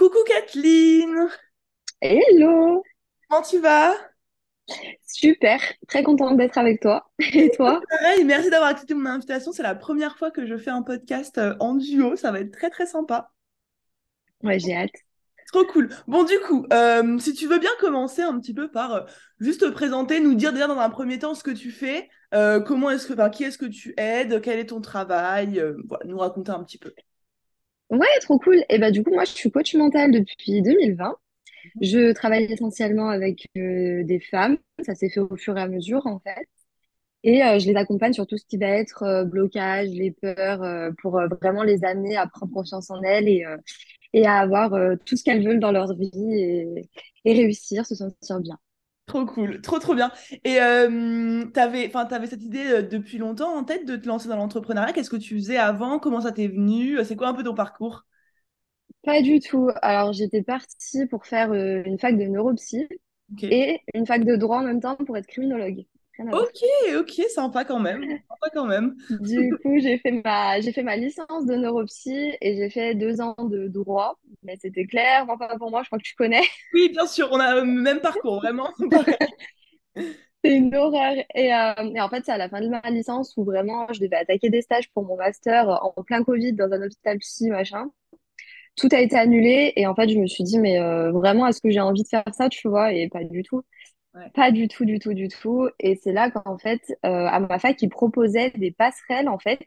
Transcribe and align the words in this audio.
Coucou 0.00 0.24
Kathleen, 0.26 1.28
Hello! 2.00 2.82
comment 3.28 3.42
tu 3.42 3.58
vas? 3.58 3.92
Super, 5.06 5.60
très 5.88 6.02
contente 6.02 6.38
d'être 6.38 6.56
avec 6.56 6.80
toi. 6.80 7.10
Et 7.18 7.50
toi? 7.50 7.82
Pareil, 7.86 8.24
merci 8.24 8.48
d'avoir 8.48 8.70
accepté 8.70 8.94
mon 8.94 9.04
invitation. 9.04 9.52
C'est 9.52 9.62
la 9.62 9.74
première 9.74 10.16
fois 10.16 10.30
que 10.30 10.46
je 10.46 10.56
fais 10.56 10.70
un 10.70 10.80
podcast 10.80 11.36
euh, 11.36 11.54
en 11.60 11.74
duo. 11.74 12.16
Ça 12.16 12.32
va 12.32 12.40
être 12.40 12.50
très 12.50 12.70
très 12.70 12.86
sympa. 12.86 13.30
Ouais, 14.42 14.58
j'ai 14.58 14.74
hâte. 14.74 14.88
Trop 15.52 15.66
cool. 15.66 15.90
Bon, 16.06 16.24
du 16.24 16.40
coup, 16.46 16.64
euh, 16.72 17.18
si 17.18 17.34
tu 17.34 17.46
veux 17.46 17.58
bien 17.58 17.72
commencer 17.78 18.22
un 18.22 18.40
petit 18.40 18.54
peu 18.54 18.70
par 18.70 18.94
euh, 18.94 19.00
juste 19.38 19.60
te 19.60 19.68
présenter, 19.68 20.18
nous 20.20 20.34
dire 20.34 20.54
déjà 20.54 20.66
dans 20.66 20.78
un 20.78 20.88
premier 20.88 21.18
temps 21.18 21.34
ce 21.34 21.44
que 21.44 21.50
tu 21.50 21.70
fais, 21.70 22.08
euh, 22.32 22.60
comment 22.60 22.88
est-ce 22.88 23.06
que, 23.06 23.12
enfin, 23.12 23.28
qui 23.28 23.44
est-ce 23.44 23.58
que 23.58 23.66
tu 23.66 23.92
aides, 23.98 24.40
quel 24.40 24.60
est 24.60 24.70
ton 24.70 24.80
travail, 24.80 25.62
voilà, 25.90 26.06
nous 26.06 26.16
raconter 26.16 26.52
un 26.52 26.64
petit 26.64 26.78
peu. 26.78 26.94
Ouais, 27.90 28.06
trop 28.20 28.38
cool. 28.38 28.64
Et 28.68 28.78
bah 28.78 28.90
du 28.90 29.02
coup, 29.02 29.10
moi, 29.12 29.24
je 29.24 29.30
suis 29.32 29.50
coach 29.50 29.74
mental 29.74 30.12
depuis 30.12 30.62
2020. 30.62 31.16
Mhm. 31.76 31.82
Je 31.82 32.12
travaille 32.12 32.44
essentiellement 32.44 33.08
avec 33.08 33.46
euh, 33.58 34.04
des 34.04 34.20
femmes. 34.20 34.58
Ça 34.84 34.94
s'est 34.94 35.10
fait 35.10 35.20
au 35.20 35.36
fur 35.36 35.56
et 35.58 35.60
à 35.62 35.68
mesure, 35.68 36.06
en 36.06 36.20
fait. 36.20 36.46
Et 37.24 37.42
euh, 37.44 37.58
je 37.60 37.66
les 37.68 37.76
accompagne 37.76 38.12
sur 38.14 38.26
tout 38.26 38.38
ce 38.38 38.46
qui 38.46 38.58
va 38.58 38.68
être 38.68 39.02
euh, 39.04 39.24
blocage, 39.24 39.88
les 39.90 40.12
peurs, 40.12 40.92
pour 41.02 41.20
vraiment 41.42 41.64
les 41.64 41.84
amener 41.84 42.16
à 42.16 42.26
prendre 42.28 42.52
confiance 42.52 42.90
en 42.90 43.02
elles 43.02 43.28
et, 43.28 43.44
et 44.14 44.26
à 44.26 44.36
avoir 44.40 44.72
tout 45.06 45.16
ce 45.16 45.24
qu'elles 45.24 45.44
veulent 45.46 45.60
dans 45.60 45.72
leur 45.72 45.94
vie 45.94 46.10
et, 46.34 46.90
et 47.26 47.34
réussir, 47.34 47.86
se 47.86 47.94
sentir 47.96 48.40
bien. 48.40 48.58
Trop 49.10 49.26
cool, 49.26 49.60
trop 49.60 49.78
trop 49.80 49.94
bien. 49.94 50.12
Et 50.44 50.60
euh, 50.60 51.44
t'avais, 51.52 51.86
enfin, 51.88 52.06
t'avais 52.06 52.28
cette 52.28 52.42
idée 52.44 52.64
euh, 52.66 52.82
depuis 52.82 53.18
longtemps 53.18 53.52
en 53.56 53.64
tête 53.64 53.84
de 53.86 53.96
te 53.96 54.06
lancer 54.06 54.28
dans 54.28 54.36
l'entrepreneuriat? 54.36 54.92
Qu'est-ce 54.92 55.10
que 55.10 55.16
tu 55.16 55.34
faisais 55.36 55.56
avant? 55.56 55.98
Comment 55.98 56.20
ça 56.20 56.30
t'est 56.32 56.46
venu? 56.48 56.96
C'est 57.04 57.16
quoi 57.16 57.28
un 57.28 57.34
peu 57.34 57.42
ton 57.42 57.54
parcours? 57.54 58.04
Pas 59.04 59.20
du 59.22 59.40
tout. 59.40 59.70
Alors, 59.82 60.12
j'étais 60.12 60.42
partie 60.42 61.06
pour 61.06 61.26
faire 61.26 61.52
euh, 61.52 61.82
une 61.84 61.98
fac 61.98 62.16
de 62.16 62.24
neuropsy 62.24 62.86
et 63.50 63.80
une 63.94 64.06
fac 64.06 64.24
de 64.24 64.36
droit 64.36 64.58
en 64.60 64.64
même 64.64 64.80
temps 64.80 64.96
pour 64.96 65.16
être 65.18 65.26
criminologue. 65.26 65.86
À 66.20 66.24
voir. 66.24 66.42
Ok, 66.42 66.62
ok, 66.98 67.12
sympa 67.34 67.64
quand 67.64 67.78
même. 67.80 68.02
Sympa 68.28 68.50
quand 68.52 68.66
même. 68.66 68.94
Du 69.08 69.56
coup, 69.62 69.78
j'ai 69.80 69.98
fait 69.98 70.12
ma, 70.24 70.60
j'ai 70.60 70.72
fait 70.72 70.82
ma 70.82 70.96
licence 70.96 71.46
de 71.46 71.54
neuropsy 71.56 72.32
et 72.40 72.56
j'ai 72.56 72.70
fait 72.70 72.94
deux 72.94 73.20
ans 73.20 73.34
de 73.38 73.68
droit. 73.68 74.18
Mais 74.42 74.56
c'était 74.60 74.86
clair, 74.86 75.24
enfin 75.28 75.36
pas 75.36 75.58
pour 75.58 75.70
moi, 75.70 75.82
je 75.82 75.88
crois 75.88 75.98
que 75.98 76.04
tu 76.04 76.14
connais. 76.14 76.42
Oui, 76.74 76.88
bien 76.90 77.06
sûr, 77.06 77.28
on 77.32 77.40
a 77.40 77.54
le 77.56 77.64
même 77.64 78.00
parcours, 78.00 78.36
vraiment. 78.36 78.70
C'est 80.44 80.56
une 80.56 80.74
horreur. 80.74 81.14
Et, 81.34 81.52
euh, 81.54 81.74
et 81.94 82.00
en 82.00 82.08
fait, 82.08 82.24
c'est 82.24 82.32
à 82.32 82.38
la 82.38 82.48
fin 82.48 82.60
de 82.62 82.68
ma 82.68 82.80
licence 82.90 83.34
où 83.36 83.44
vraiment 83.44 83.92
je 83.92 84.00
devais 84.00 84.16
attaquer 84.16 84.48
des 84.50 84.62
stages 84.62 84.90
pour 84.92 85.04
mon 85.04 85.16
master 85.16 85.68
en 85.68 86.02
plein 86.02 86.24
Covid 86.24 86.54
dans 86.54 86.72
un 86.72 86.82
hôpital 86.82 87.18
psy, 87.18 87.50
machin. 87.50 87.90
Tout 88.76 88.88
a 88.92 89.00
été 89.00 89.16
annulé 89.16 89.72
et 89.76 89.86
en 89.86 89.94
fait, 89.94 90.08
je 90.08 90.18
me 90.18 90.26
suis 90.26 90.44
dit, 90.44 90.58
mais 90.58 90.78
euh, 90.80 91.12
vraiment, 91.12 91.46
est-ce 91.46 91.60
que 91.60 91.70
j'ai 91.70 91.80
envie 91.80 92.02
de 92.04 92.08
faire 92.08 92.24
ça, 92.32 92.48
tu 92.48 92.68
vois? 92.68 92.92
Et 92.92 93.08
pas 93.08 93.24
du 93.24 93.42
tout. 93.42 93.62
Ouais. 94.14 94.32
Pas 94.34 94.52
du 94.52 94.68
tout, 94.68 94.84
du 94.84 94.98
tout, 94.98 95.14
du 95.14 95.28
tout. 95.28 95.68
Et 95.80 95.96
c'est 95.96 96.12
là 96.12 96.30
qu'en 96.30 96.58
fait, 96.58 96.80
euh, 97.04 97.26
à 97.26 97.40
ma 97.40 97.58
fac, 97.58 97.80
ils 97.82 97.88
proposaient 97.88 98.50
des 98.52 98.70
passerelles, 98.70 99.28
en 99.28 99.38
fait, 99.38 99.66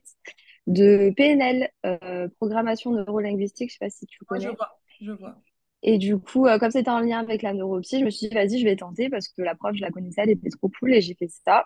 de 0.67 1.11
PNL, 1.15 1.69
euh, 1.85 2.29
programmation 2.37 2.91
neurolinguistique, 2.91 3.69
je 3.71 3.73
sais 3.75 3.85
pas 3.85 3.89
si 3.89 4.05
tu 4.07 4.23
Ouais, 4.29 4.39
je 4.39 4.49
connais. 4.49 4.55
vois, 4.57 4.79
je 4.99 5.11
vois. 5.11 5.41
Et 5.81 5.97
du 5.97 6.17
coup, 6.17 6.47
euh, 6.47 6.57
comme 6.59 6.71
c'était 6.71 6.89
en 6.89 6.99
lien 6.99 7.19
avec 7.19 7.41
la 7.41 7.53
neuropsy, 7.53 7.99
je 7.99 8.05
me 8.05 8.09
suis 8.09 8.29
dit, 8.29 8.33
vas-y, 8.35 8.59
je 8.59 8.63
vais 8.65 8.75
tenter 8.77 9.09
parce 9.09 9.27
que 9.27 9.41
la 9.41 9.53
prof, 9.55 9.75
je 9.75 9.81
la 9.81 9.91
connaissais, 9.91 10.21
elle 10.23 10.29
était 10.31 10.49
trop 10.49 10.69
cool 10.79 10.93
et 10.93 11.01
j'ai 11.01 11.13
fait 11.15 11.27
ça. 11.45 11.65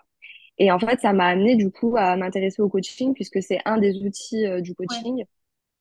Et 0.58 0.72
en 0.72 0.78
fait, 0.80 1.00
ça 1.00 1.12
m'a 1.12 1.26
amené 1.28 1.56
du 1.56 1.70
coup 1.70 1.96
à 1.98 2.16
m'intéresser 2.16 2.62
au 2.62 2.68
coaching 2.70 3.14
puisque 3.14 3.42
c'est 3.42 3.60
un 3.66 3.78
des 3.78 4.02
outils 4.04 4.44
du 4.62 4.74
coaching. 4.74 5.24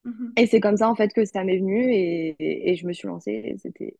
Mhm. 0.03 0.37
Et 0.37 0.47
c'est 0.47 0.59
comme 0.61 0.77
ça, 0.77 0.89
en 0.89 0.95
fait, 0.95 1.13
que 1.13 1.25
ça 1.25 1.43
m'est 1.43 1.57
venu 1.57 1.91
et, 1.93 2.35
et, 2.39 2.71
et 2.71 2.75
je 2.75 2.87
me 2.87 2.93
suis 2.93 3.07
lancée. 3.07 3.55
C'était, 3.59 3.97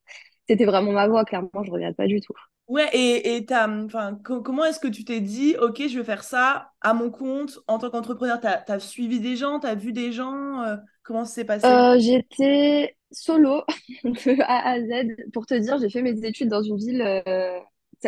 c'était 0.48 0.66
vraiment 0.66 0.92
ma 0.92 1.08
voie, 1.08 1.26
clairement, 1.26 1.64
je 1.64 1.72
regrette 1.72 1.95
pas 1.98 2.08
du 2.08 2.22
tout. 2.22 2.34
Ouais, 2.67 2.90
et, 2.94 3.38
et 3.38 3.45
enfin, 3.53 4.19
co- 4.25 4.41
comment 4.41 4.66
est-ce 4.66 4.80
que 4.81 4.90
tu 4.90 5.06
t'es 5.06 5.22
dit, 5.22 5.56
ok, 5.62 5.88
je 5.88 5.97
vais 6.00 6.03
faire 6.03 6.24
ça 6.25 6.74
à 6.81 6.94
mon 6.94 7.09
compte 7.09 7.59
en 7.68 7.80
tant 7.80 7.90
qu'entrepreneur? 7.90 8.41
T'as, 8.41 8.58
t'as 8.58 8.80
suivi 8.80 9.22
des 9.22 9.38
gens, 9.38 9.59
t'as 9.62 9.75
vu 9.75 9.94
des 9.94 10.12
gens, 10.12 10.62
euh, 10.63 10.75
comment 11.03 11.24
ça 11.24 11.34
s'est 11.34 11.46
passé? 11.46 11.81
Euh, 11.81 12.00
j'étais 12.00 12.96
solo 13.12 13.63
de 14.03 14.41
A 14.44 14.69
à 14.72 14.80
Z. 14.80 15.16
Pour 15.34 15.46
te 15.46 15.53
dire, 15.56 15.78
j'ai 15.80 15.90
fait 15.90 16.02
mes 16.02 16.24
études 16.25 16.50
dans 16.50 16.62
une 16.62 16.78
ville 16.78 17.02
euh, 17.02 17.59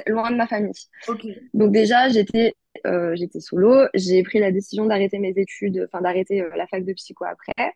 loin 0.08 0.32
de 0.32 0.36
ma 0.36 0.48
famille. 0.48 0.74
Donc 1.54 1.72
déjà, 1.72 2.10
j'étais 2.10 2.56
j'étais 3.16 3.40
solo. 3.42 3.88
J'ai 3.94 4.24
pris 4.24 4.40
la 4.40 4.52
décision 4.52 4.86
d'arrêter 4.86 5.20
mes 5.20 5.34
études, 5.38 5.88
enfin 5.92 6.02
d'arrêter 6.02 6.44
la 6.56 6.68
fac 6.68 6.86
de 6.86 6.94
psycho 6.94 7.26
après. 7.26 7.74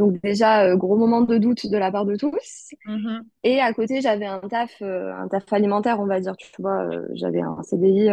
Donc 0.00 0.18
déjà, 0.22 0.64
euh, 0.64 0.76
gros 0.76 0.96
moment 0.96 1.20
de 1.20 1.36
doute 1.36 1.66
de 1.66 1.76
la 1.76 1.92
part 1.92 2.06
de 2.06 2.16
tous. 2.16 2.70
Mhm. 2.86 3.22
Et 3.44 3.60
à 3.60 3.70
côté, 3.74 4.00
j'avais 4.00 4.24
un 4.24 4.40
taf, 4.40 4.80
euh, 4.80 5.12
un 5.12 5.28
taf 5.28 5.52
alimentaire, 5.52 6.00
on 6.00 6.06
va 6.06 6.20
dire, 6.20 6.34
tu 6.38 6.50
vois, 6.58 6.86
euh, 6.86 7.06
j'avais 7.12 7.42
un 7.42 7.62
CDI. 7.62 8.08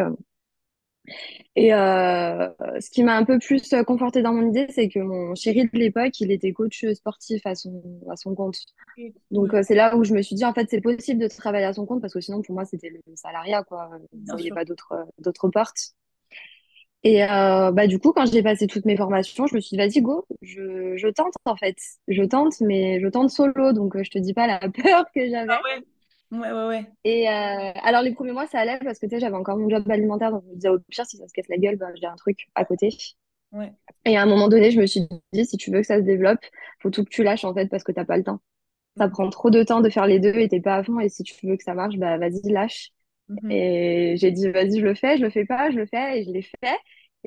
Et 1.56 1.74
euh, 1.74 2.50
ce 2.82 2.90
qui 2.90 3.04
m'a 3.04 3.16
un 3.16 3.24
peu 3.24 3.40
plus 3.40 3.74
confortée 3.86 4.22
dans 4.22 4.34
mon 4.34 4.50
idée, 4.50 4.68
c'est 4.70 4.90
que 4.90 5.00
mon 5.00 5.34
chéri 5.34 5.64
de 5.64 5.80
l'époque, 5.80 6.20
il 6.20 6.30
était 6.30 6.52
coach 6.52 6.86
sportif 6.94 7.46
à 7.46 7.56
son, 7.56 7.82
à 8.12 8.18
son 8.18 8.36
compte. 8.36 8.60
Donc 9.32 9.54
euh, 9.54 9.64
c'est 9.64 9.74
là 9.74 9.96
où 9.96 10.04
je 10.04 10.14
me 10.14 10.22
suis 10.22 10.36
dit, 10.36 10.44
en 10.44 10.54
fait, 10.54 10.68
c'est 10.70 10.82
possible 10.82 11.22
de 11.22 11.30
travailler 11.30 11.68
à 11.68 11.72
son 11.74 11.86
compte 11.86 12.02
parce 12.02 12.14
que 12.14 12.20
sinon, 12.20 12.42
pour 12.42 12.54
moi, 12.54 12.66
c'était 12.66 12.90
le 12.90 13.00
salariat, 13.16 13.64
quoi. 13.64 13.90
Bien 14.12 14.34
voyais 14.34 14.48
sûr. 14.48 14.56
pas 14.56 14.66
d'autres, 14.66 14.94
d'autres 15.20 15.48
portes. 15.48 15.94
Et 17.08 17.24
euh, 17.24 17.72
bah, 17.72 17.88
du 17.88 18.00
coup, 18.00 18.12
quand 18.12 18.26
j'ai 18.26 18.44
passé 18.44 18.68
toutes 18.68 18.86
mes 18.86 18.98
formations, 18.98 19.48
je 19.48 19.56
me 19.56 19.62
suis 19.62 19.78
dit, 19.78 19.78
vas-y, 19.78 20.02
go, 20.02 20.26
je, 20.42 20.98
je 20.98 21.08
tente, 21.08 21.34
en 21.46 21.56
fait. 21.56 21.78
Je 22.08 22.24
tente, 22.24 22.60
mais 22.62 23.00
je 23.00 23.08
tente 23.08 23.30
solo. 23.30 23.72
Donc, 23.74 23.96
euh, 23.96 24.04
je 24.04 24.10
te 24.12 24.18
dis 24.20 24.34
pas 24.34 24.48
la 24.48 24.60
peur 24.70 25.06
que 25.16 25.30
Ah 25.48 25.60
j'avais. 25.60 25.64
ouais, 25.64 25.84
ouais, 26.32 26.52
ouais, 26.52 26.68
ouais. 26.68 26.92
Et 27.04 27.30
euh, 27.30 27.72
alors, 27.84 28.02
les 28.02 28.14
premiers 28.14 28.34
mois, 28.34 28.48
ça 28.48 28.60
allait 28.60 28.78
parce 28.84 29.00
que, 29.00 29.06
tu 29.06 29.12
sais, 29.16 29.20
j'avais 29.22 29.36
encore 29.36 29.58
mon 29.58 29.70
job 29.70 29.90
alimentaire. 29.90 30.32
Donc, 30.32 30.44
je 30.46 30.50
me 30.50 30.56
disais, 30.56 30.70
au 30.70 30.80
pire, 30.80 31.06
si 31.06 31.18
ça 31.18 31.28
se 31.28 31.34
casse 31.34 31.48
la 31.50 31.58
gueule, 31.58 31.78
bah, 31.78 31.88
j'ai 31.96 32.06
un 32.08 32.16
truc 32.16 32.48
à 32.56 32.66
côté. 32.66 32.90
Ouais. 33.52 33.74
Et 34.06 34.18
à 34.18 34.22
un 34.24 34.26
moment 34.26 34.48
donné, 34.48 34.72
je 34.72 34.80
me 34.80 34.86
suis 34.86 35.02
dit, 35.34 35.46
si 35.46 35.58
tu 35.58 35.72
veux 35.72 35.82
que 35.82 35.88
ça 35.88 35.98
se 35.98 36.04
développe, 36.04 36.40
faut 36.82 36.90
tout 36.90 37.04
que 37.04 37.10
tu 37.10 37.24
lâches, 37.24 37.44
en 37.46 37.54
fait, 37.54 37.68
parce 37.68 37.84
que 37.84 37.92
t'as 37.92 38.06
pas 38.06 38.18
le 38.18 38.24
temps. 38.24 38.40
Ça 38.98 39.08
Mhm. 39.08 39.10
prend 39.10 39.30
trop 39.30 39.50
de 39.52 39.64
temps 39.64 39.82
de 39.82 39.90
faire 39.90 40.08
les 40.08 40.20
deux 40.20 40.36
et 40.40 40.50
t'es 40.50 40.62
pas 40.62 40.76
à 40.78 40.84
fond. 40.84 41.00
Et 41.02 41.10
si 41.10 41.24
tu 41.24 41.48
veux 41.48 41.58
que 41.58 41.64
ça 41.64 41.74
marche, 41.76 41.98
bah 41.98 42.18
vas-y, 42.20 42.42
lâche. 42.52 42.92
Mhm. 43.28 43.52
Et 43.52 44.16
j'ai 44.18 44.32
dit, 44.32 44.50
vas-y, 44.52 44.80
je 44.82 44.86
le 44.86 44.96
fais, 44.96 45.18
je 45.18 45.24
le 45.24 45.30
fais 45.32 45.46
pas, 45.46 45.72
je 45.72 45.78
le 45.78 45.86
fais 45.88 46.22
et 46.22 46.26
je 46.26 46.32
l'ai 46.32 46.44
fait. 46.44 46.78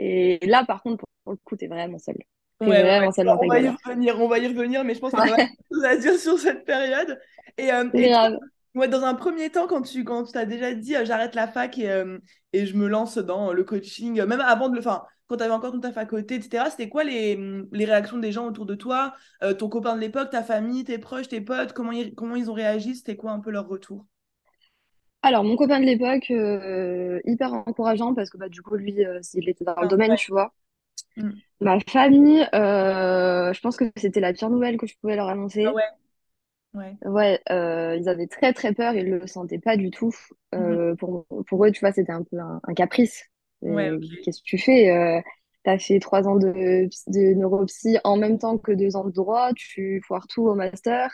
Et 0.01 0.39
là, 0.47 0.65
par 0.65 0.83
contre, 0.83 0.99
pour, 0.99 1.09
pour 1.25 1.33
le 1.33 1.39
coup, 1.45 1.57
t'es 1.57 1.67
vraiment 1.69 1.99
seul. 1.99 2.17
Ouais, 2.61 2.69
T'es 2.75 2.83
ouais, 2.83 2.83
ouais. 3.01 3.09
vraiment 3.09 3.13
seul 3.13 3.29
On 3.29 3.47
va 3.47 3.61
y 3.61 3.69
revenir, 3.69 4.21
on 4.21 4.29
va 4.29 4.39
y 4.39 4.47
revenir, 4.49 4.85
mais 4.85 4.95
je 4.95 5.01
pense 5.01 5.15
a 5.15 5.25
mal 5.25 5.37
Ouais, 5.37 5.49
de 5.71 5.77
choses 5.77 5.85
à 5.85 5.97
dire 5.97 6.19
sur 6.19 6.39
cette 6.39 6.65
période. 6.65 7.21
Et, 7.59 7.73
euh, 7.73 7.91
et 7.95 8.09
grave. 8.09 8.39
dans 8.75 9.03
un 9.05 9.15
premier 9.15 9.51
temps, 9.51 9.67
quand 9.67 9.83
tu 9.83 10.05
quand 10.05 10.25
tu 10.25 10.33
t'as 10.33 10.45
déjà 10.47 10.75
dit 10.75 10.97
euh, 10.97 11.05
j'arrête 11.05 11.35
la 11.35 11.49
fac 11.49 11.79
et, 11.79 11.91
euh, 11.91 12.19
et 12.53 12.67
je 12.67 12.77
me 12.77 12.89
lance 12.89 13.19
dans 13.19 13.53
le 13.53 13.65
coaching, 13.65 14.23
même 14.25 14.41
avant 14.41 14.69
de 14.69 14.75
le, 14.75 14.81
enfin, 14.81 15.05
quand 15.29 15.37
tu 15.39 15.43
avais 15.45 15.53
encore 15.55 15.73
ton 15.73 15.81
taf 15.81 15.97
à 15.99 16.07
côté, 16.07 16.37
etc., 16.37 16.71
c'était 16.71 16.89
quoi 16.89 17.05
les, 17.05 17.37
les 17.73 17.85
réactions 17.85 18.19
des 18.19 18.33
gens 18.33 18.47
autour 18.47 18.67
de 18.67 18.75
toi, 18.75 19.15
euh, 19.43 19.55
ton 19.55 19.69
copain 19.69 19.95
de 19.97 20.01
l'époque, 20.01 20.31
ta 20.31 20.43
famille, 20.43 20.85
tes 20.85 20.99
proches, 20.99 21.29
tes 21.29 21.41
potes, 21.41 21.73
comment 21.73 21.93
ils, 21.93 22.15
comment 22.15 22.37
ils 22.37 22.51
ont 22.51 22.55
réagi, 22.55 22.97
c'était 22.97 23.17
quoi 23.17 23.33
un 23.33 23.41
peu 23.41 23.51
leur 23.51 23.69
retour? 23.69 24.07
Alors, 25.23 25.45
mon 25.45 25.57
copain 25.57 25.81
de 25.81 25.85
l'époque, 25.87 26.31
euh, 26.31 27.21
hyper 27.25 27.53
encourageant 27.55 28.15
parce 28.15 28.31
que 28.31 28.37
bah, 28.39 28.49
du 28.49 28.63
coup, 28.63 28.77
lui, 28.77 29.05
euh, 29.05 29.21
il 29.35 29.49
était 29.49 29.65
dans 29.65 29.81
le 29.83 29.89
Ah, 29.89 29.89
domaine, 29.89 30.15
ouais. 30.15 30.17
tu 30.17 30.31
vois. 30.33 30.53
Mm. 31.19 31.41
Ma 31.61 31.79
famille, 31.81 32.47
euh, 32.55 33.53
je 33.53 33.61
pense 33.61 33.77
que 33.77 33.85
c'était 33.97 34.21
la 34.21 34.33
pire 34.33 34.51
nouvelle 34.51 34.77
que 34.79 34.87
je 34.87 34.95
pouvais 35.01 35.17
leur 35.17 35.29
Ah 35.65 35.73
annoncer. 35.73 35.75
ouais, 35.75 35.89
ouais. 36.75 36.99
Ouais, 37.05 37.41
euh, 37.51 37.97
ils 37.99 38.09
avaient 38.11 38.27
très 38.27 38.53
très 38.53 38.75
peur, 38.75 38.95
ils 38.95 39.09
le 39.09 39.27
sentaient 39.27 39.59
pas 39.59 39.77
du 39.79 39.91
tout. 39.91 40.13
Mhm. 40.57 40.81
Euh, 40.81 40.95
pour, 40.97 41.25
pour 41.47 41.65
eux, 41.65 41.71
tu 41.73 41.81
vois, 41.81 41.93
c'était 41.93 42.13
un 42.13 42.23
peu 42.25 42.39
un, 42.39 42.61
un 42.63 42.75
caprice. 42.75 43.25
Ouais, 43.69 43.91
Euh, 43.91 43.99
ok. 43.99 44.05
qu'est-ce 44.23 44.41
que 44.41 44.45
tu 44.45 44.59
fais? 44.59 44.91
Euh, 44.91 45.21
t'as 45.65 45.79
fait 45.79 45.99
trois 45.99 46.29
ans 46.29 46.37
de, 46.37 46.89
de 47.07 47.35
neuropsy 47.35 47.97
en 48.05 48.17
même 48.19 48.39
temps 48.39 48.59
que 48.59 48.73
deux 48.73 48.97
ans 48.97 49.05
de 49.05 49.13
droit, 49.13 49.53
tu 49.55 50.03
foires 50.07 50.27
tout 50.27 50.43
au 50.47 50.55
master. 50.55 51.11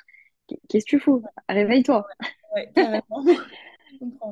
Qu'est-ce 0.68 0.84
que 0.86 0.90
tu 0.90 1.00
fous? 1.00 1.22
Réveille-toi. 1.48 2.08
Ouais, 2.54 2.72
carrément. 2.76 3.24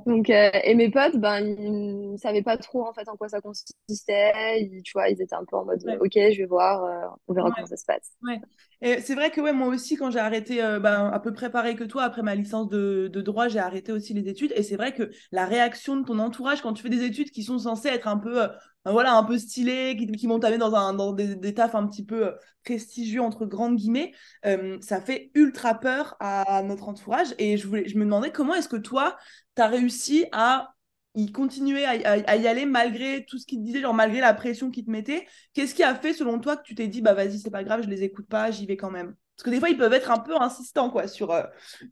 Donc, 0.06 0.30
euh, 0.30 0.50
et 0.64 0.74
mes 0.74 0.90
potes, 0.90 1.16
ben, 1.16 1.40
ils 1.40 2.12
ne 2.12 2.16
savaient 2.16 2.42
pas 2.42 2.56
trop 2.58 2.86
en 2.86 2.92
fait 2.92 3.08
en 3.08 3.16
quoi 3.16 3.28
ça 3.28 3.40
consistait. 3.40 4.60
Ils, 4.60 4.82
tu 4.82 4.92
vois, 4.92 5.08
ils 5.08 5.20
étaient 5.20 5.34
un 5.34 5.44
peu 5.44 5.56
en 5.56 5.64
mode, 5.64 5.82
Ouais. 5.84 5.96
ok, 5.98 6.12
je 6.14 6.38
vais 6.38 6.46
voir, 6.46 6.84
euh, 6.84 7.16
on 7.28 7.34
verra 7.34 7.48
Ouais. 7.48 7.54
comment 7.54 7.66
ça 7.66 7.76
se 7.76 7.84
passe. 7.86 8.12
Ouais. 8.22 8.40
Et 8.82 9.00
c'est 9.00 9.14
vrai 9.14 9.30
que 9.30 9.40
ouais, 9.40 9.52
moi 9.52 9.68
aussi, 9.68 9.96
quand 9.96 10.10
j'ai 10.10 10.18
arrêté, 10.18 10.62
euh, 10.62 10.78
ben, 10.80 11.08
à 11.12 11.20
peu 11.20 11.32
près 11.32 11.50
pareil 11.50 11.76
que 11.76 11.84
toi, 11.84 12.02
après 12.04 12.22
ma 12.22 12.34
licence 12.34 12.68
de, 12.68 13.08
de 13.12 13.20
droit, 13.22 13.48
j'ai 13.48 13.58
arrêté 13.58 13.92
aussi 13.92 14.14
les 14.14 14.28
études. 14.28 14.52
Et 14.56 14.62
c'est 14.62 14.76
vrai 14.76 14.92
que 14.94 15.10
la 15.32 15.46
réaction 15.46 15.96
de 15.96 16.04
ton 16.04 16.18
entourage 16.18 16.60
quand 16.62 16.72
tu 16.74 16.82
fais 16.82 16.90
des 16.90 17.04
études 17.04 17.30
qui 17.30 17.42
sont 17.42 17.58
censées 17.58 17.88
être 17.88 18.08
un 18.08 18.18
peu, 18.18 18.42
euh, 18.42 18.48
voilà, 18.92 19.14
un 19.16 19.24
peu 19.24 19.38
stylées, 19.38 19.96
qui, 19.98 20.06
qui 20.06 20.26
vont 20.26 20.38
t'amener 20.38 20.58
dans, 20.58 20.74
un, 20.74 20.94
dans 20.94 21.12
des, 21.12 21.36
des 21.36 21.54
tafs 21.54 21.74
un 21.74 21.86
petit 21.86 22.04
peu 22.04 22.26
euh, 22.28 22.32
prestigieux, 22.64 23.20
entre 23.22 23.46
grandes 23.46 23.76
guillemets, 23.76 24.12
euh, 24.46 24.78
ça 24.80 25.00
fait 25.00 25.30
ultra 25.34 25.74
peur 25.74 26.16
à 26.20 26.62
notre 26.62 26.88
entourage. 26.88 27.28
Et 27.38 27.56
je, 27.56 27.66
voulais, 27.66 27.88
je 27.88 27.96
me 27.98 28.04
demandais 28.04 28.30
comment 28.32 28.54
est-ce 28.54 28.68
que 28.68 28.76
toi, 28.76 29.16
tu 29.56 29.62
as 29.62 29.68
réussi 29.68 30.26
à 30.32 30.70
y 31.14 31.30
continuer 31.30 31.84
à, 31.84 31.90
à- 31.90 32.30
à 32.30 32.36
y 32.36 32.46
aller 32.48 32.66
malgré 32.66 33.24
tout 33.26 33.38
ce 33.38 33.46
qu'ils 33.46 33.60
te 33.60 33.64
disaient, 33.64 33.80
genre 33.80 33.94
malgré 33.94 34.20
la 34.20 34.34
pression 34.34 34.70
qu'ils 34.70 34.84
te 34.84 34.90
mettaient. 34.90 35.26
Qu'est-ce 35.52 35.74
qui 35.74 35.82
a 35.82 35.94
fait, 35.94 36.12
selon 36.12 36.40
toi, 36.40 36.56
que 36.56 36.62
tu 36.64 36.74
t'es 36.74 36.88
dit, 36.88 37.02
bah 37.02 37.14
vas-y, 37.14 37.38
c'est 37.38 37.50
pas 37.50 37.62
grave, 37.64 37.82
je 37.84 37.88
les 37.88 38.02
écoute 38.02 38.26
pas, 38.28 38.50
j'y 38.50 38.66
vais 38.66 38.76
quand 38.76 38.90
même? 38.90 39.14
Parce 39.36 39.44
que 39.44 39.50
des 39.50 39.58
fois, 39.60 39.68
ils 39.70 39.76
peuvent 39.78 39.92
être 39.92 40.10
un 40.10 40.18
peu 40.18 40.34
insistants, 40.40 40.90
quoi, 40.90 41.06
sur, 41.08 41.30
euh, 41.32 41.42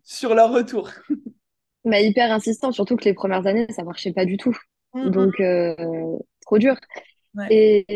sur 0.04 0.34
leur 0.34 0.50
retour. 0.52 0.90
Mais 1.84 2.06
hyper 2.08 2.30
insistant, 2.32 2.72
surtout 2.72 2.96
que 2.96 3.04
les 3.04 3.14
premières 3.14 3.46
années, 3.46 3.66
ça 3.70 3.82
marchait 3.84 4.12
pas 4.12 4.24
du 4.24 4.36
tout. 4.36 4.56
Mm, 4.94 5.10
mm. 5.16 5.32
Donc, 5.32 5.40
euh, 5.40 5.74
Ouais. 7.34 7.52
Et, 7.52 7.86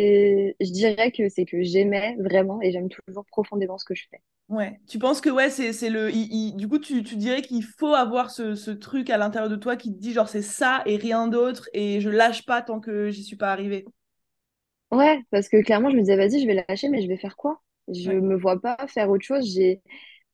et 0.61 0.65
je 0.65 0.73
dirais 0.73 1.13
que 1.13 1.29
c'est 1.29 1.45
que 1.47 1.63
j'aimais 1.63 2.17
vraiment 2.21 2.61
et 2.63 2.73
j'aime 2.73 2.89
toujours 2.89 3.25
profondément 3.27 3.79
ce 3.79 3.85
que 3.85 3.95
je 3.95 4.05
fais. 4.11 4.21
Ouais. 4.49 4.79
Tu 4.87 4.99
penses 5.01 5.21
que 5.21 5.29
ouais, 5.29 5.51
c'est 5.51 5.91
le. 5.91 6.11
il- 6.13 6.33
il- 6.33 6.57
Du 6.57 6.69
coup, 6.69 6.79
tu, 6.79 7.03
tu 7.03 7.17
dirais 7.17 7.43
qu'il 7.43 7.65
faut 7.65 7.95
avoir 7.95 8.31
ce, 8.31 8.55
ce 8.55 8.71
truc 8.71 9.11
à 9.11 9.19
l'intérieur 9.19 9.51
de 9.51 9.57
toi 9.57 9.77
qui 9.77 9.93
te 9.93 9.99
dit 9.99 10.13
genre 10.13 10.29
c'est 10.29 10.43
ça 10.43 10.83
et 10.87 10.97
rien 10.97 11.27
d'autre 11.27 11.69
et 11.73 12.01
je 12.01 12.09
lâche 12.11 12.45
pas 12.47 12.63
tant 12.63 12.79
que 12.81 13.11
j'y 13.11 13.25
suis 13.25 13.37
pas 13.37 13.51
arrivée. 13.51 13.85
Ouais, 14.93 15.21
parce 15.31 15.49
que 15.49 15.63
clairement, 15.63 15.91
je 15.91 15.97
me 15.97 16.01
disais, 16.01 16.17
vas-y, 16.17 16.41
je 16.41 16.47
vais 16.47 16.65
lâcher, 16.69 16.89
mais 16.89 17.03
je 17.03 17.09
vais 17.09 17.17
faire 17.17 17.37
quoi? 17.37 17.61
Je 17.93 18.11
Ouais. 18.11 18.13
me 18.13 18.37
vois 18.37 18.61
pas 18.61 18.77
faire 18.89 19.11
autre 19.11 19.25
chose. 19.25 19.45
J'ai, 19.53 19.83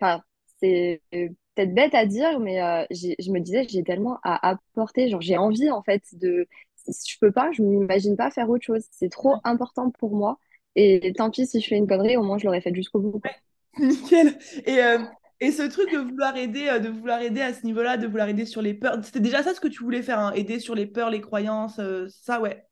enfin, 0.01 0.23
c'est 0.61 1.03
peut-être 1.11 1.75
bête 1.75 1.95
à 1.95 2.07
dire, 2.07 2.39
mais 2.41 2.61
euh, 2.63 2.85
je 2.91 3.31
me 3.33 3.41
disais, 3.41 3.67
j'ai 3.69 3.83
tellement 3.83 4.19
à 4.23 4.49
apporter. 4.51 5.09
Genre, 5.09 5.21
j'ai 5.23 5.37
envie, 5.39 5.71
en 5.71 5.83
fait, 5.83 6.03
de. 6.15 6.47
Je 6.87 7.19
peux 7.21 7.33
pas, 7.33 7.51
je 7.53 7.63
m'imagine 7.63 8.17
pas 8.17 8.31
faire 8.31 8.49
autre 8.51 8.65
chose. 8.65 8.85
C'est 8.91 9.09
trop 9.11 9.37
important 9.45 9.91
pour 9.91 10.15
moi. 10.17 10.39
Et 10.77 11.13
tant 11.17 11.31
pis 11.31 11.47
si 11.47 11.61
je 11.61 11.69
fais 11.69 11.77
une 11.77 11.87
connerie, 11.87 12.17
au 12.17 12.23
moins, 12.23 12.39
je 12.39 12.45
l'aurais 12.47 12.61
faite 12.61 12.75
jusqu'au 12.75 13.01
bout. 13.01 13.21
Nickel. 13.79 14.39
Et, 14.67 14.83
euh, 14.83 14.99
et 15.41 15.51
ce 15.53 15.63
truc 15.63 15.91
de 15.91 15.99
vouloir 15.99 16.37
aider, 16.37 16.69
euh, 16.69 16.79
de 16.79 16.89
vouloir 16.89 17.21
aider 17.21 17.41
à 17.41 17.55
ce 17.55 17.65
niveau-là, 17.65 17.97
de 17.97 18.07
vouloir 18.07 18.29
aider 18.29 18.45
sur 18.47 18.63
les 18.63 18.75
peurs, 18.75 19.03
c'était 19.05 19.21
déjà 19.21 19.43
ça 19.43 19.55
ce 19.55 19.61
que 19.61 19.69
tu 19.69 19.83
voulais 19.83 20.03
faire, 20.03 20.19
hein, 20.19 20.33
aider 20.35 20.59
sur 20.61 20.75
les 20.75 20.87
peurs, 20.87 21.11
les 21.11 21.21
croyances, 21.21 21.79
euh, 21.79 22.07
ça, 22.11 22.41
ouais. 22.41 22.67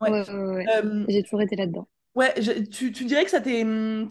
Ouais, 0.00 0.10
Ouais. 0.10 0.12
Euh, 0.76 1.06
J'ai 1.08 1.22
toujours 1.22 1.42
été 1.42 1.56
là-dedans. 1.56 1.88
ouais, 2.14 2.34
je- 2.40 2.62
tu, 2.64 2.92
tu 2.92 3.04
dirais 3.04 3.24
que 3.24 3.30
ça 3.30 3.40
t'est, 3.40 3.64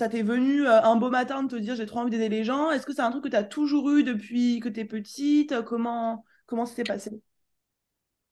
t'est 0.10 0.22
venu 0.24 0.68
un 0.68 0.96
beau 0.96 1.10
matin 1.10 1.44
de 1.44 1.50
te 1.50 1.56
dire 1.56 1.76
j'ai 1.76 1.86
trop 1.86 2.00
envie 2.00 2.12
d'aider 2.12 2.30
les 2.30 2.44
gens. 2.44 2.72
Est-ce 2.72 2.86
que 2.86 2.94
c'est 2.94 3.02
un 3.02 3.12
truc 3.12 3.24
que 3.24 3.30
tu 3.30 3.36
as 3.36 3.44
toujours 3.44 3.90
eu 3.92 4.04
depuis 4.04 4.60
que 4.60 4.70
tu 4.70 4.80
es 4.82 4.86
petite? 4.86 5.62
Comment, 5.64 6.24
comment 6.46 6.66
ça 6.66 6.76
s'est 6.76 6.86
passé? 6.86 7.12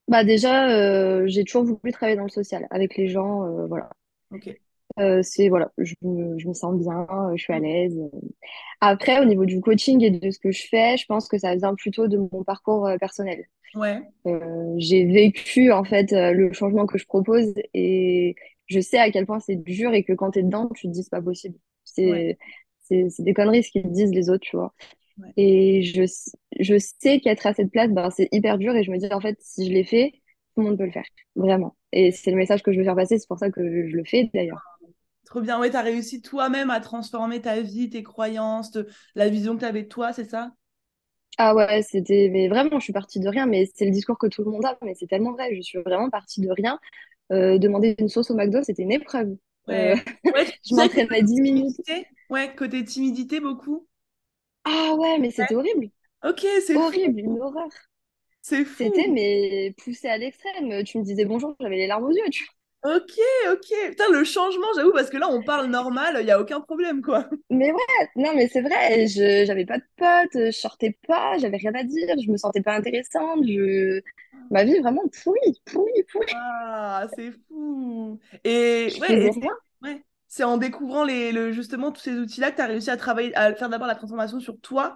Bah 0.07 0.23
déjà, 0.23 0.69
euh, 0.69 1.23
j'ai 1.27 1.43
toujours 1.43 1.63
voulu 1.65 1.91
travailler 1.91 2.17
dans 2.17 2.23
le 2.23 2.29
social 2.29 2.67
avec 2.69 2.95
les 2.97 3.07
gens, 3.07 3.43
euh, 3.45 3.65
voilà. 3.67 3.89
Ok. 4.31 4.47
Euh, 4.99 5.21
c'est 5.23 5.49
voilà, 5.49 5.71
je 5.77 5.93
me, 6.03 6.37
je 6.39 6.47
me 6.47 6.53
sens 6.53 6.73
bien, 6.79 7.05
euh, 7.11 7.35
je 7.35 7.43
suis 7.43 7.51
à 7.53 7.59
l'aise. 7.59 7.97
Après, 8.81 9.19
au 9.19 9.25
niveau 9.25 9.45
du 9.45 9.59
coaching 9.61 10.01
et 10.03 10.11
de 10.11 10.31
ce 10.31 10.39
que 10.39 10.51
je 10.51 10.67
fais, 10.69 10.97
je 10.97 11.05
pense 11.07 11.27
que 11.27 11.37
ça 11.37 11.55
vient 11.55 11.75
plutôt 11.75 12.07
de 12.07 12.17
mon 12.17 12.43
parcours 12.45 12.87
euh, 12.87 12.97
personnel. 12.97 13.45
Ouais, 13.75 14.11
Euh, 14.27 14.75
j'ai 14.77 15.05
vécu 15.05 15.71
en 15.71 15.83
fait 15.85 16.13
euh, 16.13 16.33
le 16.33 16.53
changement 16.53 16.87
que 16.87 16.97
je 16.99 17.05
propose 17.07 17.53
et 17.73 18.35
je 18.67 18.79
sais 18.81 18.99
à 18.99 19.11
quel 19.11 19.25
point 19.27 19.39
c'est 19.39 19.55
dur 19.57 19.93
et 19.93 20.03
que 20.03 20.13
quand 20.13 20.31
t'es 20.31 20.43
dedans, 20.43 20.69
tu 20.75 20.87
te 20.87 20.93
dis 20.93 21.03
c'est 21.03 21.11
pas 21.11 21.21
possible. 21.21 21.57
ouais, 22.03 22.25
C'est 22.25 22.37
c'est 22.83 23.09
c'est 23.09 23.23
des 23.23 23.33
conneries 23.35 23.63
ce 23.63 23.71
qu'ils 23.71 23.91
disent 23.91 24.13
les 24.13 24.29
autres, 24.29 24.45
tu 24.45 24.57
vois. 24.57 24.73
Ouais. 25.17 25.35
Et 25.37 25.83
je, 25.83 26.03
je 26.59 26.77
sais 27.01 27.19
qu'être 27.19 27.45
à 27.47 27.53
cette 27.53 27.71
place, 27.71 27.89
ben, 27.91 28.09
c'est 28.11 28.29
hyper 28.31 28.57
dur 28.57 28.75
et 28.75 28.83
je 28.83 28.91
me 28.91 28.97
dis 28.97 29.07
en 29.13 29.21
fait, 29.21 29.37
si 29.41 29.67
je 29.67 29.71
l'ai 29.73 29.83
fait, 29.83 30.13
tout 30.55 30.61
le 30.61 30.67
monde 30.67 30.77
peut 30.77 30.85
le 30.85 30.91
faire, 30.91 31.05
vraiment. 31.35 31.75
Et 31.91 32.11
c'est 32.11 32.31
le 32.31 32.37
message 32.37 32.63
que 32.63 32.71
je 32.73 32.79
veux 32.79 32.85
faire 32.85 32.95
passer, 32.95 33.19
c'est 33.19 33.27
pour 33.27 33.39
ça 33.39 33.51
que 33.51 33.61
je 33.89 33.95
le 33.97 34.03
fais 34.05 34.29
d'ailleurs. 34.33 34.61
Trop 35.25 35.41
bien. 35.41 35.59
Ouais, 35.59 35.69
tu 35.71 35.75
as 35.77 35.81
réussi 35.81 36.21
toi-même 36.21 36.69
à 36.71 36.79
transformer 36.79 37.41
ta 37.41 37.61
vie, 37.61 37.89
tes 37.89 38.01
croyances, 38.03 38.71
te- 38.71 38.87
la 39.15 39.29
vision 39.29 39.55
que 39.55 39.59
tu 39.61 39.65
avais 39.65 39.83
de 39.83 39.87
toi, 39.89 40.13
c'est 40.13 40.25
ça? 40.29 40.55
Ah 41.37 41.53
ouais, 41.55 41.81
c'était, 41.83 42.29
mais 42.31 42.47
vraiment, 42.47 42.79
je 42.79 42.85
suis 42.85 42.93
partie 42.93 43.19
de 43.19 43.27
rien, 43.27 43.45
mais 43.45 43.69
c'est 43.75 43.83
le 43.85 43.91
discours 43.91 44.17
que 44.17 44.27
tout 44.27 44.43
le 44.43 44.51
monde 44.51 44.65
a, 44.65 44.77
mais 44.81 44.95
c'est 44.95 45.07
tellement 45.07 45.33
vrai, 45.33 45.53
je 45.55 45.61
suis 45.61 45.79
vraiment 45.79 46.09
partie 46.09 46.39
de 46.41 46.49
rien. 46.49 46.79
Euh, 47.31 47.57
demander 47.57 47.95
une 47.99 48.09
sauce 48.09 48.31
au 48.31 48.35
McDo, 48.35 48.63
c'était 48.63 48.83
une 48.83 48.91
épreuve. 48.93 49.37
Euh, 49.71 49.95
Ouais. 49.95 50.03
Ouais, 50.33 50.45
tu 50.45 50.53
je 50.71 50.75
m'entraînais 50.75 51.23
10 51.23 51.41
minutes. 51.41 51.77
Ouais, 52.29 52.55
côté 52.55 52.83
timidité 52.85 53.39
beaucoup. 53.39 53.87
Ah 54.65 54.93
ouais, 54.95 55.17
mais 55.19 55.31
c'était 55.31 55.55
horrible, 55.55 55.89
Ok, 56.23 56.45
c'est 56.67 56.79
fou. 56.79 56.99
horrible, 56.99 57.19
une 57.21 57.39
horreur. 57.41 57.69
C'est 58.41 58.63
C'était, 58.79 59.07
fou. 59.07 59.09
mais 59.09 59.73
poussé 59.83 60.07
à 60.07 60.17
l'extrême. 60.17 60.83
Tu 60.85 60.97
me 60.99 61.03
disais 61.03 61.25
bonjour, 61.25 61.55
j'avais 61.59 61.75
les 61.77 61.87
larmes 61.87 62.05
aux 62.05 62.11
yeux, 62.11 62.29
tu 62.31 62.45
Ok, 62.83 63.13
ok. 63.51 63.89
Putain, 63.89 64.09
le 64.11 64.23
changement, 64.23 64.67
j'avoue, 64.75 64.91
parce 64.93 65.09
que 65.09 65.17
là, 65.17 65.27
on 65.29 65.41
parle 65.43 65.65
normal, 65.67 66.17
il 66.19 66.25
n'y 66.25 66.31
a 66.31 66.39
aucun 66.39 66.61
problème, 66.61 67.01
quoi. 67.01 67.27
Mais 67.51 67.71
ouais, 67.71 68.09
non, 68.15 68.33
mais 68.35 68.47
c'est 68.47 68.61
vrai, 68.61 69.05
je 69.07 69.45
j'avais 69.45 69.65
pas 69.65 69.77
de 69.77 69.83
potes, 69.97 70.33
je 70.47 70.51
sortais 70.51 70.97
pas, 71.07 71.37
j'avais 71.37 71.57
rien 71.57 71.73
à 71.75 71.83
dire, 71.83 72.15
je 72.25 72.31
me 72.31 72.37
sentais 72.37 72.61
pas 72.63 72.75
intéressante, 72.75 73.45
je... 73.47 74.01
ma 74.49 74.63
vie 74.63 74.79
vraiment 74.79 75.03
pourrie, 75.23 75.61
pourrie, 75.65 76.03
pourrie. 76.11 76.25
Ah, 76.31 77.07
c'est 77.15 77.31
fou. 77.31 78.19
Et 78.43 78.95
Je 78.95 78.99
ouais, 78.99 79.13
faisais 79.13 79.29
et 79.29 79.41
c'est 80.35 80.43
en 80.43 80.57
découvrant 80.57 81.03
les, 81.05 81.31
le, 81.31 81.51
justement 81.53 81.91
tous 81.91 82.01
ces 82.01 82.19
outils-là 82.19 82.51
que 82.51 82.57
tu 82.57 82.61
as 82.61 82.65
réussi 82.67 82.89
à 82.89 82.97
travailler, 82.97 83.35
à 83.35 83.53
faire 83.55 83.69
d'abord 83.69 83.87
la 83.87 83.95
transformation 83.95 84.39
sur 84.39 84.59
toi. 84.59 84.95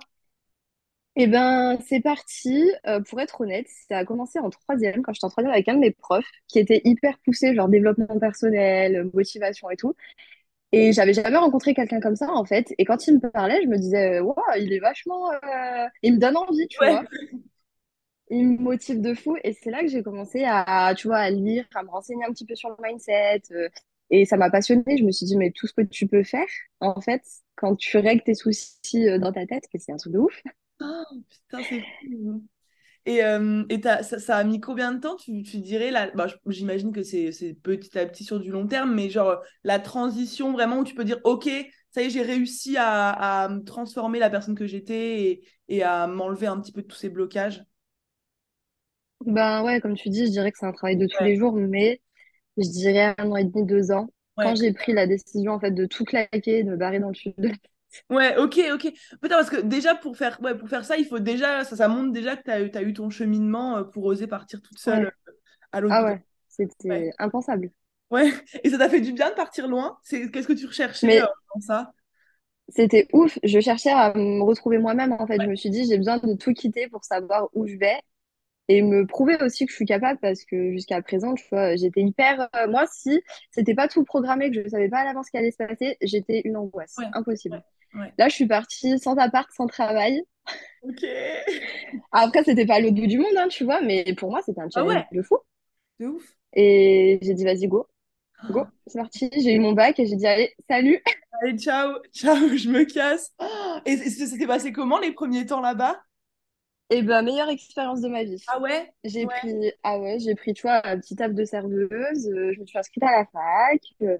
Eh 1.15 1.27
ben, 1.27 1.77
c'est 1.87 1.99
parti. 2.01 2.63
Euh, 2.87 3.01
pour 3.01 3.19
être 3.19 3.41
honnête, 3.41 3.67
ça 3.89 3.97
a 3.99 4.05
commencé 4.05 4.39
en 4.39 4.49
troisième, 4.49 5.01
quand 5.01 5.11
j'étais 5.13 5.25
en 5.25 5.29
troisième 5.29 5.53
avec 5.53 5.67
un 5.67 5.73
de 5.75 5.79
mes 5.79 5.91
profs, 5.91 6.25
qui 6.47 6.59
était 6.59 6.81
hyper 6.85 7.17
poussé, 7.25 7.53
genre 7.55 7.67
développement 7.67 8.19
personnel, 8.19 9.09
motivation 9.13 9.69
et 9.69 9.75
tout. 9.75 9.95
Et 10.73 10.93
j'avais 10.93 11.13
jamais 11.13 11.37
rencontré 11.37 11.73
quelqu'un 11.75 12.01
comme 12.01 12.15
ça, 12.17 12.31
en 12.31 12.45
fait. 12.45 12.73
Et 12.79 12.85
quand 12.85 13.07
il 13.07 13.15
me 13.15 13.21
parlait, 13.31 13.61
je 13.63 13.67
me 13.69 13.77
disais, 13.77 14.19
waouh, 14.21 14.35
il 14.59 14.73
est 14.73 14.79
vachement, 14.79 15.31
euh, 15.33 15.87
il 16.03 16.15
me 16.15 16.19
donne 16.19 16.37
envie, 16.37 16.67
tu 16.69 16.79
Ouais. 16.81 16.85
vois. 16.85 17.05
Il 18.31 18.47
me 18.47 18.57
motive 18.57 19.01
de 19.01 19.13
fou. 19.13 19.37
Et 19.43 19.53
c'est 19.53 19.71
là 19.71 19.81
que 19.81 19.87
j'ai 19.87 20.03
commencé 20.03 20.43
à, 20.45 20.93
tu 20.95 21.07
vois, 21.07 21.17
à 21.17 21.29
lire, 21.29 21.65
à 21.75 21.83
me 21.83 21.89
renseigner 21.89 22.23
un 22.25 22.31
petit 22.31 22.45
peu 22.45 22.55
sur 22.55 22.69
le 22.69 22.75
mindset. 22.81 23.41
euh, 23.51 23.69
et 24.09 24.25
ça 24.25 24.37
m'a 24.37 24.49
passionnée. 24.49 24.97
Je 24.97 25.03
me 25.03 25.11
suis 25.11 25.25
dit, 25.25 25.37
mais 25.37 25.51
tout 25.51 25.67
ce 25.67 25.73
que 25.73 25.81
tu 25.81 26.07
peux 26.07 26.23
faire, 26.23 26.47
en 26.79 26.99
fait, 27.01 27.21
quand 27.55 27.75
tu 27.75 27.97
règles 27.97 28.23
tes 28.23 28.35
soucis 28.35 29.07
euh, 29.09 29.19
dans 29.19 29.31
ta 29.33 29.45
tête, 29.45 29.65
c'est 29.77 29.91
un 29.91 29.97
truc 29.97 30.13
de 30.13 30.19
ouf. 30.19 30.41
Ah, 30.81 31.03
putain, 31.29 31.63
c'est 31.63 31.81
fou. 31.99 32.43
Et, 33.05 33.23
euh, 33.23 33.65
et 33.69 33.81
ça, 33.81 34.03
ça 34.03 34.37
a 34.37 34.43
mis 34.45 34.61
combien 34.61 34.93
de 34.93 34.99
temps, 35.01 35.15
tu, 35.17 35.43
tu 35.43 35.59
dirais, 35.59 35.91
là, 35.91 36.11
bah, 36.15 36.27
j'imagine 36.47 36.93
que 36.93 37.03
c'est 37.03 37.31
petit 37.63 37.97
à 37.99 38.05
petit 38.07 38.23
sur 38.25 38.39
du 38.39 38.51
long 38.51 38.67
terme, 38.67 38.93
mais 38.95 39.09
genre 39.09 39.41
la 39.63 39.79
transition 39.79 40.53
vraiment 40.53 40.79
où 40.79 40.83
tu 40.85 40.95
peux 40.95 41.05
dire, 41.05 41.19
OK, 41.25 41.49
ça 41.91 42.01
y 42.03 42.05
est, 42.07 42.09
j'ai 42.11 42.23
réussi 42.23 42.77
à, 42.77 43.09
à 43.45 43.49
me 43.49 43.63
transformer 43.63 44.19
la 44.19 44.29
personne 44.29 44.55
que 44.55 44.67
j'étais 44.67 45.23
et, 45.23 45.47
et 45.69 45.83
à 45.83 46.07
m'enlever 46.07 46.47
un 46.47 46.59
petit 46.61 46.71
peu 46.73 46.81
de 46.83 46.87
tous 46.87 46.97
ces 46.97 47.09
blocages? 47.09 47.63
Ben 49.25 49.63
ouais, 49.63 49.79
comme 49.81 49.95
tu 49.95 50.09
dis, 50.09 50.25
je 50.25 50.31
dirais 50.31 50.51
que 50.51 50.57
c'est 50.59 50.65
un 50.65 50.71
travail 50.71 50.97
de 50.97 51.05
tous 51.07 51.21
Ouais, 51.21 51.23
les 51.23 51.35
jours, 51.37 51.53
mais 51.55 52.01
je 52.59 52.69
dirais 52.69 53.15
un 53.17 53.31
an 53.31 53.35
et 53.37 53.43
demi, 53.45 53.65
deux 53.65 53.91
ans. 53.91 54.09
Quand 54.37 54.55
j'ai 54.55 54.71
pris 54.73 54.93
la 54.93 55.07
décision, 55.07 55.53
en 55.53 55.59
fait, 55.59 55.71
de 55.71 55.85
tout 55.85 56.05
claquer, 56.05 56.63
de 56.63 56.71
me 56.71 56.77
barrer 56.77 56.99
dans 56.99 57.09
le 57.09 57.13
sud 57.15 57.33
de 57.37 57.49
la... 57.49 57.55
ouais, 58.09 58.37
ok, 58.37 58.59
ok. 58.73 58.91
Putain, 59.21 59.35
parce 59.35 59.49
que 59.49 59.61
déjà, 59.61 59.95
pour 59.95 60.17
faire, 60.17 60.39
ouais, 60.41 60.57
pour 60.57 60.69
faire 60.69 60.85
ça, 60.85 60.97
il 60.97 61.05
faut 61.05 61.19
déjà, 61.19 61.63
ça, 61.65 61.75
ça 61.75 61.87
montre 61.87 62.11
déjà 62.11 62.35
que 62.37 62.43
tu 62.43 62.51
as, 62.51 62.61
eu 62.61 62.71
t'as 62.71 62.81
eu 62.83 62.93
ton 62.93 63.09
cheminement 63.09 63.77
euh, 63.77 63.83
pour 63.83 64.05
oser 64.05 64.27
partir 64.27 64.61
toute 64.61 64.79
seule 64.79 65.05
Ouais. 65.05 65.05
euh, 65.05 65.11
à 65.71 65.81
l'autre 65.81 65.97
Ah 65.97 66.03
ouais, 66.03 66.23
c'était 66.49 67.11
impensable. 67.19 67.71
ouais. 68.11 68.31
Et 68.63 68.69
ça 68.69 68.77
t'a 68.77 68.89
fait 68.89 69.01
du 69.01 69.13
bien 69.13 69.29
de 69.29 69.35
partir 69.35 69.67
loin? 69.67 69.97
Qu'est-ce 70.09 70.47
que 70.47 70.53
tu 70.53 70.65
recherchais 70.65 71.19
euh, 71.21 71.25
Mais 71.25 71.29
dans 71.55 71.61
ça? 71.61 71.93
c'était 72.69 73.07
ouf. 73.13 73.37
Je 73.43 73.59
cherchais 73.59 73.91
à 73.91 74.13
me 74.15 74.41
retrouver 74.43 74.77
moi-même, 74.77 75.13
en 75.13 75.25
fait. 75.27 75.41
Je 75.41 75.47
me 75.49 75.55
suis 75.55 75.69
dit, 75.69 75.85
j'ai 75.87 75.97
besoin 75.97 76.17
de 76.19 76.33
tout 76.35 76.53
quitter 76.53 76.87
pour 76.89 77.03
savoir 77.03 77.49
où 77.53 77.67
je 77.67 77.75
vais 77.77 77.99
et 78.69 78.81
me 78.83 79.05
prouver 79.07 79.37
aussi 79.43 79.65
que 79.65 79.71
je 79.71 79.77
suis 79.77 79.85
capable 79.85 80.19
parce 80.21 80.45
que 80.45 80.71
jusqu'à 80.73 81.01
présent, 81.03 81.35
tu 81.35 81.45
vois, 81.51 81.75
j'étais 81.77 82.01
hyper... 82.01 82.49
euh, 82.55 82.67
moi, 82.69 82.85
si 82.91 83.21
c'était 83.51 83.75
pas 83.75 83.89
tout 83.89 84.05
programmé, 84.05 84.49
que 84.51 84.57
je 84.57 84.61
ne 84.61 84.69
savais 84.69 84.89
pas 84.89 84.99
à 84.99 85.05
l'avance 85.05 85.27
ce 85.27 85.31
qui 85.31 85.37
allait 85.37 85.51
se 85.51 85.57
passer, 85.57 85.97
j'étais 86.01 86.41
une 86.45 86.57
angoisse. 86.57 86.97
Ouais, 86.97 87.07
Impossible. 87.13 87.57
ouais, 87.57 87.63
ouais. 87.95 88.13
Là, 88.19 88.29
je 88.29 88.35
suis 88.35 88.47
partie 88.47 88.99
sans 88.99 89.15
appart, 89.17 89.49
sans 89.53 89.67
travail. 89.67 90.23
Ok. 90.81 91.01
Après, 92.11 92.43
c'était 92.43 92.65
pas 92.67 92.79
l'autre 92.79 92.95
bout 92.95 93.07
du 93.07 93.17
monde, 93.17 93.35
hein, 93.37 93.47
tu 93.49 93.63
vois, 93.63 93.81
mais 93.81 94.03
pour 94.15 94.29
moi, 94.31 94.41
c'était 94.45 94.61
un 94.61 94.69
Ah 94.73 94.83
challenge 94.83 95.01
ouais, 95.01 95.05
de 95.11 95.21
fou. 95.23 95.37
de 95.99 96.07
ouf. 96.07 96.37
Et 96.53 97.19
j'ai 97.21 97.33
dit, 97.33 97.43
vas-y, 97.43 97.67
go, 97.67 97.87
go, 98.49 98.63
Ah, 98.63 98.71
c'est 98.87 98.99
parti. 98.99 99.29
J'ai 99.35 99.53
eu 99.55 99.59
mon 99.59 99.73
bac 99.73 99.99
et 99.99 100.07
j'ai 100.07 100.15
dit, 100.17 100.27
allez, 100.27 100.55
salut. 100.69 101.01
Allez, 101.41 101.57
ciao, 101.59 102.01
ciao, 102.13 102.35
je 102.57 102.69
me 102.69 102.83
casse. 102.85 103.31
Ah, 103.39 103.81
Et 103.85 103.97
c- 103.97 104.09
ça 104.09 104.27
s'est 104.27 104.47
passé 104.47 104.71
comment 104.71 104.99
les 104.99 105.11
premiers 105.13 105.45
temps 105.45 105.61
là-bas? 105.61 106.01
Et 106.89 107.01
ben, 107.03 107.21
meilleure 107.21 107.49
expérience 107.49 108.01
de 108.01 108.07
ma 108.09 108.23
vie. 108.23 108.43
Ah 108.47 108.59
ouais? 108.59 108.93
J'ai 109.03 109.27
Ouais. 109.27 109.27
pris, 109.27 109.71
ah 109.83 109.99
ouais, 109.99 110.19
j'ai 110.19 110.35
pris, 110.35 110.53
tu 110.53 110.63
vois, 110.63 110.85
un 110.87 110.99
petit 110.99 111.15
table 111.15 111.35
de 111.35 111.45
serveuse. 111.45 112.27
euh, 112.29 112.53
je 112.53 112.59
me 112.61 112.65
suis 112.65 112.77
inscrite 112.79 113.03
à 113.03 113.11
la 113.11 113.25
fac. 113.27 113.81
euh, 114.01 114.17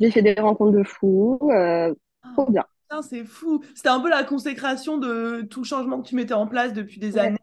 j'ai 0.00 0.10
fait 0.10 0.22
des 0.22 0.34
rencontres 0.34 0.78
de 0.78 0.84
fous. 0.84 1.38
euh, 1.50 1.94
Ah, 2.22 2.28
trop 2.34 2.50
bien. 2.50 2.64
putain, 2.88 3.02
c'est 3.02 3.24
fou. 3.24 3.62
C'était 3.74 3.88
un 3.88 4.00
peu 4.00 4.10
la 4.10 4.24
consécration 4.24 4.98
de 4.98 5.42
tout 5.42 5.64
changement 5.64 6.02
que 6.02 6.08
tu 6.08 6.14
mettais 6.16 6.34
en 6.34 6.46
place 6.46 6.72
depuis 6.72 7.00
des 7.00 7.18
Ouais, 7.18 7.18
années. 7.18 7.38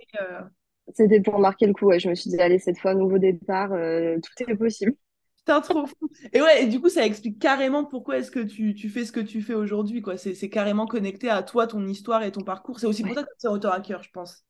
c'était 0.95 1.21
pour 1.21 1.39
marquer 1.39 1.67
le 1.67 1.73
coup. 1.73 1.85
Ouais. 1.87 1.99
Je 1.99 2.09
me 2.09 2.15
suis 2.15 2.29
dit, 2.29 2.39
allez, 2.41 2.59
cette 2.59 2.79
fois, 2.79 2.93
nouveau 2.95 3.17
départ, 3.19 3.69
tout 3.69 4.43
est 4.51 4.55
possible. 4.55 4.95
Putain, 5.37 5.61
trop 5.61 5.85
fou. 5.87 6.09
Et 6.33 6.41
ouais, 6.41 6.63
et 6.63 6.67
du 6.67 6.79
coup, 6.79 6.89
ça 6.89 7.05
explique 7.05 7.39
carrément 7.39 7.83
pourquoi 7.85 8.17
est-ce 8.19 8.29
que 8.31 8.39
tu, 8.39 8.75
tu 8.75 8.89
fais 8.89 9.05
ce 9.05 9.11
que 9.11 9.19
tu 9.19 9.41
fais 9.41 9.53
aujourd'hui, 9.55 10.01
quoi. 10.01 10.17
C'est 10.17 10.35
c'est 10.35 10.49
carrément 10.49 10.85
connecté 10.87 11.29
à 11.29 11.41
toi, 11.43 11.65
ton 11.67 11.85
histoire 11.87 12.23
et 12.23 12.31
ton 12.31 12.43
parcours. 12.43 12.79
C'est 12.79 12.87
aussi 12.87 13.03
pour 13.05 13.13
Ouais, 13.13 13.15
ça 13.15 13.23
que 13.23 13.29
c'est 13.37 13.47
autant 13.47 13.71
à 13.71 13.79
cœur, 13.81 14.03
je 14.03 14.11
pense. 14.11 14.43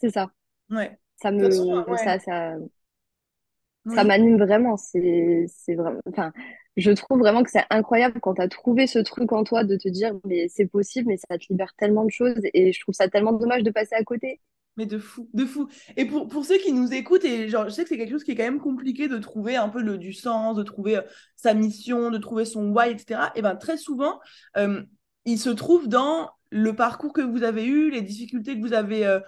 C'est 0.00 0.10
ça. 0.10 0.30
Ouais. 0.70 0.98
Ça 1.16 1.30
façon, 1.30 1.76
me, 1.76 1.90
ouais. 1.90 1.98
ça, 1.98 2.18
ça, 2.18 2.56
ça 3.94 4.04
m'anime 4.04 4.38
vraiment. 4.38 4.76
C'est, 4.76 5.46
c'est 5.48 5.74
vraiment, 5.74 6.00
enfin, 6.08 6.32
je 6.76 6.90
trouve 6.92 7.18
vraiment 7.18 7.42
que 7.42 7.50
c'est 7.50 7.64
incroyable 7.70 8.20
quand 8.20 8.34
tu 8.34 8.42
as 8.42 8.48
trouvé 8.48 8.86
ce 8.86 8.98
truc 8.98 9.32
en 9.32 9.44
toi 9.44 9.64
de 9.64 9.76
te 9.76 9.88
dire, 9.88 10.14
mais 10.24 10.48
c'est 10.48 10.66
possible, 10.66 11.08
mais 11.08 11.18
ça 11.18 11.38
te 11.38 11.46
libère 11.50 11.74
tellement 11.76 12.04
de 12.04 12.10
choses 12.10 12.40
et 12.54 12.72
je 12.72 12.80
trouve 12.80 12.94
ça 12.94 13.08
tellement 13.08 13.32
dommage 13.32 13.62
de 13.62 13.70
passer 13.70 13.94
à 13.94 14.04
côté. 14.04 14.40
Mais 14.76 14.86
de 14.86 14.98
fou, 14.98 15.28
de 15.34 15.44
fou. 15.44 15.68
Et 15.96 16.06
pour, 16.06 16.28
pour 16.28 16.44
ceux 16.44 16.56
qui 16.58 16.72
nous 16.72 16.92
écoutent, 16.94 17.24
et 17.24 17.48
genre, 17.48 17.64
je 17.64 17.70
sais 17.70 17.82
que 17.82 17.88
c'est 17.88 17.98
quelque 17.98 18.12
chose 18.12 18.24
qui 18.24 18.30
est 18.30 18.36
quand 18.36 18.44
même 18.44 18.60
compliqué 18.60 19.08
de 19.08 19.18
trouver 19.18 19.56
un 19.56 19.68
peu 19.68 19.82
le, 19.82 19.98
du 19.98 20.12
sens, 20.12 20.56
de 20.56 20.62
trouver 20.62 20.96
euh, 20.96 21.02
sa 21.36 21.54
mission, 21.54 22.10
de 22.10 22.18
trouver 22.18 22.44
son 22.44 22.70
why, 22.70 22.90
etc. 22.90 23.32
Et 23.34 23.42
bien 23.42 23.56
très 23.56 23.76
souvent, 23.76 24.20
euh, 24.56 24.82
il 25.24 25.38
se 25.38 25.50
trouve 25.50 25.88
dans 25.88 26.30
le 26.50 26.74
parcours 26.74 27.12
que 27.12 27.20
vous 27.20 27.42
avez 27.42 27.64
eu, 27.64 27.90
les 27.90 28.02
difficultés 28.02 28.56
que 28.56 28.60
vous 28.60 28.72
avez, 28.72 29.06
euh, 29.06 29.20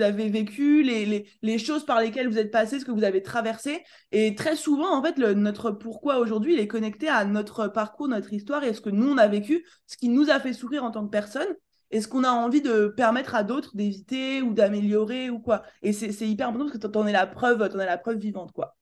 avez 0.00 0.28
vécues, 0.28 0.82
les, 0.82 1.04
les, 1.04 1.28
les 1.42 1.58
choses 1.58 1.84
par 1.84 2.00
lesquelles 2.00 2.28
vous 2.28 2.38
êtes 2.38 2.50
passé, 2.50 2.78
ce 2.78 2.84
que 2.84 2.92
vous 2.92 3.04
avez 3.04 3.22
traversé. 3.22 3.82
Et 4.12 4.34
très 4.34 4.56
souvent, 4.56 4.96
en 4.96 5.02
fait, 5.02 5.18
le, 5.18 5.34
notre 5.34 5.70
pourquoi 5.72 6.18
aujourd'hui, 6.18 6.54
il 6.54 6.60
est 6.60 6.68
connecté 6.68 7.08
à 7.08 7.24
notre 7.24 7.68
parcours, 7.68 8.08
notre 8.08 8.32
histoire 8.32 8.64
et 8.64 8.72
ce 8.72 8.80
que 8.80 8.90
nous, 8.90 9.08
on 9.10 9.18
a 9.18 9.28
vécu, 9.28 9.66
ce 9.86 9.96
qui 9.96 10.08
nous 10.08 10.30
a 10.30 10.40
fait 10.40 10.52
souffrir 10.52 10.84
en 10.84 10.90
tant 10.90 11.04
que 11.04 11.10
personne 11.10 11.48
et 11.90 12.00
ce 12.00 12.08
qu'on 12.08 12.24
a 12.24 12.30
envie 12.30 12.62
de 12.62 12.86
permettre 12.86 13.34
à 13.34 13.42
d'autres 13.42 13.76
d'éviter 13.76 14.42
ou 14.42 14.54
d'améliorer 14.54 15.28
ou 15.28 15.40
quoi. 15.40 15.62
Et 15.82 15.92
c'est 15.92 16.28
hyper 16.28 16.48
important 16.48 16.66
parce 16.66 16.78
que 16.78 16.86
t'en 16.86 17.06
es 17.06 17.12
la 17.12 17.26
preuve, 17.26 17.68
t'en 17.68 17.80
es 17.80 17.86
la 17.86 17.98
preuve 17.98 18.18
vivante, 18.18 18.52
quoi. 18.52 18.76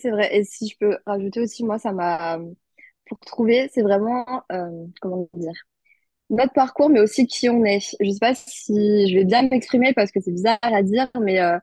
C'est 0.00 0.10
vrai. 0.10 0.36
Et 0.36 0.44
si 0.44 0.68
je 0.68 0.76
peux 0.78 0.98
rajouter 1.06 1.40
aussi, 1.40 1.64
moi, 1.64 1.78
ça 1.78 1.92
m'a, 1.92 2.38
pour 3.06 3.18
trouver, 3.20 3.68
c'est 3.72 3.82
vraiment, 3.82 4.26
euh, 4.52 4.86
comment 5.00 5.28
dire, 5.34 5.52
notre 6.30 6.52
parcours, 6.52 6.90
mais 6.90 7.00
aussi 7.00 7.26
qui 7.26 7.48
on 7.48 7.64
est. 7.64 7.80
Je 8.00 8.10
sais 8.10 8.18
pas 8.20 8.34
si 8.34 9.08
je 9.08 9.14
vais 9.18 9.24
bien 9.24 9.42
m'exprimer 9.48 9.92
parce 9.94 10.10
que 10.12 10.20
c'est 10.20 10.32
bizarre 10.32 10.58
à 10.62 10.82
dire, 10.82 11.08
mais 11.20 11.40
euh, 11.40 11.58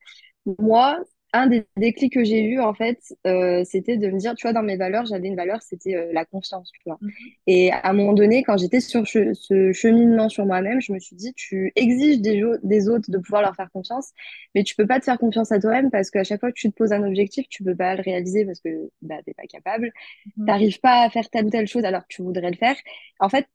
moi, 0.60 1.00
un 1.34 1.48
des 1.48 1.66
déclics 1.78 2.14
que 2.14 2.24
j'ai 2.24 2.42
eu, 2.42 2.62
en 2.62 2.74
fait, 2.74 3.00
euh, 3.28 3.64
c'était 3.66 3.98
de 3.98 4.08
me 4.10 4.18
dire, 4.20 4.36
tu 4.36 4.44
vois, 4.44 4.54
dans 4.54 4.64
mes 4.64 4.78
valeurs, 4.78 5.06
j'avais 5.06 5.28
une 5.28 5.36
valeur, 5.36 5.62
c'était 5.62 5.96
euh, 5.96 6.12
la 6.14 6.24
confiance, 6.26 6.72
tu 6.72 6.80
vois. 6.86 7.02
Mhm. 7.02 7.36
Et 7.48 7.72
à 7.72 7.90
un 7.90 7.94
moment 7.94 8.14
donné, 8.14 8.42
quand 8.44 8.58
j'étais 8.58 8.80
sur 8.80 9.04
che- 9.04 9.34
ce 9.34 9.74
cheminement 9.74 10.30
sur 10.30 10.46
moi-même, 10.46 10.80
je 10.82 10.94
me 10.94 11.00
suis 11.00 11.16
dit, 11.16 11.34
tu 11.36 11.74
exiges 11.76 12.22
des, 12.22 12.42
des 12.64 12.88
autres 12.90 13.12
de 13.12 13.18
pouvoir 13.18 13.42
leur 13.42 13.56
faire 13.56 13.70
confiance, 13.72 14.12
mais 14.56 14.64
tu 14.64 14.76
peux 14.76 14.88
pas 14.88 15.00
te 15.00 15.06
faire 15.06 15.20
confiance 15.20 15.52
à 15.52 15.60
toi-même 15.60 15.92
parce 15.92 16.10
qu'à 16.10 16.24
chaque 16.24 16.40
fois 16.40 16.52
que 16.52 16.58
tu 16.60 16.70
te 16.72 16.76
poses 16.76 16.94
un 16.94 17.04
objectif, 17.06 17.48
tu 17.50 17.64
peux 17.64 17.76
pas 17.76 17.96
le 17.96 18.02
réaliser 18.02 18.46
parce 18.46 18.62
que 18.62 18.70
bah, 19.02 19.18
t'es 19.26 19.34
pas 19.34 19.46
capable 19.48 19.92
Mhm. 20.38 20.46
t'arrives 20.46 20.80
pas 20.80 21.04
à 21.04 21.10
faire 21.10 21.30
telle 21.30 21.46
ou 21.46 21.50
telle 21.50 21.68
chose 21.68 21.86
alors 21.86 22.02
que 22.04 22.08
tu 22.10 22.22
voudrais 22.24 22.52
le 22.52 22.58
faire. 22.58 22.76
En 23.20 23.30
fait, 23.30 23.48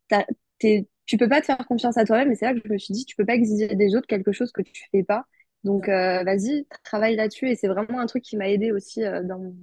tu 1.06 1.16
peux 1.18 1.28
pas 1.28 1.40
te 1.40 1.46
faire 1.46 1.58
confiance 1.66 1.96
à 1.98 2.04
toi-même 2.04 2.30
et 2.32 2.34
c'est 2.36 2.44
là 2.46 2.54
que 2.54 2.60
je 2.64 2.72
me 2.72 2.78
suis 2.78 2.94
dit, 2.94 3.04
tu 3.04 3.16
peux 3.16 3.26
pas 3.26 3.34
exiger 3.34 3.68
des 3.74 3.96
autres 3.96 4.06
quelque 4.06 4.32
chose 4.32 4.52
que 4.52 4.62
tu 4.62 4.72
fais 4.92 5.02
pas. 5.04 5.26
Donc, 5.64 5.88
euh, 5.88 6.22
vas-y, 6.24 6.66
travaille 6.84 7.16
là-dessus 7.16 7.48
et 7.50 7.56
c'est 7.56 7.68
vraiment 7.68 8.00
un 8.00 8.06
truc 8.06 8.22
qui 8.24 8.36
m'a 8.36 8.48
aidé 8.48 8.72
aussi 8.72 9.04
euh, 9.04 9.22
dans, 9.24 9.54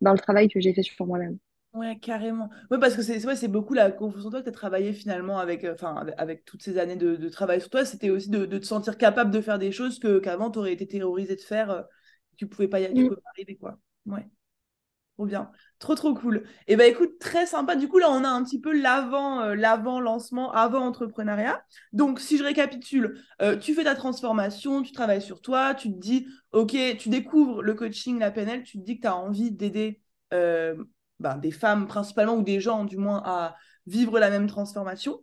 dans 0.00 0.12
le 0.12 0.18
travail 0.18 0.48
que 0.48 0.60
j'ai 0.60 0.74
fait 0.74 0.82
sur 0.82 1.06
moi-même. 1.06 1.38
Ouais, 1.74 1.98
carrément. 1.98 2.48
Ouais, 2.70 2.78
parce 2.80 2.94
que 2.96 3.02
c'est 3.02 3.24
ouais, 3.26 3.36
c'est 3.36 3.48
beaucoup 3.48 3.74
la 3.74 3.90
confiance 3.92 4.24
en 4.24 4.30
toi 4.30 4.38
que 4.40 4.44
tu 4.44 4.48
as 4.48 4.52
travaillé 4.52 4.94
finalement 4.94 5.38
avec, 5.38 5.62
euh, 5.62 5.74
enfin, 5.74 5.94
avec, 5.96 6.14
avec 6.16 6.44
toutes 6.46 6.62
ces 6.62 6.78
années 6.78 6.96
de, 6.96 7.16
de 7.16 7.28
travail 7.28 7.60
sur 7.60 7.68
toi. 7.68 7.84
C'était 7.84 8.08
aussi 8.08 8.30
de, 8.30 8.46
de 8.46 8.58
te 8.58 8.64
sentir 8.64 8.96
capable 8.96 9.30
de 9.30 9.42
faire 9.42 9.58
des 9.58 9.72
choses 9.72 9.98
que 9.98 10.18
qu'avant 10.18 10.50
tu 10.50 10.58
aurais 10.58 10.72
été 10.72 10.86
terrorisé 10.88 11.36
de 11.36 11.40
faire. 11.42 11.84
tu 12.36 12.46
pouvais 12.48 12.68
pas 12.68 12.80
y, 12.80 12.94
tu 12.94 13.04
Mm. 13.04 13.08
pouvais 13.08 13.20
pas 13.20 13.30
arriver, 13.34 13.56
quoi. 13.56 13.78
Ouais. 14.06 14.26
Trop 15.16 15.24
bien. 15.24 15.50
Trop, 15.78 15.94
trop 15.94 16.14
cool. 16.14 16.44
Et 16.68 16.76
ben 16.76 16.90
écoute, 16.90 17.18
très 17.18 17.46
sympa. 17.46 17.74
Du 17.74 17.88
coup, 17.88 17.98
là, 17.98 18.10
on 18.10 18.22
a 18.22 18.28
un 18.28 18.44
petit 18.44 18.60
peu 18.60 18.78
l'avant, 18.78 19.40
euh, 19.40 19.54
l'avant 19.54 19.98
lancement, 19.98 20.52
avant 20.52 20.84
entrepreneuriat. 20.86 21.64
Donc, 21.94 22.20
si 22.20 22.36
je 22.36 22.44
récapitule, 22.44 23.18
euh, 23.40 23.56
tu 23.56 23.72
fais 23.72 23.84
ta 23.84 23.94
transformation, 23.94 24.82
tu 24.82 24.92
travailles 24.92 25.22
sur 25.22 25.40
toi, 25.40 25.74
tu 25.74 25.90
te 25.90 25.98
dis, 25.98 26.26
OK, 26.52 26.76
tu 26.98 27.08
découvres 27.08 27.62
le 27.62 27.72
coaching, 27.72 28.18
la 28.18 28.30
PNL, 28.30 28.62
tu 28.62 28.78
te 28.78 28.84
dis 28.84 28.96
que 28.96 29.02
tu 29.02 29.06
as 29.06 29.16
envie 29.16 29.50
d'aider 29.50 30.02
euh, 30.34 30.74
ben, 31.18 31.38
des 31.38 31.50
femmes 31.50 31.86
principalement 31.86 32.34
ou 32.34 32.42
des 32.42 32.60
gens 32.60 32.84
du 32.84 32.98
moins 32.98 33.22
à 33.24 33.56
vivre 33.86 34.18
la 34.18 34.28
même 34.28 34.48
transformation. 34.48 35.22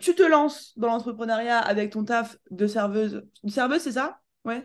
Tu 0.00 0.14
te 0.14 0.22
lances 0.22 0.72
dans 0.78 0.88
l'entrepreneuriat 0.88 1.58
avec 1.58 1.90
ton 1.90 2.04
taf 2.04 2.36
de 2.50 2.66
serveuse. 2.66 3.24
Une 3.42 3.50
serveuse, 3.50 3.80
c'est 3.80 3.92
ça? 3.92 4.20
Ouais. 4.44 4.64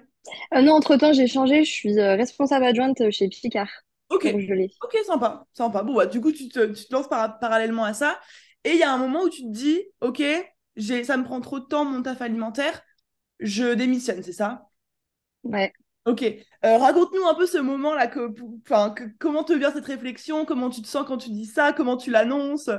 Non, 0.54 0.74
entre-temps, 0.74 1.14
j'ai 1.14 1.28
changé. 1.28 1.64
Je 1.64 1.72
suis 1.72 2.00
responsable 2.00 2.66
adjointe 2.66 3.10
chez 3.10 3.30
Picard, 3.30 3.70
Ok, 4.12 4.28
ok, 4.82 4.98
sympa, 5.06 5.48
sympa. 5.54 5.84
Bon, 5.84 5.96
bah, 5.96 6.06
du 6.06 6.20
coup, 6.22 6.32
tu 6.32 6.50
te, 6.50 6.66
tu 6.74 6.86
te 6.88 6.94
lances 6.94 7.08
par- 7.08 7.40
parallèlement 7.40 7.84
à 7.86 7.94
ça. 7.94 8.20
Et 8.64 8.72
il 8.72 8.78
y 8.78 8.84
a 8.84 8.92
un 8.94 8.98
moment 8.98 9.24
où 9.24 9.30
tu 9.30 9.42
te 9.44 9.50
dis, 9.52 9.82
ok, 10.02 10.22
ça 11.06 11.18
me 11.18 11.24
prend 11.24 11.42
trop 11.42 11.60
de 11.60 11.66
temps, 11.66 11.86
mon 11.86 12.02
taf 12.04 12.22
alimentaire, 12.22 12.82
je 13.40 13.74
démissionne, 13.76 14.24
c'est 14.24 14.34
ça? 14.34 14.70
Ouais. 15.44 15.74
Ok. 16.06 16.24
Euh, 16.24 16.78
raconte-nous 16.80 17.26
un 17.28 17.36
peu 17.36 17.48
ce 17.48 17.58
moment-là, 17.60 18.08
que- 18.08 18.30
comment 19.20 19.44
te 19.46 19.54
vient 19.54 19.72
cette 19.74 19.86
réflexion, 19.86 20.46
comment 20.46 20.70
tu 20.70 20.82
te 20.84 20.88
sens 20.88 21.06
quand 21.08 21.18
tu 21.18 21.32
dis 21.32 21.46
ça, 21.48 21.74
comment 21.74 21.98
tu 21.98 22.12
l'annonces? 22.12 22.70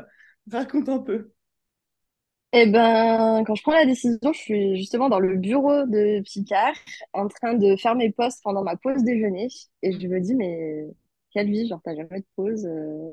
Raconte 0.51 0.89
un 0.91 1.01
peu. 1.01 1.33
Eh 2.55 2.67
ben, 2.67 3.45
quand 3.47 3.55
je 3.55 3.63
prends 3.63 3.73
la 3.73 3.87
décision, 3.87 4.33
je 4.33 4.39
suis 4.39 4.77
justement 4.77 5.09
dans 5.09 5.19
le 5.21 5.37
bureau 5.39 5.87
de 5.87 6.21
Picard, 6.23 6.75
en 7.15 7.27
train 7.29 7.55
de 7.55 7.77
faire 7.77 7.95
mes 7.95 8.13
postes 8.13 8.43
pendant 8.43 8.63
ma 8.63 8.77
pause 8.77 9.03
déjeuner, 9.05 9.49
et 9.83 9.93
je 9.99 10.07
me 10.07 10.21
dis, 10.21 10.35
mais 10.35 10.87
quelle 11.33 11.49
vie, 11.51 11.69
genre, 11.69 11.81
t'as 11.85 11.95
jamais 11.97 12.21
de 12.21 12.27
pause, 12.37 12.67
euh, 12.67 13.13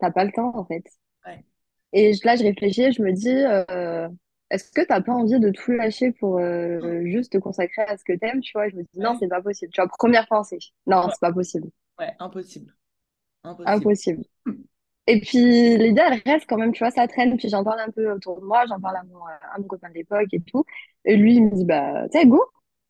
t'as 0.00 0.10
pas 0.12 0.24
le 0.24 0.32
temps, 0.32 0.56
en 0.56 0.64
fait. 0.66 0.84
Ouais. 1.26 1.44
Et 1.92 2.12
je- 2.14 2.26
là, 2.26 2.36
je 2.36 2.42
réfléchis, 2.44 2.92
je 2.92 3.02
me 3.02 3.12
dis, 3.12 3.28
euh, 3.30 4.08
est-ce 4.50 4.70
que 4.72 4.82
t'as 4.86 5.00
pas 5.00 5.12
envie 5.12 5.38
de 5.40 5.50
tout 5.50 5.72
lâcher 5.72 6.12
pour 6.12 6.38
euh, 6.38 7.02
juste 7.06 7.32
te 7.32 7.38
consacrer 7.38 7.82
à 7.82 7.96
ce 7.96 8.04
que 8.04 8.12
t'aimes, 8.14 8.40
tu 8.40 8.52
vois? 8.54 8.68
Je 8.68 8.76
me 8.76 8.82
dis, 8.82 8.98
non, 9.00 9.14
c'est 9.18 9.28
pas 9.28 9.42
possible. 9.42 9.72
Tu 9.72 9.80
vois, 9.80 9.90
première 9.98 10.26
pensée, 10.28 10.58
non, 10.86 11.08
ouais, 11.08 11.10
c'est 11.10 11.20
pas 11.20 11.32
possible. 11.32 11.68
ouais, 12.00 12.16
impossible. 12.20 12.74
Impossible. 13.44 13.94
Impossible. 13.94 14.24
Et 15.08 15.20
puis, 15.20 15.78
l'idée, 15.78 16.02
elle 16.06 16.22
reste 16.26 16.46
quand 16.48 16.58
même, 16.58 16.72
tu 16.72 16.80
vois, 16.80 16.90
ça 16.90 17.08
traîne. 17.08 17.36
Puis 17.38 17.48
j'en 17.48 17.64
parle 17.64 17.80
un 17.80 17.90
peu 17.90 18.10
autour 18.12 18.40
de 18.40 18.46
moi, 18.46 18.64
j'en 18.68 18.80
parle 18.80 18.96
à 18.96 19.04
mon, 19.04 19.24
à 19.26 19.58
mon 19.58 19.64
copain 19.68 19.88
de 19.90 19.94
l'époque 19.94 20.28
et 20.32 20.40
tout. 20.42 20.64
Et 21.04 21.16
lui, 21.16 21.36
il 21.36 21.44
me 21.44 21.50
dit, 21.56 21.64
bah, 21.64 22.08
tu 22.12 22.18
sais, 22.20 22.26
go, 22.26 22.42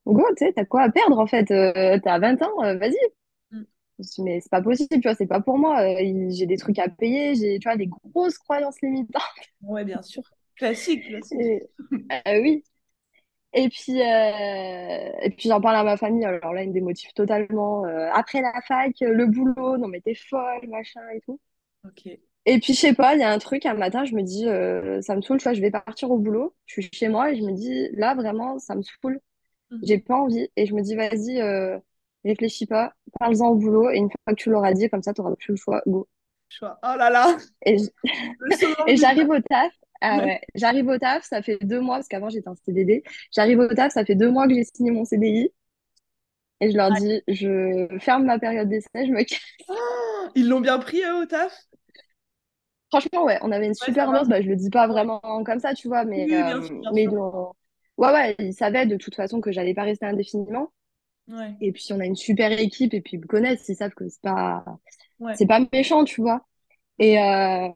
go, 0.06 0.22
tu 0.36 0.46
sais, 0.46 0.52
t'as 0.54 0.64
quoi 0.64 0.82
à 0.84 0.90
perdre 0.90 1.18
en 1.18 1.26
fait? 1.26 1.50
Euh, 1.50 1.98
t'as 2.02 2.18
20 2.18 2.40
ans, 2.42 2.64
euh, 2.64 2.76
vas-y. 2.78 2.96
Mm. 3.98 4.04
Je 4.04 4.08
dis, 4.08 4.22
mais 4.22 4.40
c'est 4.40 4.50
pas 4.50 4.62
possible, 4.62 4.88
tu 4.90 5.00
vois, 5.02 5.14
c'est 5.14 5.26
pas 5.26 5.40
pour 5.40 5.58
moi. 5.58 5.80
Euh, 5.82 6.28
j'ai 6.30 6.46
des 6.46 6.56
trucs 6.58 6.78
à 6.78 6.88
payer, 6.88 7.34
j'ai, 7.34 7.58
tu 7.58 7.68
vois, 7.68 7.76
des 7.76 7.86
grosses 7.88 8.38
croyances 8.38 8.80
limitantes. 8.82 9.22
Ouais, 9.60 9.84
bien 9.84 10.00
sûr. 10.02 10.22
Classique, 10.56 11.04
classique. 11.08 11.40
Et, 11.40 11.62
euh, 12.12 12.40
oui. 12.42 12.64
Et 13.54 13.68
puis, 13.70 14.00
euh, 14.02 15.12
et 15.22 15.30
puis 15.30 15.48
j'en 15.48 15.60
parle 15.60 15.76
à 15.76 15.84
ma 15.84 15.96
famille. 15.96 16.24
Alors 16.24 16.54
là, 16.54 16.62
ils 16.64 16.70
me 16.70 16.74
démotivent 16.74 17.12
totalement. 17.14 17.86
Euh, 17.86 18.10
après 18.14 18.42
la 18.42 18.52
fac, 18.68 18.94
le 19.00 19.26
boulot, 19.26 19.78
non 19.78 19.88
mais 19.88 20.00
t'es 20.00 20.14
folle, 20.14 20.68
machin 20.68 21.02
et 21.14 21.20
tout. 21.22 21.40
Ok. 21.84 22.06
Et 22.44 22.60
puis, 22.60 22.74
je 22.74 22.78
sais 22.80 22.94
pas, 22.94 23.14
il 23.14 23.20
y 23.20 23.24
a 23.24 23.32
un 23.32 23.38
truc, 23.38 23.66
un 23.66 23.74
matin, 23.74 24.04
je 24.04 24.14
me 24.14 24.22
dis, 24.22 24.44
ça 25.04 25.16
me 25.16 25.20
saoule, 25.22 25.38
tu 25.38 25.44
vois, 25.44 25.52
je 25.54 25.60
vais 25.60 25.70
partir 25.72 26.10
au 26.10 26.18
boulot, 26.18 26.54
je 26.66 26.74
suis 26.80 26.88
chez 26.92 27.08
moi 27.08 27.32
et 27.32 27.36
je 27.36 27.42
me 27.42 27.52
dis, 27.52 27.88
là, 27.94 28.14
vraiment, 28.14 28.58
ça 28.60 28.76
me 28.76 28.82
saoule, 28.82 29.20
j'ai 29.82 29.98
Mhm. 29.98 30.00
pas 30.00 30.16
envie. 30.16 30.48
Et 30.56 30.66
je 30.66 30.74
me 30.74 30.82
dis, 30.82 30.96
vas-y, 30.96 31.40
réfléchis 32.28 32.66
pas, 32.66 32.94
parle-en 33.20 33.48
au 33.50 33.54
boulot, 33.56 33.90
et 33.90 33.96
une 33.98 34.10
fois 34.10 34.34
que 34.34 34.42
tu 34.42 34.50
l'auras 34.50 34.72
dit, 34.74 34.88
comme 34.90 35.02
ça, 35.02 35.14
tu 35.14 35.20
n'auras 35.22 35.36
plus 35.36 35.52
le 35.52 35.56
choix, 35.56 35.82
go. 35.86 36.08
Oh 36.82 36.96
là 36.96 37.10
là, 37.10 37.36
Et 37.64 37.76
j'arrive 38.96 39.28
au 39.30 39.40
taf, 39.40 39.72
ah 40.00 40.22
Ouais. 40.22 40.40
j'arrive 40.54 40.88
au 40.88 40.98
taf, 40.98 41.24
ça 41.24 41.42
fait 41.42 41.58
deux 41.62 41.80
mois, 41.80 41.96
parce 41.96 42.08
qu'avant, 42.08 42.28
j'étais 42.28 42.48
en 42.48 42.54
CDD, 42.56 43.02
j'arrive 43.32 43.58
au 43.60 43.68
taf, 43.74 43.92
ça 43.92 44.04
fait 44.04 44.14
deux 44.14 44.30
mois 44.30 44.46
que 44.48 44.54
j'ai 44.54 44.64
signé 44.64 44.90
mon 44.90 45.04
CDI, 45.04 45.52
et 46.60 46.70
je 46.72 46.76
leur 46.78 46.92
dis, 46.92 47.22
je 47.28 47.88
ferme 48.00 48.24
ma 48.26 48.38
période 48.38 48.68
d'essai, 48.70 49.06
je 49.06 49.12
me 49.12 49.24
casse. 49.24 49.40
Oh, 49.68 50.28
ils 50.34 50.48
l'ont 50.48 50.60
bien 50.60 50.78
pris, 50.78 51.02
eux, 51.04 51.22
au 51.22 51.26
taf? 51.26 51.52
Franchement, 52.90 53.24
ouais, 53.24 53.38
on 53.42 53.50
avait 53.52 53.66
une 53.66 53.74
Ouais, 53.80 53.88
super 53.94 54.08
ambiance. 54.08 54.28
Bah, 54.28 54.40
je 54.40 54.48
le 54.48 54.56
dis 54.56 54.70
pas 54.70 54.86
vraiment 54.86 55.20
comme 55.44 55.58
ça, 55.60 55.74
tu 55.74 55.88
vois, 55.88 56.04
mais, 56.04 56.26
Oui, 56.26 56.34
euh, 56.34 56.84
mais 56.90 57.08
ont- 57.08 57.52
ouais, 57.98 58.12
ouais, 58.12 58.36
ils 58.38 58.54
savaient 58.54 58.86
de 58.86 58.96
toute 58.96 59.14
façon 59.14 59.40
que 59.40 59.52
j'allais 59.52 59.74
pas 59.74 59.82
rester 59.84 60.06
indéfiniment. 60.06 60.72
Ouais, 61.28 61.54
Et 61.60 61.72
puis, 61.72 61.86
on 61.90 62.00
a 62.00 62.04
une 62.06 62.16
super 62.16 62.52
équipe 62.52 62.94
et 62.94 63.00
puis 63.00 63.16
ils 63.16 63.20
me 63.20 63.26
connaissent, 63.26 63.68
ils 63.68 63.76
savent 63.76 63.94
que 63.94 64.08
c'est 64.08 64.22
pas, 64.22 64.64
ouais. 65.20 65.34
c'est 65.34 65.46
pas 65.46 65.60
méchant, 65.72 66.04
tu 66.04 66.20
vois. 66.20 66.46
Et, 66.98 67.18
euh, 67.20 67.68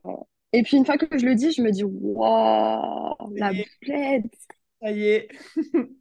et 0.53 0.63
puis, 0.63 0.77
une 0.77 0.85
fois 0.85 0.99
que 0.99 1.19
je 1.19 1.27
le 1.27 1.35
dis, 1.35 1.53
je 1.53 1.63
me 1.63 1.71
dis, 1.71 1.85
waouh, 1.85 3.35
la 3.37 3.53
boulette. 3.53 4.25
ça 4.81 4.91
y 4.91 5.03
est. 5.09 5.29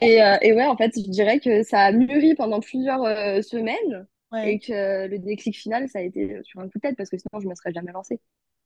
Et, 0.00 0.22
euh, 0.22 0.36
et 0.42 0.52
ouais, 0.52 0.66
en 0.66 0.76
fait, 0.76 0.92
je 0.94 1.10
dirais 1.10 1.40
que 1.40 1.62
ça 1.64 1.80
a 1.80 1.92
mûri 1.92 2.34
pendant 2.36 2.60
plusieurs 2.60 3.02
euh, 3.02 3.42
semaines 3.42 4.06
et 4.44 4.60
que 4.60 5.08
le 5.08 5.18
déclic 5.18 5.56
final, 5.56 5.88
ça 5.88 5.98
a 5.98 6.02
été 6.02 6.38
sur 6.44 6.60
un 6.60 6.68
coup 6.68 6.78
de 6.78 6.80
tête 6.82 6.96
parce 6.96 7.10
que 7.10 7.18
sinon, 7.18 7.40
je 7.40 7.48
me 7.48 7.54
serais 7.56 7.72
jamais 7.72 7.90
lancée. 7.90 8.20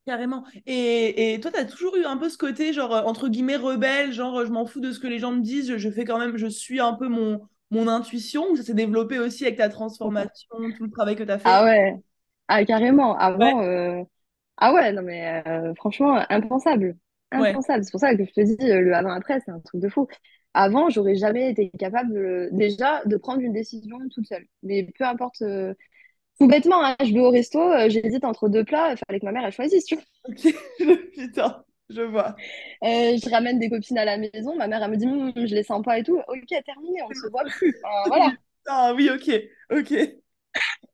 Carrément. 0.07 0.45
Et, 0.67 1.35
et 1.35 1.41
toi, 1.41 1.51
tu 1.51 1.59
as 1.59 1.65
toujours 1.65 1.97
eu 1.97 2.05
un 2.05 2.17
peu 2.17 2.29
ce 2.29 2.39
côté, 2.39 2.73
genre, 2.73 2.95
euh, 2.95 3.03
entre 3.03 3.29
guillemets, 3.29 3.57
rebelle, 3.57 4.13
genre, 4.13 4.39
euh, 4.41 4.47
je 4.47 4.53
m'en 4.53 4.67
fous 4.67 4.81
de 4.81 4.93
ce 4.93 5.01
que 5.01 5.07
les 5.07 5.19
gens 5.19 5.33
me 5.33 5.41
disent, 5.43 5.69
je, 5.69 5.79
je 5.79 5.91
fais 5.91 6.05
quand 6.05 6.19
même, 6.19 6.37
je 6.37 6.47
suis 6.47 6.81
un 6.81 6.95
peu 6.95 7.09
mon, 7.09 7.41
mon 7.71 7.89
intuition, 7.89 8.51
ou 8.51 8.57
ça 8.57 8.63
s'est 8.63 8.75
développé 8.75 9.19
aussi 9.19 9.45
avec 9.45 9.57
ta 9.59 9.69
transformation, 9.69 10.73
tout 10.77 10.85
le 10.85 10.91
travail 10.91 11.17
que 11.17 11.23
tu 11.25 11.31
as 11.31 11.39
Ah 11.45 11.65
fait? 11.65 11.65
ouais, 11.65 11.95
ah, 12.49 12.65
carrément. 12.65 13.17
Ouais, 13.41 13.55
Avant, 13.57 13.63
euh, 13.63 14.03
ah 14.59 14.75
ouais, 14.75 14.93
non 14.93 15.03
mais 15.03 15.43
euh, 15.49 15.75
franchement, 15.77 16.25
impensable. 16.31 16.99
ouais, 17.35 17.59
Impensable. 17.61 17.85
C'est 17.85 17.91
pour 17.93 18.01
ça 18.01 18.15
que 18.17 18.25
je 18.25 18.33
te 18.33 18.41
dis, 18.43 18.71
euh, 18.71 18.81
le 18.81 18.95
avant-après, 18.95 19.41
c'est 19.45 19.51
un 19.51 19.61
truc 19.61 19.81
de 19.81 19.89
fou. 19.89 20.07
avant, 20.55 20.91
j'aurais 20.91 21.17
jamais 21.17 21.51
été 21.51 21.71
capable 21.79 22.17
euh, 22.17 22.49
déjà 22.53 23.05
de 23.07 23.17
prendre 23.17 23.41
une 23.43 23.53
décision 23.53 23.99
toute 24.15 24.27
seule. 24.27 24.47
Mais 24.63 24.85
peu 24.99 25.05
importe, 25.05 25.43
euh, 25.43 25.75
tout 26.39 26.49
bêtement, 26.49 26.85
hein, 26.85 26.97
je 27.01 27.13
vais 27.13 27.21
au 27.21 27.31
resto, 27.31 27.61
euh, 27.61 27.89
j'hésite 27.89 28.25
entre 28.25 28.49
deux 28.49 28.65
plats, 28.65 28.93
il 28.93 28.99
fallait 29.07 29.21
que 29.21 29.25
ma 29.27 29.33
mère 29.33 29.45
elle 29.45 29.53
choisisse, 29.53 29.85
tu 29.87 29.97
vois. 29.97 30.05
Ok, 30.25 30.55
putain, 31.13 31.65
je 31.89 32.03
vois. 32.03 32.37
Euh, 32.83 33.17
je 33.17 33.31
ramène 33.31 33.59
des 33.59 33.69
copines 33.71 33.99
à 33.99 34.05
la 34.05 34.19
maison, 34.19 34.57
ma 34.57 34.69
mère 34.69 34.83
elle 34.83 34.91
me 34.91 34.97
dit, 34.97 35.07
Hum, 35.07 35.33
je 35.37 35.55
les 35.55 35.63
sens 35.63 35.83
pas 35.83 35.99
et 35.99 36.03
tout. 36.03 36.19
Ok, 36.29 36.49
terminé, 36.65 37.03
on 37.03 37.13
se 37.15 37.27
voit 37.31 37.45
plus. 37.47 37.75
Enfin, 37.83 38.05
voilà. 38.09 38.33
Ah 38.67 38.95
oui, 38.95 39.11
ok, 39.11 39.31
ok. 39.71 39.93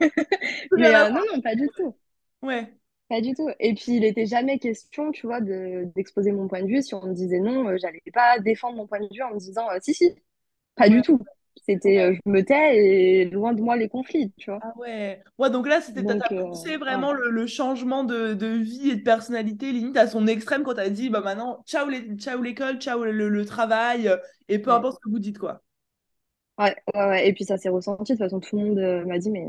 Mais 0.76 0.94
euh, 0.94 1.10
non, 1.10 1.22
non, 1.32 1.40
pas 1.40 1.54
du 1.54 1.68
tout. 1.76 1.96
Ouais, 2.42 2.78
Pas 3.08 3.20
du 3.20 3.34
tout. 3.34 3.48
Et 3.58 3.74
puis, 3.74 3.96
il 3.96 4.04
était 4.04 4.26
jamais 4.26 4.58
question, 4.58 5.10
tu 5.10 5.26
vois, 5.26 5.40
de, 5.40 5.90
d'exposer 5.96 6.30
mon 6.32 6.46
point 6.48 6.62
de 6.62 6.68
vue. 6.68 6.82
Si 6.82 6.94
on 6.94 7.04
me 7.06 7.14
disait 7.14 7.40
non, 7.40 7.68
euh, 7.68 7.76
j'allais 7.78 8.02
pas 8.12 8.38
défendre 8.38 8.76
mon 8.76 8.86
point 8.86 9.00
de 9.00 9.08
vue 9.12 9.22
en 9.22 9.34
me 9.34 9.38
disant, 9.38 9.68
euh, 9.70 9.78
si, 9.82 9.94
si, 9.94 10.14
pas 10.76 10.88
ouais, 10.88 10.90
du 10.90 11.02
tout. 11.02 11.20
C'était, 11.66 11.98
ouais. 11.98 12.02
euh, 12.02 12.14
je 12.26 12.30
me 12.30 12.44
tais 12.44 12.76
et 12.76 13.24
loin 13.30 13.52
de 13.54 13.62
moi 13.62 13.76
les 13.76 13.88
conflits, 13.88 14.32
tu 14.38 14.50
vois. 14.50 14.62
Ah 14.62 14.72
ouais. 14.76 15.22
Ouais, 15.38 15.50
donc 15.50 15.66
là, 15.66 15.80
c'était, 15.80 16.02
Donc, 16.02 16.32
euh, 16.32 16.44
poussé 16.50 16.76
ouais. 16.76 16.76
vraiment 16.76 17.12
le, 17.14 17.30
le 17.30 17.46
changement 17.46 18.04
de, 18.04 18.34
de 18.34 18.46
vie 18.46 18.90
et 18.90 18.96
de 18.96 19.02
personnalité, 19.02 19.72
limite 19.72 19.96
à 19.96 20.06
son 20.06 20.26
extrême 20.26 20.64
quand 20.64 20.74
t'as 20.74 20.90
dit, 20.90 21.08
bah 21.08 21.20
maintenant, 21.22 21.62
ciao 21.66 21.88
les, 21.88 22.02
ciao 22.16 22.42
l'école, 22.42 22.78
ciao 22.78 23.02
le, 23.04 23.28
le 23.30 23.44
travail, 23.46 24.10
et 24.48 24.58
peu 24.58 24.70
Ouais. 24.70 24.72
importe 24.72 24.96
ce 24.96 25.00
que 25.00 25.08
vous 25.10 25.18
dites, 25.18 25.38
quoi. 25.38 25.62
Ouais, 26.58 26.76
ouais, 26.94 27.04
ouais. 27.06 27.28
Et 27.28 27.32
puis 27.32 27.44
ça 27.44 27.56
s'est 27.56 27.68
ressenti. 27.70 28.12
De 28.12 28.18
toute 28.18 28.24
façon, 28.26 28.40
tout 28.40 28.56
le 28.58 28.64
monde 28.66 28.78
euh, 28.78 29.04
m'a 29.06 29.18
dit, 29.18 29.30
mais 29.30 29.46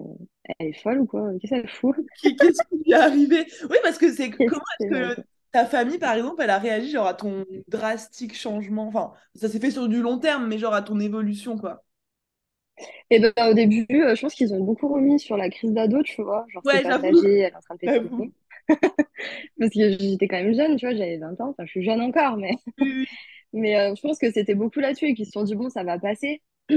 elle 0.60 0.67
est 0.67 0.74
folle 0.74 1.00
ou 1.01 1.05
quoi? 1.05 1.29
Qu'est-ce 1.39 1.50
qu'elle 1.55 1.67
fout? 1.70 1.96
Qui- 2.15 2.36
Qu'est-ce 2.36 2.62
qui 2.70 2.77
lui 2.84 2.91
est 2.91 2.93
arrivé? 2.96 3.46
Oui, 3.70 3.77
parce 3.84 3.98
que 3.98 4.12
c'est 4.13 4.31
Qu'est-ce 4.38 4.55
comment 4.55 4.62
est-ce 4.79 5.15
que 5.17 5.22
ta 5.51 5.65
famille, 5.65 5.98
par 6.00 6.13
exemple, 6.15 6.41
elle 6.41 6.50
a 6.50 6.60
réagi 6.60 6.91
genre 6.91 7.08
à 7.08 7.13
ton 7.13 7.46
drastique 7.67 8.36
changement? 8.38 8.88
Enfin, 8.88 9.13
ça 9.36 9.50
s'est 9.50 9.60
fait 9.60 9.72
sur 9.72 9.88
du 9.88 10.01
long 10.01 10.20
terme, 10.20 10.48
mais 10.48 10.58
genre 10.58 10.74
à 10.74 10.81
ton 10.81 11.00
évolution, 11.00 11.58
quoi. 11.58 11.84
Et 13.09 13.19
ben, 13.19 13.33
au 13.50 13.53
début, 13.53 13.85
euh, 13.91 14.15
je 14.15 14.21
pense 14.21 14.33
qu'ils 14.35 14.53
ont 14.53 14.63
beaucoup 14.63 14.88
remis 14.88 15.19
sur 15.19 15.38
la 15.38 15.50
crise 15.50 15.73
d'ado, 15.73 16.01
tu 16.03 16.21
vois. 16.21 16.45
Genre, 16.50 16.63
c'est 16.65 16.77
Ouais, 16.77 16.83
j'avoue. 16.85 17.03
passager, 17.03 17.39
elle 17.39 17.51
est 17.51 17.55
en 17.55 17.61
train 17.61 17.75
de. 17.75 18.31
Parce 19.59 19.71
que 19.73 19.97
j'étais 20.00 20.27
quand 20.27 20.38
même 20.38 20.53
jeune, 20.53 20.75
tu 20.77 20.85
vois, 20.85 20.95
j'avais 20.95 21.17
20 21.17 21.39
ans. 21.41 21.50
Enfin, 21.50 21.65
je 21.65 21.71
suis 21.71 21.83
jeune 21.83 22.01
encore, 22.01 22.38
mais, 22.38 22.55
mais 23.53 23.77
euh, 23.77 23.95
je 23.95 24.01
pense 24.01 24.17
que 24.19 24.31
c'était 24.31 24.55
beaucoup 24.55 24.79
là-dessus 24.79 25.05
et 25.07 25.13
qu'ils 25.13 25.25
se 25.25 25.31
sont 25.31 25.43
dit, 25.43 25.55
bon, 25.55 25.69
ça 25.69 25.83
va 25.83 26.00
passer. 26.00 26.41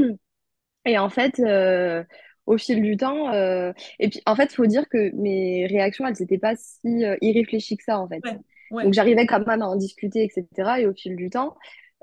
Et 0.86 0.98
en 0.98 1.08
fait, 1.08 1.38
euh, 1.40 2.04
au 2.46 2.58
fil 2.58 2.82
du 2.82 2.96
temps, 2.98 3.32
euh, 3.32 3.72
et 3.98 4.10
puis 4.10 4.20
en 4.26 4.36
fait, 4.36 4.52
il 4.52 4.54
faut 4.54 4.66
dire 4.66 4.86
que 4.90 5.10
mes 5.14 5.66
réactions, 5.66 6.06
elles 6.06 6.16
n'étaient 6.20 6.36
pas 6.38 6.56
si 6.56 7.02
irréfléchies 7.22 7.78
que 7.78 7.84
ça, 7.84 7.98
en 7.98 8.06
fait. 8.06 8.22
Ouais, 8.70 8.84
Donc 8.84 8.92
j'arrivais 8.92 9.26
quand 9.26 9.46
même 9.46 9.62
à 9.62 9.66
en 9.68 9.76
discuter, 9.76 10.24
etc. 10.24 10.80
Et 10.80 10.86
au 10.86 10.92
fil 10.92 11.16
du 11.16 11.30
temps, 11.30 11.56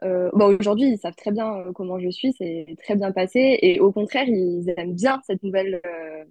euh, 0.03 0.29
bon, 0.33 0.57
aujourd'hui, 0.59 0.89
ils 0.89 0.97
savent 0.97 1.15
très 1.15 1.31
bien 1.31 1.57
euh, 1.67 1.71
comment 1.73 1.99
je 1.99 2.09
suis, 2.09 2.33
c'est 2.33 2.65
très 2.83 2.95
bien 2.95 3.11
passé. 3.11 3.59
Et 3.61 3.79
au 3.79 3.91
contraire, 3.91 4.25
ils 4.27 4.69
aiment 4.77 4.93
bien 4.95 5.21
cette 5.25 5.43
nouvelle, 5.43 5.81
euh, 5.85 6.25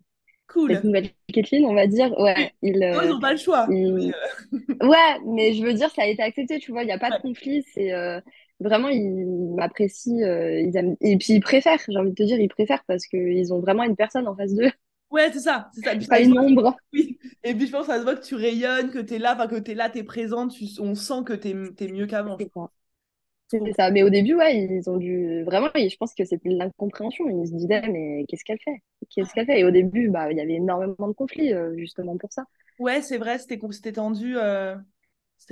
cette 0.67 0.83
Cool. 0.83 0.85
nouvelle 0.85 1.11
Kathleen, 1.33 1.67
on 1.67 1.75
va 1.75 1.87
dire. 1.87 2.13
Ouais, 2.19 2.53
ils, 2.63 2.83
Non, 2.93 3.03
ils 3.03 3.09
euh, 3.09 3.11
n'ont 3.11 3.21
pas 3.21 3.33
le 3.33 3.39
choix. 3.39 3.77
Ils- 3.99 4.15
euh, 4.15 4.19
ouais, 4.83 5.21
mais 5.27 5.55
je 5.55 5.65
veux 5.65 5.75
dire, 5.75 5.91
ça 5.91 6.03
a 6.03 6.07
été 6.07 6.23
accepté, 6.23 6.59
tu 6.59 6.73
vois, 6.73 6.83
il 6.83 6.87
n'y 6.87 6.93
a 6.93 6.99
pas 6.99 7.13
de 7.13 7.19
conflit. 7.19 7.65
C'est 7.75 7.93
euh, 7.93 8.21
vraiment, 8.61 8.89
ils 8.89 9.55
m'apprécient, 9.57 10.19
euh, 10.23 10.61
ils 10.61 10.77
aiment... 10.77 10.97
et 11.01 11.17
puis 11.19 11.35
ils 11.35 11.41
préfèrent, 11.41 11.79
j'ai 11.89 11.99
envie 11.99 12.11
de 12.11 12.15
te 12.17 12.23
dire, 12.25 12.41
ils 12.41 12.49
préfèrent 12.49 12.85
parce 12.87 13.07
qu'ils 13.07 13.53
ont 13.55 13.61
vraiment 13.61 13.85
une 13.85 13.97
personne 13.97 14.29
en 14.29 14.37
face 14.37 14.55
d'eux, 14.55 14.71
Ouais, 15.11 15.31
c'est 15.33 15.41
ça. 15.41 15.71
C'est 15.75 15.83
ça. 15.83 15.97
Puis 15.97 16.07
pas 16.07 16.21
une 16.21 16.39
ombre. 16.39 16.77
oui. 16.93 17.19
Et 17.43 17.55
puis 17.55 17.67
je 17.67 17.73
pense 17.73 17.87
que 17.87 17.93
ça 17.93 17.99
se 17.99 18.05
voit 18.05 18.17
que 18.17 18.25
tu 18.25 18.35
rayonnes, 18.35 18.91
que 18.91 18.99
tu 18.99 19.15
es 19.15 19.19
là, 19.19 19.35
enfin 19.35 19.47
que 19.49 19.57
tu 19.59 19.73
es 19.73 19.75
là, 19.75 19.91
tu 19.91 19.99
es 19.99 20.05
présente, 20.05 20.53
tu- 20.53 20.67
on 20.81 20.95
sent 20.95 21.25
que 21.27 21.33
tu 21.33 21.49
es, 21.49 21.89
mieux 21.93 22.07
qu'avant, 22.07 22.43
C'est 23.51 23.73
ça. 23.73 23.91
Mais 23.91 24.03
au 24.05 24.11
début, 24.11 24.35
ouais, 24.35 24.65
ils 24.65 24.89
ont 24.89 24.97
dû. 24.97 25.43
Vraiment, 25.45 25.69
je 25.75 25.97
pense 25.97 26.15
que 26.15 26.25
c'était 26.25 26.49
de 26.51 26.57
l'incompréhension. 26.57 27.29
Ils 27.29 27.49
se 27.49 27.55
disaient, 27.55 27.83
mais 27.89 28.25
qu'est-ce 28.29 28.45
qu'elle 28.45 28.61
fait? 28.65 28.77
Qu'est-ce 29.11 29.35
qu'elle 29.35 29.47
fait? 29.47 29.61
Et 29.61 29.65
au 29.65 29.71
début, 29.73 30.09
bah, 30.09 30.31
il 30.31 30.39
y 30.39 30.41
avait 30.41 30.55
énormément 30.55 31.09
de 31.09 31.13
conflits, 31.13 31.53
euh, 31.53 31.77
justement 31.77 32.17
pour 32.17 32.33
ça. 32.33 32.45
Ouais, 32.79 33.03
c'est 33.03 33.19
vrai, 33.19 33.39
c'était 33.39 33.59
c'était 33.73 33.93
tendu. 33.93 34.37
euh, 34.39 34.75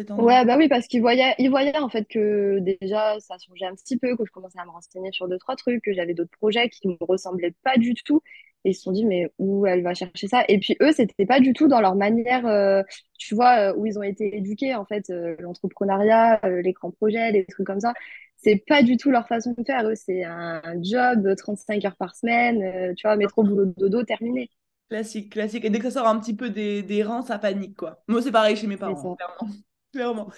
Tendu. 0.04 0.22
Ouais, 0.24 0.44
bah 0.44 0.56
oui, 0.58 0.68
parce 0.68 0.88
qu'ils 0.88 1.00
voyaient, 1.00 1.34
ils 1.38 1.48
voyaient 1.48 1.78
en 1.78 1.88
fait 1.88 2.04
que 2.08 2.58
déjà, 2.58 3.18
ça 3.20 3.36
changeait 3.38 3.66
un 3.66 3.74
petit 3.76 3.96
peu, 3.96 4.16
que 4.16 4.24
je 4.26 4.32
commençais 4.32 4.58
à 4.58 4.64
me 4.64 4.70
renseigner 4.70 5.12
sur 5.12 5.28
deux, 5.28 5.38
trois 5.38 5.54
trucs, 5.54 5.82
que 5.84 5.92
j'avais 5.92 6.12
d'autres 6.14 6.36
projets 6.38 6.68
qui 6.68 6.88
me 6.88 6.96
ressemblaient 7.00 7.54
pas 7.62 7.76
du 7.78 7.94
tout. 7.94 8.20
Et 8.64 8.70
ils 8.70 8.74
se 8.74 8.82
sont 8.82 8.90
dit, 8.90 9.04
mais 9.04 9.30
où 9.38 9.64
elle 9.66 9.82
va 9.84 9.94
chercher 9.94 10.26
ça? 10.26 10.44
Et 10.48 10.58
puis 10.58 10.76
eux, 10.82 10.90
c'était 10.92 11.24
pas 11.26 11.38
du 11.40 11.52
tout 11.52 11.68
dans 11.68 11.80
leur 11.80 11.94
manière, 11.94 12.44
euh, 12.48 12.82
tu 13.16 13.36
vois, 13.36 13.70
euh, 13.70 13.74
où 13.76 13.86
ils 13.86 13.96
ont 13.98 14.02
été 14.02 14.36
éduqués, 14.36 14.74
en 14.74 14.84
fait, 14.84 15.08
euh, 15.10 15.36
l'entrepreneuriat, 15.38 16.40
euh, 16.44 16.62
les 16.62 16.72
grands 16.72 16.90
projets, 16.90 17.30
les 17.30 17.46
trucs 17.46 17.66
comme 17.66 17.80
ça. 17.80 17.94
C'est 18.36 18.56
pas 18.66 18.82
du 18.82 18.96
tout 18.96 19.10
leur 19.12 19.28
façon 19.28 19.54
de 19.56 19.62
faire. 19.64 19.86
Eux, 19.88 19.94
c'est 19.94 20.24
un, 20.24 20.60
un 20.64 20.82
job, 20.82 21.34
35 21.36 21.84
heures 21.84 21.96
par 21.96 22.16
semaine, 22.16 22.94
tu 22.96 23.06
vois, 23.06 23.16
métro, 23.16 23.44
boulot, 23.44 23.66
dodo, 23.76 24.02
terminé. 24.02 24.50
Classique, 24.90 25.32
classique. 25.32 25.64
Et 25.64 25.70
dès 25.70 25.78
que 25.78 25.84
ça 25.84 25.90
sort 26.00 26.06
un 26.08 26.18
petit 26.18 26.34
peu 26.34 26.48
des, 26.50 26.82
des 26.82 27.02
reins, 27.02 27.22
ça 27.22 27.38
panique, 27.38 27.76
quoi. 27.76 28.02
Moi, 28.08 28.22
c'est 28.22 28.32
pareil 28.32 28.56
chez 28.56 28.66
mes 28.66 28.78
parents, 28.78 29.06
clairement. 29.16 29.54
Clairement. 29.92 30.30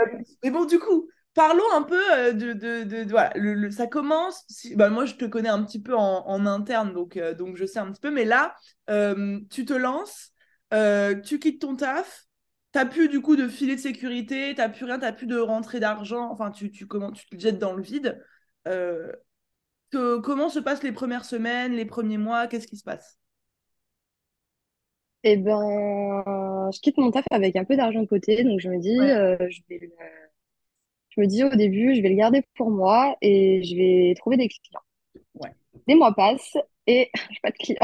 Euh, 0.00 0.18
Mais 0.42 0.50
bon, 0.50 0.64
du 0.64 0.78
coup, 0.78 1.08
parlons 1.34 1.62
un 1.74 1.82
peu 1.82 2.00
euh, 2.14 2.32
de, 2.32 2.52
de, 2.52 2.84
de- 3.04 3.10
voilà, 3.10 3.32
ça 3.70 3.86
commence. 3.86 4.44
bah, 4.76 4.90
moi, 4.90 5.04
je 5.06 5.14
te 5.14 5.24
connais 5.24 5.48
un 5.48 5.62
petit 5.64 5.80
peu 5.80 5.94
en, 5.96 6.26
en 6.26 6.46
interne, 6.46 6.92
donc, 6.92 7.16
euh, 7.16 7.34
donc 7.34 7.56
je 7.56 7.64
sais 7.64 7.78
un 7.78 7.90
petit 7.92 8.00
peu. 8.00 8.10
Mais 8.10 8.24
là, 8.24 8.54
tu 9.50 9.64
te 9.64 9.72
lances, 9.72 10.32
tu 11.24 11.38
quittes 11.38 11.60
ton 11.60 11.76
taf, 11.76 12.24
t'as 12.72 12.86
plus 12.86 13.08
du 13.08 13.20
coup 13.20 13.36
de 13.36 13.48
filet 13.48 13.76
de 13.76 13.80
sécurité, 13.80 14.54
t'as 14.56 14.68
plus 14.68 14.84
rien, 14.84 14.98
t'as 14.98 15.12
plus 15.12 15.26
de 15.26 15.38
rentrée 15.38 15.80
d'argent. 15.80 16.30
Enfin, 16.30 16.50
tu, 16.50 16.70
tu, 16.70 16.86
comment, 16.86 17.12
tu 17.12 17.26
te 17.26 17.38
jettes 17.38 17.58
dans 17.58 17.74
le 17.74 17.82
vide. 17.82 18.20
Comment 19.92 20.48
se 20.50 20.58
passent 20.58 20.82
les 20.82 20.92
premières 20.92 21.24
semaines, 21.24 21.72
les 21.74 21.84
premiers 21.86 22.18
mois? 22.18 22.46
Qu'est-ce 22.48 22.66
qui 22.66 22.76
se 22.76 22.84
passe? 22.84 23.18
Eh 25.24 25.36
ben, 25.36 26.70
je 26.72 26.80
quitte 26.80 26.98
mon 26.98 27.10
taf 27.10 27.24
avec 27.30 27.56
un 27.56 27.64
peu 27.64 27.76
d'argent 27.76 28.00
de 28.02 28.06
côté, 28.06 28.42
donc 28.44 28.60
je 28.60 28.68
me 28.68 28.78
dis, 28.80 28.90
Ouais, 28.98 29.12
euh, 29.12 29.36
je 29.50 29.60
vais 29.68 29.78
le- 29.78 29.92
je 31.10 31.20
me 31.20 31.26
dis 31.28 31.44
au 31.44 31.48
début, 31.50 31.94
je 31.94 32.00
vais 32.02 32.08
le 32.08 32.16
garder 32.16 32.42
pour 32.56 32.68
moi 32.70 33.16
et 33.20 33.62
je 33.62 33.76
vais 33.76 34.14
trouver 34.16 34.36
des 34.36 34.48
clients. 34.48 34.82
ouais. 35.34 35.54
Des 35.86 35.94
mois 35.94 36.12
passent 36.14 36.56
et 36.86 37.10
j'ai 37.30 37.40
pas 37.42 37.50
de 37.50 37.56
clients. 37.56 37.78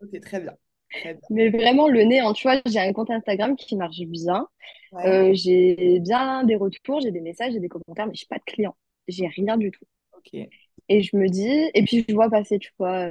Ok, 0.00 0.20
très 0.20 0.40
bien. 0.40 0.56
Très 0.92 1.14
bien. 1.14 1.28
Mais 1.30 1.50
vraiment 1.50 1.88
le 1.88 2.02
nez, 2.04 2.20
hein, 2.20 2.32
tu 2.32 2.42
vois, 2.48 2.60
j'ai 2.66 2.78
un 2.80 2.92
compte 2.92 3.10
Instagram 3.10 3.56
qui 3.56 3.76
marche 3.76 4.00
bien. 4.00 4.48
Ouais, 4.90 5.06
Euh, 5.06 5.32
j'ai 5.34 6.00
bien 6.00 6.44
des 6.44 6.56
retours, 6.56 7.00
j'ai 7.02 7.12
des 7.12 7.20
messages, 7.20 7.52
j'ai 7.54 7.60
des 7.60 7.68
commentaires, 7.70 8.06
mais 8.08 8.14
j'ai 8.14 8.26
pas 8.26 8.38
de 8.38 8.44
clients. 8.44 8.76
J'ai 9.08 9.28
rien 9.28 9.56
du 9.58 9.70
tout. 9.70 9.84
ok. 10.12 10.52
Et 10.88 11.02
je 11.02 11.16
me 11.16 11.28
dis, 11.28 11.70
et 11.74 11.84
puis 11.84 12.04
je 12.08 12.14
vois 12.14 12.30
passer, 12.30 12.58
tu 12.58 12.70
vois, 12.78 13.10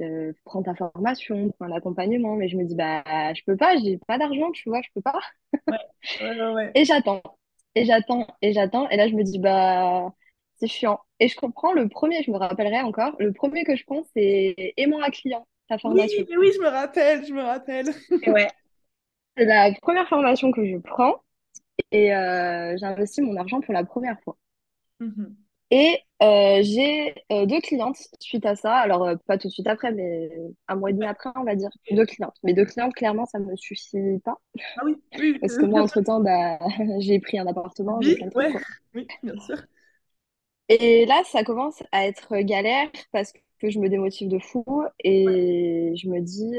euh, 0.00 0.32
prends 0.44 0.62
ta 0.62 0.74
formation, 0.74 1.50
prends 1.58 1.66
un 1.66 1.72
accompagnement, 1.76 2.36
mais 2.36 2.48
je 2.48 2.56
me 2.56 2.64
dis, 2.64 2.74
bah, 2.74 3.02
je 3.34 3.42
peux 3.44 3.56
pas, 3.56 3.76
j'ai 3.76 3.98
pas 4.06 4.18
d'argent, 4.18 4.50
tu 4.52 4.68
vois, 4.68 4.82
je 4.82 4.88
peux 4.94 5.02
pas. 5.02 5.20
Ouais, 5.70 5.78
ouais, 6.20 6.40
ouais. 6.40 6.52
ouais. 6.54 6.74
Et 6.74 6.84
j'attends, 6.84 7.22
et 7.74 7.84
j'attends, 7.84 8.26
et 8.42 8.52
j'attends. 8.52 8.88
Et 8.90 8.96
là, 8.96 9.08
je 9.08 9.14
me 9.14 9.22
dis, 9.22 9.38
bah, 9.38 10.12
c'est 10.56 10.66
chiant. 10.66 11.00
Et 11.20 11.28
je 11.28 11.36
comprends 11.36 11.72
le 11.72 11.88
premier, 11.88 12.22
je 12.22 12.30
me 12.30 12.36
rappellerai 12.36 12.80
encore, 12.82 13.14
le 13.18 13.32
premier 13.32 13.64
que 13.64 13.76
je 13.76 13.84
prends, 13.84 14.02
c'est 14.14 14.74
aimant 14.76 15.00
à 15.00 15.10
client, 15.10 15.46
ta 15.68 15.78
Oui, 15.86 16.02
formation. 16.02 16.24
mais 16.28 16.36
oui, 16.36 16.50
je 16.56 16.60
me 16.62 16.68
rappelle, 16.68 17.26
je 17.26 17.32
me 17.34 17.42
rappelle. 17.42 17.92
Et 18.22 18.30
ouais. 18.30 18.50
C'est 19.36 19.44
la 19.46 19.72
première 19.82 20.08
formation 20.08 20.52
que 20.52 20.66
je 20.66 20.78
prends 20.78 21.22
et 21.92 22.14
euh, 22.14 22.76
j'investis 22.78 23.24
mon 23.24 23.36
argent 23.36 23.60
pour 23.62 23.74
la 23.74 23.84
première 23.84 24.20
fois. 24.22 24.36
Mhm. 25.00 25.43
Et 25.74 25.98
euh, 26.22 26.60
j'ai 26.62 27.16
euh, 27.32 27.46
deux 27.46 27.60
clientes 27.60 27.96
suite 28.20 28.46
à 28.46 28.54
ça. 28.54 28.76
Alors, 28.76 29.02
euh, 29.02 29.16
pas 29.26 29.38
tout 29.38 29.48
de 29.48 29.52
suite 29.52 29.66
après, 29.66 29.90
mais 29.90 30.30
un 30.68 30.76
mois 30.76 30.90
et 30.90 30.92
demi 30.92 31.04
après, 31.04 31.30
on 31.34 31.42
va 31.42 31.56
dire. 31.56 31.70
Deux 31.90 32.06
clientes. 32.06 32.36
Mais 32.44 32.54
deux 32.54 32.64
clientes, 32.64 32.94
clairement, 32.94 33.26
ça 33.26 33.40
ne 33.40 33.46
me 33.46 33.56
suffit 33.56 34.20
pas. 34.24 34.38
Ah 34.76 34.82
oui, 34.84 34.94
oui, 35.18 35.40
Parce 35.40 35.56
que 35.56 35.66
moi, 35.66 35.82
entre-temps, 35.82 36.20
bah, 36.20 36.60
j'ai 37.00 37.18
pris 37.18 37.40
un 37.40 37.46
appartement, 37.48 37.98
oui, 37.98 38.16
ouais, 38.36 38.54
oui, 38.94 39.08
bien 39.24 39.40
sûr. 39.40 39.56
Et 40.68 41.06
là, 41.06 41.22
ça 41.24 41.42
commence 41.42 41.82
à 41.90 42.06
être 42.06 42.36
galère 42.38 42.88
parce 43.12 43.32
que 43.58 43.68
je 43.70 43.78
me 43.80 43.88
démotive 43.88 44.28
de 44.28 44.38
fou 44.38 44.64
Ouais, 45.26 45.40
et 45.42 45.92
je 45.96 46.08
me 46.08 46.20
dis, 46.20 46.52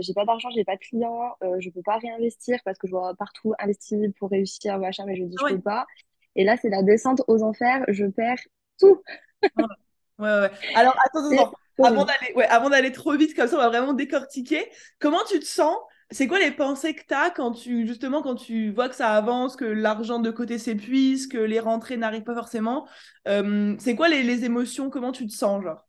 j'ai 0.00 0.14
pas 0.14 0.24
d'argent, 0.24 0.48
j'ai 0.54 0.64
pas 0.64 0.76
de 0.76 0.80
clients, 0.80 1.34
je 1.58 1.70
peux 1.70 1.82
pas 1.82 1.98
réinvestir 1.98 2.58
parce 2.64 2.78
que 2.78 2.86
je 2.86 2.92
vois 2.92 3.14
partout 3.16 3.52
investir 3.58 3.98
pour 4.18 4.30
réussir, 4.30 4.78
machin, 4.78 5.04
mais 5.06 5.16
je 5.16 5.24
dis, 5.24 5.36
ah 5.36 5.42
je 5.42 5.44
ouais, 5.44 5.54
peux 5.54 5.60
pas. 5.60 5.86
Et 6.36 6.44
là, 6.44 6.56
c'est 6.60 6.70
la 6.70 6.82
descente 6.82 7.22
aux 7.28 7.42
enfers, 7.42 7.84
je 7.88 8.06
perds 8.06 8.40
tout. 8.78 9.02
ouais, 9.42 9.64
ouais. 10.18 10.40
ouais. 10.40 10.50
Alors, 10.74 10.96
attends, 11.04 11.30
attends. 11.30 11.52
Avant 11.82 12.04
d'aller 12.04 12.32
ouais, 12.36 12.46
avant 12.46 12.70
d'aller 12.70 12.92
trop 12.92 13.16
vite, 13.16 13.34
comme 13.34 13.48
ça, 13.48 13.56
on 13.56 13.58
va 13.58 13.68
vraiment 13.68 13.94
décortiquer. 13.94 14.70
Comment 15.00 15.24
tu 15.28 15.40
te 15.40 15.44
sens? 15.44 15.76
C'est 16.10 16.28
quoi 16.28 16.38
les 16.38 16.52
pensées 16.52 16.94
que 16.94 17.02
tu 17.06 17.14
as 17.14 17.30
quand 17.30 17.52
tu, 17.52 17.86
justement, 17.86 18.22
quand 18.22 18.36
tu 18.36 18.70
vois 18.70 18.88
que 18.88 18.94
ça 18.94 19.12
avance, 19.14 19.56
que 19.56 19.64
l'argent 19.64 20.20
de 20.20 20.30
côté 20.30 20.58
s'épuise, 20.58 21.26
que 21.26 21.38
les 21.38 21.58
rentrées 21.58 21.96
n'arrivent 21.96 22.22
pas 22.22 22.34
forcément? 22.34 22.86
Euh, 23.26 23.74
c'est 23.80 23.96
quoi 23.96 24.08
les, 24.08 24.22
les 24.22 24.44
émotions? 24.44 24.90
Comment 24.90 25.10
tu 25.12 25.26
te 25.26 25.32
sens, 25.32 25.64
genre? 25.64 25.84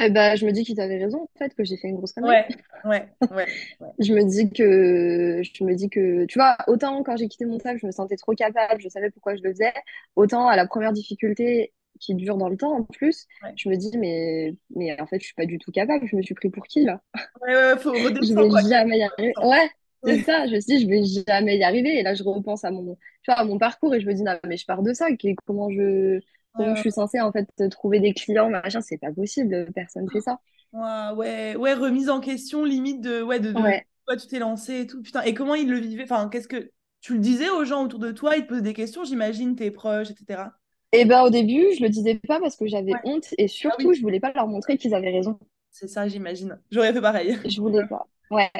Eh 0.00 0.10
ben, 0.10 0.36
je 0.36 0.46
me 0.46 0.52
dis 0.52 0.64
qu'ils 0.64 0.80
avaient 0.80 0.98
raison, 0.98 1.22
en 1.24 1.38
fait, 1.38 1.54
que 1.54 1.64
j'ai 1.64 1.76
fait 1.76 1.88
une 1.88 1.96
grosse 1.96 2.12
connerie. 2.12 2.38
Ouais, 2.38 2.46
ouais, 2.84 3.08
ouais, 3.30 3.48
ouais. 3.80 3.92
Je 3.98 4.14
me 4.14 4.24
dis 4.24 4.50
que, 4.50 5.42
je 5.42 5.64
me 5.64 5.74
dis 5.74 5.90
que, 5.90 6.24
tu 6.26 6.38
vois, 6.38 6.56
autant 6.68 7.02
quand 7.02 7.16
j'ai 7.16 7.28
quitté 7.28 7.44
mon 7.44 7.58
taf, 7.58 7.78
je 7.78 7.86
me 7.86 7.92
sentais 7.92 8.16
trop 8.16 8.34
capable, 8.34 8.80
je 8.80 8.88
savais 8.88 9.10
pourquoi 9.10 9.36
je 9.36 9.42
le 9.42 9.50
faisais, 9.52 9.72
autant 10.16 10.48
à 10.48 10.56
la 10.56 10.66
première 10.66 10.92
difficulté 10.92 11.72
qui 12.00 12.14
dure 12.14 12.38
dans 12.38 12.48
le 12.48 12.56
temps 12.56 12.72
en 12.78 12.84
plus, 12.84 13.26
Ouais, 13.42 13.56
je 13.56 13.68
me 13.68 13.76
dis, 13.76 13.96
mais, 13.98 14.56
mais 14.74 14.98
en 15.00 15.06
fait, 15.06 15.20
je 15.20 15.26
suis 15.26 15.34
pas 15.34 15.46
du 15.46 15.58
tout 15.58 15.72
capable, 15.72 16.06
je 16.08 16.16
me 16.16 16.22
suis 16.22 16.34
pris 16.34 16.50
pour 16.50 16.66
qui 16.66 16.84
là? 16.84 17.02
ouais, 17.42 17.54
ouais, 17.54 17.78
faut 17.78 17.92
Je 18.20 18.34
vais 18.34 18.50
quoi. 18.50 18.60
jamais 18.68 18.98
y 18.98 19.02
arriver. 19.02 19.34
Ouais, 19.42 19.70
c'est 20.04 20.18
ça, 20.18 20.46
je 20.46 20.54
me 20.54 20.60
suis 20.60 20.78
dit, 20.78 20.82
je 20.84 20.88
vais 20.88 21.02
jamais 21.26 21.56
y 21.58 21.64
arriver. 21.64 21.98
Et 21.98 22.02
là, 22.02 22.14
je 22.14 22.22
repense 22.22 22.64
à 22.64 22.70
mon, 22.70 22.94
tu 22.96 23.00
vois, 23.30 23.34
à 23.36 23.44
mon 23.44 23.58
parcours 23.58 23.94
et 23.94 24.00
je 24.00 24.06
me 24.06 24.14
dis, 24.14 24.22
non, 24.22 24.38
mais 24.46 24.56
je 24.56 24.66
pars 24.66 24.82
de 24.82 24.92
ça, 24.92 25.06
comment 25.46 25.70
je, 25.70 26.20
ouais, 26.54 26.66
comment 26.66 26.74
je 26.74 26.80
suis 26.80 26.92
censée 26.92 27.20
en 27.20 27.32
fait 27.32 27.48
trouver 27.70 28.00
des 28.00 28.14
clients, 28.14 28.50
machin, 28.50 28.80
c'est 28.80 28.98
pas 28.98 29.12
possible, 29.12 29.70
personne 29.74 30.08
fait 30.10 30.20
ça. 30.20 30.38
Ouais, 30.72 31.10
ouais, 31.16 31.56
ouais, 31.56 31.74
remise 31.74 32.08
en 32.10 32.20
question, 32.20 32.64
limite 32.64 33.00
de, 33.00 33.22
ouais, 33.22 33.40
de, 33.40 33.52
de 33.52 33.62
Ouais. 33.62 33.86
toi, 34.06 34.16
tu 34.16 34.26
t'es 34.28 34.38
lancé 34.38 34.80
et 34.82 34.86
tout. 34.86 35.02
Putain, 35.02 35.22
et 35.22 35.34
comment 35.34 35.54
ils 35.56 35.68
le 35.68 35.78
vivaient? 35.78 36.04
Enfin, 36.04 36.28
qu'est-ce 36.28 36.46
que 36.48 36.70
tu 37.00 37.14
le 37.14 37.18
disais 37.20 37.50
aux 37.50 37.64
gens 37.64 37.84
autour 37.84 37.98
de 37.98 38.12
toi? 38.12 38.36
Ils 38.36 38.42
te 38.44 38.48
posaient 38.48 38.62
des 38.62 38.74
questions, 38.74 39.04
j'imagine, 39.04 39.56
tes 39.56 39.70
proches, 39.72 40.10
etc. 40.10 40.56
Et 40.92 41.04
ben 41.04 41.22
au 41.24 41.30
début, 41.30 41.66
je 41.76 41.82
le 41.82 41.88
disais 41.88 42.14
pas 42.28 42.38
parce 42.38 42.54
que 42.56 42.68
j'avais 42.68 43.00
honte 43.02 43.34
et 43.38 43.48
Ah 43.64 43.76
surtout, 43.76 43.80
oui, 43.80 43.94
je 43.94 44.00
voulais 44.02 44.20
pas 44.20 44.32
leur 44.32 44.46
montrer 44.46 44.76
qu'ils 44.78 44.94
avaient 44.94 45.10
raison. 45.10 45.36
c'est 45.70 45.88
ça, 45.88 46.08
j'imagine. 46.08 46.60
J'aurais 46.70 46.92
fait 46.92 47.00
pareil. 47.00 47.36
Je 47.44 47.60
voulais 47.60 47.86
pas. 47.86 48.08
Ouais. 48.30 48.50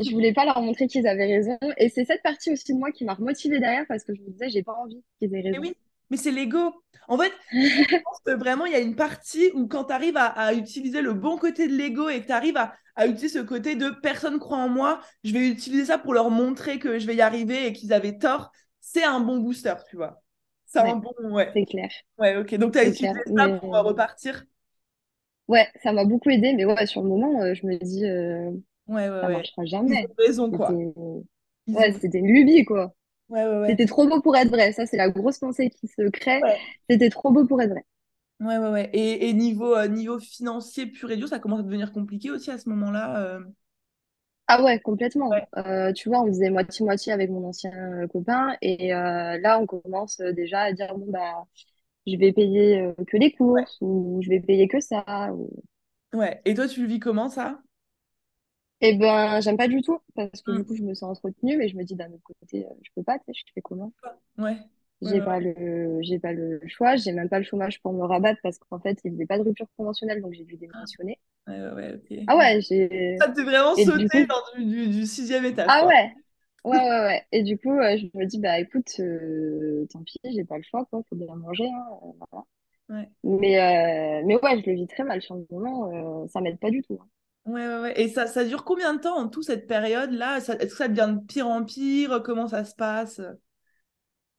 Je 0.00 0.10
voulais 0.10 0.32
pas 0.32 0.44
leur 0.44 0.60
montrer 0.62 0.86
qu'ils 0.88 1.06
avaient 1.06 1.26
raison. 1.26 1.58
Et 1.78 1.88
c'est 1.88 2.04
cette 2.04 2.22
partie 2.22 2.50
aussi 2.52 2.72
de 2.74 2.78
moi 2.78 2.90
qui 2.92 3.04
m'a 3.04 3.14
remotivée 3.14 3.60
derrière 3.60 3.86
parce 3.88 4.04
que 4.04 4.14
je 4.14 4.20
me 4.22 4.30
disais, 4.30 4.48
j'ai 4.50 4.62
pas 4.62 4.74
envie 4.74 5.02
qu'ils 5.18 5.34
aient 5.34 5.42
Mais 5.50 5.58
raison. 5.58 5.58
oui, 5.58 5.74
mais 6.10 6.16
c'est 6.16 6.30
l'ego. 6.30 6.82
En 7.08 7.18
fait, 7.18 7.32
pense 8.04 8.20
que 8.24 8.32
vraiment, 8.32 8.66
il 8.66 8.72
y 8.72 8.74
a 8.76 8.80
une 8.80 8.96
partie 8.96 9.50
où 9.54 9.66
quand 9.68 9.84
tu 9.86 9.92
arrives 9.92 10.16
à, 10.16 10.26
à 10.26 10.52
utiliser 10.54 11.00
le 11.02 11.12
bon 11.14 11.38
côté 11.38 11.68
de 11.68 11.74
l'ego 11.74 12.08
et 12.08 12.20
que 12.22 12.26
tu 12.26 12.32
arrives 12.32 12.56
à, 12.56 12.74
à 12.96 13.06
utiliser 13.06 13.40
ce 13.40 13.44
côté 13.44 13.76
de 13.76 13.90
personne 13.90 14.38
croit 14.38 14.58
en 14.58 14.68
moi, 14.68 15.00
je 15.24 15.32
vais 15.32 15.48
utiliser 15.48 15.86
ça 15.86 15.98
pour 15.98 16.14
leur 16.14 16.30
montrer 16.30 16.78
que 16.78 16.98
je 16.98 17.06
vais 17.06 17.16
y 17.16 17.20
arriver 17.22 17.66
et 17.66 17.72
qu'ils 17.72 17.92
avaient 17.92 18.18
tort, 18.18 18.52
c'est 18.80 19.04
un 19.04 19.20
bon 19.20 19.38
booster, 19.38 19.74
tu 19.88 19.96
vois. 19.96 20.22
C'est 20.66 20.80
un 20.80 20.96
bon. 20.96 21.12
Ouais, 21.20 21.54
c'est 21.54 21.64
clair. 21.66 21.90
ouais, 22.18 22.36
ok. 22.38 22.54
Donc, 22.56 22.72
tu 22.72 22.78
as 22.80 22.86
utilisé 22.86 23.08
clair. 23.08 23.22
ça 23.36 23.48
Mais 23.48 23.58
pour 23.60 23.74
euh, 23.74 23.82
repartir? 23.82 24.44
ouais, 25.48 25.68
ça 25.82 25.92
m'a 25.92 26.04
beaucoup 26.04 26.30
aidé. 26.30 26.52
Mais 26.54 26.64
ouais, 26.64 26.86
sur 26.86 27.02
le 27.02 27.08
moment, 27.08 27.42
euh, 27.42 27.54
je 27.54 27.66
me 27.66 27.76
dis, 27.78 28.04
euh, 28.06 28.50
Ouais, 28.88 29.08
ouais, 29.08 29.22
ça 29.22 29.28
ouais. 29.28 29.30
marchera 29.30 29.64
Ils 29.86 29.94
jamais. 29.94 30.06
ont 30.06 30.14
raison, 30.18 30.52
quoi. 30.52 30.82
Ils 31.66 31.78
ouais, 31.78 31.92
ont. 31.92 32.00
c'était 32.00 32.18
une 32.18 32.26
lubie, 32.32 32.64
quoi. 32.64 32.92
Ouais, 33.28 33.44
ouais, 33.46 33.60
ouais. 33.60 33.78
C'était 33.78 33.86
trop 33.86 34.06
beau 34.08 34.20
pour 34.20 34.36
être 34.36 34.48
vrai. 34.50 34.72
Ça, 34.72 34.86
c'est 34.86 34.96
la 34.96 35.10
grosse 35.10 35.38
pensée 35.38 35.70
qui 35.70 35.88
se 35.88 36.08
crée. 36.10 36.46
C'était 36.90 37.10
trop 37.10 37.30
beau 37.32 37.46
pour 37.46 37.60
être 37.62 37.70
vrai. 37.70 37.84
ouais, 38.40 38.58
ouais. 38.58 38.68
ouais. 38.70 38.90
Et, 38.92 39.28
et 39.28 39.32
niveau, 39.34 39.74
euh, 39.74 39.88
niveau 39.88 40.18
financier 40.18 40.86
pur 40.86 41.10
et 41.10 41.16
dur, 41.16 41.28
ça 41.28 41.38
commence 41.38 41.60
à 41.60 41.62
devenir 41.62 41.92
compliqué 41.92 42.30
aussi 42.30 42.50
à 42.50 42.58
ce 42.58 42.68
moment-là. 42.70 43.18
euh? 43.22 43.40
Ah 44.48 44.62
ouais, 44.62 44.78
complètement. 44.80 45.30
Euh, 45.56 45.92
tu 45.92 46.08
vois, 46.08 46.22
on 46.22 46.26
faisait 46.28 46.50
moitié-moitié 46.50 47.12
avec 47.12 47.30
mon 47.30 47.48
ancien 47.48 48.06
copain 48.08 48.56
et 48.62 48.88
là, 48.90 49.58
on 49.60 49.66
commence 49.66 50.18
déjà 50.20 50.60
à 50.62 50.72
dire, 50.72 50.96
bon, 50.96 51.06
bah, 51.10 51.44
je 52.06 52.16
vais 52.16 52.32
payer 52.32 52.92
que 53.08 53.16
les 53.18 53.32
courses 53.32 53.78
ou 53.82 54.20
je 54.22 54.30
vais 54.30 54.40
payer 54.40 54.68
que 54.68 54.80
ça. 54.80 55.04
ou- 55.34 55.50
Ouais. 56.12 56.40
Et 56.44 56.54
toi, 56.54 56.66
tu 56.68 56.80
le 56.82 56.88
vis 56.88 56.98
comment, 57.00 57.28
ça? 57.28 57.62
Eh 58.80 58.94
ben, 58.98 59.40
j'aime 59.40 59.56
pas 59.58 59.68
du 59.68 59.82
tout 59.82 60.00
parce 60.14 60.42
que 60.42 60.50
du 60.50 60.62
Hmm. 60.62 60.64
coup, 60.64 60.74
je 60.76 60.82
me 60.82 60.94
sens 60.94 61.18
entretenue 61.18 61.56
mais 61.56 61.68
je 61.68 61.76
me 61.76 61.84
dis 61.84 61.94
d'un 61.94 62.10
autre 62.12 62.22
côté, 62.24 62.66
euh, 62.66 62.74
je 62.82 62.90
peux 62.94 63.02
pas, 63.02 63.18
tu 63.18 63.24
sais, 63.26 63.32
je 63.46 63.52
fais 63.54 63.62
comment? 63.62 63.92
Ouais. 64.38 64.56
J'ai 65.00 65.22
ouais, 65.22 65.22
pas 65.22 65.40
le, 65.40 66.02
j'ai 66.02 66.18
pas 66.18 66.32
le 66.34 66.60
choix, 66.68 66.96
j'ai 66.96 67.12
même 67.12 67.30
pas 67.30 67.38
le 67.38 67.46
chômage 67.46 67.80
pour 67.80 67.94
me 67.94 68.02
rabattre 68.04 68.40
parce 68.42 68.58
qu'en 68.58 68.78
fait, 68.78 68.98
il 69.04 69.12
faisait 69.12 69.24
pas 69.26 69.38
de 69.38 69.42
rupture 69.44 69.68
conventionnelle 69.78 70.20
donc 70.20 70.34
j'ai 70.34 70.44
dû 70.44 70.56
démissionner. 70.58 71.18
ouais, 71.46 71.60
ouais, 71.60 71.72
ouais, 71.72 72.00
Ah 72.26 72.36
ouais, 72.36 72.60
j'ai. 72.60 73.20
Ça 73.20 73.28
t'est 73.30 73.44
vraiment 73.44 73.76
Et 73.76 73.86
du 73.86 74.08
sauté 74.08 74.10
coup, 74.10 74.28
dans 74.28 74.42
du, 74.56 74.64
du- 74.66 74.88
du 74.88 75.06
sixième 75.06 75.44
étage, 75.44 75.78
ah 75.78 75.80
quoi. 75.80 75.86
ouais, 75.86 76.12
Ouais, 76.64 76.78
ouais, 76.78 77.00
ouais. 77.00 77.26
Et 77.32 77.42
du 77.42 77.58
coup, 77.58 77.70
euh, 77.72 77.96
je 77.98 78.06
me 78.18 78.26
dis, 78.26 78.38
bah 78.40 78.58
écoute, 78.60 78.88
euh, 79.00 79.86
tant 79.90 80.02
pis, 80.04 80.18
j'ai 80.24 80.44
pas 80.44 80.56
le 80.58 80.62
choix, 80.64 80.84
quoi, 80.86 81.02
faut 81.08 81.16
bien 81.16 81.34
manger, 81.36 81.68
hein, 81.68 81.86
voilà. 82.30 82.46
Ouais. 82.88 83.10
Mais, 83.24 83.58
euh, 83.60 84.22
mais 84.26 84.36
ouais, 84.42 84.62
je 84.62 84.70
le 84.70 84.76
vis 84.76 84.86
très 84.88 85.04
mal 85.04 85.22
sur 85.22 85.34
le 85.36 85.46
moment, 85.50 86.28
ça 86.28 86.40
m'aide 86.40 86.58
pas 86.60 86.70
du 86.70 86.82
tout. 86.82 86.98
hein. 87.02 87.08
Ouais, 87.46 87.66
ouais, 87.66 87.78
ouais. 87.80 88.00
Et 88.00 88.08
ça, 88.08 88.26
ça 88.26 88.44
dure 88.44 88.64
combien 88.64 88.92
de 88.94 89.00
temps 89.00 89.16
en 89.18 89.28
tout, 89.28 89.42
cette 89.42 89.66
période-là? 89.68 90.40
Ça- 90.40 90.54
Est-ce 90.56 90.72
que 90.72 90.76
ça 90.78 90.88
devient 90.88 91.14
de 91.16 91.24
pire 91.26 91.46
en 91.48 91.64
pire? 91.64 92.22
Comment 92.24 92.48
ça 92.48 92.64
se 92.64 92.74
passe? 92.74 93.20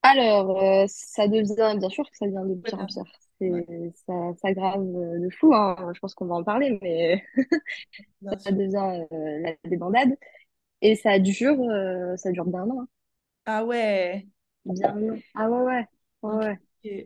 Alors, 0.04 0.58
euh, 0.64 0.86
ça 0.88 1.28
devient, 1.28 1.78
bien 1.80 1.90
sûr 1.90 2.10
que 2.10 2.16
ça 2.18 2.26
devient 2.28 2.48
de 2.56 2.62
pire 2.62 2.80
en 2.80 2.86
pire. 2.86 3.04
C'est, 3.40 3.66
ça 4.08 4.14
s'aggrave 4.42 4.82
euh, 4.82 5.20
de 5.20 5.30
fou, 5.30 5.54
hein. 5.54 5.92
Je 5.94 6.00
pense 6.00 6.16
qu'on 6.16 6.26
va 6.26 6.36
en 6.36 6.44
parler, 6.44 6.80
mais 6.82 7.24
ça 8.38 8.52
devient 8.52 9.06
euh, 9.12 9.40
la 9.42 9.56
débandade. 9.70 10.16
Et 10.82 10.96
ça 10.96 11.20
dure, 11.20 11.60
euh, 11.62 12.18
ça 12.18 12.32
dure 12.32 12.46
bien 12.46 12.62
un 12.64 12.70
an. 12.72 12.82
hein. 12.84 12.88
Ah 13.46 13.64
ouais. 13.66 14.28
Bien 14.66 14.92
un 14.96 15.10
an. 15.10 15.22
Ah 15.34 15.50
ouais, 15.50 15.62
ouais. 15.64 15.86
Ouais. 16.22 16.60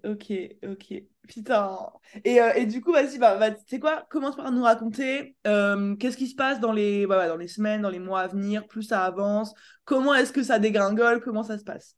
Ok, 0.03 0.33
ok. 0.63 0.93
Putain. 1.27 1.77
Et, 2.25 2.41
euh, 2.41 2.53
et 2.55 2.65
du 2.65 2.81
coup, 2.81 2.91
vas-y, 2.91 3.17
bah, 3.19 3.37
bah, 3.37 3.51
tu 3.51 3.61
sais 3.67 3.79
quoi? 3.79 4.05
Commence 4.09 4.35
par 4.35 4.51
nous 4.51 4.63
raconter 4.63 5.35
euh, 5.47 5.95
qu'est-ce 5.95 6.17
qui 6.17 6.27
se 6.27 6.35
passe 6.35 6.59
dans 6.59 6.71
les, 6.73 7.07
bah, 7.07 7.17
ouais, 7.19 7.27
dans 7.27 7.37
les 7.37 7.47
semaines, 7.47 7.81
dans 7.81 7.89
les 7.89 7.99
mois 7.99 8.21
à 8.21 8.27
venir, 8.27 8.67
plus 8.67 8.83
ça 8.83 9.05
avance. 9.05 9.53
Comment 9.85 10.13
est-ce 10.15 10.33
que 10.33 10.43
ça 10.43 10.59
dégringole? 10.59 11.21
Comment 11.21 11.43
ça 11.43 11.57
se 11.57 11.63
passe? 11.63 11.95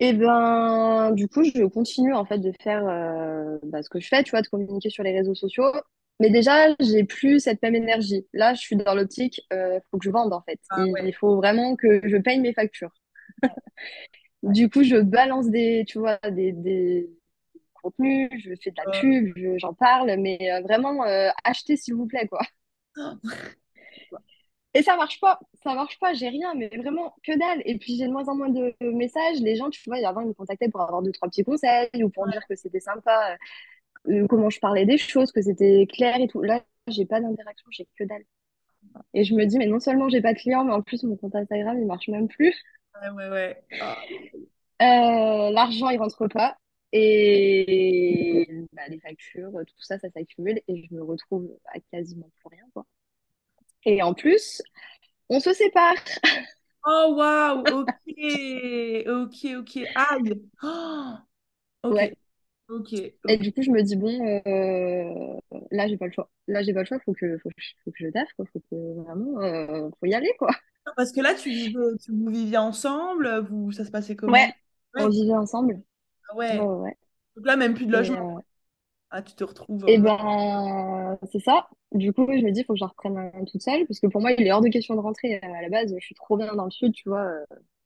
Et 0.00 0.12
ben, 0.14 1.12
du 1.12 1.28
coup, 1.28 1.44
je 1.44 1.64
continue 1.66 2.12
en 2.14 2.24
fait 2.24 2.38
de 2.38 2.52
faire 2.62 2.84
euh, 2.88 3.58
bah, 3.64 3.82
ce 3.82 3.88
que 3.88 4.00
je 4.00 4.08
fais, 4.08 4.22
tu 4.24 4.30
vois, 4.32 4.42
de 4.42 4.48
communiquer 4.48 4.90
sur 4.90 5.04
les 5.04 5.12
réseaux 5.16 5.34
sociaux. 5.34 5.64
Mais 6.20 6.30
déjà, 6.30 6.74
j'ai 6.80 7.04
plus 7.04 7.40
cette 7.40 7.62
même 7.62 7.74
énergie. 7.76 8.26
Là, 8.32 8.54
je 8.54 8.60
suis 8.60 8.76
dans 8.76 8.94
l'optique, 8.94 9.40
euh, 9.52 9.78
faut 9.90 9.98
que 9.98 10.04
je 10.04 10.10
vende 10.10 10.32
en 10.32 10.42
fait. 10.42 10.58
Ah 10.70 10.84
Il, 10.86 10.92
il 11.06 11.12
faut 11.14 11.36
vraiment 11.36 11.76
que 11.76 12.00
je 12.08 12.16
paye 12.16 12.40
mes 12.40 12.52
factures. 12.54 12.92
ouais. 14.42 14.52
Du 14.52 14.68
coup, 14.70 14.82
je 14.82 14.96
balance 14.96 15.48
des, 15.50 15.84
tu 15.86 15.98
vois, 15.98 16.18
des, 16.30 16.52
des 16.52 17.08
contenus, 17.74 18.30
je 18.38 18.50
fais 18.62 18.70
de 18.72 18.76
la 18.78 18.86
pub, 18.88 19.32
je- 19.36 19.58
j'en 19.58 19.74
parle, 19.74 20.16
mais 20.18 20.38
euh, 20.52 20.62
vraiment, 20.62 21.04
euh, 21.06 21.30
achetez 21.44 21.76
s'il 21.76 21.94
vous 21.94 22.06
plaît, 22.06 22.28
quoi. 22.28 22.40
Et 24.74 24.82
ça 24.82 24.96
marche 24.96 25.20
pas, 25.20 25.38
ça 25.62 25.74
marche 25.74 25.98
pas, 25.98 26.14
j'ai 26.14 26.28
rien, 26.28 26.54
mais 26.54 26.68
vraiment 26.78 27.14
que 27.22 27.38
dalle. 27.38 27.62
Et 27.66 27.76
puis 27.78 27.96
j'ai 27.98 28.06
de 28.06 28.12
moins 28.12 28.26
en 28.28 28.34
moins 28.36 28.48
de 28.48 28.74
messages. 28.80 29.38
Les 29.40 29.54
gens, 29.56 29.68
tu 29.70 29.82
vois, 29.86 29.98
avant, 30.08 30.22
ils 30.22 30.28
me 30.28 30.32
contactaient 30.32 30.68
pour 30.70 30.80
avoir 30.80 31.02
deux, 31.02 31.12
trois 31.12 31.28
petits 31.28 31.44
conseils 31.44 31.90
ou 32.02 32.08
pour 32.08 32.26
dire 32.28 32.40
que 32.48 32.56
c'était 32.56 32.80
sympa, 32.80 33.36
euh, 34.08 34.26
comment 34.28 34.50
je 34.50 34.60
parlais 34.60 34.86
des 34.86 34.98
choses, 34.98 35.32
que 35.32 35.42
c'était 35.42 35.86
clair 35.92 36.20
et 36.20 36.28
tout. 36.28 36.42
Là, 36.42 36.62
j'ai 36.88 37.06
pas 37.06 37.20
d'interaction, 37.20 37.66
j'ai 37.70 37.88
que 37.98 38.04
dalle. 38.04 38.24
Et 39.14 39.24
je 39.24 39.34
me 39.34 39.44
dis, 39.46 39.58
mais 39.58 39.66
non 39.66 39.80
seulement 39.80 40.08
j'ai 40.08 40.20
pas 40.22 40.32
de 40.34 40.38
clients, 40.38 40.64
mais 40.64 40.72
en 40.72 40.82
plus 40.82 41.02
mon 41.04 41.16
compte 41.16 41.34
Instagram, 41.34 41.78
il 41.80 41.86
marche 41.86 42.08
même 42.08 42.28
plus. 42.28 42.54
ouais, 43.02 43.10
ouais, 43.10 43.28
ouais. 43.30 43.64
Euh, 44.82 45.50
l'argent, 45.50 45.90
il 45.90 45.98
rentre 45.98 46.26
pas. 46.28 46.56
Et 46.92 48.46
bah, 48.72 48.82
les 48.88 49.00
factures, 49.00 49.50
tout 49.52 49.74
ça, 49.82 49.98
ça 49.98 50.10
s'accumule 50.10 50.60
et 50.68 50.84
je 50.84 50.94
me 50.94 51.02
retrouve 51.02 51.48
à 51.66 51.80
quasiment 51.90 52.30
plus 52.36 52.48
rien, 52.56 52.64
quoi. 52.74 52.84
Et 53.84 54.02
en 54.02 54.14
plus, 54.14 54.62
on 55.28 55.40
se 55.40 55.52
sépare. 55.52 55.94
Oh, 56.84 57.14
waouh, 57.16 57.62
ok, 57.70 57.94
ok, 59.06 59.38
ok, 59.58 59.72
aïe. 59.94 60.32
Oh, 61.84 61.90
Ouais. 61.90 62.16
Ok, 62.76 62.90
Et 63.28 63.36
du 63.38 63.52
coup, 63.52 63.62
je 63.62 63.70
me 63.70 63.82
dis, 63.82 63.96
bon, 63.96 64.08
euh, 64.46 65.38
là, 65.70 65.86
j'ai 65.88 65.96
pas 65.96 66.06
le 66.06 66.12
choix. 66.12 66.30
Là, 66.48 66.62
j'ai 66.62 66.74
pas 66.74 66.80
le 66.80 66.86
choix, 66.86 66.98
faut 67.00 67.12
que, 67.14 67.38
faut 67.38 67.48
que, 67.50 67.54
je- 67.58 67.74
faut 67.84 67.90
que 67.92 67.98
je 68.04 68.08
taffe, 68.10 68.32
quoi. 68.36 68.46
Faut 68.52 68.60
que 68.70 68.76
vraiment, 69.04 69.40
euh, 69.42 69.88
faut 70.00 70.06
y 70.06 70.14
aller, 70.14 70.32
quoi. 70.38 70.50
Parce 70.96 71.12
que 71.12 71.20
là, 71.20 71.34
tu 71.34 71.72
tu, 72.02 72.12
vous 72.12 72.30
viviez 72.30 72.58
ensemble, 72.58 73.38
vous, 73.48 73.72
ça 73.72 73.84
se 73.84 73.90
passait 73.90 74.16
Ouais, 74.26 74.46
comment? 74.46 74.54
on 74.96 75.08
Ouais, 75.08 75.10
vivait 75.10 75.32
ensemble. 75.34 75.80
ah 76.30 76.36
Ouais, 76.50 76.58
ouais. 76.60 76.60
ouais, 76.60 76.76
ouais. 76.76 76.98
Donc 77.36 77.46
là, 77.46 77.56
même 77.56 77.74
plus 77.74 77.86
de 77.86 77.92
logement. 77.92 78.26
euh, 78.38 78.40
Ah, 79.10 79.22
tu 79.22 79.34
te 79.36 79.44
retrouves. 79.44 79.84
et 79.86 79.98
euh, 79.98 79.98
ben, 79.98 81.18
c'est 81.32 81.40
ça. 81.40 81.68
Du 81.92 82.12
coup, 82.12 82.26
je 82.28 82.44
me 82.44 82.50
dis, 82.52 82.60
il 82.60 82.64
faut 82.64 82.72
que 82.74 82.78
je 82.78 82.84
la 82.84 82.88
reprenne 82.88 83.18
euh, 83.18 83.44
toute 83.50 83.62
seule, 83.62 83.86
parce 83.86 84.00
que 84.00 84.06
pour 84.06 84.20
moi, 84.20 84.32
il 84.32 84.46
est 84.46 84.52
hors 84.52 84.60
de 84.60 84.68
question 84.68 84.94
de 84.94 85.00
rentrer. 85.00 85.36
Euh, 85.36 85.52
À 85.54 85.62
la 85.62 85.68
base, 85.68 85.92
je 85.98 86.04
suis 86.04 86.14
trop 86.14 86.36
bien 86.36 86.54
dans 86.54 86.64
le 86.64 86.70
sud, 86.70 86.92
tu 86.94 87.08
vois. 87.08 87.26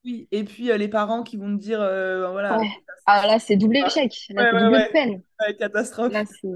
Euh. 0.07 0.11
Oui, 0.11 0.29
et 0.31 0.45
puis 0.45 0.71
euh, 0.71 0.77
les 0.77 0.89
parents 0.89 1.23
qui 1.23 1.37
vont 1.37 1.57
te 1.57 1.63
dire, 1.63 1.81
euh, 1.81 2.31
voilà, 2.31 2.59
Ouais. 2.59 2.69
Ah, 3.07 3.27
là, 3.27 3.39
c'est 3.39 3.57
double 3.57 3.77
échec. 3.77 4.13
Là, 4.31 4.53
ouais, 4.53 4.65
double 4.65 4.89
peine. 4.93 5.23
catastrophe. 5.59 6.13
Là, 6.13 6.25
c'est, 6.27 6.49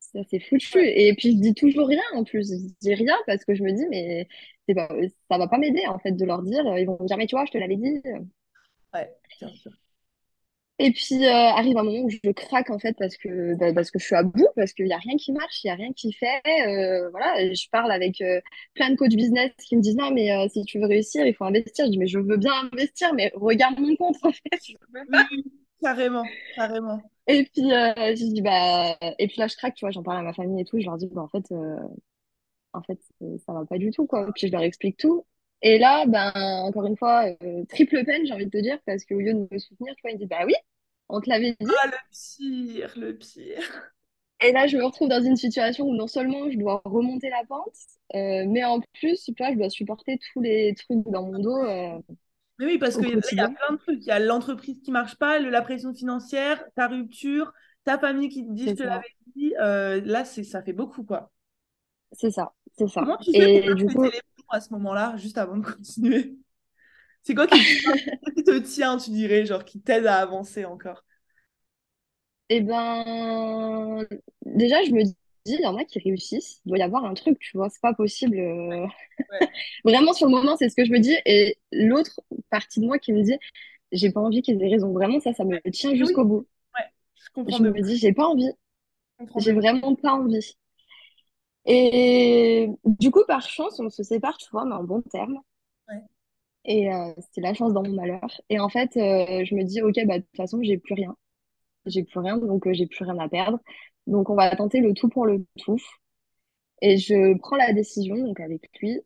ça, 0.00 0.20
c'est 0.30 0.40
foutu. 0.48 0.78
Et 0.78 1.14
puis, 1.14 1.32
je 1.32 1.38
dis 1.38 1.54
toujours 1.54 1.88
rien, 1.88 2.02
en 2.14 2.24
plus. 2.24 2.50
Je 2.50 2.74
dis 2.80 2.94
rien 2.94 3.16
parce 3.26 3.44
que 3.44 3.54
je 3.54 3.62
me 3.62 3.72
dis, 3.72 3.86
mais 3.88 4.28
pas, 4.74 4.88
ça 5.30 5.38
va 5.38 5.48
pas 5.48 5.58
m'aider, 5.58 5.86
en 5.86 5.98
fait, 5.98 6.12
de 6.12 6.24
leur 6.24 6.42
dire. 6.42 6.62
Ils 6.76 6.86
vont 6.86 6.98
me 7.00 7.06
dire, 7.06 7.16
mais 7.16 7.26
tu 7.26 7.36
vois, 7.36 7.46
je 7.46 7.52
te 7.52 7.58
l'avais 7.58 7.76
dit. 7.76 8.02
ouais, 8.94 9.16
bien 9.40 9.54
sûr. 9.54 9.72
Et 10.84 10.90
puis, 10.90 11.24
euh, 11.24 11.30
arrive 11.30 11.78
un 11.78 11.84
moment 11.84 12.00
où 12.00 12.10
je 12.10 12.32
craque, 12.32 12.68
en 12.70 12.78
fait, 12.80 12.96
parce 12.98 13.16
que, 13.16 13.54
bah, 13.54 13.72
parce 13.72 13.92
que 13.92 14.00
je 14.00 14.04
suis 14.04 14.16
à 14.16 14.24
bout, 14.24 14.48
parce 14.56 14.72
qu'il 14.72 14.88
y 14.88 14.92
a 14.92 14.98
rien 14.98 15.16
qui 15.16 15.30
marche, 15.30 15.62
il 15.62 15.68
y 15.68 15.70
a 15.70 15.76
rien 15.76 15.92
qui 15.92 16.12
fait. 16.12 16.42
Euh, 16.66 17.08
voilà, 17.10 17.54
je 17.54 17.68
parle 17.70 17.92
avec 17.92 18.20
euh, 18.20 18.40
plein 18.74 18.90
de 18.90 18.96
coachs 18.96 19.14
business 19.14 19.52
qui 19.64 19.76
me 19.76 19.80
disent, 19.80 19.94
non, 19.94 20.10
mais 20.10 20.30
si 20.48 20.64
tu 20.64 20.80
veux 20.80 20.86
réussir, 20.86 21.24
il 21.24 21.34
faut 21.34 21.44
investir. 21.44 21.84
Je 21.86 21.92
dis, 21.92 21.98
mais 21.98 22.08
je 22.08 22.18
veux 22.18 22.36
bien 22.36 22.68
investir, 22.72 23.14
mais 23.14 23.30
regarde 23.36 23.78
mon 23.78 23.94
compte, 23.94 24.16
en 24.24 24.32
fait. 24.32 24.58
Je 24.66 24.72
peux 24.72 25.06
pas. 25.08 25.24
Oui, 25.30 25.36
oui, 25.44 25.52
carrément, 25.80 26.24
carrément. 26.56 27.00
Et 27.28 27.44
puis, 27.44 27.62
je 27.62 28.32
dis, 28.32 28.42
bah, 28.42 28.98
et 29.20 29.28
puis 29.28 29.36
là, 29.38 29.46
je 29.46 29.54
craque, 29.54 29.76
tu 29.76 29.84
vois, 29.84 29.92
j'en 29.92 30.02
parle 30.02 30.18
à 30.18 30.22
ma 30.22 30.32
famille 30.32 30.62
et 30.62 30.64
tout. 30.64 30.80
Je 30.80 30.86
leur 30.86 30.96
dis, 30.98 31.06
bah, 31.06 31.22
en 31.22 31.28
fait, 31.28 31.44
en 32.72 32.82
fait, 32.82 32.98
ça 33.46 33.52
va 33.52 33.64
pas 33.66 33.78
du 33.78 33.92
tout, 33.92 34.06
quoi. 34.06 34.26
Puis 34.34 34.48
je 34.48 34.52
leur 34.52 34.62
explique 34.62 34.96
tout. 34.96 35.24
Et 35.62 35.78
là, 35.78 36.06
ben, 36.06 36.32
encore 36.64 36.86
une 36.86 36.96
fois, 36.96 37.26
euh, 37.42 37.64
triple 37.66 38.04
peine, 38.04 38.26
j'ai 38.26 38.32
envie 38.34 38.46
de 38.46 38.50
te 38.50 38.58
dire, 38.58 38.78
parce 38.84 39.04
qu'au 39.04 39.18
lieu 39.20 39.32
de 39.32 39.48
me 39.50 39.58
soutenir, 39.58 39.94
tu 39.94 40.02
vois, 40.02 40.10
ils 40.10 40.14
me 40.14 40.18
disent, 40.18 40.28
bah 40.28 40.44
oui, 40.44 40.54
on 41.12 41.20
te 41.22 41.30
l'avait 41.30 41.56
dit. 41.60 41.78
Ah, 41.84 41.86
le 41.88 41.96
pire, 42.12 42.92
le 42.96 43.16
pire. 43.18 43.92
Et 44.40 44.52
là, 44.52 44.66
je 44.66 44.76
me 44.76 44.84
retrouve 44.84 45.08
dans 45.08 45.22
une 45.22 45.36
situation 45.36 45.86
où 45.86 45.94
non 45.94 46.08
seulement 46.08 46.50
je 46.50 46.58
dois 46.58 46.82
remonter 46.84 47.30
la 47.30 47.44
pente, 47.48 47.76
euh, 48.14 48.44
mais 48.48 48.64
en 48.64 48.80
plus, 48.94 49.22
tu 49.24 49.32
vois, 49.38 49.52
je 49.52 49.56
dois 49.58 49.70
supporter 49.70 50.18
tous 50.32 50.40
les 50.40 50.74
trucs 50.74 51.04
dans 51.08 51.22
mon 51.24 51.38
dos, 51.38 51.56
euh, 51.64 51.98
Mais 52.58 52.66
oui, 52.66 52.78
parce 52.78 52.96
au 52.96 52.98
que 52.98 53.06
là, 53.06 53.12
il 53.32 53.38
y 53.38 53.40
a 53.40 53.48
plein 53.48 53.72
de 53.74 53.78
trucs. 53.78 54.00
Il 54.02 54.06
y 54.08 54.10
a 54.10 54.18
l'entreprise 54.18 54.76
qui 54.82 54.90
marche 54.92 55.16
pas, 55.16 55.38
le- 55.38 55.50
la 55.50 55.62
pression 55.62 55.94
financière, 55.94 56.62
ta 56.76 56.86
rupture, 56.88 57.52
ta 57.84 57.98
famille 57.98 58.28
qui 58.28 58.46
te 58.46 58.52
dit, 58.52 58.68
je 58.68 58.74
te 58.76 58.82
l'avais 58.82 59.16
dit. 59.36 59.54
Euh, 59.60 60.00
là, 60.04 60.24
ça 60.24 60.62
fait 60.62 60.72
beaucoup, 60.72 61.04
quoi. 61.04 61.32
c'est 62.12 62.30
ça, 62.30 62.52
c'est 62.78 62.88
ça. 62.88 63.04
Comment 63.04 63.18
tu 63.18 63.34
fais 63.34 63.48
pour 63.50 63.60
Et 63.60 63.74
mettre 63.74 63.82
du 63.84 63.90
coup, 63.90 64.06
à 64.50 64.60
ce 64.60 64.70
moment-là, 64.74 65.16
juste 65.18 65.38
avant 65.38 65.56
de 65.58 65.64
continuer? 65.66 66.38
C'est 67.22 67.34
quoi 67.34 67.46
qui 67.46 67.64
te, 67.64 67.72
qui 68.34 68.44
te 68.44 68.58
tient, 68.58 68.96
tu 68.98 69.10
dirais, 69.10 69.46
genre, 69.46 69.64
qui 69.64 69.80
t'aide 69.80 70.06
à 70.06 70.18
avancer 70.20 70.64
encore? 70.64 71.04
eh 72.48 72.60
ben, 72.60 74.06
déjà, 74.44 74.82
je 74.84 74.90
me 74.92 75.02
dis, 75.04 75.16
il 75.46 75.60
y 75.60 75.66
en 75.66 75.76
a 75.76 75.84
qui 75.84 75.98
réussissent, 76.00 76.60
il 76.64 76.68
doit 76.70 76.78
y 76.78 76.82
avoir 76.82 77.04
un 77.04 77.14
truc, 77.14 77.38
tu 77.38 77.56
vois, 77.56 77.68
c'est 77.70 77.80
pas 77.80 77.94
possible. 77.94 78.36
euh. 78.38 78.86
Ouais. 79.30 79.46
Vraiment, 79.84 80.12
sur 80.12 80.26
le 80.28 80.32
moment, 80.32 80.56
c'est 80.56 80.68
ce 80.68 80.76
que 80.76 80.84
je 80.84 80.92
me 80.92 80.98
dis. 81.00 81.16
Et 81.26 81.58
l'autre 81.72 82.20
partie 82.50 82.80
de 82.80 82.86
moi 82.86 82.98
qui 82.98 83.12
me 83.12 83.22
dit, 83.22 83.38
j'ai 83.92 84.12
pas 84.12 84.20
envie 84.20 84.42
qu'ils 84.42 84.62
aient 84.62 84.70
raison. 84.70 84.92
Vraiment, 84.92 85.20
ça, 85.20 85.32
ça 85.34 85.44
me 85.44 85.60
tient 85.72 85.94
Et 85.94 86.02
oui, 86.02 86.12
jusqu'au 86.12 86.24
bout. 86.24 86.46
ouais, 86.74 86.92
je 87.16 87.30
comprends 87.32 87.58
Je 87.58 87.62
me 87.62 87.80
dis, 87.82 87.98
j'ai 87.98 88.12
pas 88.12 88.26
envie, 88.26 88.50
j'ai 89.36 89.52
vraiment 89.52 89.94
pas 89.96 90.12
envie. 90.14 90.56
Et 91.66 92.68
du 92.84 93.10
coup, 93.10 93.24
par 93.26 93.42
chance, 93.42 93.80
on 93.80 93.90
se 93.90 94.02
sépare, 94.04 94.36
tu 94.38 94.48
vois, 94.50 94.64
mais 94.64 94.74
en 94.74 94.84
bon 94.84 95.02
terme. 95.02 95.40
Et 96.64 96.92
euh, 96.92 97.12
c'était 97.18 97.40
la 97.40 97.54
chance 97.54 97.72
dans 97.72 97.82
mon 97.82 97.92
malheur. 97.94 98.40
Et 98.48 98.60
en 98.60 98.68
fait, 98.68 98.96
euh, 98.96 99.44
je 99.44 99.54
me 99.54 99.64
dis, 99.64 99.82
ok, 99.82 99.94
bah, 100.06 100.18
de 100.18 100.24
toute 100.24 100.36
façon, 100.36 100.62
j'ai 100.62 100.78
plus 100.78 100.94
rien. 100.94 101.16
J'ai 101.86 102.04
plus 102.04 102.20
rien, 102.20 102.38
donc 102.38 102.66
euh, 102.66 102.72
j'ai 102.72 102.86
plus 102.86 103.04
rien 103.04 103.18
à 103.18 103.28
perdre. 103.28 103.58
Donc, 104.06 104.30
on 104.30 104.34
va 104.34 104.54
tenter 104.54 104.80
le 104.80 104.94
tout 104.94 105.08
pour 105.08 105.26
le 105.26 105.44
tout. 105.58 105.78
Et 106.80 106.98
je 106.98 107.36
prends 107.38 107.56
la 107.56 107.72
décision, 107.72 108.16
donc 108.16 108.40
avec 108.40 108.68
lui, 108.80 109.00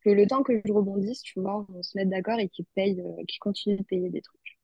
que 0.00 0.10
le 0.10 0.26
temps 0.26 0.42
que 0.42 0.60
je 0.64 0.72
rebondisse, 0.72 1.22
tu 1.22 1.40
vois, 1.40 1.64
on 1.72 1.82
se 1.82 1.96
mette 1.96 2.08
d'accord 2.08 2.40
et 2.40 2.48
qu'il 2.48 2.64
paye, 2.74 3.00
qu'il 3.28 3.38
continue 3.38 3.76
de 3.76 3.84
payer 3.84 4.10
des 4.10 4.20
trucs. 4.20 4.58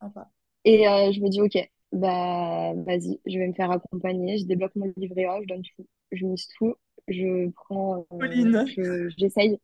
Sympa. 0.00 0.28
Et 0.64 0.88
euh, 0.88 1.12
je 1.12 1.20
me 1.20 1.28
dis, 1.28 1.40
ok, 1.40 1.58
bah, 1.92 2.72
vas-y, 2.74 3.20
je 3.26 3.38
vais 3.38 3.46
me 3.46 3.52
faire 3.52 3.70
accompagner. 3.70 4.38
Je 4.38 4.46
débloque 4.46 4.74
mon 4.76 4.92
livret 4.96 5.26
A, 5.26 5.40
je 5.42 5.46
donne 5.46 5.62
tout. 5.76 5.86
Je 6.12 6.24
mise 6.26 6.48
tout. 6.58 6.74
Je 7.08 7.50
prends, 7.50 8.06
Pauline. 8.08 8.64
je, 8.66 9.10
j'essaye, 9.16 9.58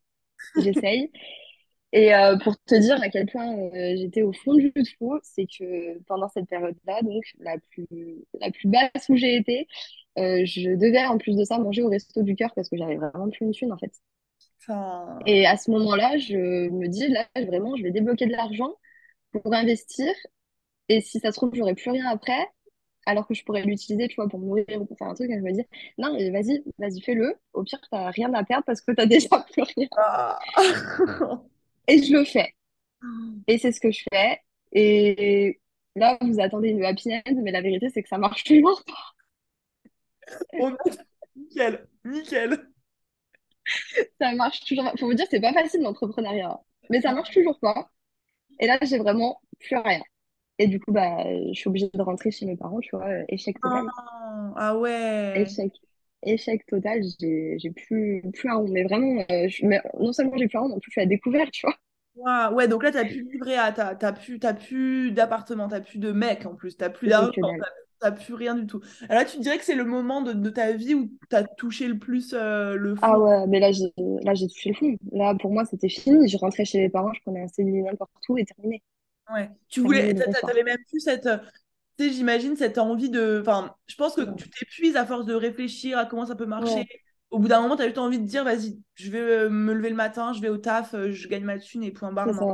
j'essaye. 0.56 1.11
Et 1.92 2.14
euh, 2.14 2.37
pour 2.38 2.57
te 2.64 2.74
dire 2.76 3.03
à 3.03 3.09
quel 3.09 3.26
point 3.26 3.53
euh, 3.57 3.96
j'étais 3.96 4.22
au 4.22 4.33
fond 4.33 4.55
du 4.55 4.72
trou, 4.72 5.18
c'est 5.22 5.46
que 5.46 5.98
pendant 6.05 6.29
cette 6.29 6.46
période-là, 6.48 7.03
donc 7.03 7.24
la 7.40 7.59
plus, 7.59 7.87
la 8.40 8.50
plus 8.53 8.68
basse 8.68 9.09
où 9.09 9.16
j'ai 9.16 9.37
été, 9.37 9.66
euh, 10.18 10.42
je 10.44 10.70
devais 10.76 11.05
en 11.07 11.18
plus 11.18 11.37
de 11.37 11.44
ça 11.44 11.59
manger 11.59 11.83
au 11.83 11.88
resto 11.90 12.22
du 12.22 12.37
cœur 12.37 12.53
parce 12.55 12.68
que 12.68 12.76
j'avais 12.76 12.96
vraiment 12.96 13.29
plus 13.31 13.44
une 13.46 13.53
thune 13.53 13.72
en 13.72 13.79
fait. 13.79 13.92
Enfin, 14.61 15.18
Et 15.26 15.46
à 15.46 15.57
ce 15.57 15.70
moment-là, 15.70 16.16
je 16.18 16.68
me 16.70 16.88
dis, 16.88 17.09
là, 17.09 17.29
vraiment, 17.37 17.76
je 17.76 17.83
vais 17.83 17.90
débloquer 17.90 18.26
de 18.26 18.33
l'argent 18.33 18.74
pour 19.33 19.55
investir. 19.55 20.12
Et 20.88 21.00
si 21.03 21.20
ça 21.20 21.33
se 21.33 21.37
trouve, 21.38 21.55
j'aurai 21.55 21.74
plus 21.74 21.90
rien 21.90 22.07
après, 22.11 22.46
alors 23.07 23.26
que 23.29 23.35
je 23.35 23.44
pourrais 23.44 23.64
l'utiliser, 23.64 24.09
tu 24.09 24.16
vois, 24.16 24.29
pour 24.29 24.40
mourir 24.40 24.66
ou 24.81 24.87
pour 24.87 24.98
faire 24.98 25.09
un 25.09 25.14
truc. 25.14 25.31
Et 25.31 25.37
je 25.38 25.40
me 25.44 25.53
dis, 25.53 25.64
non, 25.98 26.14
mais 26.14 26.31
vas-y, 26.31 26.64
vas-y, 26.79 27.00
fais-le. 27.03 27.37
Au 27.55 27.64
pire, 27.64 27.81
t'as 27.90 28.11
rien 28.11 28.33
à 28.35 28.44
perdre 28.44 28.64
parce 28.66 28.81
que 28.83 28.92
t'as 28.92 29.07
déjà 29.09 29.29
plus 29.53 29.64
rien. 29.76 29.88
ah. 29.96 30.38
Et 31.88 32.02
je 32.02 32.12
le 32.12 32.24
fais. 32.24 32.54
Et 33.46 33.58
c'est 33.58 33.72
ce 33.72 33.80
que 33.80 33.90
je 33.90 34.02
fais. 34.12 34.40
Et 34.72 35.60
là, 35.96 36.18
vous 36.20 36.40
attendez 36.40 36.68
une 36.68 36.84
happy 36.84 37.12
end, 37.14 37.34
mais 37.42 37.50
la 37.50 37.60
vérité, 37.62 37.88
c'est 37.90 38.02
que 38.02 38.08
ça 38.08 38.18
marche 38.18 38.44
toujours 38.44 38.82
On 40.52 40.72
a- 40.74 40.76
Nickel, 41.36 41.88
nickel. 42.04 42.68
Ça 44.20 44.32
marche 44.34 44.60
toujours. 44.64 44.84
Faut 44.98 45.06
vous 45.06 45.14
dire, 45.14 45.26
c'est 45.30 45.40
pas 45.40 45.52
facile 45.52 45.82
l'entrepreneuriat. 45.82 46.58
Mais 46.90 47.00
ça 47.00 47.12
marche 47.12 47.30
toujours 47.32 47.58
pas. 47.60 47.90
Et 48.58 48.66
là, 48.66 48.78
j'ai 48.82 48.98
vraiment 48.98 49.40
plus 49.58 49.76
rien. 49.76 50.02
Et 50.58 50.66
du 50.66 50.80
coup, 50.80 50.92
bah, 50.92 51.24
je 51.24 51.54
suis 51.58 51.68
obligée 51.68 51.90
de 51.92 52.02
rentrer 52.02 52.30
chez 52.30 52.46
mes 52.46 52.56
parents, 52.56 52.80
tu 52.80 52.90
vois, 52.94 53.06
euh, 53.08 53.24
échec 53.28 53.58
total. 53.60 53.84
Non. 53.84 53.90
Ah 54.56 54.76
ouais. 54.78 55.42
Échec. 55.42 55.72
Échec 56.24 56.64
total, 56.66 57.02
j'ai 57.20 57.70
plus, 57.70 58.22
plus 58.33 58.48
un 58.50 58.56
rond. 58.56 58.68
Mais 58.68 58.85
vraiment, 58.85 59.24
euh, 59.30 59.48
je- 59.48 59.64
mais 59.66 59.80
non 59.98 60.12
seulement 60.12 60.37
j'ai 60.37 60.48
plus 60.48 60.59
un 60.59 60.62
rond, 60.62 60.68
mais 60.68 60.74
en 60.74 60.78
plus, 60.80 60.90
je 60.90 60.92
suis 60.92 61.00
à 61.02 61.06
découvert, 61.06 61.50
tu 61.50 61.66
vois. 61.66 61.76
Ouais, 62.16 62.68
donc 62.68 62.83
là, 62.83 62.90
t'as 62.92 63.04
plus 63.04 63.22
de 63.24 63.30
livret 63.30 63.56
A, 63.56 63.72
t'as, 63.72 63.94
t'as 63.94 64.12
plus, 64.12 64.38
plus 64.38 65.12
d'appartement, 65.12 65.68
t'as 65.68 65.80
plus 65.80 65.98
de 65.98 66.12
mec 66.12 66.44
en 66.44 66.54
plus, 66.54 66.76
t'as 66.76 66.90
plus 66.90 67.09
d'argent, 67.09 67.33
t'as, 68.00 68.11
plus 68.12 68.35
rien 68.35 68.54
du 68.54 68.66
tout. 68.66 68.80
Alors 69.09 69.22
là, 69.22 69.24
tu 69.24 69.38
dirais 69.38 69.59
que 69.59 69.64
c'est 69.64 69.74
le 69.74 69.85
moment 69.85 70.20
de, 70.20 70.33
de 70.33 70.50
ta 70.50 70.72
vie 70.72 70.94
où 70.94 71.11
t'as 71.30 71.44
touché 71.44 71.87
le 71.88 71.98
plus 71.98 72.35
euh, 72.35 72.74
le 72.76 72.94
Ah 73.02 73.18
fond? 73.18 73.18
ouais, 73.18 73.46
mais 73.46 73.61
là, 73.61 73.72
j'ai 73.72 73.92
là, 73.98 74.35
j'ai 74.35 74.46
touché 74.48 74.70
le 74.70 74.74
fond. 74.74 74.96
Là, 75.12 75.35
pour 75.35 75.50
moi, 75.52 75.64
c'était 75.64 75.88
fini. 75.88 76.28
Je 76.28 76.37
rentrais 76.38 76.64
chez 76.64 76.78
mes 76.80 76.88
parents, 76.90 77.12
je 77.14 77.20
prenais 77.22 77.42
un 77.42 77.62
n'importe 77.83 78.12
où 78.28 78.37
et 78.38 78.44
terminé. 78.44 78.83
Ouais. 79.30 79.50
Tu 79.68 79.80
voulais, 79.80 80.12
t'avais 80.44 80.64
même 80.64 80.78
plus 80.88 81.00
cette, 81.00 81.28
tu 82.00 82.08
sais, 82.08 82.12
j'imagine 82.14 82.56
cette 82.56 82.78
envie 82.78 83.10
de, 83.10 83.38
enfin, 83.42 83.76
je 83.86 83.94
pense 83.96 84.14
que 84.16 84.22
tu 84.22 84.48
t'épuises 84.50 84.96
à 84.96 85.06
force 85.06 85.26
de 85.26 85.34
réfléchir 85.34 85.98
à 85.98 86.06
comment 86.06 86.26
ça 86.26 86.36
peut 86.36 86.46
marcher. 86.46 86.84
Ouais. 86.84 86.88
Au 87.30 87.38
bout 87.38 87.48
d'un 87.48 87.60
moment, 87.62 87.76
t'as 87.76 87.84
juste 87.86 87.98
envie 87.98 88.18
de 88.18 88.26
dire, 88.26 88.44
vas-y, 88.44 88.80
je 88.94 89.10
vais 89.10 89.18
euh, 89.20 89.50
me 89.50 89.72
lever 89.74 89.90
le 89.90 89.96
matin, 89.96 90.32
je 90.32 90.40
vais 90.40 90.48
au 90.48 90.58
taf, 90.58 90.94
euh, 90.94 91.12
je 91.12 91.28
gagne 91.28 91.44
ma 91.44 91.58
thune 91.58 91.82
et 91.84 91.92
point 91.92 92.12
barre, 92.12 92.32
C'est 92.32 92.34
ça. 92.34 92.44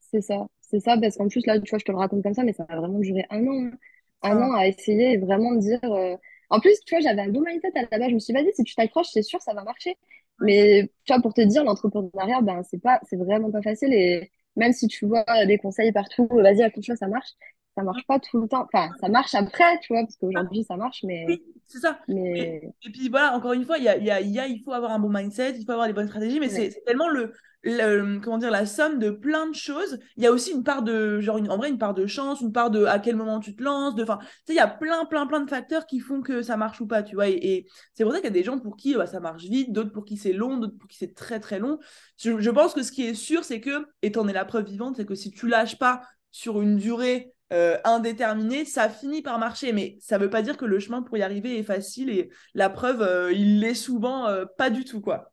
C'est 0.00 0.22
ça, 0.22 0.46
c'est 0.60 0.80
ça, 0.80 0.96
parce 1.00 1.16
qu'en 1.16 1.28
plus, 1.28 1.44
là, 1.46 1.60
tu 1.60 1.70
vois, 1.70 1.78
je 1.78 1.84
te 1.84 1.92
le 1.92 1.98
raconte 1.98 2.22
comme 2.22 2.34
ça, 2.34 2.44
mais 2.44 2.52
ça 2.54 2.66
a 2.68 2.76
vraiment 2.76 2.98
duré 3.00 3.26
un 3.30 3.46
an. 3.46 3.66
hein. 3.66 3.78
Un 4.22 4.40
Enfin, 4.40 4.42
an 4.42 4.54
à 4.54 4.66
essayer 4.68 5.12
et 5.14 5.18
vraiment 5.18 5.52
de 5.54 5.60
dire. 5.60 5.80
euh, 5.84 6.16
En 6.50 6.60
plus, 6.60 6.78
tu 6.86 6.94
vois, 6.96 7.00
j'avais 7.02 7.22
un 7.22 7.30
bon 7.30 7.42
mindset 7.42 7.72
à 7.76 7.82
la 7.90 7.98
base. 7.98 8.10
Je 8.10 8.14
me 8.14 8.18
suis 8.20 8.34
dit, 8.34 8.42
vas-y, 8.42 8.54
si 8.54 8.64
tu 8.64 8.74
t'accroches, 8.76 9.08
c'est 9.12 9.22
sûr, 9.22 9.40
ça 9.42 9.54
va 9.54 9.64
marcher. 9.64 9.96
Mais 10.40 10.90
tu 11.04 11.12
vois, 11.14 11.22
pour 11.22 11.34
te 11.34 11.40
dire, 11.42 11.64
l'entrepreneuriat, 11.64 12.42
ben, 12.42 12.62
c'est 12.64 12.80
pas... 12.82 13.00
c'est 13.08 13.16
vraiment 13.16 13.50
pas 13.52 13.62
facile. 13.62 13.92
Et 13.94 14.30
même 14.56 14.72
si 14.72 14.88
tu 14.88 15.06
vois 15.06 15.24
des 15.46 15.58
conseils 15.58 15.92
partout, 15.92 16.28
vas-y, 16.32 16.62
accroche-toi, 16.62 16.96
ça 16.96 17.08
marche, 17.08 17.30
ça 17.76 17.82
marche 17.82 18.06
pas 18.06 18.18
tout 18.20 18.40
le 18.40 18.48
temps. 18.48 18.66
Enfin, 18.72 18.90
ça 19.00 19.08
marche 19.08 19.34
après, 19.34 19.78
tu 19.80 19.92
vois, 19.92 20.02
parce 20.02 20.16
qu'aujourd'hui, 20.16 20.64
ça 20.64 20.76
marche, 20.76 21.02
mais. 21.04 21.26
Oui, 21.26 21.42
c'est 21.66 21.78
ça. 21.80 22.00
Et, 22.34 22.42
mais... 22.42 22.62
et 22.82 22.90
puis 22.90 23.08
voilà, 23.08 23.34
encore 23.36 23.52
une 23.52 23.64
fois, 23.64 23.78
il 23.78 23.84
y 23.84 23.88
a, 23.88 23.96
y 23.98 24.10
a, 24.10 24.20
y 24.20 24.38
a- 24.38 24.46
il 24.46 24.62
faut 24.62 24.72
avoir 24.72 24.92
un 24.92 24.98
bon 24.98 25.10
mindset, 25.10 25.56
il 25.58 25.64
faut 25.64 25.72
avoir 25.72 25.86
les 25.86 25.92
bonnes 25.92 26.06
stratégies, 26.08 26.40
mais 26.40 26.48
c'est 26.48 26.70
Ouais, 26.70 26.70
c'est 26.70 26.82
tellement 26.84 27.08
le, 27.08 27.32
le- 27.62 28.20
comment 28.20 28.38
dire, 28.38 28.50
la 28.50 28.64
somme 28.66 28.98
de 28.98 29.10
plein 29.10 29.46
de 29.48 29.54
choses. 29.54 29.98
Il 30.16 30.22
y 30.24 30.26
a 30.26 30.32
aussi 30.32 30.52
une 30.52 30.64
part 30.64 30.82
de, 30.82 31.20
genre, 31.20 31.36
une- 31.38 31.50
en 31.50 31.56
vrai, 31.58 31.68
une 31.68 31.78
part 31.78 31.92
de 31.94 32.06
chance, 32.06 32.40
une 32.40 32.52
part 32.52 32.70
de 32.70 32.84
à 32.86 32.98
quel 33.00 33.16
moment 33.16 33.38
tu 33.40 33.54
te 33.54 33.62
lances, 33.62 33.94
de, 33.96 34.02
enfin, 34.02 34.18
tu 34.20 34.26
sais, 34.46 34.52
il 34.54 34.56
y 34.56 34.60
a 34.60 34.66
plein, 34.68 35.04
plein, 35.06 35.26
plein 35.26 35.40
de 35.40 35.50
facteurs 35.50 35.86
qui 35.86 36.00
font 36.00 36.22
que 36.22 36.42
ça 36.42 36.56
marche 36.56 36.80
ou 36.80 36.86
pas, 36.86 37.02
tu 37.02 37.16
vois. 37.16 37.28
Et, 37.28 37.34
et 37.34 37.66
c'est 37.94 38.04
pour 38.04 38.12
ça 38.12 38.18
qu'il 38.18 38.26
y 38.26 38.28
a 38.28 38.30
des 38.32 38.44
gens 38.44 38.58
pour 38.58 38.76
qui 38.76 38.94
bah, 38.94 39.06
ça 39.06 39.20
marche 39.20 39.42
vite, 39.44 39.72
d'autres 39.72 39.92
pour 39.92 40.04
qui 40.04 40.16
c'est 40.16 40.32
long, 40.32 40.56
d'autres 40.58 40.78
pour 40.78 40.88
qui 40.88 40.96
c'est 40.96 41.14
très, 41.14 41.38
très 41.40 41.58
long. 41.58 41.78
Je, 42.18 42.40
je 42.40 42.50
pense 42.50 42.72
que 42.74 42.82
ce 42.82 42.92
qui 42.92 43.02
est 43.06 43.14
sûr, 43.14 43.44
c'est 43.44 43.60
que, 43.60 43.86
et 44.02 44.12
t'en 44.12 44.26
es 44.28 44.32
la 44.32 44.44
preuve 44.44 44.64
vivante, 44.66 44.96
c'est 44.96 45.06
que 45.06 45.14
si 45.14 45.30
tu 45.30 45.48
lâches 45.48 45.78
pas 45.78 46.02
sur 46.32 46.60
une 46.62 46.76
durée 46.76 47.32
euh, 47.52 47.78
indéterminée, 47.84 48.64
ça 48.64 48.88
finit 48.88 49.22
par 49.22 49.38
marcher. 49.38 49.72
Mais 49.72 49.96
ça 50.00 50.18
veut 50.18 50.30
pas 50.30 50.42
dire 50.42 50.56
que 50.56 50.64
le 50.64 50.78
chemin 50.80 51.02
pour 51.02 51.16
y 51.18 51.22
arriver 51.22 51.58
est 51.58 51.62
facile 51.62 52.10
et 52.10 52.30
la 52.54 52.70
preuve, 52.70 53.02
euh, 53.02 53.32
il 53.32 53.60
l'est 53.60 53.74
souvent 53.74 54.26
euh, 54.26 54.44
pas 54.58 54.70
du 54.70 54.84
tout, 54.84 55.00
quoi. 55.00 55.32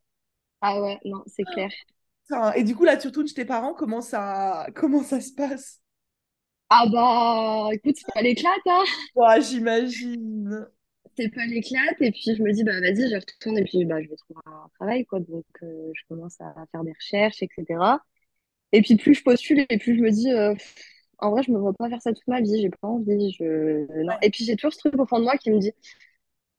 Ah 0.61 0.79
ouais, 0.81 0.99
non, 1.05 1.23
c'est 1.27 1.43
clair. 1.45 1.71
Enfin, 2.29 2.51
et 2.53 2.63
du 2.63 2.75
coup, 2.75 2.83
là, 2.85 2.97
tu 2.97 3.07
retournes 3.07 3.27
chez 3.27 3.33
tes 3.35 3.45
parents, 3.45 3.73
comment 3.73 4.01
ça, 4.01 4.67
comment 4.75 5.03
ça 5.03 5.21
se 5.21 5.31
passe? 5.33 5.81
Ah 6.69 6.85
bah, 6.91 7.69
écoute, 7.73 7.95
c'est 7.97 8.13
pas 8.13 8.21
l'éclate, 8.21 8.59
hein. 8.67 8.83
Ouais, 9.15 9.41
j'imagine. 9.41 10.67
c'est 11.17 11.29
pas 11.33 11.45
l'éclate 11.45 11.95
et 12.01 12.11
puis 12.11 12.35
je 12.35 12.41
me 12.43 12.51
dis 12.53 12.63
bah 12.63 12.79
vas-y 12.79 13.09
je 13.09 13.15
retourne 13.15 13.57
et 13.57 13.63
puis 13.63 13.85
bah 13.85 14.01
je 14.03 14.07
vais 14.09 14.15
trouver 14.15 14.39
un 14.45 14.69
travail 14.75 15.05
quoi 15.05 15.19
donc 15.19 15.45
euh, 15.63 15.91
je 15.93 16.01
commence 16.07 16.39
à 16.41 16.53
faire 16.71 16.83
des 16.83 16.93
recherches 16.93 17.41
etc 17.41 17.79
et 18.71 18.81
puis 18.81 18.95
plus 18.97 19.15
je 19.15 19.23
postule 19.23 19.65
et 19.69 19.77
plus 19.77 19.97
je 19.97 20.01
me 20.01 20.11
dis 20.11 20.29
pff, 20.57 20.75
en 21.19 21.31
vrai 21.31 21.43
je 21.43 21.51
me 21.51 21.59
vois 21.59 21.73
pas 21.73 21.89
faire 21.89 22.01
ça 22.01 22.13
toute 22.13 22.27
ma 22.27 22.41
vie 22.41 22.61
j'ai 22.61 22.69
pas 22.69 22.87
envie 22.87 23.31
je 23.31 24.03
non. 24.03 24.13
Et 24.21 24.29
puis 24.29 24.45
j'ai 24.45 24.55
toujours 24.55 24.73
ce 24.73 24.79
truc 24.79 24.99
au 24.99 25.05
fond 25.05 25.19
de 25.19 25.23
moi 25.23 25.37
qui 25.37 25.51
me 25.51 25.59
dit 25.59 25.73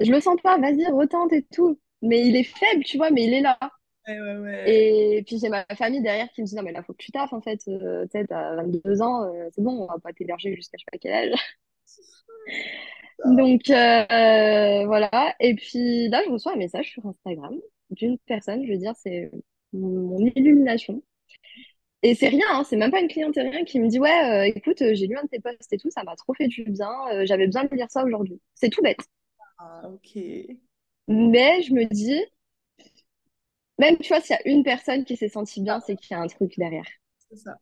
je 0.01 0.11
le 0.12 0.21
sens 0.21 0.37
pas 0.42 0.59
vas-y 0.59 0.87
retente 0.87 1.33
et 1.33 1.42
tout. 1.42 1.81
Mais 2.03 2.27
il 2.27 2.37
est 2.37 2.44
faible 2.44 2.85
tu 2.85 2.97
vois 2.97 3.11
mais 3.11 3.25
il 3.25 3.35
est 3.35 3.40
là. 3.40 3.59
Ouais, 4.07 4.18
ouais. 4.18 4.38
ouais. 4.38 5.16
et 5.18 5.23
puis 5.25 5.38
j'ai 5.38 5.51
ma 5.51 5.66
famille 5.77 6.01
derrière 6.03 6.31
qui 6.31 6.40
me 6.40 6.47
dit 6.47 6.55
non 6.55 6.62
mais 6.62 6.73
là 6.73 6.83
faut 6.83 6.92
que 6.94 7.03
tu 7.03 7.12
taffes 7.12 7.33
en 7.33 7.40
fait. 7.42 7.61
Euh, 7.68 8.05
tu 8.05 8.18
sais 8.18 8.27
t'as 8.27 8.57
22 8.57 9.03
ans 9.03 9.25
euh, 9.25 9.49
c'est 9.53 9.62
bon 9.62 9.83
on 9.83 9.87
va 9.87 9.99
pas 9.99 10.12
t'héberger 10.12 10.55
jusqu'à 10.55 10.79
je 10.79 10.85
sais 10.85 10.90
pas 10.90 10.99
quel 10.99 11.12
âge. 11.12 11.35
Donc 13.25 13.68
euh, 13.71 14.87
voilà. 14.87 15.35
Et 15.40 15.55
puis 15.55 16.09
là, 16.09 16.23
je 16.25 16.31
reçois 16.31 16.53
un 16.53 16.57
message 16.57 16.90
sur 16.92 17.05
Instagram 17.07 17.55
d'une 17.90 18.18
personne, 18.27 18.64
je 18.66 18.73
veux 18.73 18.79
dire, 18.79 18.94
c'est 18.97 19.31
mon 19.73 20.18
illumination, 20.18 21.03
Et 22.03 22.15
c'est 22.15 22.29
rien, 22.29 22.47
hein, 22.53 22.65
c'est 22.65 22.77
même 22.77 22.91
pas 22.93 23.01
une 23.01 23.09
cliente 23.09 23.35
rien 23.37 23.65
qui 23.65 23.81
me 23.81 23.89
dit, 23.89 23.99
ouais, 23.99 24.49
euh, 24.49 24.53
écoute, 24.55 24.81
euh, 24.83 24.95
j'ai 24.95 25.07
lu 25.09 25.17
un 25.17 25.25
de 25.25 25.29
tes 25.29 25.41
posts 25.41 25.73
et 25.73 25.79
tout, 25.79 25.91
ça 25.91 26.05
m'a 26.05 26.15
trop 26.15 26.33
fait 26.35 26.47
du 26.47 26.63
bien, 26.65 26.91
euh, 27.13 27.27
j'avais 27.27 27.47
besoin 27.47 27.65
de 27.65 27.75
lire 27.75 27.91
ça 27.91 28.05
aujourd'hui. 28.05 28.41
C'est 28.55 28.69
tout 28.71 28.83
bête. 28.83 29.01
Ah, 29.59 29.83
ok. 29.89 30.23
Mais 31.09 31.63
je 31.63 31.73
me 31.75 31.85
dis, 31.87 32.25
même, 33.79 33.97
tu 33.99 34.09
vois, 34.09 34.21
s'il 34.21 34.37
y 34.37 34.39
a 34.39 34.53
une 34.53 34.65
personne 34.65 35.05
qui 35.05 35.17
s'est 35.17 35.29
sentie 35.29 35.63
bien, 35.63 35.81
c'est 35.81 35.97
qu'il 35.97 36.15
y 36.17 36.19
a 36.19 36.21
un 36.23 36.27
truc 36.27 36.55
derrière. 36.59 36.87
C'est 37.31 37.37
ça. 37.37 37.57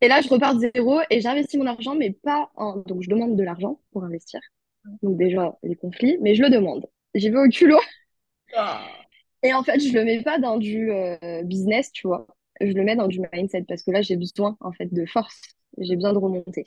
Et 0.00 0.08
là, 0.08 0.20
je 0.22 0.28
repars 0.28 0.54
de 0.56 0.70
zéro 0.74 1.00
et 1.10 1.20
j'investis 1.20 1.58
mon 1.58 1.66
argent, 1.66 1.94
mais 1.94 2.12
pas 2.12 2.50
en... 2.56 2.78
Donc, 2.78 3.02
je 3.02 3.10
demande 3.10 3.36
de 3.36 3.42
l'argent 3.42 3.80
pour 3.92 4.04
investir. 4.04 4.40
Donc, 5.02 5.18
déjà, 5.18 5.58
les 5.62 5.76
conflits, 5.76 6.18
mais 6.20 6.34
je 6.34 6.42
le 6.42 6.50
demande. 6.50 6.86
J'y 7.14 7.30
vais 7.30 7.38
au 7.38 7.48
culot. 7.48 7.80
Ah, 8.54 8.86
Et 9.42 9.52
en 9.54 9.62
fait, 9.62 9.80
je 9.80 9.92
le 9.92 10.04
mets 10.04 10.22
pas 10.22 10.38
dans 10.38 10.56
du 10.58 10.90
euh, 10.92 11.42
business, 11.44 11.92
tu 11.92 12.06
vois. 12.06 12.26
Je 12.60 12.72
le 12.72 12.84
mets 12.84 12.96
dans 12.96 13.08
du 13.08 13.20
mindset 13.32 13.62
parce 13.68 13.82
que 13.82 13.90
là, 13.90 14.02
j'ai 14.02 14.16
besoin, 14.16 14.56
en 14.60 14.72
fait, 14.72 14.92
de 14.92 15.06
force. 15.06 15.40
J'ai 15.78 15.94
besoin 15.96 16.12
de 16.12 16.18
remonter. 16.18 16.64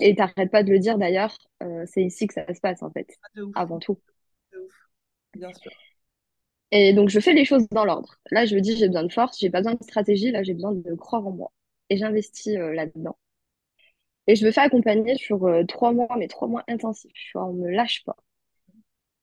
Et 0.00 0.14
t'arrêtes 0.14 0.50
pas 0.50 0.62
de 0.62 0.70
le 0.70 0.78
dire 0.78 0.98
d'ailleurs, 0.98 1.36
euh, 1.62 1.84
c'est 1.86 2.02
ici 2.04 2.26
que 2.26 2.34
ça 2.34 2.52
se 2.54 2.60
passe, 2.60 2.82
en 2.82 2.90
fait, 2.90 3.08
de 3.34 3.42
ouf, 3.42 3.54
avant 3.54 3.78
tout. 3.78 3.98
de 4.52 4.58
ouf. 4.58 4.72
Bien 5.34 5.52
sûr. 5.54 5.72
Et 6.72 6.92
donc, 6.92 7.08
je 7.08 7.20
fais 7.20 7.34
les 7.34 7.44
choses 7.44 7.68
dans 7.70 7.84
l'ordre. 7.84 8.16
Là, 8.30 8.46
je 8.46 8.54
me 8.56 8.60
dis, 8.60 8.76
j'ai 8.76 8.88
besoin 8.88 9.04
de 9.04 9.12
force, 9.12 9.38
j'ai 9.38 9.50
pas 9.50 9.58
besoin 9.60 9.74
de 9.74 9.82
stratégie, 9.84 10.30
là, 10.32 10.42
j'ai 10.42 10.54
besoin 10.54 10.72
de 10.72 10.94
croire 10.94 11.26
en 11.26 11.30
moi. 11.32 11.52
Et 11.90 11.96
j'investis 11.96 12.56
euh, 12.56 12.72
là-dedans. 12.72 13.16
Et 14.26 14.34
je 14.34 14.44
me 14.44 14.50
fais 14.50 14.62
accompagner 14.62 15.14
sur 15.14 15.44
euh, 15.44 15.62
trois 15.64 15.92
mois, 15.92 16.08
mais 16.18 16.26
trois 16.26 16.48
mois 16.48 16.64
intensifs. 16.66 17.12
Tu 17.14 17.30
vois, 17.38 17.46
on 17.46 17.52
me 17.52 17.70
lâche 17.70 18.02
pas. 18.04 18.16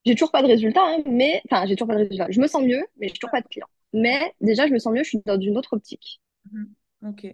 J'ai 0.06 0.14
toujours 0.16 0.32
pas 0.32 0.42
de 0.42 0.48
résultat, 0.48 0.82
hein, 0.84 1.04
mais 1.06 1.42
enfin, 1.50 1.66
j'ai 1.66 1.76
toujours 1.78 1.88
pas 1.88 1.96
de 1.96 2.02
résultat. 2.04 2.28
Je 2.30 2.42
me 2.42 2.48
sens 2.48 2.64
mieux, 2.64 2.86
mais 2.98 3.08
j'ai 3.08 3.14
toujours 3.14 3.32
pas 3.32 3.42
de 3.42 3.48
clients. 3.48 3.68
Mais 3.94 4.34
déjà, 4.42 4.68
je 4.68 4.74
me 4.74 4.80
sens 4.80 4.94
mieux, 4.94 5.04
je 5.04 5.10
suis 5.10 5.22
dans 5.26 5.40
une 5.40 5.58
autre 5.58 5.74
optique. 5.74 6.22
Mhm. 6.52 6.76
Ok. 7.04 7.26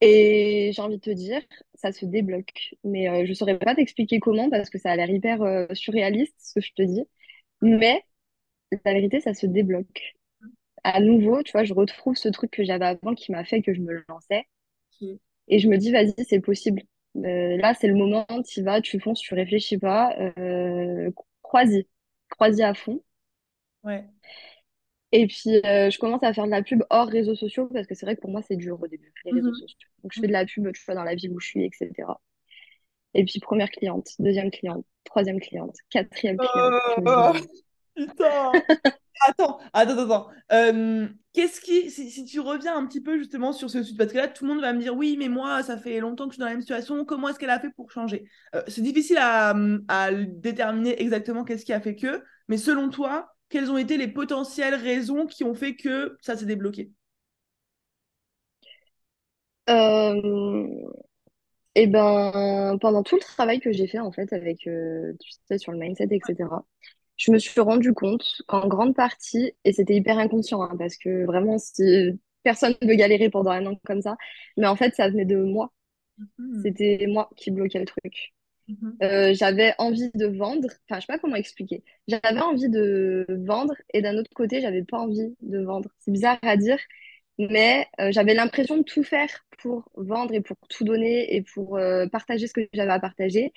Et 0.00 0.70
j'ai 0.74 0.80
envie 0.82 0.96
de 0.96 1.00
te 1.02 1.10
dire, 1.10 1.42
ça 1.74 1.92
se 1.92 2.06
débloque. 2.06 2.74
Mais 2.84 3.08
euh, 3.08 3.26
je 3.26 3.32
saurais 3.34 3.58
pas 3.58 3.74
t'expliquer 3.74 4.18
comment 4.20 4.48
parce 4.50 4.70
que 4.70 4.78
ça 4.78 4.90
a 4.92 4.96
l'air 4.96 5.10
hyper 5.10 5.42
euh, 5.42 5.66
surréaliste, 5.74 6.34
ce 6.38 6.54
que 6.54 6.60
je 6.66 6.72
te 6.74 6.82
dis. 6.82 7.04
Mais 7.62 8.04
la 8.84 8.94
vérité, 8.94 9.20
ça 9.20 9.34
se 9.34 9.46
débloque. 9.46 10.14
À 10.84 11.00
nouveau, 11.00 11.42
tu 11.42 11.52
vois, 11.52 11.64
je 11.64 11.74
retrouve 11.74 12.16
ce 12.16 12.28
truc 12.30 12.50
que 12.52 12.64
j'avais 12.64 12.86
avant 12.86 13.14
qui 13.14 13.32
m'a 13.32 13.44
fait 13.44 13.62
que 13.62 13.74
je 13.74 13.80
me 13.82 14.04
lançais. 14.08 14.46
Et 15.48 15.58
je 15.58 15.68
me 15.68 15.76
dis, 15.78 15.90
vas-y, 15.92 16.14
c'est 16.28 16.40
possible. 16.40 16.82
Euh, 17.16 17.56
là, 17.58 17.74
c'est 17.74 17.88
le 17.88 17.94
moment, 17.94 18.26
tu 18.46 18.62
vas, 18.62 18.80
tu 18.80 19.00
fonces, 19.00 19.20
tu 19.20 19.34
réfléchis 19.34 19.78
pas. 19.78 20.16
Crois-y. 21.42 21.86
Crois-y 22.30 22.62
à 22.62 22.74
fond. 22.74 23.02
Ouais. 23.84 24.04
Et 25.12 25.26
puis, 25.26 25.56
euh, 25.66 25.90
je 25.90 25.98
commence 25.98 26.22
à 26.22 26.32
faire 26.32 26.44
de 26.46 26.50
la 26.50 26.62
pub 26.62 26.84
hors 26.90 27.08
réseaux 27.08 27.34
sociaux 27.34 27.66
parce 27.72 27.86
que 27.86 27.94
c'est 27.94 28.06
vrai 28.06 28.16
que 28.16 28.20
pour 28.20 28.30
moi, 28.30 28.42
c'est 28.46 28.56
dur 28.56 28.80
au 28.80 28.86
début, 28.86 29.12
les 29.24 29.32
réseaux 29.32 29.48
Mhm. 29.48 29.54
sociaux. 29.54 29.88
Donc, 30.02 30.12
je 30.12 30.20
fais 30.20 30.28
de 30.28 30.32
la 30.32 30.44
pub, 30.46 30.70
tu 30.72 30.84
vois, 30.84 30.94
dans 30.94 31.04
la 31.04 31.14
ville 31.16 31.32
où 31.32 31.40
je 31.40 31.46
suis, 31.48 31.64
etc. 31.64 32.20
Et 33.14 33.24
puis, 33.24 33.40
première 33.40 33.70
cliente, 33.70 34.08
deuxième 34.20 34.50
cliente, 34.50 34.86
troisième 35.04 35.40
cliente, 35.40 35.76
quatrième 35.90 36.38
cliente. 36.40 36.76
Me 36.96 37.10
dis, 37.10 37.22
Oh, 37.22 37.32
mais 37.32 38.06
putain. 38.06 38.62
Attends, 39.28 39.60
attends, 39.74 39.98
attends. 39.98 40.28
Euh, 40.52 41.08
qu'est-ce 41.34 41.60
qui, 41.60 41.90
si, 41.90 42.10
si 42.10 42.24
tu 42.24 42.40
reviens 42.40 42.76
un 42.76 42.86
petit 42.86 43.02
peu 43.02 43.18
justement 43.18 43.52
sur 43.52 43.68
ce 43.70 43.82
sujet, 43.82 43.96
parce 43.98 44.12
que 44.12 44.16
là, 44.18 44.28
tout 44.28 44.44
le 44.46 44.52
monde 44.54 44.62
va 44.62 44.72
me 44.72 44.80
dire, 44.80 44.96
oui, 44.96 45.16
mais 45.18 45.28
moi, 45.28 45.62
ça 45.62 45.76
fait 45.76 46.00
longtemps 46.00 46.24
que 46.24 46.30
je 46.32 46.34
suis 46.36 46.40
dans 46.40 46.46
la 46.46 46.52
même 46.52 46.62
situation, 46.62 47.04
comment 47.04 47.28
est-ce 47.28 47.38
qu'elle 47.38 47.50
a 47.50 47.60
fait 47.60 47.70
pour 47.70 47.90
changer? 47.90 48.24
Euh, 48.54 48.62
c'est 48.68 48.80
difficile 48.82 49.18
à, 49.20 49.54
à 49.88 50.12
déterminer 50.12 51.00
exactement 51.02 51.44
qu'est-ce 51.44 51.66
qui 51.66 51.72
a 51.74 51.80
fait 51.80 51.96
que, 51.96 52.22
mais 52.48 52.56
selon 52.56 52.88
toi, 52.88 53.30
quelles 53.50 53.70
ont 53.70 53.78
été 53.78 53.96
les 53.98 54.08
potentielles 54.08 54.74
raisons 54.74 55.26
qui 55.26 55.44
ont 55.44 55.54
fait 55.54 55.76
que 55.76 56.16
ça 56.22 56.36
s'est 56.36 56.46
débloqué? 56.46 56.92
Euh, 59.68 60.90
et 61.74 61.86
ben, 61.86 62.78
pendant 62.80 63.02
tout 63.02 63.16
le 63.16 63.20
travail 63.22 63.60
que 63.60 63.72
j'ai 63.72 63.86
fait, 63.86 64.00
en 64.00 64.12
fait, 64.12 64.32
avec, 64.32 64.66
euh, 64.66 65.12
tu 65.20 65.30
sais, 65.48 65.58
sur 65.58 65.72
le 65.72 65.78
mindset, 65.78 66.08
etc., 66.10 66.64
je 67.16 67.32
me 67.32 67.38
suis 67.38 67.60
rendu 67.60 67.92
compte 67.94 68.24
qu'en 68.48 68.66
grande 68.68 68.94
partie, 68.96 69.52
et 69.64 69.72
c'était 69.72 69.94
hyper 69.96 70.18
inconscient, 70.18 70.62
hein, 70.62 70.74
parce 70.78 70.96
que 70.96 71.24
vraiment, 71.26 71.58
si 71.58 72.18
personne 72.42 72.74
ne 72.82 72.88
veut 72.88 72.94
galérer 72.96 73.30
pendant 73.30 73.50
un 73.52 73.66
an 73.66 73.76
comme 73.84 74.02
ça, 74.02 74.16
mais 74.56 74.66
en 74.66 74.76
fait, 74.76 74.94
ça 74.94 75.08
venait 75.10 75.26
de 75.26 75.36
moi. 75.36 75.72
Mhm, 76.38 76.64
C'était 76.64 77.06
moi 77.08 77.30
qui 77.36 77.50
bloquais 77.52 77.80
le 77.80 77.86
truc. 77.86 78.32
Mhm, 78.70 79.00
Euh, 79.02 79.32
j'avais 79.34 79.74
envie 79.78 80.10
de 80.14 80.26
vendre, 80.26 80.68
enfin, 80.88 81.00
je 81.00 81.06
sais 81.06 81.12
pas 81.12 81.18
comment 81.18 81.36
expliquer. 81.36 81.82
J'avais 82.08 82.40
envie 82.40 82.68
de 82.68 83.26
vendre, 83.46 83.74
et 83.94 84.02
d'un 84.02 84.16
autre 84.18 84.30
côté, 84.34 84.60
j'avais 84.60 84.84
pas 84.84 84.98
envie 84.98 85.34
de 85.40 85.58
vendre. 85.60 85.88
C'est 86.00 86.10
bizarre 86.12 86.38
à 86.42 86.56
dire, 86.58 86.78
mais 87.38 87.86
euh, 88.00 88.12
j'avais 88.12 88.34
l'impression 88.34 88.76
de 88.78 88.82
tout 88.82 89.04
faire 89.04 89.30
pour 89.62 89.90
vendre 89.96 90.34
et 90.34 90.42
pour 90.42 90.56
tout 90.68 90.84
donner 90.84 91.34
et 91.34 91.42
pour 91.42 91.78
euh, 91.78 92.06
partager 92.08 92.46
ce 92.46 92.52
que 92.54 92.68
j'avais 92.74 92.92
à 92.92 93.00
partager. 93.00 93.52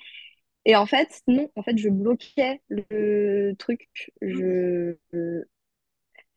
Et 0.66 0.76
en 0.76 0.86
fait, 0.86 1.22
non, 1.28 1.50
en 1.56 1.62
fait, 1.64 1.78
je 1.78 1.88
bloquais 1.90 2.60
le 2.68 3.54
truc. 3.58 3.88
Je, 4.22 4.96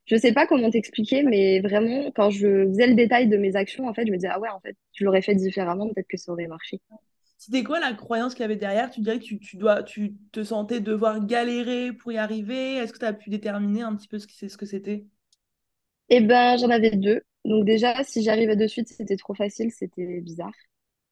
je 0.05 0.15
sais 0.15 0.33
pas 0.33 0.47
comment 0.47 0.69
t'expliquer, 0.71 1.21
mais 1.23 1.59
vraiment, 1.59 2.11
quand 2.11 2.29
je 2.31 2.65
faisais 2.67 2.87
le 2.87 2.95
détail 2.95 3.27
de 3.27 3.37
mes 3.37 3.55
actions, 3.55 3.87
en 3.87 3.93
fait, 3.93 4.05
je 4.07 4.11
me 4.11 4.17
disais, 4.17 4.29
ah 4.31 4.39
ouais, 4.39 4.49
en 4.49 4.59
fait, 4.61 4.75
je 4.93 5.03
l'aurais 5.05 5.21
fait 5.21 5.35
différemment, 5.35 5.87
peut-être 5.89 6.07
que 6.07 6.17
ça 6.17 6.31
aurait 6.31 6.47
marché. 6.47 6.79
C'était 7.37 7.63
quoi 7.63 7.79
la 7.79 7.93
croyance 7.93 8.33
qu'il 8.33 8.41
y 8.41 8.45
avait 8.45 8.55
derrière? 8.55 8.89
Tu 8.91 9.01
dirais 9.01 9.19
que 9.19 9.23
tu, 9.25 9.39
tu 9.39 9.57
dois, 9.57 9.83
tu 9.83 10.15
te 10.31 10.43
sentais 10.43 10.79
devoir 10.81 11.25
galérer 11.25 11.93
pour 11.93 12.11
y 12.11 12.17
arriver? 12.17 12.75
Est-ce 12.75 12.93
que 12.93 12.99
tu 12.99 13.05
as 13.05 13.13
pu 13.13 13.29
déterminer 13.29 13.81
un 13.83 13.95
petit 13.95 14.07
peu 14.07 14.19
ce 14.19 14.27
que 14.27 14.33
c'est, 14.33 14.49
ce 14.49 14.57
que 14.57 14.65
c'était? 14.65 15.05
Eh 16.09 16.21
ben, 16.21 16.57
j'en 16.57 16.69
avais 16.69 16.91
deux. 16.91 17.21
Donc 17.45 17.65
déjà, 17.65 18.03
si 18.03 18.23
j'arrivais 18.23 18.55
de 18.55 18.67
suite, 18.67 18.89
c'était 18.89 19.15
trop 19.17 19.33
facile, 19.33 19.71
c'était 19.71 20.21
bizarre. 20.21 20.53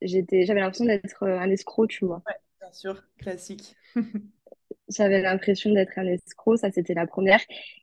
J'étais, 0.02 0.46
j'avais 0.46 0.62
l'impression 0.62 0.86
d'être 0.86 1.24
euh, 1.24 1.40
un 1.40 1.50
escroc, 1.52 1.88
tu 1.88 2.06
vois. 2.06 2.24
Ouais, 2.28 2.34
bien 2.60 2.72
sûr, 2.72 3.04
classique. 3.18 3.76
J'avais 4.90 5.22
l'impression 5.22 5.72
d'être 5.74 5.98
un 5.98 6.06
escroc, 6.06 6.58
ça 6.58 6.72
c'était 6.72 6.94
la 6.94 7.08
première. 7.08 7.40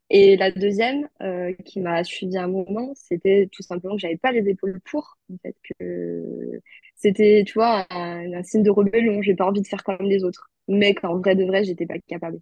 Et 0.09 0.37
la 0.37 0.51
deuxième, 0.51 1.09
euh, 1.21 1.53
qui 1.65 1.81
m'a 1.81 2.03
suivi 2.03 2.37
un 2.37 2.47
moment, 2.47 2.93
c'était 2.95 3.49
tout 3.51 3.61
simplement 3.63 3.95
que 3.95 4.01
j'avais 4.01 4.17
pas 4.17 4.31
les 4.31 4.47
épaules 4.49 4.79
pour, 4.85 5.17
en 5.33 5.37
fait, 5.43 5.55
que 5.79 6.61
c'était, 6.95 7.43
tu 7.45 7.53
vois, 7.55 7.85
un, 7.89 8.31
un 8.33 8.43
signe 8.43 8.63
de 8.63 8.69
rébellion, 8.71 9.21
j'ai 9.21 9.35
pas 9.35 9.45
envie 9.45 9.61
de 9.61 9.67
faire 9.67 9.83
comme 9.83 9.97
les 10.01 10.23
autres. 10.23 10.49
Mais 10.69 10.93
qu'en 10.95 11.17
vrai 11.17 11.35
de 11.35 11.43
vrai, 11.45 11.63
j'étais 11.65 11.85
pas 11.85 11.99
capable. 12.07 12.39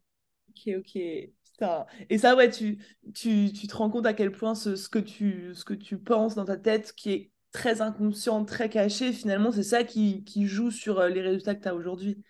Ok, 0.49 0.73
ok. 0.79 0.97
Et 2.09 2.17
ça, 2.17 2.35
ouais, 2.35 2.49
tu, 2.49 2.77
tu, 3.13 3.51
tu 3.53 3.67
te 3.67 3.75
rends 3.75 3.89
compte 3.89 4.05
à 4.05 4.13
quel 4.13 4.31
point 4.31 4.55
ce, 4.55 4.75
ce 4.75 4.89
que 4.89 4.99
tu, 4.99 5.51
ce 5.53 5.63
que 5.65 5.73
tu 5.73 5.97
penses 5.97 6.35
dans 6.35 6.45
ta 6.45 6.57
tête, 6.57 6.93
qui 6.93 7.11
est 7.11 7.31
très 7.51 7.81
inconscient, 7.81 8.45
très 8.45 8.69
caché, 8.69 9.11
finalement, 9.13 9.51
c'est 9.51 9.63
ça 9.63 9.83
qui, 9.83 10.23
qui 10.23 10.47
joue 10.47 10.71
sur 10.71 10.99
euh, 10.99 11.09
les 11.09 11.21
résultats 11.21 11.55
que 11.55 11.61
tu 11.63 11.67
as 11.67 11.75
aujourd'hui. 11.75 12.23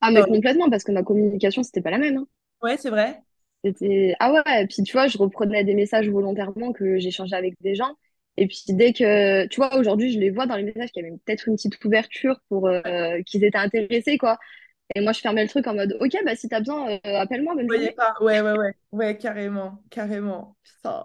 Ah, 0.00 0.10
mais 0.10 0.22
complètement, 0.22 0.70
parce 0.70 0.84
que 0.84 0.92
ma 0.92 1.02
communication, 1.02 1.62
c'était 1.62 1.82
pas 1.82 1.90
la 1.90 1.98
même, 1.98 2.18
hein. 2.18 2.26
Ouais, 2.62 2.76
c'est 2.76 2.90
vrai. 2.90 3.22
C'était... 3.64 4.14
Ah 4.20 4.32
ouais, 4.32 4.62
et 4.62 4.66
puis 4.66 4.82
tu 4.82 4.92
vois, 4.92 5.08
je 5.08 5.18
reprenais 5.18 5.64
des 5.64 5.74
messages 5.74 6.08
volontairement 6.08 6.72
que 6.72 6.98
j'échangeais 6.98 7.36
avec 7.36 7.54
des 7.60 7.74
gens. 7.74 7.96
Et 8.36 8.46
puis 8.46 8.62
dès 8.68 8.92
que, 8.92 9.46
tu 9.46 9.56
vois, 9.56 9.76
aujourd'hui, 9.76 10.12
je 10.12 10.18
les 10.20 10.30
vois 10.30 10.46
dans 10.46 10.54
les 10.56 10.62
messages 10.62 10.90
qu'il 10.92 11.02
y 11.04 11.06
avait 11.08 11.16
peut-être 11.24 11.48
une 11.48 11.56
petite 11.56 11.84
ouverture 11.84 12.40
pour 12.48 12.68
Ouais, 12.68 12.82
euh, 12.86 13.20
qu'ils 13.26 13.44
étaient 13.44 13.58
intéressés, 13.58 14.16
quoi. 14.16 14.38
Et 14.94 15.00
moi, 15.00 15.12
je 15.12 15.20
fermais 15.20 15.42
le 15.42 15.48
truc 15.48 15.66
en 15.66 15.74
mode, 15.74 15.96
OK, 16.00 16.16
bah 16.24 16.36
si 16.36 16.48
t'as 16.48 16.60
besoin, 16.60 16.90
euh, 16.92 16.98
appelle-moi, 17.04 17.54
pas. 17.96 18.14
Ouais, 18.20 18.40
ouais, 18.40 18.52
ouais. 18.52 18.74
Ouais, 18.92 19.18
carrément, 19.18 19.82
carrément. 19.90 20.56
Putain. 20.64 21.04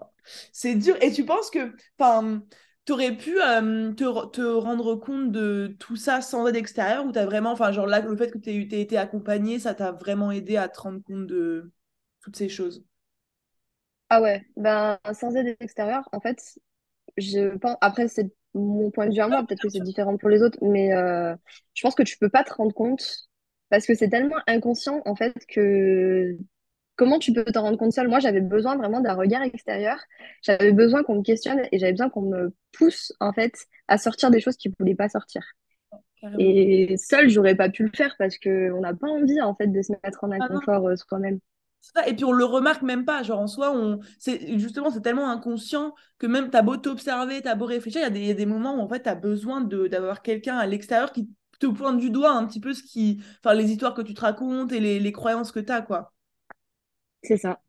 C'est 0.52 0.76
dur. 0.76 0.96
Et 1.02 1.12
tu 1.12 1.26
penses 1.26 1.50
que, 1.50 1.76
enfin, 2.00 2.44
t'aurais 2.86 3.16
pu 3.18 3.40
euh, 3.42 3.94
te, 3.94 4.28
te 4.32 4.42
rendre 4.42 4.96
compte 4.96 5.32
de 5.32 5.76
tout 5.80 5.96
ça 5.96 6.22
sans 6.22 6.48
aide 6.48 6.56
extérieure 6.56 7.06
ou 7.06 7.12
t'as 7.12 7.26
vraiment, 7.26 7.52
enfin, 7.52 7.72
genre 7.72 7.88
là, 7.88 8.02
le 8.02 8.16
fait 8.18 8.32
que 8.32 8.38
tu 8.38 8.50
aies 8.52 8.82
été 8.82 8.98
accompagné, 8.98 9.60
ça 9.60 9.74
t'a 9.76 9.92
vraiment 9.92 10.32
aidé 10.32 10.58
à 10.58 10.70
te 10.70 10.80
rendre 10.82 11.02
compte 11.04 11.28
de 11.28 11.72
toutes 12.22 12.36
ces 12.38 12.50
choses? 12.50 12.86
Ah 14.10 14.22
ouais, 14.22 14.44
ben 14.58 15.00
sans 15.14 15.36
aide 15.36 15.56
extérieure, 15.60 16.08
en 16.12 16.20
fait, 16.20 16.60
je 17.18 17.58
pense, 17.58 17.78
après, 17.82 18.08
c'est 18.10 18.32
mon 18.56 18.92
point 18.92 19.08
de 19.08 19.14
vue 19.16 19.22
à 19.22 19.28
moi, 19.30 19.46
peut-être 19.46 19.62
que 19.62 19.70
c'est 19.70 19.82
différent 19.82 20.18
pour 20.18 20.30
les 20.30 20.44
autres, 20.44 20.60
mais 20.64 20.94
euh, 20.94 21.36
je 21.76 21.82
pense 21.84 21.96
que 21.96 22.04
tu 22.04 22.18
peux 22.20 22.30
pas 22.30 22.44
te 22.44 22.54
rendre 22.54 22.74
compte 22.74 23.30
parce 23.70 23.86
que 23.88 23.96
c'est 23.96 24.10
tellement 24.10 24.38
inconscient, 24.48 25.02
en 25.06 25.16
fait, 25.16 25.34
que 25.48 26.38
Comment 26.96 27.18
tu 27.18 27.34
peux 27.34 27.44
t'en 27.46 27.64
rendre 27.64 27.78
compte 27.78 27.94
seul? 27.94 28.08
Moi, 28.08 28.20
j'avais 28.20 28.42
besoin 28.42 28.76
vraiment 28.76 29.02
d'un 29.02 29.16
regard 29.16 29.42
extérieur. 29.42 29.98
J'avais 30.42 30.72
besoin 30.72 31.04
qu'on 31.04 31.16
me 31.16 31.24
questionne 31.24 31.62
et 31.72 31.80
j'avais 31.80 31.94
besoin 31.94 32.10
qu'on 32.10 32.22
me 32.22 32.54
pousse, 32.72 33.14
en 33.20 33.34
fait, 33.34 33.54
à 33.88 33.98
sortir 33.98 34.30
des 34.30 34.40
choses 34.40 34.58
qui 34.58 34.70
ne 34.70 34.74
voulaient 34.80 34.96
pas 34.96 35.10
sortir. 35.10 35.42
Carrément. 36.22 36.38
Et 36.40 36.96
seul, 36.98 37.30
j'aurais 37.30 37.56
pas 37.56 37.70
pu 37.70 37.84
le 37.84 37.92
faire 37.96 38.16
parce 38.20 38.38
qu'on 38.38 38.80
n'a 38.82 38.94
pas 38.94 39.08
envie, 39.08 39.42
en 39.42 39.56
fait, 39.56 39.68
de 39.68 39.82
se 39.82 39.92
mettre 40.04 40.24
en 40.24 40.32
Ah 40.32 40.38
inconfort 40.40 40.88
euh, 40.88 40.96
soi-même. 40.96 41.40
Et 42.08 42.14
puis 42.14 42.26
on 42.26 42.32
le 42.32 42.46
remarque 42.46 42.82
même 42.82 43.06
pas. 43.06 43.24
Genre 43.24 43.40
en 43.40 43.48
soi, 43.48 43.76
on... 43.76 44.00
c'est 44.18 44.58
justement 44.58 44.90
c'est 44.90 45.02
tellement 45.02 45.30
inconscient 45.30 45.94
que 46.18 46.28
même 46.28 46.50
t'as 46.50 46.62
beau 46.62 46.78
t'observer, 46.78 47.42
t'as 47.42 47.56
beau 47.56 47.66
réfléchir, 47.66 48.02
il 48.08 48.26
y 48.26 48.32
a 48.32 48.34
des, 48.34 48.46
moments 48.46 48.76
où 48.78 48.80
en 48.80 48.88
fait 48.88 49.02
t'as 49.02 49.16
besoin 49.16 49.62
de 49.62 49.88
d'avoir 49.88 50.22
quelqu'un 50.22 50.58
à 50.58 50.66
l'extérieur 50.66 51.12
qui 51.12 51.30
te 51.60 51.68
pointe 51.68 51.98
du 51.98 52.10
doigt 52.10 52.32
un 52.32 52.46
petit 52.48 52.62
peu 52.62 52.74
ce 52.74 52.84
qui, 52.84 53.22
enfin 53.44 53.54
les 53.54 53.70
histoires 53.72 53.94
que 53.94 54.02
tu 54.02 54.14
te 54.14 54.22
racontes 54.22 54.72
et 54.72 54.80
les, 54.80 55.00
les 55.00 55.12
croyances 55.12 55.52
que 55.52 55.60
t'as 55.60 55.82
quoi. 55.82 56.14
C'est 57.24 57.38
ça. 57.38 57.62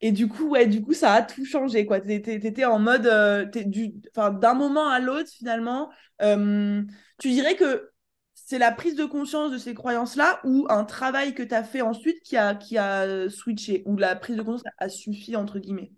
Et 0.00 0.10
du 0.12 0.26
coup, 0.28 0.48
ouais, 0.50 0.66
du 0.66 0.82
coup, 0.82 0.94
ça 0.94 1.12
a 1.14 1.22
tout 1.22 1.44
changé, 1.44 1.86
quoi. 1.86 2.00
T'étais 2.00 2.64
en 2.64 2.78
mode, 2.80 3.06
euh, 3.06 3.44
du, 3.46 3.92
d'un 4.16 4.54
moment 4.54 4.88
à 4.88 4.98
l'autre, 4.98 5.30
finalement, 5.30 5.90
euh, 6.22 6.82
tu 7.18 7.30
dirais 7.30 7.54
que 7.56 7.90
c'est 8.34 8.58
la 8.58 8.72
prise 8.72 8.96
de 8.96 9.04
conscience 9.04 9.52
de 9.52 9.58
ces 9.58 9.74
croyances-là 9.74 10.40
ou 10.44 10.66
un 10.70 10.84
travail 10.84 11.34
que 11.34 11.42
tu 11.44 11.54
as 11.54 11.62
fait 11.62 11.82
ensuite 11.82 12.20
qui 12.22 12.36
a, 12.36 12.54
qui 12.56 12.78
a 12.78 13.30
switché, 13.30 13.82
ou 13.86 13.96
la 13.96 14.16
prise 14.16 14.36
de 14.36 14.42
conscience 14.42 14.72
a 14.78 14.88
suffi, 14.88 15.36
entre 15.36 15.58
guillemets? 15.60 15.92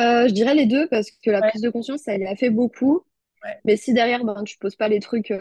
Euh, 0.00 0.28
Je 0.28 0.32
dirais 0.32 0.54
les 0.54 0.66
deux, 0.66 0.88
parce 0.88 1.10
que 1.10 1.30
la 1.30 1.42
prise 1.42 1.60
de 1.62 1.70
conscience, 1.70 2.06
elle 2.08 2.26
a 2.26 2.36
fait 2.36 2.50
beaucoup. 2.50 3.02
Mais 3.64 3.76
si 3.76 3.94
derrière, 3.94 4.24
ben, 4.24 4.44
tu 4.44 4.58
poses 4.58 4.76
pas 4.76 4.88
les 4.88 5.00
trucs 5.00 5.32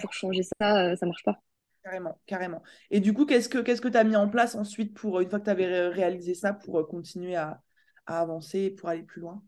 pour 0.00 0.12
changer 0.12 0.42
ça, 0.60 0.96
ça 0.96 1.06
marche 1.06 1.24
pas. 1.24 1.42
Carrément, 1.86 2.18
carrément. 2.26 2.62
Et 2.90 2.98
du 2.98 3.12
coup, 3.12 3.26
qu'est-ce 3.26 3.48
que 3.48 3.58
que 3.58 3.88
tu 3.88 3.96
as 3.96 4.02
mis 4.02 4.16
en 4.16 4.28
place 4.28 4.56
ensuite 4.56 4.92
pour, 4.92 5.20
une 5.20 5.30
fois 5.30 5.38
que 5.38 5.44
tu 5.44 5.50
avais 5.50 5.86
réalisé 5.86 6.34
ça, 6.34 6.52
pour 6.52 6.80
euh, 6.80 6.82
continuer 6.82 7.36
à, 7.36 7.62
à 8.06 8.20
avancer, 8.22 8.70
pour 8.70 8.88
aller 8.88 9.04
plus 9.04 9.20
loin? 9.20 9.40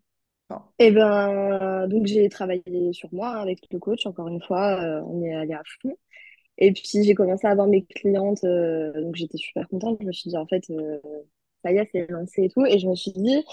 Eh 0.78 0.92
ben, 0.92 1.88
donc 1.88 2.06
j'ai 2.06 2.28
travaillé 2.28 2.92
sur 2.92 3.12
moi 3.12 3.30
avec 3.30 3.58
le 3.72 3.80
coach, 3.80 4.06
encore 4.06 4.28
une 4.28 4.40
fois, 4.40 4.80
euh, 4.80 5.02
on 5.06 5.20
est 5.24 5.34
allé 5.34 5.52
à 5.52 5.62
fond. 5.82 5.98
Et 6.58 6.72
puis 6.72 6.84
j'ai 7.02 7.14
commencé 7.14 7.46
à 7.46 7.50
avoir 7.50 7.66
mes 7.66 7.84
clientes, 7.84 8.44
euh, 8.44 8.92
donc 9.02 9.16
j'étais 9.16 9.38
super 9.38 9.68
contente. 9.68 9.98
Je 10.00 10.06
me 10.06 10.12
suis 10.12 10.30
dit, 10.30 10.36
en 10.36 10.46
fait, 10.46 10.64
ça 11.64 11.72
y 11.72 11.78
est, 11.78 11.88
c'est 11.92 12.06
lancé 12.10 12.44
et 12.44 12.48
tout. 12.50 12.64
Et 12.66 12.78
je 12.78 12.86
me 12.88 12.94
suis 12.94 13.12
dit, 13.12 13.44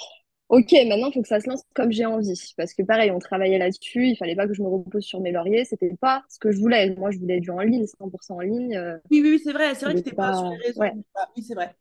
Ok, 0.49 0.73
maintenant, 0.73 1.07
il 1.07 1.13
faut 1.13 1.23
que 1.23 1.27
ça 1.27 1.39
se 1.39 1.49
lance 1.49 1.63
comme 1.73 1.91
j'ai 1.91 2.05
envie. 2.05 2.53
Parce 2.55 2.73
que 2.73 2.83
pareil, 2.83 3.09
on 3.09 3.17
travaillait 3.19 3.57
là-dessus. 3.57 4.09
Il 4.09 4.15
fallait 4.15 4.35
pas 4.35 4.47
que 4.47 4.53
je 4.53 4.61
me 4.61 4.67
repose 4.67 5.03
sur 5.03 5.19
mes 5.19 5.31
lauriers. 5.31 5.65
C'était 5.65 5.95
pas 5.99 6.23
ce 6.29 6.37
que 6.37 6.51
je 6.51 6.59
voulais. 6.59 6.93
Moi, 6.95 7.09
je 7.09 7.17
voulais 7.17 7.39
du 7.39 7.49
en 7.49 7.59
ligne, 7.61 7.85
100% 7.85 8.35
en 8.35 8.39
ligne. 8.41 8.75
Euh, 8.75 8.97
oui, 9.09 9.21
oui, 9.23 9.41
c'est 9.43 9.53
vrai. 9.53 9.73
C'est 9.73 9.85
vrai 9.85 9.95
que 9.95 10.07
tu 10.07 10.13
pas... 10.13 10.31
pas 10.31 10.37
sur 10.37 10.49
les 10.51 10.57
réseaux. 10.57 10.83
Ah, 11.15 11.29
oui, 11.35 11.43
c'est 11.43 11.55
vrai. 11.55 11.75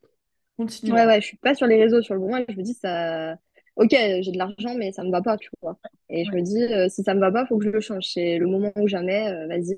Continue. 0.57 0.93
Ouais, 0.93 1.05
ouais, 1.05 1.21
je 1.21 1.27
suis 1.27 1.37
pas 1.37 1.55
sur 1.55 1.67
les 1.67 1.83
réseaux 1.83 2.01
sur 2.01 2.15
le 2.15 2.21
moment. 2.21 2.39
Et 2.39 2.47
je 2.49 2.57
me 2.57 2.63
dis, 2.63 2.75
ça. 2.75 3.37
Ok, 3.77 3.91
j'ai 3.91 4.31
de 4.31 4.39
l'argent, 4.39 4.75
mais 4.77 4.93
ça 4.93 5.03
me 5.03 5.11
va 5.11 5.21
pas, 5.21 5.37
tu 5.37 5.51
vois. 5.61 5.77
Et 6.09 6.25
je 6.25 6.31
me 6.31 6.41
dis, 6.41 6.63
euh, 6.63 6.89
si 6.89 7.03
ça 7.03 7.13
me 7.13 7.21
va 7.21 7.33
pas, 7.33 7.43
il 7.43 7.49
faut 7.49 7.59
que 7.59 7.65
je 7.65 7.71
le 7.71 7.81
change. 7.81 8.05
C'est 8.07 8.39
le 8.39 8.47
moment 8.47 8.73
où 8.77 8.87
jamais, 8.87 9.29
euh, 9.31 9.47
vas-y. 9.49 9.77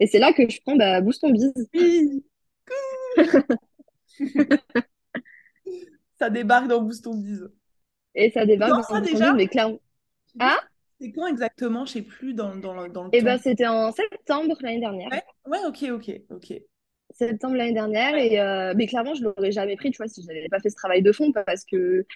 Et 0.00 0.06
c'est 0.06 0.18
là 0.18 0.32
que 0.32 0.48
je 0.48 0.58
prends 0.64 0.74
bah, 0.74 1.00
Boost 1.02 1.20
ton 1.20 1.30
bise. 1.30 1.52
ça 6.18 6.30
débarque 6.30 6.68
dans 6.68 6.80
Boost 6.82 7.04
ton 7.04 7.14
bise. 7.14 7.48
Et 8.16 8.30
ça 8.30 8.46
débarque 8.46 8.72
dans 8.72 8.82
ça, 8.82 9.00
déjà 9.00 9.32
mais 9.32 9.46
clairement. 9.46 9.78
Ah 10.40 10.58
C'est 11.00 11.12
quand 11.12 11.26
exactement? 11.26 11.84
Je 11.84 11.92
sais 11.92 12.02
plus 12.02 12.34
dans, 12.34 12.56
dans, 12.56 12.88
dans 12.88 13.04
le 13.04 13.08
Et 13.12 13.18
eh 13.18 13.22
ben 13.22 13.38
c'était 13.38 13.66
en 13.66 13.92
septembre 13.92 14.56
l'année 14.60 14.80
dernière. 14.80 15.08
Ouais, 15.46 15.58
ok, 15.66 15.84
ok, 15.92 16.10
ok. 16.30 16.60
Septembre 17.10 17.56
l'année 17.56 17.74
dernière. 17.74 18.16
Et 18.16 18.40
euh, 18.40 18.72
mais 18.74 18.86
clairement, 18.86 19.14
je 19.14 19.22
l'aurais 19.22 19.52
jamais 19.52 19.76
pris, 19.76 19.90
tu 19.90 19.98
vois, 19.98 20.08
si 20.08 20.22
je 20.22 20.26
n'avais 20.26 20.48
pas 20.48 20.60
fait 20.60 20.70
ce 20.70 20.76
travail 20.76 21.02
de 21.02 21.12
fond, 21.12 21.30
parce 21.30 21.64
que 21.64 22.06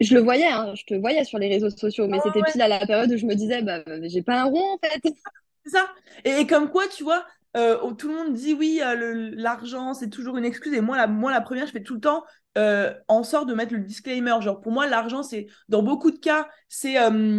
je 0.00 0.14
le 0.14 0.20
voyais, 0.20 0.46
hein, 0.46 0.74
je 0.74 0.84
te 0.84 0.94
voyais 0.94 1.24
sur 1.24 1.38
les 1.38 1.48
réseaux 1.48 1.70
sociaux, 1.70 2.06
mais 2.08 2.18
c'était 2.22 2.42
pile 2.50 2.62
à 2.62 2.68
la 2.68 2.84
période 2.86 3.10
où 3.10 3.16
je 3.16 3.26
me 3.26 3.34
disais, 3.34 3.62
bah, 3.62 3.82
j'ai 4.02 4.22
pas 4.22 4.42
un 4.42 4.44
rond 4.44 4.74
en 4.74 4.78
fait. 4.78 5.00
C'est 5.64 5.70
ça. 5.70 5.88
Et, 6.24 6.46
comme 6.48 6.70
quoi, 6.70 6.88
tu 6.88 7.04
vois, 7.04 7.24
euh, 7.56 7.92
tout 7.92 8.08
le 8.08 8.14
monde 8.14 8.34
dit 8.34 8.52
oui, 8.52 8.80
euh, 8.82 9.30
l'argent, 9.34 9.94
c'est 9.94 10.10
toujours 10.10 10.36
une 10.36 10.44
excuse. 10.44 10.74
Et 10.74 10.80
moi 10.80 10.96
la, 10.96 11.06
moi, 11.06 11.30
la 11.30 11.40
première, 11.40 11.66
je 11.66 11.72
fais 11.72 11.84
tout 11.84 11.94
le 11.94 12.00
temps 12.00 12.24
euh, 12.58 12.94
en 13.08 13.22
sorte 13.22 13.48
de 13.48 13.54
mettre 13.54 13.72
le 13.72 13.80
disclaimer. 13.80 14.34
Genre, 14.40 14.60
pour 14.60 14.72
moi, 14.72 14.86
l'argent, 14.86 15.22
c'est, 15.22 15.46
dans 15.68 15.82
beaucoup 15.82 16.10
de 16.10 16.18
cas, 16.18 16.48
c'est 16.68 16.96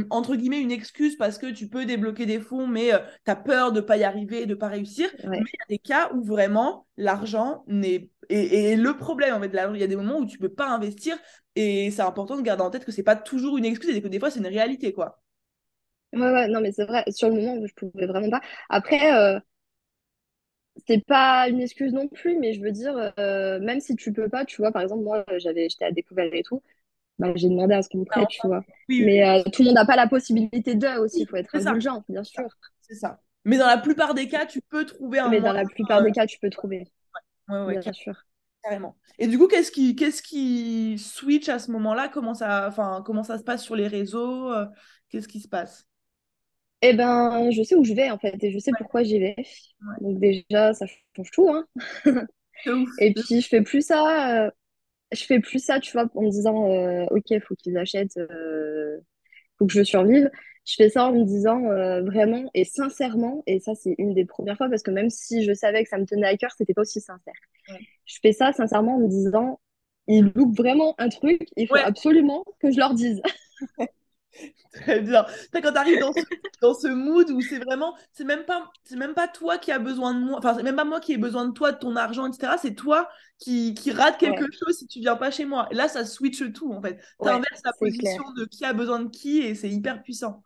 entre 0.09 0.35
guillemets 0.35 0.61
une 0.61 0.71
excuse 0.71 1.15
parce 1.17 1.37
que 1.37 1.51
tu 1.51 1.67
peux 1.67 1.85
débloquer 1.85 2.25
des 2.25 2.39
fonds, 2.39 2.67
mais 2.67 2.91
tu 3.25 3.31
as 3.31 3.35
peur 3.35 3.71
de 3.71 3.81
pas 3.81 3.97
y 3.97 4.03
arriver, 4.03 4.45
de 4.45 4.55
pas 4.55 4.67
réussir. 4.67 5.09
Mais 5.27 5.37
il 5.37 5.41
y 5.41 5.63
a 5.63 5.69
des 5.69 5.79
cas 5.79 6.11
où 6.13 6.23
vraiment 6.23 6.87
l'argent 6.97 7.63
n'est. 7.67 8.09
Et, 8.29 8.75
le 8.75 8.97
problème, 8.97 9.35
en 9.35 9.39
fait, 9.39 9.51
il 9.73 9.79
y 9.79 9.83
a 9.83 9.87
des 9.87 9.95
moments 9.95 10.17
où 10.17 10.25
tu 10.25 10.37
peux 10.37 10.53
pas 10.53 10.69
investir 10.69 11.17
et 11.55 11.91
c'est 11.91 12.01
important 12.01 12.37
de 12.37 12.41
garder 12.41 12.63
en 12.63 12.69
tête 12.69 12.85
que 12.85 12.91
c'est 12.91 13.03
pas 13.03 13.15
toujours 13.15 13.57
une 13.57 13.65
excuse 13.65 13.95
et 13.95 14.01
que 14.01 14.07
des 14.07 14.19
fois, 14.19 14.31
c'est 14.31 14.39
une 14.39 14.47
réalité, 14.47 14.93
quoi. 14.93 15.21
Ouais, 16.13 16.31
ouais, 16.31 16.47
non, 16.47 16.61
mais 16.61 16.71
c'est 16.71 16.85
vrai, 16.85 17.03
sur 17.11 17.29
le 17.29 17.35
moment, 17.35 17.65
je 17.65 17.73
pouvais 17.73 18.05
vraiment 18.05 18.29
pas. 18.29 18.41
Après, 18.69 19.13
euh, 19.13 19.39
c'est 20.87 21.05
pas 21.05 21.47
une 21.49 21.61
excuse 21.61 21.93
non 21.93 22.07
plus, 22.07 22.37
mais 22.37 22.53
je 22.53 22.61
veux 22.61 22.71
dire, 22.71 23.13
euh, 23.19 23.59
même 23.59 23.79
si 23.79 23.95
tu 23.95 24.11
peux 24.11 24.29
pas, 24.29 24.45
tu 24.45 24.61
vois, 24.61 24.71
par 24.71 24.81
exemple, 24.81 25.03
moi, 25.03 25.23
j'avais, 25.37 25.69
j'étais 25.69 25.85
à 25.85 25.91
découvert 25.91 26.33
et 26.33 26.43
tout, 26.43 26.61
bah, 27.19 27.31
j'ai 27.35 27.49
demandé 27.49 27.75
à 27.75 27.81
ce 27.81 27.89
qu'on 27.89 27.99
me 27.99 28.05
prête, 28.05 28.27
tu 28.29 28.47
vois. 28.47 28.63
mais 28.89 29.27
euh, 29.27 29.43
tout 29.51 29.61
le 29.61 29.67
monde 29.67 29.75
n'a 29.75 29.85
pas 29.85 29.95
la 29.95 30.07
possibilité 30.07 30.75
d'eux 30.75 30.97
aussi, 30.97 31.21
il 31.21 31.27
faut 31.27 31.35
être 31.35 31.55
indulgent, 31.55 32.03
bien 32.09 32.23
sûr. 32.23 32.47
C'est 32.81 32.95
ça. 32.95 33.19
Mais 33.45 33.57
dans 33.57 33.67
la 33.67 33.77
plupart 33.77 34.13
des 34.13 34.27
cas, 34.27 34.45
tu 34.45 34.61
peux 34.61 34.85
trouver 34.85 35.19
un. 35.19 35.29
Mais 35.29 35.41
dans 35.41 35.53
la 35.53 35.65
plupart 35.65 36.01
des 36.03 36.11
cas, 36.11 36.25
tu 36.25 36.39
peux 36.39 36.49
trouver. 36.49 36.87
Ouais, 37.49 37.65
ouais, 37.65 37.77
bien 37.79 37.93
sûr. 37.93 38.15
Carrément. 38.63 38.95
Et 39.19 39.27
du 39.27 39.37
coup, 39.37 39.47
qu'est-ce 39.47 39.71
qui, 39.71 39.95
qu'est-ce 39.95 40.23
qui 40.23 40.97
switch 40.97 41.49
à 41.49 41.59
ce 41.59 41.69
moment-là? 41.71 42.07
Comment 42.07 42.33
ça, 42.33 42.65
enfin, 42.67 43.03
comment 43.05 43.23
ça 43.23 43.37
se 43.37 43.43
passe 43.43 43.63
sur 43.63 43.75
les 43.75 43.87
réseaux? 43.87 44.49
Qu'est-ce 45.09 45.27
qui 45.27 45.41
se 45.41 45.49
passe? 45.49 45.85
Eh 46.85 46.93
ben, 46.93 47.49
je 47.51 47.63
sais 47.63 47.75
où 47.75 47.85
je 47.85 47.93
vais 47.93 48.11
en 48.11 48.17
fait 48.17 48.35
et 48.43 48.51
je 48.51 48.59
sais 48.59 48.71
pourquoi 48.77 49.03
j'y 49.03 49.17
vais. 49.17 49.35
Donc 50.01 50.19
déjà, 50.19 50.73
ça 50.73 50.85
change 51.15 51.31
tout, 51.31 51.49
hein. 51.49 51.65
Et 52.99 53.13
puis 53.13 53.41
je 53.41 53.47
fais 53.47 53.61
plus 53.61 53.85
ça, 53.85 54.45
euh, 54.45 54.51
je 55.13 55.23
fais 55.23 55.39
plus 55.39 55.59
ça, 55.63 55.79
tu 55.79 55.93
vois, 55.93 56.09
en 56.13 56.21
me 56.23 56.29
disant, 56.29 56.69
euh, 56.69 57.05
ok, 57.11 57.31
il 57.31 57.41
faut 57.41 57.55
qu'ils 57.55 57.77
achètent, 57.77 58.17
euh, 58.17 58.99
faut 59.57 59.65
que 59.65 59.73
je 59.73 59.83
survive. 59.83 60.29
Je 60.65 60.75
fais 60.75 60.89
ça 60.89 61.07
en 61.07 61.13
me 61.13 61.23
disant 61.23 61.61
vraiment 62.05 62.49
et 62.53 62.63
sincèrement, 62.63 63.43
et 63.47 63.59
ça 63.59 63.75
c'est 63.75 63.95
une 63.97 64.13
des 64.13 64.23
premières 64.23 64.55
fois 64.55 64.69
parce 64.69 64.81
que 64.81 64.91
même 64.91 65.09
si 65.09 65.43
je 65.43 65.53
savais 65.53 65.83
que 65.83 65.89
ça 65.89 65.97
me 65.97 66.05
tenait 66.05 66.27
à 66.27 66.37
cœur, 66.37 66.51
c'était 66.57 66.73
pas 66.73 66.83
aussi 66.83 67.01
sincère. 67.01 67.33
Je 68.05 68.15
fais 68.21 68.31
ça 68.31 68.53
sincèrement 68.53 68.95
en 68.95 68.99
me 68.99 69.09
disant, 69.09 69.59
ils 70.07 70.31
loupent 70.35 70.55
vraiment 70.55 70.95
un 70.99 71.09
truc, 71.09 71.47
il 71.57 71.67
faut 71.67 71.75
absolument 71.75 72.45
que 72.59 72.71
je 72.71 72.77
leur 72.77 72.93
dise. 72.93 73.21
Très 74.73 75.01
bien. 75.01 75.25
Quand 75.51 75.61
tu 75.61 75.77
arrives 75.77 75.99
dans 75.99 76.13
ce, 76.13 76.21
dans 76.61 76.73
ce 76.73 76.87
mood 76.87 77.29
où 77.29 77.41
c'est 77.41 77.59
vraiment, 77.59 77.95
c'est 78.11 78.23
même 78.23 78.45
pas, 78.45 78.71
c'est 78.83 78.95
même 78.95 79.13
pas 79.13 79.27
toi 79.27 79.57
qui 79.57 79.71
as 79.71 79.79
besoin 79.79 80.13
de 80.13 80.19
moi, 80.19 80.37
enfin 80.37 80.55
c'est 80.55 80.63
même 80.63 80.75
pas 80.75 80.85
moi 80.85 80.99
qui 80.99 81.13
ai 81.13 81.17
besoin 81.17 81.47
de 81.47 81.53
toi, 81.53 81.71
de 81.71 81.77
ton 81.77 81.95
argent, 81.95 82.25
etc. 82.27 82.53
C'est 82.61 82.75
toi 82.75 83.09
qui, 83.39 83.73
qui 83.73 83.91
rate 83.91 84.17
quelque 84.17 84.45
chose 84.51 84.77
si 84.77 84.87
tu 84.87 84.99
viens 84.99 85.15
pas 85.15 85.31
chez 85.31 85.45
moi. 85.45 85.67
Et 85.71 85.75
là, 85.75 85.87
ça 85.87 86.05
switch 86.05 86.51
tout 86.53 86.73
en 86.73 86.81
fait. 86.81 86.99
Tu 87.21 87.29
inverses 87.29 87.61
la 87.63 87.73
position 87.73 88.23
de 88.35 88.45
qui 88.45 88.65
a 88.65 88.73
besoin 88.73 88.99
de 88.99 89.09
qui 89.09 89.39
et 89.39 89.55
c'est 89.55 89.69
hyper 89.69 90.01
puissant. 90.01 90.43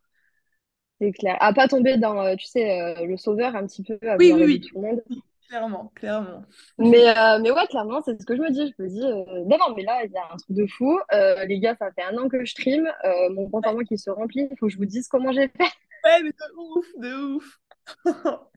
C'est 0.99 1.11
clair. 1.11 1.37
À 1.39 1.53
pas 1.53 1.67
tomber 1.67 1.97
dans, 1.97 2.19
euh, 2.25 2.35
tu 2.35 2.47
sais, 2.47 2.81
euh, 2.81 3.05
le 3.05 3.17
sauveur 3.17 3.55
un 3.55 3.67
petit 3.67 3.83
peu, 3.83 3.99
à 4.01 4.17
oui, 4.17 4.33
oui, 4.33 4.43
oui. 4.43 4.61
tout 4.61 4.81
le 4.81 4.87
monde. 4.87 5.01
Clairement, 5.47 5.91
clairement. 5.95 6.43
Mais, 6.77 7.07
euh, 7.07 7.39
mais 7.39 7.51
ouais, 7.51 7.65
clairement, 7.69 8.01
c'est 8.01 8.19
ce 8.19 8.25
que 8.25 8.35
je 8.35 8.41
me 8.41 8.51
dis. 8.51 8.73
Je 8.77 8.83
me 8.83 8.89
dis, 8.89 9.01
euh, 9.01 9.45
non, 9.45 9.73
mais 9.75 9.83
là, 9.83 10.03
il 10.03 10.11
y 10.11 10.17
a 10.17 10.33
un 10.33 10.37
truc 10.37 10.55
de 10.55 10.65
fou. 10.67 10.99
Euh, 11.13 11.45
les 11.45 11.59
gars, 11.59 11.75
ça 11.79 11.89
fait 11.91 12.03
un 12.03 12.17
an 12.17 12.27
que 12.27 12.43
je 12.43 12.51
stream. 12.51 12.91
mon 13.31 13.49
compte 13.49 13.65
en 13.65 13.73
moi 13.73 13.83
qui 13.83 13.97
se 13.97 14.09
remplit. 14.09 14.47
Il 14.51 14.57
faut 14.57 14.67
que 14.67 14.73
je 14.73 14.77
vous 14.77 14.85
dise 14.85 15.07
comment 15.07 15.31
j'ai 15.31 15.47
fait. 15.47 15.71
Ouais, 16.03 16.21
mais 16.23 16.31
de 16.31 16.77
ouf, 16.77 16.85
de 16.97 17.35
ouf. 17.35 17.59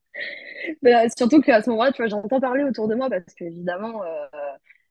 mais, 0.82 1.08
surtout 1.16 1.40
qu'à 1.40 1.62
ce 1.62 1.70
moment-là, 1.70 1.92
tu 1.92 2.02
vois, 2.02 2.08
j'entends 2.08 2.40
parler 2.40 2.64
autour 2.64 2.88
de 2.88 2.96
moi 2.96 3.08
parce 3.08 3.34
qu'évidemment, 3.34 4.02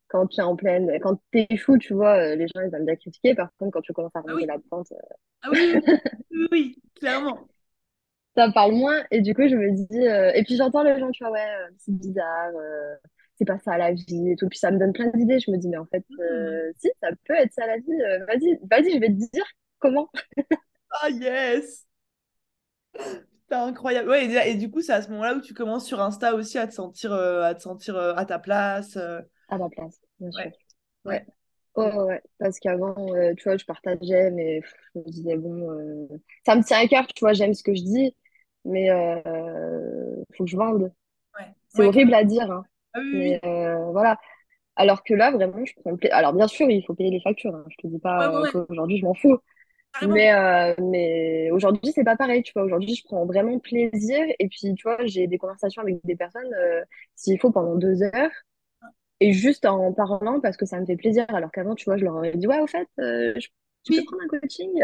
quand 0.07 0.25
tu 0.27 0.39
es 0.39 0.43
en 0.43 0.55
pleine, 0.55 0.99
quand 1.01 1.19
tu 1.33 1.45
es 1.49 1.57
fou, 1.57 1.77
tu 1.77 1.93
vois, 1.93 2.35
les 2.35 2.47
gens, 2.47 2.61
ils 2.61 2.73
aiment 2.73 2.85
bien 2.85 2.95
critiquer. 2.95 3.35
Par 3.35 3.49
contre, 3.57 3.71
quand 3.71 3.81
tu 3.81 3.91
commences 3.91 4.15
à 4.15 4.19
ah 4.19 4.21
remonter 4.25 4.45
la 4.45 4.57
pente. 4.69 4.93
Ah 5.41 5.49
oui, 5.51 5.75
oui, 6.31 6.47
oui, 6.51 6.81
clairement 6.95 7.47
ça 8.39 8.51
parle 8.51 8.73
moins. 8.73 9.03
Et 9.11 9.21
du 9.21 9.33
coup, 9.33 9.47
je 9.47 9.55
me 9.55 9.71
dis. 9.71 10.07
Euh, 10.07 10.31
et 10.33 10.43
puis 10.43 10.55
j'entends 10.55 10.83
les 10.83 10.97
gens, 10.99 11.11
tu 11.11 11.23
vois, 11.23 11.33
ouais, 11.33 11.39
euh, 11.41 11.69
c'est 11.77 11.91
bizarre, 11.91 12.51
euh, 12.55 12.95
c'est 13.35 13.45
pas 13.45 13.59
ça 13.59 13.77
la 13.77 13.91
vie 13.91 14.31
et 14.31 14.35
tout. 14.35 14.47
Puis 14.47 14.59
ça 14.59 14.71
me 14.71 14.79
donne 14.79 14.93
plein 14.93 15.11
d'idées. 15.13 15.39
Je 15.39 15.51
me 15.51 15.57
dis, 15.57 15.67
mais 15.67 15.77
en 15.77 15.85
fait, 15.85 16.05
hmm. 16.09 16.71
si, 16.77 16.89
ça 17.01 17.09
peut 17.25 17.35
être 17.35 17.53
ça 17.53 17.67
la 17.67 17.77
vie. 17.77 17.97
vas-y, 18.27 18.59
vas-y, 18.69 18.93
je 18.93 18.99
vais 18.99 19.09
te 19.09 19.31
dire 19.31 19.45
comment. 19.79 20.09
Ah, 21.03 21.09
yes! 21.11 21.85
C'est 22.95 23.53
incroyable. 23.55 24.09
Ouais, 24.09 24.49
et, 24.49 24.55
du 24.55 24.71
coup, 24.71 24.81
c'est 24.81 24.91
à 24.91 25.03
ce 25.03 25.11
moment-là 25.11 25.35
où 25.35 25.39
tu 25.39 25.53
commences 25.53 25.85
sur 25.85 26.01
Insta 26.01 26.33
aussi 26.33 26.57
à 26.57 26.65
te 26.65 26.73
sentir, 26.73 27.13
à, 27.13 27.53
te 27.53 27.61
sentir 27.61 27.95
à 27.95 28.25
ta 28.25 28.39
place. 28.39 28.97
À 28.97 29.59
ta 29.59 29.69
place, 29.69 30.01
bien 30.19 30.31
sûr. 30.31 30.51
Ouais. 31.05 31.27
ouais. 31.75 31.93
ouais, 31.95 32.21
parce 32.39 32.59
qu'avant, 32.59 32.95
tu 33.37 33.43
vois, 33.43 33.57
je 33.57 33.65
partageais, 33.65 34.31
mais 34.31 34.61
je 34.95 34.99
me 34.99 35.05
disais, 35.05 35.37
bon, 35.37 36.09
ça 36.43 36.55
me 36.55 36.63
tient 36.63 36.79
à 36.79 36.87
cœur, 36.87 37.05
tu 37.05 37.19
vois, 37.19 37.33
j'aime 37.33 37.53
ce 37.53 37.61
que 37.61 37.75
je 37.75 37.83
dis, 37.83 38.15
mais 38.69 38.85
il 38.85 38.89
euh, 38.89 40.23
faut 40.37 40.45
que 40.45 40.49
je 40.49 40.57
vende. 40.57 40.91
C'est 41.69 41.85
horrible 41.85 42.13
à 42.13 42.23
dire, 42.23 42.49
hein. 42.51 42.63
ah 42.93 42.99
mais 43.13 43.39
euh, 43.45 43.91
voilà. 43.91 44.17
Alors 44.75 45.03
que 45.03 45.13
là, 45.13 45.29
vraiment, 45.31 45.63
je 45.65 45.73
prends 45.75 45.95
Alors, 46.11 46.33
bien 46.33 46.47
sûr, 46.47 46.69
il 46.69 46.83
faut 46.83 46.95
payer 46.95 47.11
les 47.11 47.19
factures. 47.19 47.53
Hein. 47.53 47.65
Je 47.69 47.75
te 47.77 47.87
dis 47.87 47.99
pas 47.99 48.41
qu'aujourd'hui, 48.51 48.97
je 48.97 49.05
m'en 49.05 49.13
fous. 49.13 49.37
Mais, 50.07 50.33
euh, 50.33 50.73
mais 50.79 51.51
aujourd'hui, 51.51 51.91
c'est 51.93 52.03
pas 52.03 52.15
pareil, 52.15 52.43
tu 52.43 52.53
vois. 52.53 52.63
Aujourd'hui, 52.63 52.95
je 52.95 53.03
prends 53.03 53.25
vraiment 53.25 53.59
plaisir. 53.59 54.25
Et 54.39 54.47
puis, 54.47 54.73
tu 54.75 54.83
vois, 54.83 54.97
j'ai 55.05 55.27
des 55.27 55.37
conversations 55.37 55.81
avec 55.81 55.99
des 56.05 56.15
personnes, 56.15 56.49
s'il 57.15 57.39
faut, 57.39 57.51
pendant 57.51 57.75
deux 57.75 58.01
heures. 58.01 58.31
Et 59.19 59.33
juste 59.33 59.65
en 59.65 59.91
parlant 59.93 60.39
parce 60.39 60.55
que 60.55 60.65
ça 60.65 60.79
me 60.79 60.85
fait 60.85 60.95
plaisir. 60.95 61.25
Alors 61.29 61.51
qu'avant, 61.51 61.75
tu 61.75 61.85
vois, 61.85 61.97
je 61.97 62.05
leur 62.05 62.15
aurais 62.15 62.35
dit, 62.35 62.47
ouais, 62.47 62.61
au 62.61 62.67
fait, 62.67 62.87
je 62.97 63.47
tu 63.83 63.93
peux 63.93 64.05
prendre 64.05 64.23
un 64.23 64.39
coaching? 64.39 64.83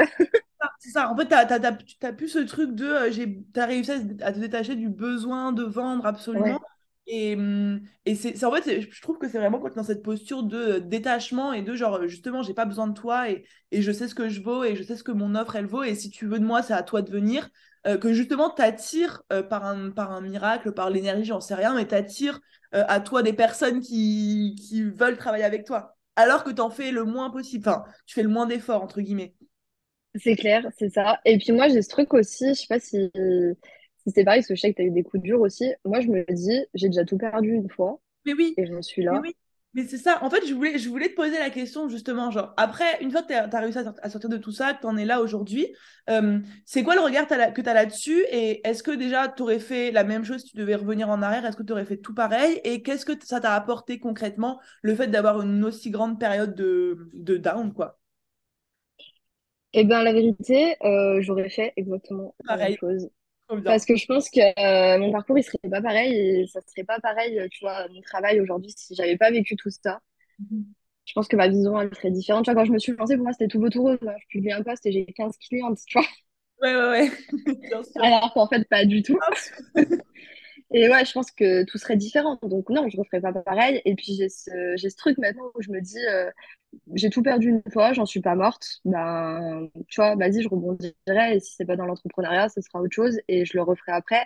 C'est 0.79 0.89
ça. 0.89 1.11
En 1.11 1.15
fait, 1.15 1.27
tu 1.27 1.95
n'as 2.01 2.13
plus 2.13 2.29
ce 2.29 2.39
truc 2.39 2.73
de. 2.73 2.85
Euh, 2.85 3.11
tu 3.11 3.59
as 3.59 3.65
réussi 3.65 3.91
à 4.21 4.31
te 4.31 4.39
détacher 4.39 4.75
du 4.75 4.89
besoin 4.89 5.51
de 5.51 5.63
vendre 5.63 6.05
absolument. 6.05 6.59
Et, 7.07 7.35
hum, 7.35 7.81
et 8.05 8.15
c'est 8.15 8.43
en 8.43 8.51
fait, 8.51 8.81
je 8.81 9.01
trouve 9.01 9.19
que 9.19 9.29
c'est 9.29 9.37
vraiment 9.37 9.59
quand 9.59 9.67
tu 9.67 9.73
es 9.73 9.75
dans 9.75 9.83
cette 9.83 10.01
posture 10.01 10.41
de 10.41 10.57
euh, 10.57 10.79
détachement 10.79 11.53
et 11.53 11.61
de 11.61 11.75
genre, 11.75 12.07
justement, 12.07 12.41
j'ai 12.41 12.55
pas 12.55 12.65
besoin 12.65 12.87
de 12.87 12.93
toi 12.93 13.29
et, 13.29 13.45
et, 13.69 13.83
je 13.83 13.91
sais 13.91 14.07
ce 14.07 14.15
que 14.15 14.27
je 14.27 14.41
vaux 14.41 14.63
et 14.63 14.75
je 14.75 14.81
sais 14.81 14.95
ce 14.95 15.03
que 15.03 15.11
mon 15.11 15.35
offre 15.35 15.55
elle 15.55 15.67
vaut. 15.67 15.83
Et 15.83 15.93
si 15.93 16.09
tu 16.09 16.25
veux 16.25 16.39
de 16.39 16.45
moi, 16.45 16.63
c'est 16.63 16.73
à 16.73 16.81
toi 16.81 17.03
de 17.03 17.11
venir. 17.11 17.47
Euh, 17.85 17.97
que 17.97 18.13
justement, 18.13 18.49
t'attires 18.49 19.21
euh, 19.31 19.43
par, 19.43 19.65
un, 19.65 19.91
par 19.91 20.11
un 20.11 20.21
miracle, 20.21 20.71
par 20.71 20.89
l'énergie, 20.89 21.25
j'en 21.25 21.41
sais 21.41 21.53
rien, 21.53 21.75
mais 21.75 21.85
t'attires 21.85 22.39
euh, 22.73 22.83
à 22.87 22.99
toi 22.99 23.21
des 23.21 23.33
personnes 23.33 23.79
qui, 23.79 24.55
qui 24.59 24.83
veulent 24.83 25.17
travailler 25.17 25.43
avec 25.43 25.65
toi. 25.65 25.94
Alors 26.15 26.43
que 26.43 26.51
tu 26.51 26.61
en 26.61 26.69
fais 26.69 26.91
le 26.91 27.03
moins 27.03 27.29
possible. 27.29 27.67
Enfin, 27.67 27.85
tu 28.05 28.15
fais 28.15 28.23
le 28.23 28.29
moins 28.29 28.45
d'efforts, 28.45 28.81
entre 28.83 29.01
guillemets. 29.01 29.35
C'est 30.15 30.35
clair, 30.35 30.65
c'est 30.77 30.89
ça. 30.89 31.19
Et 31.25 31.37
puis 31.37 31.51
moi, 31.51 31.67
j'ai 31.67 31.81
ce 31.81 31.89
truc 31.89 32.13
aussi, 32.13 32.49
je 32.49 32.53
sais 32.53 32.67
pas 32.67 32.79
si 32.79 33.11
si 34.05 34.11
c'est 34.13 34.23
pareil, 34.23 34.41
parce 34.41 34.47
que 34.47 34.55
je 34.55 34.61
sais 34.61 34.71
que 34.71 34.75
tu 34.77 34.83
as 34.83 34.85
eu 34.85 34.91
des 34.91 35.03
coups 35.03 35.23
durs 35.23 35.41
aussi. 35.41 35.73
Moi, 35.83 35.99
je 35.99 36.07
me 36.07 36.23
dis, 36.31 36.63
j'ai 36.75 36.87
déjà 36.87 37.03
tout 37.05 37.17
perdu 37.17 37.53
une 37.53 37.69
fois. 37.69 37.99
Mais 38.25 38.33
oui. 38.33 38.53
Et 38.57 38.65
j'en 38.67 38.81
suis 38.81 39.03
là. 39.03 39.13
Mais 39.13 39.29
oui. 39.29 39.35
Mais 39.75 39.83
c'est 39.83 39.97
ça. 39.97 40.23
En 40.23 40.29
fait, 40.29 40.47
je 40.47 40.53
voulais, 40.53 40.77
je 40.77 40.87
voulais 40.87 41.09
te 41.09 41.15
poser 41.15 41.37
la 41.37 41.49
question, 41.49 41.89
justement. 41.89 42.31
Genre, 42.31 42.53
après, 42.55 42.97
une 43.01 43.11
fois 43.11 43.23
que 43.23 43.27
tu 43.27 43.33
as, 43.33 43.59
réussi 43.59 43.77
à, 44.01 44.09
sortir 44.09 44.29
de 44.29 44.37
tout 44.37 44.53
ça, 44.53 44.73
que 44.73 44.79
tu 44.79 44.87
en 44.87 44.95
es 44.95 45.03
là 45.03 45.19
aujourd'hui, 45.19 45.67
euh, 46.09 46.39
c'est 46.63 46.81
quoi 46.81 46.95
le 46.95 47.01
regard 47.01 47.27
que 47.27 47.61
tu 47.61 47.69
as 47.69 47.73
là-dessus? 47.73 48.23
Et 48.31 48.65
est-ce 48.65 48.83
que 48.83 48.91
déjà, 48.91 49.27
tu 49.27 49.43
aurais 49.43 49.59
fait 49.59 49.91
la 49.91 50.05
même 50.05 50.23
chose 50.23 50.43
si 50.43 50.51
tu 50.51 50.55
devais 50.55 50.75
revenir 50.75 51.09
en 51.09 51.21
arrière? 51.21 51.45
Est-ce 51.45 51.57
que 51.57 51.63
tu 51.63 51.73
aurais 51.73 51.83
fait 51.83 51.97
tout 51.97 52.13
pareil? 52.13 52.61
Et 52.63 52.83
qu'est-ce 52.83 53.05
que 53.05 53.11
ça 53.21 53.41
t'a 53.41 53.53
apporté 53.53 53.99
concrètement, 53.99 54.61
le 54.81 54.95
fait 54.95 55.07
d'avoir 55.07 55.41
une 55.41 55.65
aussi 55.65 55.91
grande 55.91 56.21
période 56.21 56.55
de, 56.55 57.09
de 57.13 57.35
down, 57.35 57.73
quoi? 57.73 57.99
Eh 59.73 59.83
bien, 59.83 60.03
la 60.03 60.13
vérité, 60.13 60.77
euh, 60.85 61.21
j'aurais 61.21 61.49
fait 61.49 61.73
exactement 61.75 62.33
la 62.45 62.55
même 62.55 62.77
chose. 62.77 63.09
Parce 63.63 63.85
que 63.85 63.95
je 63.95 64.05
pense 64.05 64.29
que 64.29 64.39
euh, 64.39 64.97
mon 64.99 65.11
parcours, 65.11 65.37
il 65.37 65.43
serait 65.43 65.57
pas 65.69 65.81
pareil 65.81 66.13
et 66.13 66.47
ça 66.47 66.59
serait 66.67 66.83
pas 66.83 66.99
pareil, 66.99 67.39
tu 67.51 67.63
vois, 67.63 67.87
mon 67.89 68.01
travail 68.01 68.41
aujourd'hui 68.41 68.73
si 68.75 68.95
j'avais 68.95 69.17
pas 69.17 69.31
vécu 69.31 69.55
tout 69.55 69.69
ça. 69.69 69.99
Mhm. 70.39 70.65
Je 71.05 71.13
pense 71.13 71.27
que 71.27 71.35
ma 71.35 71.47
vision, 71.47 71.79
elle 71.79 71.93
serait 71.93 72.11
différente. 72.11 72.45
Tu 72.45 72.51
vois, 72.51 72.59
quand 72.59 72.65
je 72.65 72.71
me 72.73 72.79
suis 72.79 72.93
lancée, 72.93 73.15
pour 73.15 73.23
moi, 73.25 73.33
c'était 73.33 73.47
tout 73.47 73.59
beau 73.59 73.69
tout 73.69 73.83
rose. 73.83 73.99
Je 74.01 74.27
publie 74.29 74.51
un 74.51 74.63
post 74.63 74.85
et 74.87 74.91
j'ai 74.91 75.05
15 75.05 75.37
clientes, 75.37 75.79
tu 75.87 75.99
vois. 75.99 76.07
Ouais, 76.61 76.75
ouais, 76.75 76.89
ouais. 76.89 77.11
Alors 78.01 78.33
qu'en 78.33 78.47
fait, 78.47 78.67
pas 78.67 78.85
du 78.85 79.03
tout. 79.03 79.17
et 80.73 80.89
ouais, 80.89 81.05
je 81.05 81.11
pense 81.13 81.31
que 81.31 81.63
tout 81.65 81.77
serait 81.77 81.95
différent. 81.97 82.39
Donc 82.43 82.69
non, 82.69 82.89
je 82.89 82.97
referais 82.97 83.21
pas 83.21 83.31
pareil. 83.33 83.81
Et 83.85 83.95
puis 83.95 84.13
j'ai 84.15 84.29
ce, 84.29 84.49
j'ai 84.77 84.89
ce 84.89 84.97
truc 84.97 85.17
maintenant 85.17 85.51
où 85.55 85.61
je 85.61 85.71
me 85.71 85.79
dis, 85.81 85.97
euh, 86.09 86.31
j'ai 86.95 87.09
tout 87.09 87.23
perdu 87.23 87.49
une 87.49 87.63
fois, 87.71 87.93
j'en 87.93 88.05
suis 88.05 88.21
pas 88.21 88.35
morte. 88.35 88.79
Ben, 88.85 89.69
tu 89.87 90.01
vois, 90.01 90.15
vas-y, 90.15 90.41
je 90.43 90.49
rebondirai. 90.49 91.35
Et 91.35 91.39
si 91.39 91.53
c'est 91.55 91.65
pas 91.65 91.75
dans 91.77 91.85
l'entrepreneuriat, 91.85 92.49
ce 92.49 92.61
sera 92.61 92.81
autre 92.81 92.93
chose 92.95 93.19
et 93.27 93.45
je 93.45 93.53
le 93.57 93.63
referai 93.63 93.93
après. 93.93 94.25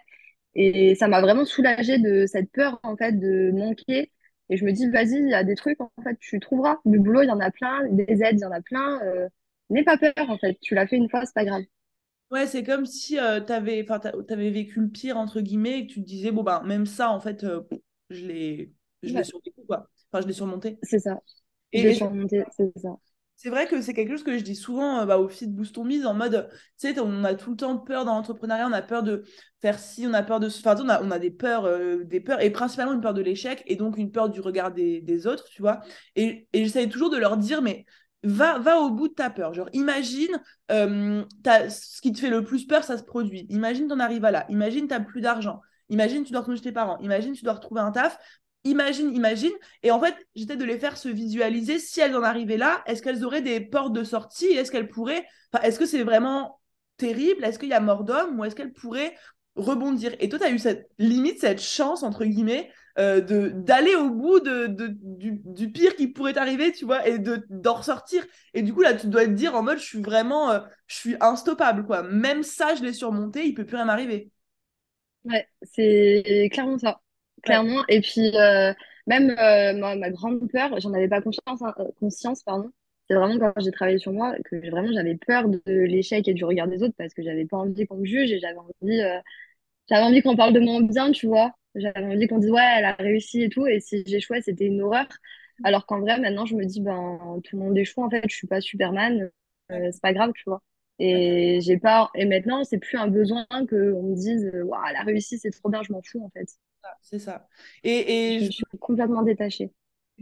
Et 0.56 0.96
ça 0.96 1.08
m'a 1.08 1.22
vraiment 1.22 1.46
soulagée 1.46 2.00
de 2.00 2.26
cette 2.26 2.52
peur, 2.52 2.80
en 2.84 2.98
fait, 2.98 3.14
de 3.14 3.52
manquer. 3.54 4.12
Et 4.50 4.58
je 4.58 4.66
me 4.66 4.72
dis, 4.72 4.90
vas-y, 4.90 5.16
il 5.20 5.30
y 5.30 5.34
a 5.36 5.44
des 5.44 5.56
trucs, 5.56 5.80
en 5.82 5.92
fait, 6.04 6.18
tu 6.20 6.40
trouveras. 6.40 6.78
Du 6.86 7.00
boulot, 7.00 7.22
il 7.24 7.28
y 7.28 7.32
en 7.32 7.40
a 7.40 7.52
plein. 7.52 7.88
Des 7.92 8.24
aides, 8.24 8.38
il 8.40 8.42
y 8.42 8.46
en 8.46 8.52
a 8.52 8.62
plein. 8.62 9.00
Euh, 9.04 9.30
N'aie 9.70 9.84
pas 9.84 9.98
peur, 9.98 10.14
en 10.30 10.38
fait. 10.40 10.58
Tu 10.62 10.74
l'as 10.76 10.88
fait 10.88 10.98
une 10.98 11.10
fois, 11.10 11.26
c'est 11.26 11.34
pas 11.36 11.46
grave. 11.46 11.64
Ouais, 12.32 12.46
c'est 12.46 12.64
comme 12.64 12.86
si 12.86 13.18
euh, 13.20 13.42
tu 13.42 13.52
avais, 13.52 13.86
avais 13.90 14.50
vécu 14.52 14.82
le 14.82 14.90
pire, 14.90 15.18
entre 15.18 15.42
guillemets, 15.42 15.80
et 15.80 15.88
que 15.88 15.94
tu 15.94 16.02
te 16.02 16.06
disais, 16.06 16.32
bon, 16.32 16.44
ben, 16.44 16.62
même 16.64 16.86
ça, 16.86 17.10
en 17.10 17.20
fait, 17.20 17.44
euh, 17.44 17.62
je 18.12 18.26
l'ai 18.26 18.72
surmonté, 19.02 19.52
quoi. 19.66 19.90
Enfin, 20.12 20.22
je 20.22 20.28
l'ai 20.28 20.34
surmonté. 20.34 20.78
C'est 20.84 21.00
ça. 21.00 21.20
Et, 21.72 21.96
surmonté, 21.96 22.44
c'est 22.56 22.72
ça. 22.78 22.90
C'est 23.36 23.50
vrai 23.50 23.68
que 23.68 23.82
c'est 23.82 23.94
quelque 23.94 24.12
chose 24.12 24.24
que 24.24 24.38
je 24.38 24.44
dis 24.44 24.56
souvent 24.56 25.00
euh, 25.00 25.06
bah, 25.06 25.18
au 25.18 25.30
fil 25.30 25.50
de 25.50 25.56
Boost 25.56 25.78
Mise, 25.78 26.06
en 26.06 26.14
mode, 26.14 26.50
tu 26.78 26.94
sais, 26.94 27.00
on 27.00 27.24
a 27.24 27.34
tout 27.36 27.52
le 27.52 27.56
temps 27.56 27.78
peur 27.78 28.04
dans 28.06 28.14
l'entrepreneuriat, 28.16 28.68
on 28.68 28.74
a 28.74 28.82
peur 28.82 29.02
de 29.02 29.24
faire 29.62 29.80
ci, 29.80 30.06
on 30.06 30.14
a 30.14 30.22
peur 30.22 30.40
de... 30.42 30.48
Enfin, 30.48 30.76
on 30.84 30.90
a, 30.90 31.02
on 31.02 31.10
a 31.10 31.20
des 31.20 31.32
peurs, 31.32 31.68
des 32.04 32.20
peurs, 32.20 32.42
et 32.42 32.50
principalement 32.52 32.94
une 32.94 33.02
peur 33.02 33.14
de 33.14 33.22
l'échec, 33.22 33.64
et 33.66 33.76
donc 33.78 33.98
une 33.98 34.12
peur 34.12 34.30
du 34.30 34.42
regard 34.42 34.72
des, 34.74 35.02
des 35.02 35.26
autres, 35.26 35.46
tu 35.50 35.62
vois. 35.62 35.80
Et, 36.16 36.48
et 36.54 36.66
j'essaie 36.66 36.88
toujours 36.90 37.10
de 37.10 37.18
leur 37.18 37.38
dire, 37.38 37.62
mais 37.62 37.86
Va, 38.24 38.60
va 38.60 38.80
au 38.80 38.90
bout 38.90 39.08
de 39.08 39.14
ta 39.14 39.30
peur. 39.30 39.54
Genre, 39.54 39.70
imagine, 39.72 40.42
euh, 40.72 41.24
ce 41.70 42.02
qui 42.02 42.12
te 42.12 42.20
fait 42.20 42.30
le 42.30 42.44
plus 42.44 42.66
peur, 42.66 42.84
ça 42.84 42.98
se 42.98 43.04
produit. 43.04 43.46
Imagine, 43.50 43.88
t'en 43.88 44.00
arrives 44.00 44.26
à 44.26 44.32
là. 44.32 44.46
Imagine, 44.50 44.88
t'as 44.88 45.00
plus 45.00 45.22
d'argent. 45.22 45.62
Imagine, 45.88 46.24
tu 46.24 46.32
dois 46.32 46.42
retourner 46.42 46.58
chez 46.58 46.64
tes 46.64 46.72
parents. 46.74 46.98
Imagine, 47.00 47.34
tu 47.34 47.44
dois 47.44 47.54
retrouver 47.54 47.82
un 47.82 47.92
taf. 47.92 48.18
Imagine, 48.66 49.16
imagine. 49.16 49.54
Et 49.84 49.92
en 49.92 50.02
fait, 50.02 50.16
j'étais 50.36 50.58
de 50.58 50.66
les 50.66 50.78
faire 50.78 50.98
se 50.98 51.08
visualiser. 51.08 51.80
Si 51.80 52.02
elles 52.02 52.16
en 52.16 52.24
arrivaient 52.24 52.58
là, 52.58 52.84
est-ce 52.88 53.02
qu'elles 53.02 53.24
auraient 53.24 53.42
des 53.42 53.62
portes 53.62 53.94
de 53.94 54.04
sortie? 54.04 54.48
Est-ce 54.48 54.70
qu'elles 54.70 54.90
pourraient. 54.90 55.26
Est-ce 55.64 55.80
que 55.80 55.86
c'est 55.86 56.04
vraiment 56.04 56.60
terrible? 56.98 57.46
Est-ce 57.46 57.58
qu'il 57.58 57.70
y 57.70 57.74
a 57.74 57.80
mort 57.80 58.04
d'homme? 58.04 58.38
Ou 58.38 58.44
est-ce 58.44 58.56
qu'elles 58.56 58.74
pourraient 58.74 59.16
rebondir? 59.56 60.14
Et 60.20 60.28
toi, 60.28 60.40
tu 60.40 60.46
as 60.46 60.52
eu 60.52 60.60
cette 60.60 60.90
limite, 60.98 61.40
cette 61.40 61.62
chance, 61.62 62.04
entre 62.04 62.26
guillemets, 62.26 62.70
euh, 62.98 63.22
de 63.22 63.50
d'aller 63.50 63.96
au 63.96 64.10
bout 64.10 64.40
de, 64.40 64.68
du, 64.68 65.72
pire 65.72 65.96
qui 65.96 66.08
pourrait 66.08 66.38
arriver, 66.38 66.72
tu 66.72 66.86
vois, 66.86 67.08
et 67.08 67.20
de 67.20 67.46
d'en 67.50 67.76
ressortir. 67.76 68.26
Et 68.54 68.62
du 68.62 68.74
coup, 68.74 68.82
là, 68.82 68.94
tu 68.94 69.08
dois 69.08 69.26
te 69.26 69.32
dire 69.32 69.56
en 69.56 69.64
mode, 69.64 69.78
je 69.78 69.86
suis 69.86 70.02
vraiment, 70.02 70.52
euh, 70.52 70.60
je 70.88 70.96
suis 70.96 71.16
instoppable, 71.22 71.86
quoi. 71.86 72.04
Même 72.04 72.44
ça, 72.44 72.76
je 72.76 72.84
l'ai 72.84 72.94
surmonté, 72.94 73.46
il 73.46 73.54
peut 73.54 73.66
plus 73.66 73.76
rien 73.76 73.86
m'arriver. 73.86 74.32
Ouais, 75.26 75.48
c'est 75.64 76.50
clairement 76.52 76.78
ça. 76.78 77.00
Clairement. 77.44 77.84
Et 77.88 78.02
puis, 78.02 78.36
euh, 78.36 78.74
même 79.08 79.28
ma, 79.36 79.96
ma, 79.96 80.10
grande 80.10 80.50
peur, 80.52 80.80
j'en 80.80 80.94
avais 80.94 81.08
pas 81.08 81.22
conscience, 81.22 81.62
hein, 81.62 81.74
conscience 82.00 82.44
pardon. 82.44 82.72
C'est 83.08 83.16
vraiment 83.16 83.40
quand 83.40 83.54
j'ai 83.62 83.72
travaillé 83.72 83.98
sur 83.98 84.12
moi 84.12 84.36
que 84.46 84.70
vraiment 84.70 84.92
j'avais 84.94 85.16
peur 85.16 85.48
de 85.48 85.62
l'échec 85.66 86.28
et 86.28 86.34
du 86.34 86.46
regard 86.46 86.68
des 86.68 86.84
autres 86.84 86.94
parce 86.98 87.14
que 87.14 87.24
j'avais 87.24 87.46
pas 87.46 87.58
envie 87.58 87.88
qu'on 87.88 87.98
me 87.98 88.06
juge 88.06 88.32
et 88.32 88.40
j'avais 88.40 88.58
envie, 88.58 89.02
j'avais 89.90 90.04
envie 90.04 90.22
qu'on 90.22 90.36
parle 90.36 90.54
de 90.54 90.60
moi 90.60 90.82
bien, 90.82 91.12
tu 91.12 91.28
vois. 91.28 91.54
J'avais 91.80 92.06
envie 92.06 92.28
qu'on 92.28 92.40
dise, 92.40 92.52
ouais, 92.52 92.76
elle 92.78 92.86
a 92.86 92.94
réussi 92.94 93.44
et 93.44 93.50
tout. 93.50 93.66
Et 93.68 93.80
si 93.80 94.04
j'échouais, 94.06 94.42
c'était 94.42 94.66
une 94.66 94.82
horreur. 94.82 95.08
Alors 95.64 95.86
qu'en 95.86 96.00
vrai, 96.00 96.20
maintenant, 96.20 96.46
je 96.46 96.56
me 96.56 96.66
dis, 96.66 96.82
ben, 96.82 97.40
tout 97.44 97.58
le 97.58 97.64
monde 97.64 97.78
échoue. 97.78 98.04
En 98.04 98.10
fait, 98.10 98.24
je 98.30 98.36
suis 98.36 98.48
pas 98.48 98.62
Superman. 98.62 99.30
Euh, 99.72 99.90
c'est 99.92 100.02
pas 100.02 100.14
grave, 100.14 100.32
tu 100.34 100.44
vois. 100.46 100.62
Et 101.00 101.60
j'ai 101.62 101.78
pas. 101.78 102.10
Et 102.16 102.26
maintenant, 102.26 102.64
c'est 102.64 102.78
plus 102.80 102.98
un 102.98 103.08
besoin 103.08 103.46
qu'on 103.50 104.04
me 104.04 104.16
dise, 104.16 104.52
waouh, 104.64 104.82
elle 104.90 104.96
a 104.96 105.04
réussi, 105.04 105.38
c'est 105.38 105.52
trop 105.52 105.70
bien, 105.70 105.82
je 105.84 105.92
m'en 105.94 106.02
fous, 106.02 106.24
en 106.24 106.30
fait. 106.30 106.50
C'est 107.02 107.20
ça. 107.20 107.48
Et, 107.84 108.36
et 108.36 108.40
je, 108.46 108.52
suis 108.52 108.66
complètement 108.80 109.24
détachée. 109.24 109.72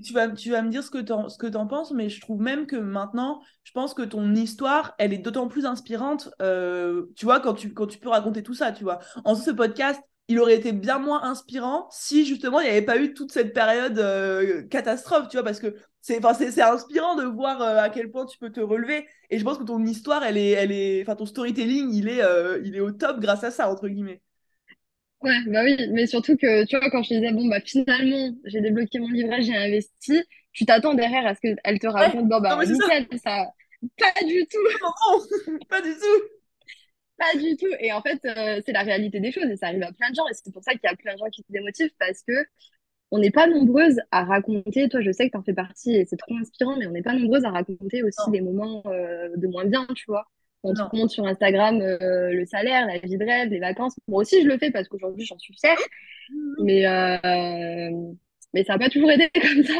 Tu 0.03 0.14
vas, 0.14 0.30
tu 0.30 0.51
vas 0.51 0.62
me 0.62 0.70
dire 0.70 0.84
ce 0.84 0.91
que 0.91 0.99
tu 0.99 1.12
en, 1.12 1.28
en 1.28 1.68
penses, 1.68 1.91
mais 1.91 2.10
je 2.10 2.22
trouve 2.22 2.39
même 2.39 2.68
que 2.68 2.76
maintenant, 2.76 3.41
je 3.64 3.72
pense 3.72 3.95
que 3.95 4.03
ton 4.03 4.36
histoire, 4.36 4.93
elle 4.99 5.12
est 5.12 5.18
d'autant 5.18 5.47
plus 5.47 5.66
inspirante, 5.66 6.30
euh, 6.41 7.08
tu 7.16 7.26
vois, 7.26 7.39
quand 7.39 7.55
tu, 7.55 7.74
quand 7.74 7.88
tu 7.88 7.97
peux 7.97 8.10
raconter 8.10 8.43
tout 8.43 8.53
ça, 8.53 8.72
tu 8.72 8.84
vois. 8.84 8.99
En 9.26 9.34
ce 9.34 9.49
podcast, 9.49 9.99
il 10.28 10.40
aurait 10.40 10.56
été 10.56 10.74
bien 10.74 11.00
moins 11.00 11.24
inspirant 11.24 11.88
si 11.90 12.26
justement 12.26 12.60
il 12.60 12.66
n'y 12.66 12.72
avait 12.72 12.82
pas 12.82 12.98
eu 12.98 13.14
toute 13.14 13.32
cette 13.32 13.54
période 13.54 13.98
euh, 14.00 14.64
catastrophe, 14.64 15.30
tu 15.30 15.38
vois, 15.38 15.44
parce 15.44 15.60
que 15.60 15.76
c'est, 16.02 16.22
c'est, 16.52 16.62
inspirant 16.62 17.16
de 17.16 17.24
voir 17.24 17.62
euh, 17.62 17.78
à 17.80 17.90
quel 17.90 18.12
point 18.12 18.26
tu 18.26 18.38
peux 18.38 18.52
te 18.52 18.60
relever. 18.60 19.08
Et 19.30 19.40
je 19.40 19.44
pense 19.44 19.58
que 19.58 19.64
ton 19.64 19.84
histoire, 19.86 20.24
elle 20.24 20.38
est, 20.38 20.52
elle 20.52 20.72
est, 20.72 21.02
enfin 21.02 21.16
ton 21.16 21.26
storytelling, 21.26 21.94
il 21.94 22.08
est, 22.10 22.22
euh, 22.22 22.62
il 22.64 22.76
est 22.76 22.80
au 22.80 22.92
top 22.92 23.20
grâce 23.20 23.44
à 23.44 23.52
ça 23.52 23.70
entre 23.70 23.88
guillemets. 23.88 24.22
Ouais, 25.22 25.38
bah 25.48 25.64
oui, 25.64 25.76
mais 25.92 26.06
surtout 26.06 26.38
que 26.38 26.66
tu 26.66 26.78
vois 26.78 26.92
quand 26.92 27.02
je 27.02 27.16
disais 27.16 27.32
bon 27.32 27.48
bah 27.48 27.60
finalement 27.66 28.36
j'ai 28.46 28.62
débloqué 28.62 29.00
mon 29.00 29.10
livret, 29.10 29.42
j'ai 29.42 29.56
investi, 29.56 30.22
tu 30.54 30.64
t'attends 30.66 30.94
derrière 30.94 31.26
à 31.26 31.34
ce 31.34 31.40
qu'elle 31.42 31.80
te 31.80 31.88
raconte 31.88 32.28
bon 32.28 32.40
bah 32.40 32.64
nickel, 32.64 33.08
ça. 33.24 33.48
Pas 33.98 34.26
du 34.26 34.46
tout. 34.48 34.58
Non, 34.82 35.58
pas 35.70 35.82
du 35.82 35.94
tout. 35.94 36.37
Pas 37.18 37.38
du 37.38 37.55
tout. 37.57 37.74
Et 37.80 37.91
en 37.91 38.01
fait, 38.01 38.20
euh, 38.26 38.61
c'est 38.65 38.72
la 38.72 38.84
réalité 38.84 39.20
des 39.20 39.32
choses 39.32 39.45
et 39.45 39.57
ça 39.57 39.68
arrive 39.68 39.84
à 39.84 39.91
plein 39.91 40.09
de 40.09 40.15
gens. 40.15 40.28
Et 40.28 40.34
c'est 40.34 40.53
pour 40.53 40.63
ça 40.63 40.72
qu'il 40.72 40.82
y 40.84 40.88
a 40.88 40.95
plein 40.95 41.13
de 41.13 41.20
gens 41.20 41.30
qui 41.32 41.41
se 41.41 41.51
démotivent 41.51 41.93
parce 41.99 42.22
que 42.28 42.34
on 43.09 43.20
n'est 43.20 43.32
pas 43.32 43.47
nombreuses 43.47 43.99
à 44.11 44.24
raconter. 44.24 44.89
Toi, 44.89 45.01
je 45.01 45.11
sais 45.11 45.28
que 45.28 45.32
tu 45.32 45.38
en 45.38 45.43
fais 45.43 45.53
partie 45.53 45.95
et 45.95 46.05
c'est 46.05 46.18
trop 46.18 46.36
inspirant, 46.36 46.76
mais 46.78 46.88
on 46.88 46.91
n'est 46.91 47.01
pas 47.01 47.13
nombreuses 47.13 47.45
à 47.45 47.51
raconter 47.51 48.03
aussi 48.03 48.32
des 48.32 48.41
moments 48.41 48.84
euh, 48.88 49.30
de 49.36 49.47
moins 49.47 49.65
bien, 49.65 49.88
tu 49.95 50.05
vois. 50.07 50.26
On 50.63 50.74
te 50.74 50.95
montre 50.95 51.11
sur 51.11 51.26
Instagram 51.26 51.80
euh, 51.82 52.34
le 52.34 52.45
salaire, 52.45 52.88
la 52.88 52.97
vie 52.97 53.18
de 53.18 53.24
rêve, 53.24 53.49
les 53.49 53.59
vacances. 53.59 53.95
Moi 54.07 54.22
aussi, 54.22 54.41
je 54.41 54.47
le 54.47 54.57
fais 54.57 54.72
parce 54.72 54.88
qu'aujourd'hui, 54.89 55.26
j'en 55.26 55.38
suis 55.38 55.53
fière. 55.53 55.78
Mais, 56.59 56.84
mais 58.53 58.63
ça 58.63 58.74
n'a 58.74 58.80
pas 58.80 58.89
toujours 58.89 59.11
aidé 59.11 59.30
comme 59.41 59.63
ça 59.63 59.80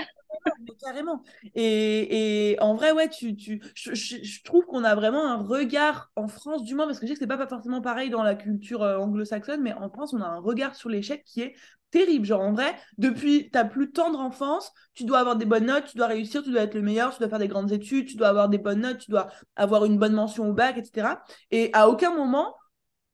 carrément. 0.84 1.24
Et, 1.56 2.58
en 2.60 2.76
vrai, 2.76 2.92
ouais, 2.92 3.10
tu, 3.10 3.36
tu, 3.36 3.62
je, 3.76 3.94
je, 3.94 4.44
trouve 4.44 4.66
qu'on 4.66 4.84
a 4.84 4.96
vraiment 4.96 5.26
un 5.26 5.38
regard 5.38 6.12
en 6.16 6.28
France, 6.28 6.64
du 6.64 6.76
moins, 6.76 6.86
parce 6.86 7.00
que 7.00 7.06
je 7.06 7.12
sais 7.12 7.14
que 7.16 7.20
c'est 7.20 7.28
pas 7.28 7.48
forcément 7.48 7.82
pareil 7.82 8.10
dans 8.10 8.24
la 8.24 8.36
culture 8.36 8.84
euh, 8.84 8.98
anglo-saxonne, 8.98 9.62
mais 9.62 9.74
en 9.74 9.90
France, 9.90 10.14
on 10.14 10.22
a 10.22 10.28
un 10.28 10.40
regard 10.40 10.76
sur 10.76 10.90
l'échec 10.90 11.24
qui 11.26 11.42
est 11.42 11.56
terrible. 11.92 12.26
Genre, 12.26 12.42
en 12.42 12.54
vrai, 12.54 12.76
depuis 12.98 13.50
ta 13.50 13.64
plus 13.66 13.92
tendre 13.92 14.20
enfance, 14.20 14.72
tu 14.94 15.06
dois 15.06 15.20
avoir 15.20 15.36
des 15.36 15.46
bonnes 15.46 15.66
notes, 15.66 15.86
tu 15.86 15.98
dois 15.98 16.08
réussir, 16.08 16.44
tu 16.44 16.52
dois 16.52 16.62
être 16.62 16.76
le 16.76 16.82
meilleur, 16.82 17.14
tu 17.14 17.20
dois 17.20 17.30
faire 17.30 17.40
des 17.40 17.48
grandes 17.48 17.72
études, 17.72 18.08
tu 18.08 18.18
dois 18.18 18.28
avoir 18.28 18.50
des 18.50 18.58
bonnes 18.58 18.82
notes, 18.82 19.00
tu 19.00 19.12
dois 19.12 19.28
avoir 19.56 19.86
une 19.86 19.98
bonne 19.98 20.14
mention 20.14 20.50
au 20.50 20.54
bac, 20.54 20.78
etc. 20.78 21.24
Et 21.52 21.70
à 21.74 21.88
aucun 21.90 22.14
moment, 22.14 22.56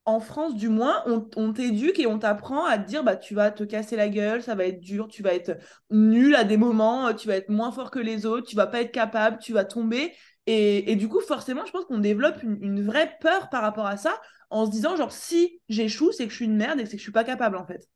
en 0.06 0.20
France, 0.20 0.56
du 0.56 0.68
moins, 0.68 1.04
on, 1.06 1.54
t'éduque 1.54 1.99
et 1.99 2.08
on 2.08 2.20
t'apprend 2.20 2.66
à 2.66 2.78
te 2.78 2.88
dire 2.88 3.04
bah, 3.04 3.16
tu 3.16 3.34
vas 3.36 3.51
te 3.51 3.64
casser 3.64 3.95
la 3.95 4.10
gueule, 4.10 4.43
ça 4.43 4.54
va 4.54 4.66
être 4.66 4.82
dur, 4.82 5.08
tu 5.08 5.24
vas 5.24 5.34
être 5.34 5.58
nul 5.91 6.36
à 6.36 6.43
des 6.43 6.58
moments, 6.58 7.14
tu 7.14 7.28
vas 7.28 7.38
être 7.38 7.49
moins 7.49 7.72
fort 7.72 7.89
que 7.89 7.99
les 7.99 8.26
autres, 8.26 8.47
tu 8.47 8.56
vas 8.56 8.68
pas 8.68 8.82
être 8.82 8.91
capable, 8.91 9.39
tu 9.39 9.54
vas 9.54 9.64
tomber. 9.64 10.12
Et, 10.45 10.95
du 10.97 11.08
coup, 11.08 11.22
forcément, 11.22 11.66
je 11.66 11.72
pense 11.72 11.86
qu'on 11.86 11.99
développe 11.99 12.43
une, 12.43 12.84
vraie 12.84 13.16
peur 13.22 13.49
par 13.49 13.62
rapport 13.62 13.86
à 13.86 13.95
ça 13.95 14.20
en 14.49 14.66
se 14.66 14.72
disant 14.72 14.97
genre 14.97 15.12
si 15.12 15.62
j'échoue, 15.70 16.12
c'est 16.12 16.26
que 16.26 16.32
je 16.32 16.36
suis 16.36 16.45
une 16.45 16.58
merde 16.58 16.80
et 16.80 16.84
que 16.84 16.91
je 16.91 16.97
suis 16.97 17.12
pas 17.12 17.24
capable 17.24 17.56
en 17.56 17.66
fait. 17.66 17.88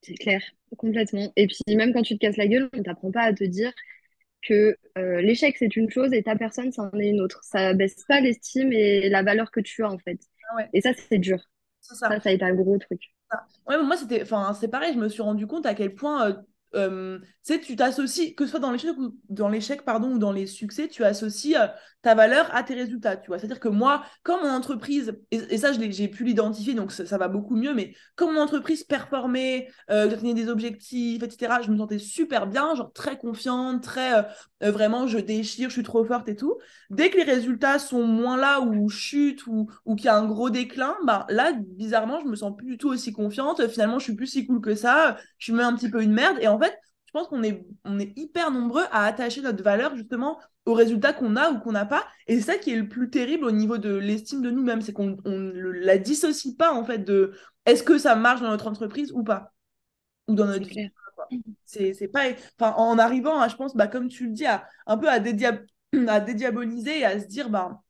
C'est 0.00 0.14
clair, 0.14 0.40
complètement. 0.78 1.30
Et 1.36 1.46
puis 1.46 1.76
même 1.76 1.92
quand 1.92 2.02
tu 2.02 2.14
te 2.14 2.20
casses 2.20 2.38
la 2.38 2.46
gueule, 2.46 2.70
on 2.72 2.82
t'apprend 2.82 3.10
pas 3.10 3.22
à 3.22 3.34
te 3.34 3.44
dire 3.44 3.72
que 4.42 4.76
euh, 4.96 5.20
l'échec 5.20 5.56
c'est 5.58 5.76
une 5.76 5.90
chose 5.90 6.12
et 6.12 6.22
ta 6.22 6.36
personne 6.36 6.72
c'en 6.72 6.90
est 6.92 7.08
une 7.08 7.20
autre. 7.20 7.40
Ça 7.44 7.74
baisse 7.74 8.02
pas 8.08 8.20
l'estime 8.20 8.72
et 8.72 9.10
la 9.10 9.22
valeur 9.22 9.50
que 9.50 9.60
tu 9.60 9.84
as 9.84 9.90
en 9.90 9.98
fait. 9.98 10.18
Ah 10.48 10.54
ouais, 10.56 10.70
Et 10.72 10.80
ça, 10.80 10.90
c'est 10.94 11.18
dur. 11.18 11.38
ça. 11.80 11.94
Ça, 12.08 12.20
ça 12.20 12.30
a 12.30 12.32
été 12.32 12.44
un 12.44 12.54
gros 12.54 12.78
truc. 12.78 13.02
Ouais, 13.66 13.76
mais 13.76 13.84
moi, 13.84 13.96
c'était, 13.96 14.22
enfin, 14.22 14.54
c'est 14.54 14.68
pareil, 14.68 14.94
je 14.94 14.98
me 14.98 15.08
suis 15.08 15.22
rendu 15.22 15.46
compte 15.46 15.66
à 15.66 15.74
quel 15.74 15.94
point, 15.94 16.42
euh, 16.74 17.18
tu 17.44 17.76
t'associes, 17.76 18.34
que 18.34 18.44
ce 18.44 18.50
soit 18.52 18.60
dans 18.60 18.70
l'échec 18.70 18.96
ou 18.98 19.16
dans 19.28 19.48
l'échec, 19.48 19.84
pardon, 19.84 20.12
ou 20.12 20.18
dans 20.18 20.32
les 20.32 20.46
succès, 20.46 20.88
tu 20.88 21.04
associes 21.04 21.56
euh, 21.56 21.66
ta 22.02 22.14
valeur 22.14 22.54
à 22.54 22.62
tes 22.62 22.74
résultats, 22.74 23.16
tu 23.16 23.28
vois. 23.28 23.38
C'est-à-dire 23.38 23.58
que 23.58 23.68
moi, 23.68 24.04
quand 24.22 24.42
mon 24.42 24.50
entreprise, 24.50 25.18
et, 25.30 25.58
ça, 25.58 25.72
j'ai 25.72 26.08
pu 26.08 26.24
l'identifier, 26.24 26.74
donc 26.74 26.92
ça, 26.92 27.18
va 27.18 27.28
beaucoup 27.28 27.56
mieux, 27.56 27.74
mais 27.74 27.94
quand 28.14 28.32
mon 28.32 28.40
entreprise 28.40 28.84
performait, 28.84 29.68
euh, 29.90 30.08
j'atteignais 30.08 30.34
des 30.34 30.48
objectifs, 30.48 31.22
etc., 31.22 31.60
je 31.62 31.70
me 31.70 31.76
sentais 31.76 31.98
super 31.98 32.46
bien, 32.46 32.74
genre 32.76 32.92
très 32.92 33.18
confiante, 33.18 33.82
très, 33.82 34.18
euh, 34.18 34.22
euh, 34.62 34.70
vraiment, 34.70 35.06
je 35.06 35.18
déchire, 35.18 35.70
je 35.70 35.74
suis 35.74 35.82
trop 35.82 36.04
forte 36.04 36.28
et 36.28 36.36
tout. 36.36 36.58
Dès 36.90 37.10
que 37.10 37.16
les 37.16 37.24
résultats 37.24 37.78
sont 37.78 38.04
moins 38.04 38.36
là 38.36 38.60
ou 38.60 38.88
chute 38.88 39.46
ou, 39.46 39.68
ou 39.84 39.96
qu'il 39.96 40.06
y 40.06 40.08
a 40.08 40.16
un 40.16 40.26
gros 40.26 40.50
déclin, 40.50 40.96
bah 41.04 41.26
là, 41.30 41.52
bizarrement, 41.52 42.20
je 42.20 42.26
me 42.26 42.36
sens 42.36 42.56
plus 42.56 42.66
du 42.66 42.78
tout 42.78 42.88
aussi 42.88 43.12
confiante. 43.12 43.66
Finalement, 43.68 43.98
je 43.98 44.04
suis 44.04 44.14
plus 44.14 44.26
si 44.26 44.46
cool 44.46 44.60
que 44.60 44.74
ça. 44.74 45.16
Je 45.38 45.44
suis 45.46 45.52
même 45.52 45.66
un 45.66 45.76
petit 45.76 45.90
peu 45.90 46.02
une 46.02 46.12
merde. 46.12 46.38
Et 46.40 46.48
en 46.48 46.58
fait, 46.58 46.67
je 47.08 47.12
pense 47.12 47.26
qu'on 47.28 47.42
est, 47.42 47.66
on 47.84 47.98
est 47.98 48.16
hyper 48.18 48.50
nombreux 48.50 48.84
à 48.92 49.04
attacher 49.06 49.40
notre 49.40 49.64
valeur 49.64 49.96
justement 49.96 50.38
aux 50.66 50.74
résultats 50.74 51.14
qu'on 51.14 51.36
a 51.36 51.50
ou 51.50 51.58
qu'on 51.58 51.72
n'a 51.72 51.86
pas. 51.86 52.06
Et 52.26 52.36
c'est 52.36 52.52
ça 52.52 52.58
qui 52.58 52.70
est 52.72 52.76
le 52.76 52.88
plus 52.88 53.08
terrible 53.10 53.44
au 53.46 53.50
niveau 53.50 53.78
de 53.78 53.94
l'estime 53.94 54.42
de 54.42 54.50
nous-mêmes, 54.50 54.82
c'est 54.82 54.92
qu'on 54.92 55.16
on 55.24 55.38
ne 55.38 55.70
la 55.70 55.96
dissocie 55.98 56.54
pas 56.56 56.72
en 56.72 56.84
fait 56.84 56.98
de 56.98 57.32
est-ce 57.64 57.82
que 57.82 57.98
ça 57.98 58.14
marche 58.14 58.42
dans 58.42 58.50
notre 58.50 58.66
entreprise 58.66 59.10
ou 59.12 59.24
pas, 59.24 59.52
ou 60.28 60.34
dans 60.34 60.46
notre 60.46 60.68
vie. 60.68 60.84
C'est, 61.66 61.94
c'est 61.94 62.08
pas, 62.08 62.24
enfin, 62.58 62.74
en 62.76 62.98
arrivant, 62.98 63.46
je 63.48 63.56
pense, 63.56 63.76
bah, 63.76 63.86
comme 63.88 64.08
tu 64.08 64.26
le 64.26 64.32
dis, 64.32 64.46
à, 64.46 64.66
un 64.86 64.96
peu 64.98 65.08
à, 65.08 65.20
dédia- 65.20 65.62
à 66.08 66.20
dédiaboliser 66.20 67.00
et 67.00 67.04
à 67.04 67.20
se 67.20 67.26
dire, 67.26 67.50
bah, 67.50 67.82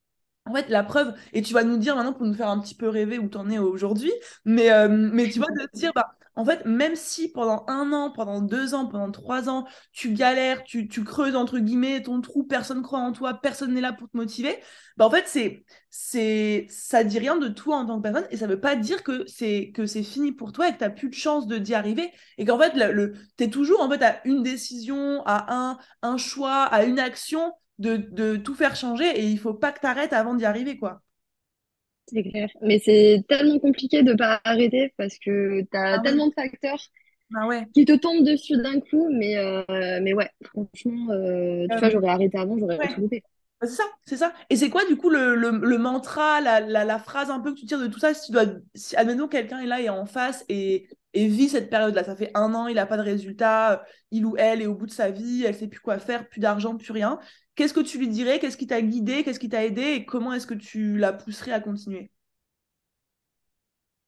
en 0.47 0.55
fait, 0.55 0.69
la 0.71 0.85
preuve, 0.85 1.15
et 1.33 1.43
tu 1.43 1.55
vas 1.55 1.65
nous 1.65 1.79
dire 1.79 1.97
maintenant 1.97 2.15
pour 2.15 2.27
nous 2.27 2.35
faire 2.35 2.49
un 2.51 2.61
petit 2.61 2.75
peu 2.77 2.89
rêver 2.89 3.19
où 3.19 3.29
t'en 3.29 3.51
es 3.51 3.59
aujourd'hui, 3.59 4.13
mais, 4.45 4.73
euh, 4.73 4.89
mais 4.89 5.29
tu 5.29 5.39
vois, 5.41 5.49
de 5.51 5.67
te 5.67 5.77
dire, 5.79 5.93
bah, 5.95 6.18
en 6.39 6.45
fait, 6.45 6.65
même 6.65 6.97
si 6.97 7.31
pendant 7.31 7.65
un 7.69 7.93
an, 7.93 8.11
pendant 8.13 8.41
deux 8.41 8.73
ans, 8.75 8.87
pendant 8.87 9.11
trois 9.11 9.49
ans, 9.51 9.67
tu 9.93 10.13
galères, 10.13 10.65
tu, 10.65 10.89
tu 10.89 11.05
creuses 11.05 11.37
entre 11.37 11.59
guillemets 11.59 12.03
ton 12.03 12.21
trou, 12.21 12.45
personne 12.45 12.83
croit 12.83 13.01
en 13.01 13.13
toi, 13.13 13.35
personne 13.35 13.75
n'est 13.75 13.81
là 13.83 13.93
pour 13.93 14.09
te 14.09 14.17
motiver, 14.17 14.57
bah, 14.97 15.07
en 15.07 15.11
fait, 15.11 15.25
c'est, 15.27 15.65
c'est, 15.91 16.67
ça 16.71 17.05
dit 17.05 17.19
rien 17.19 17.37
de 17.37 17.49
toi 17.49 17.77
en 17.79 17.87
tant 17.87 17.99
que 17.99 18.03
personne 18.03 18.27
et 18.31 18.37
ça 18.37 18.47
veut 18.47 18.61
pas 18.61 18.77
dire 18.77 19.03
que 19.03 19.25
c'est, 19.27 19.71
que 19.75 19.87
c'est 19.87 20.03
fini 20.03 20.33
pour 20.33 20.53
toi 20.53 20.69
et 20.69 20.73
que 20.73 20.79
t'as 20.79 20.91
plus 20.91 21.09
de 21.09 21.15
chance 21.15 21.47
de 21.47 21.59
d'y 21.59 21.75
arriver 21.75 22.11
et 22.39 22.45
qu'en 22.45 22.59
fait, 22.59 22.75
le, 22.75 22.93
le, 22.93 23.15
t'es 23.37 23.49
toujours 23.51 23.81
en 23.81 23.91
fait 23.91 24.03
à 24.03 24.21
une 24.25 24.43
décision, 24.43 25.23
à 25.27 25.55
un, 25.55 25.79
un 26.03 26.17
choix, 26.19 26.63
à 26.65 26.85
une 26.85 26.99
action 26.99 27.53
de, 27.79 27.97
de 27.97 28.37
tout 28.37 28.55
faire 28.55 28.77
changer 28.77 29.07
et 29.21 29.27
il 29.27 29.39
faut 29.39 29.55
pas 29.55 29.73
que 29.73 29.81
tu 29.81 29.87
arrêtes 29.87 30.13
avant 30.13 30.35
d'y 30.35 30.45
arriver, 30.45 30.79
quoi. 30.79 31.03
C'est 32.11 32.23
clair. 32.23 32.49
Mais 32.63 32.79
c'est 32.79 33.25
tellement 33.29 33.59
compliqué 33.59 34.03
de 34.03 34.15
pas 34.15 34.41
arrêter 34.45 34.93
parce 34.97 35.19
que 35.19 35.61
tu 35.63 35.77
as 35.77 35.99
Ah 35.99 36.03
ouais. 36.03 36.13
tellement 36.13 36.29
de 36.29 36.33
facteurs 36.35 36.81
Ah 37.35 37.47
ouais. 37.47 37.69
qui 37.75 37.85
te 37.85 37.93
tombent 37.97 38.25
dessus 38.27 38.57
d'un 38.59 38.81
coup. 38.81 39.09
Mais, 39.13 39.37
euh, 39.39 40.01
mais 40.03 40.15
ouais, 40.15 40.31
franchement, 40.45 41.11
euh, 41.13 41.69
tu 41.71 41.79
vois, 41.81 41.89
Euh, 41.89 41.91
j'aurais 41.91 42.09
arrêté 42.09 42.39
avant, 42.39 42.59
j'aurais 42.59 42.79
ouais. 42.79 42.87
tout 42.87 43.01
loupé. 43.01 43.23
Bah, 43.61 43.67
C'est 43.69 43.77
ça, 43.77 43.85
c'est 44.07 44.17
ça. 44.17 44.35
Et 44.51 44.57
c'est 44.57 44.71
quoi, 44.71 44.85
du 44.87 44.97
coup, 44.97 45.11
le, 45.11 45.35
le, 45.37 45.51
le 45.51 45.79
mantra, 45.79 46.41
la, 46.41 46.61
la, 46.61 46.85
la 46.85 46.99
phrase 46.99 47.31
un 47.31 47.41
peu 47.41 47.55
que 47.55 47.61
tu 47.61 47.67
tires 47.67 47.81
de 47.81 47.89
tout 47.89 47.99
ça, 47.99 48.15
si 48.15 48.27
tu 48.27 48.33
dois, 48.33 48.45
si, 48.75 48.97
admettons, 48.97 49.29
quelqu'un 49.29 49.61
est 49.61 49.67
là 49.67 49.81
et 49.81 49.89
en 49.91 50.07
face 50.07 50.45
et, 50.49 50.89
et 51.15 51.29
vit 51.29 51.49
cette 51.49 51.71
période-là, 51.71 52.05
ça 52.05 52.17
fait 52.17 52.31
un 52.35 52.55
an, 52.55 52.69
il 52.69 52.77
n'a 52.77 52.87
pas 52.87 52.97
de 52.97 53.03
résultat, 53.03 53.85
il 54.13 54.27
ou 54.27 54.37
elle 54.39 54.63
est 54.63 54.67
au 54.67 54.75
bout 54.75 54.87
de 54.87 54.93
sa 54.93 55.11
vie, 55.11 55.45
elle 55.47 55.57
sait 55.57 55.69
plus 55.69 55.81
quoi 55.81 55.99
faire, 55.99 56.29
plus 56.29 56.41
d'argent, 56.41 56.77
plus 56.77 56.93
rien. 56.93 57.19
Qu'est-ce 57.59 57.75
que 57.75 57.81
tu 57.81 57.99
lui 57.99 58.09
dirais? 58.09 58.39
Qu'est-ce 58.41 58.57
qui 58.57 58.67
t'a 58.69 58.81
guidé? 58.83 59.23
Qu'est-ce 59.25 59.41
qui 59.41 59.51
t'a 59.51 59.67
aidé? 59.67 59.83
Et 59.83 60.07
comment 60.07 60.33
est-ce 60.33 60.47
que 60.49 60.55
tu 60.55 60.97
la 60.99 61.13
pousserais 61.13 61.53
à 61.53 61.61
continuer? 61.61 62.11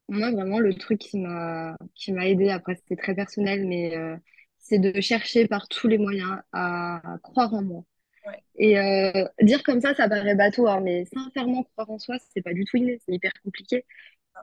Moi, 0.08 0.30
vraiment, 0.32 0.58
le 0.58 0.74
truc 0.74 0.98
qui 1.00 1.18
m'a 1.20 1.76
qui 1.94 2.12
m'a 2.12 2.26
aidé, 2.28 2.50
après, 2.50 2.74
c'était 2.74 2.96
très 2.96 3.14
personnel, 3.14 3.66
mais 3.66 3.96
euh, 3.96 4.16
c'est 4.58 4.78
de 4.80 5.00
chercher 5.00 5.46
par 5.46 5.68
tous 5.68 5.86
les 5.88 5.98
moyens 5.98 6.38
à 6.52 7.00
croire 7.22 7.54
en 7.54 7.62
moi. 7.62 7.84
Ouais, 8.26 8.42
Et 8.56 8.78
euh, 8.78 9.26
dire 9.42 9.62
comme 9.64 9.80
ça, 9.80 9.94
ça 9.94 10.08
paraît 10.08 10.34
bateau, 10.36 10.68
hein, 10.68 10.80
mais 10.82 11.04
sincèrement, 11.06 11.64
croire 11.64 11.90
en 11.90 11.98
soi, 11.98 12.16
c'est 12.34 12.42
pas 12.42 12.54
du 12.54 12.64
tout 12.66 12.78
inné, 12.78 13.00
c'est 13.06 13.14
hyper 13.14 13.32
compliqué. 13.44 13.86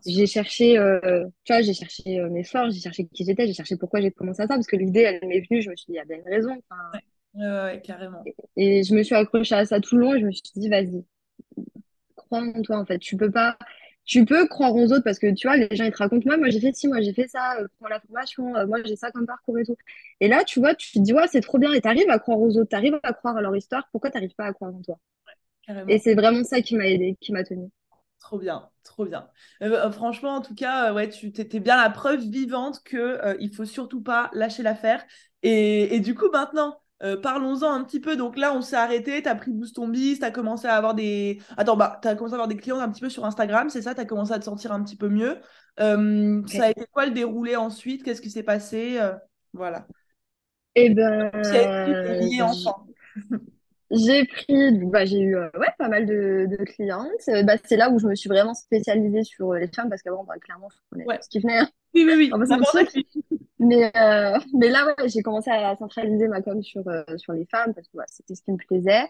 J'ai 0.06 0.28
cherché, 0.28 0.78
euh, 0.80 1.26
tu 1.46 1.54
vois, 1.54 1.62
j'ai 1.64 1.74
cherché 1.76 2.22
mes 2.32 2.44
forces, 2.46 2.74
j'ai 2.76 2.82
cherché 2.82 3.08
qui 3.08 3.26
j'étais, 3.26 3.48
j'ai 3.48 3.54
cherché 3.54 3.78
pourquoi 3.78 4.02
j'ai 4.02 4.12
commencé 4.12 4.42
à 4.44 4.48
ça, 4.48 4.56
parce 4.56 4.68
que 4.68 4.78
l'idée, 4.78 5.02
elle 5.02 5.28
m'est 5.28 5.42
venue, 5.50 5.62
je 5.64 5.70
me 5.72 5.76
suis 5.78 5.88
dit, 5.88 5.94
il 5.94 5.98
y 5.98 6.00
a 6.00 6.06
bien 6.06 6.18
une 6.18 6.24
raison. 6.34 6.52
Enfin, 6.72 6.82
Ouais, 6.94 7.02
ouais, 7.38 7.46
ouais, 7.48 7.64
ouais, 7.64 7.82
carrément. 7.82 8.30
et 8.58 8.84
je 8.84 8.94
me 8.96 9.04
suis 9.04 9.16
accrochée 9.16 9.56
à 9.56 9.66
ça 9.66 9.80
tout 9.80 9.96
le 9.96 10.02
long 10.02 10.14
et 10.16 10.20
je 10.20 10.26
me 10.26 10.32
suis 10.32 10.44
dit, 10.56 10.70
vas-y, 10.70 11.06
crois 12.16 12.40
en 12.42 12.62
toi, 12.62 12.78
en 12.80 12.86
fait. 12.86 13.00
Tu 13.00 13.18
peux 13.18 13.32
pas, 13.32 13.58
tu 14.06 14.26
peux 14.26 14.48
croire 14.48 14.76
aux 14.76 14.86
autres 14.92 15.04
parce 15.04 15.20
que, 15.20 15.34
tu 15.34 15.48
vois, 15.48 15.58
les 15.58 15.68
gens, 15.76 15.86
ils 15.86 15.92
te 15.92 15.98
racontent, 15.98 16.24
moi, 16.26 16.38
moi, 16.38 16.50
j'ai 16.50 16.60
fait 16.60 16.74
ci, 16.76 16.88
moi, 16.88 17.02
j'ai 17.02 17.14
fait 17.14 17.28
ça, 17.28 17.58
euh, 17.60 17.68
prends 17.80 17.90
la 17.90 18.00
formation, 18.02 18.56
euh, 18.56 18.66
moi, 18.68 18.80
j'ai 18.86 18.96
ça 18.96 19.12
comme 19.12 19.26
parcours 19.26 19.58
et 19.60 19.66
tout. 19.66 19.76
Et 20.20 20.28
là, 20.28 20.44
tu 20.44 20.60
vois, 20.60 20.76
tu 20.76 20.92
te 20.92 21.00
dis, 21.00 21.14
ouais, 21.14 21.28
c'est 21.28 21.42
trop 21.42 21.58
bien 21.58 21.74
et 21.74 21.82
t'arrives 21.82 22.10
à 22.10 22.20
croire 22.20 22.40
aux 22.40 22.58
autres, 22.58 22.70
t'arrives 22.70 23.00
à 23.04 23.14
croire 23.14 23.38
à 23.38 23.42
leur 23.42 23.56
histoire, 23.56 23.88
pourquoi 23.92 24.10
t'arrives 24.12 24.36
pas 24.36 24.46
à 24.46 24.54
croire 24.54 24.74
en 24.74 24.82
toi? 24.82 25.00
Et 25.88 25.98
Carrément. 25.98 26.00
c'est 26.00 26.16
vraiment 26.16 26.44
ça 26.46 26.62
qui 26.62 26.76
m'a 26.78 26.88
aidé, 26.88 27.18
qui 27.22 27.34
m'a 27.34 27.44
tenue. 27.44 27.70
Trop 28.20 28.40
bien, 28.40 28.70
trop 28.84 29.06
bien. 29.06 29.30
Euh, 29.62 29.92
franchement, 29.92 30.36
en 30.36 30.42
tout 30.42 30.56
cas, 30.56 30.94
ouais, 30.94 31.10
tu 31.10 31.32
t'étais 31.32 31.60
bien 31.60 31.78
la 31.82 31.90
preuve 31.90 32.22
vivante 32.22 32.82
que 32.84 33.38
il 33.40 33.54
faut 33.54 33.64
surtout 33.66 34.02
pas 34.02 34.30
lâcher 34.34 34.64
l'affaire. 34.64 35.06
Et, 35.44 35.96
et 35.96 36.00
du 36.00 36.16
coup, 36.16 36.30
maintenant, 36.32 36.80
euh, 37.04 37.16
parlons-en 37.20 37.72
un 37.72 37.84
petit 37.84 38.00
peu. 38.00 38.16
Donc 38.16 38.38
là, 38.38 38.54
on 38.54 38.62
s'est 38.62 38.76
arrêté, 38.76 39.22
tu 39.22 39.30
as 39.30 39.36
pris 39.36 39.52
Boost 39.52 39.76
ton 39.76 39.88
Biz, 39.88 40.20
tu 40.20 40.26
as 40.26 40.32
commencé 40.32 40.68
à 40.68 40.76
avoir 40.76 40.96
des... 40.96 41.40
Attends, 41.58 41.78
bah, 41.78 42.00
tu 42.02 42.08
as 42.08 42.16
commencé 42.16 42.34
à 42.34 42.36
avoir 42.36 42.48
des 42.48 42.58
clients 42.58 42.80
un 42.80 42.90
petit 42.90 43.02
peu 43.02 43.10
sur 43.10 43.26
Instagram, 43.26 43.70
c'est 43.70 43.82
ça? 43.82 43.94
Tu 43.94 44.02
as 44.02 44.06
commencé 44.06 44.32
à 44.32 44.40
te 44.40 44.46
sentir 44.46 44.72
un 44.72 44.84
petit 44.84 44.98
peu 44.98 45.10
mieux. 45.10 45.38
Euh, 45.80 46.42
ça 46.48 46.66
a 46.66 46.70
été 46.70 46.86
quoi 46.92 47.06
le 47.06 47.12
déroulé 47.12 47.56
ensuite? 47.56 48.04
Qu'est-ce 48.04 48.22
qui 48.22 48.32
s'est 48.32 48.44
passé? 48.44 48.98
Euh, 49.00 49.14
voilà. 49.54 49.88
Et 50.76 50.90
ben, 50.90 51.32
J'ai 53.90 54.26
pris, 54.26 54.72
bah, 54.86 55.06
j'ai 55.06 55.20
eu 55.20 55.36
euh, 55.38 55.50
ouais, 55.58 55.68
pas 55.78 55.88
mal 55.88 56.06
de, 56.06 56.46
de 56.50 56.58
clientes. 56.66 57.08
Euh, 57.30 57.44
bah, 57.44 57.56
c'est 57.64 57.78
là 57.78 57.90
où 57.90 58.00
je 58.00 58.08
me 58.08 58.16
suis 58.16 58.28
vraiment 58.30 58.54
spécialisée 58.54 59.24
sur 59.24 59.52
euh, 59.54 59.60
les 59.60 59.68
femmes 59.70 59.90
parce 59.90 60.02
qu'avant, 60.02 60.26
bah, 60.26 60.36
clairement, 60.40 60.68
je 60.70 60.78
Ouais. 61.06 61.18
tout 61.18 61.24
ce 61.24 61.30
qui 61.30 61.40
venait, 61.40 61.60
hein, 61.60 61.70
Oui, 61.94 62.06
oui, 62.08 62.16
oui. 62.18 62.48
d'accord. 62.48 62.76
Mais, 63.60 63.92
euh, 63.98 64.38
mais 64.54 64.70
là, 64.70 64.86
ouais, 64.98 65.10
j'ai 65.10 65.22
commencé 65.24 65.50
à 65.52 65.76
centraliser 65.78 66.28
ma 66.28 66.42
com 66.42 66.62
sur, 66.64 66.88
euh, 66.88 67.04
sur 67.18 67.34
les 67.34 67.46
femmes 67.46 67.74
parce 67.74 67.88
que 67.88 67.98
ouais, 67.98 68.06
c'était 68.10 68.36
ce 68.36 68.44
qui 68.44 68.52
me 68.52 68.58
plaisait. 68.58 69.06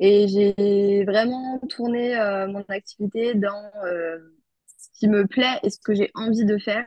Et 0.00 0.26
j'ai 0.28 1.04
vraiment 1.04 1.60
tourné 1.68 2.16
euh, 2.18 2.48
mon 2.48 2.64
activité 2.68 3.34
dans 3.34 3.70
euh, 3.84 4.18
qui 4.94 5.08
me 5.08 5.26
plaît 5.26 5.58
et 5.62 5.70
ce 5.70 5.78
que 5.80 5.94
j'ai 5.94 6.10
envie 6.14 6.44
de 6.44 6.58
faire. 6.58 6.86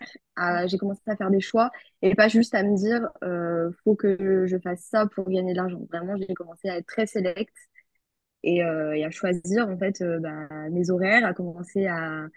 J'ai 0.67 0.77
commencé 0.77 1.01
à 1.07 1.15
faire 1.17 1.31
des 1.31 1.41
choix 1.41 1.71
et 2.01 2.15
pas 2.15 2.27
juste 2.27 2.55
à 2.55 2.63
me 2.63 2.75
dire, 2.77 3.09
euh, 3.23 3.71
faut 3.83 3.95
que 3.95 4.45
je 4.47 4.57
fasse 4.59 4.81
ça 4.81 5.07
pour 5.07 5.29
gagner 5.29 5.53
de 5.53 5.57
l'argent. 5.57 5.81
Vraiment, 5.91 6.15
j'ai 6.17 6.33
commencé 6.35 6.69
à 6.69 6.77
être 6.77 6.87
très 6.87 7.07
sélecte 7.07 7.55
et, 8.43 8.63
euh, 8.63 8.93
et 8.95 9.05
à 9.05 9.11
choisir 9.11 9.67
en 9.69 9.77
fait 9.77 10.01
euh, 10.01 10.19
bah, 10.19 10.47
mes 10.71 10.89
horaires, 10.91 11.25
à 11.25 11.33
commencer 11.33 11.87
à 11.87 12.27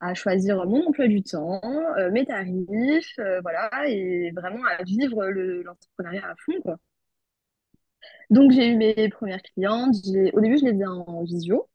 à 0.00 0.14
choisir 0.14 0.66
mon 0.66 0.88
emploi 0.88 1.08
du 1.08 1.22
temps, 1.22 1.60
euh, 1.98 2.10
mes 2.10 2.26
tarifs, 2.26 3.18
euh, 3.20 3.40
voilà, 3.42 3.70
et 3.88 4.32
vraiment 4.36 4.64
à 4.78 4.82
vivre 4.84 5.26
le, 5.26 5.62
l'entrepreneuriat 5.62 6.26
à 6.30 6.34
fond, 6.44 6.60
quoi. 6.62 6.76
Donc, 8.30 8.50
j'ai 8.52 8.68
eu 8.72 8.76
mes 8.76 9.08
premières 9.10 9.42
clientes. 9.42 9.94
Au 10.32 10.40
début, 10.40 10.58
je 10.58 10.64
les 10.66 10.84
en, 10.84 11.04
en 11.06 11.22
visio. 11.24 11.68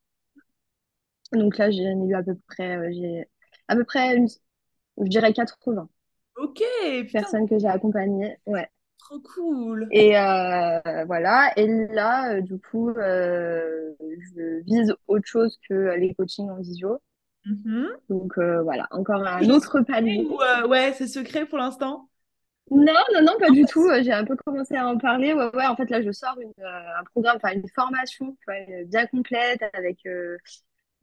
Donc 1.34 1.58
là, 1.58 1.72
j'en 1.72 1.78
ai 2.06 2.08
eu 2.10 2.16
à 2.16 2.24
peu 2.24 2.36
près, 2.48 2.78
euh, 2.78 2.90
j'ai 2.92 3.26
à 3.68 3.76
peu 3.76 3.84
près, 3.84 4.16
une- 4.16 4.28
je 4.28 5.10
dirais 5.10 5.34
80 5.34 5.90
Ok, 6.36 6.62
putain, 7.06 7.12
personnes 7.14 7.50
que 7.50 7.60
j'ai 7.60 7.68
accompagnées. 7.68 8.38
Ouais. 8.46 8.70
trop 8.98 9.20
cool. 9.22 9.88
Et 9.92 10.18
euh, 10.18 11.06
voilà. 11.06 11.52
Et 11.58 11.68
là, 11.88 12.34
euh, 12.36 12.42
du 12.42 12.60
coup, 12.60 12.90
euh, 12.90 13.94
je 14.00 14.62
vise 14.64 14.94
autre 15.08 15.26
chose 15.26 15.58
que 15.70 15.96
les 15.98 16.14
coachings 16.14 16.50
en 16.50 16.58
visio. 16.58 17.00
Mhm. 17.46 17.98
Donc 18.10 18.38
voilà, 18.38 18.88
encore 18.92 19.26
un 19.26 19.50
autre 19.50 19.82
palier. 19.82 20.26
ou, 20.30 20.68
ouais, 20.70 20.94
c'est 20.98 21.08
secret 21.08 21.46
pour 21.46 21.58
l'instant? 21.58 22.10
Non, 22.70 22.94
non, 23.14 23.22
non, 23.24 23.38
pas 23.40 23.50
du 23.50 23.64
tout. 23.66 23.88
Euh, 23.88 24.04
J'ai 24.04 24.12
un 24.12 24.26
peu 24.26 24.36
commencé 24.36 24.76
à 24.76 24.88
en 24.88 24.98
parler. 24.98 25.34
Ouais, 25.34 25.50
ouais, 25.56 25.66
en 25.66 25.76
fait, 25.76 25.90
là, 25.90 26.02
je 26.02 26.12
sors 26.12 26.38
une, 26.40 26.52
un 26.66 27.04
programme, 27.14 27.38
enfin, 27.38 27.54
une 27.54 27.68
formation, 27.74 28.32
tu 28.34 28.44
vois, 28.46 28.84
bien 28.86 29.08
complète 29.08 29.62
avec 29.74 30.00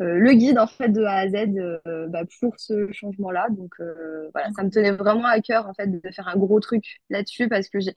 le 0.00 0.32
guide, 0.34 0.58
en 0.58 0.66
fait, 0.66 0.88
de 0.88 1.02
A 1.04 1.14
à 1.18 1.28
Z 1.28 1.34
euh, 1.56 2.08
bah, 2.08 2.22
pour 2.40 2.54
ce 2.58 2.90
changement-là. 2.92 3.46
Donc, 3.50 3.72
euh, 3.80 4.28
voilà, 4.34 4.50
ça 4.52 4.62
me 4.64 4.70
tenait 4.70 4.92
vraiment 4.92 5.26
à 5.26 5.40
cœur, 5.40 5.68
en 5.68 5.74
fait, 5.74 5.86
de 5.86 6.00
faire 6.10 6.28
un 6.28 6.36
gros 6.36 6.60
truc 6.60 7.00
là-dessus 7.10 7.48
parce 7.48 7.68
que 7.68 7.80
j'ai... 7.80 7.94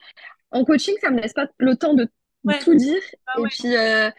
en 0.51 0.65
coaching, 0.65 0.95
ça 1.01 1.11
me 1.11 1.21
laisse 1.21 1.33
pas 1.33 1.47
le 1.59 1.75
temps 1.77 1.93
de 1.95 2.09
Ouais, 2.43 2.59
tout 2.59 2.75
dire. 2.75 3.01
ah 3.27 3.39
Et 3.39 3.41
ouais, 3.41 3.49
puis, 3.49 3.75
euh, 3.77 4.11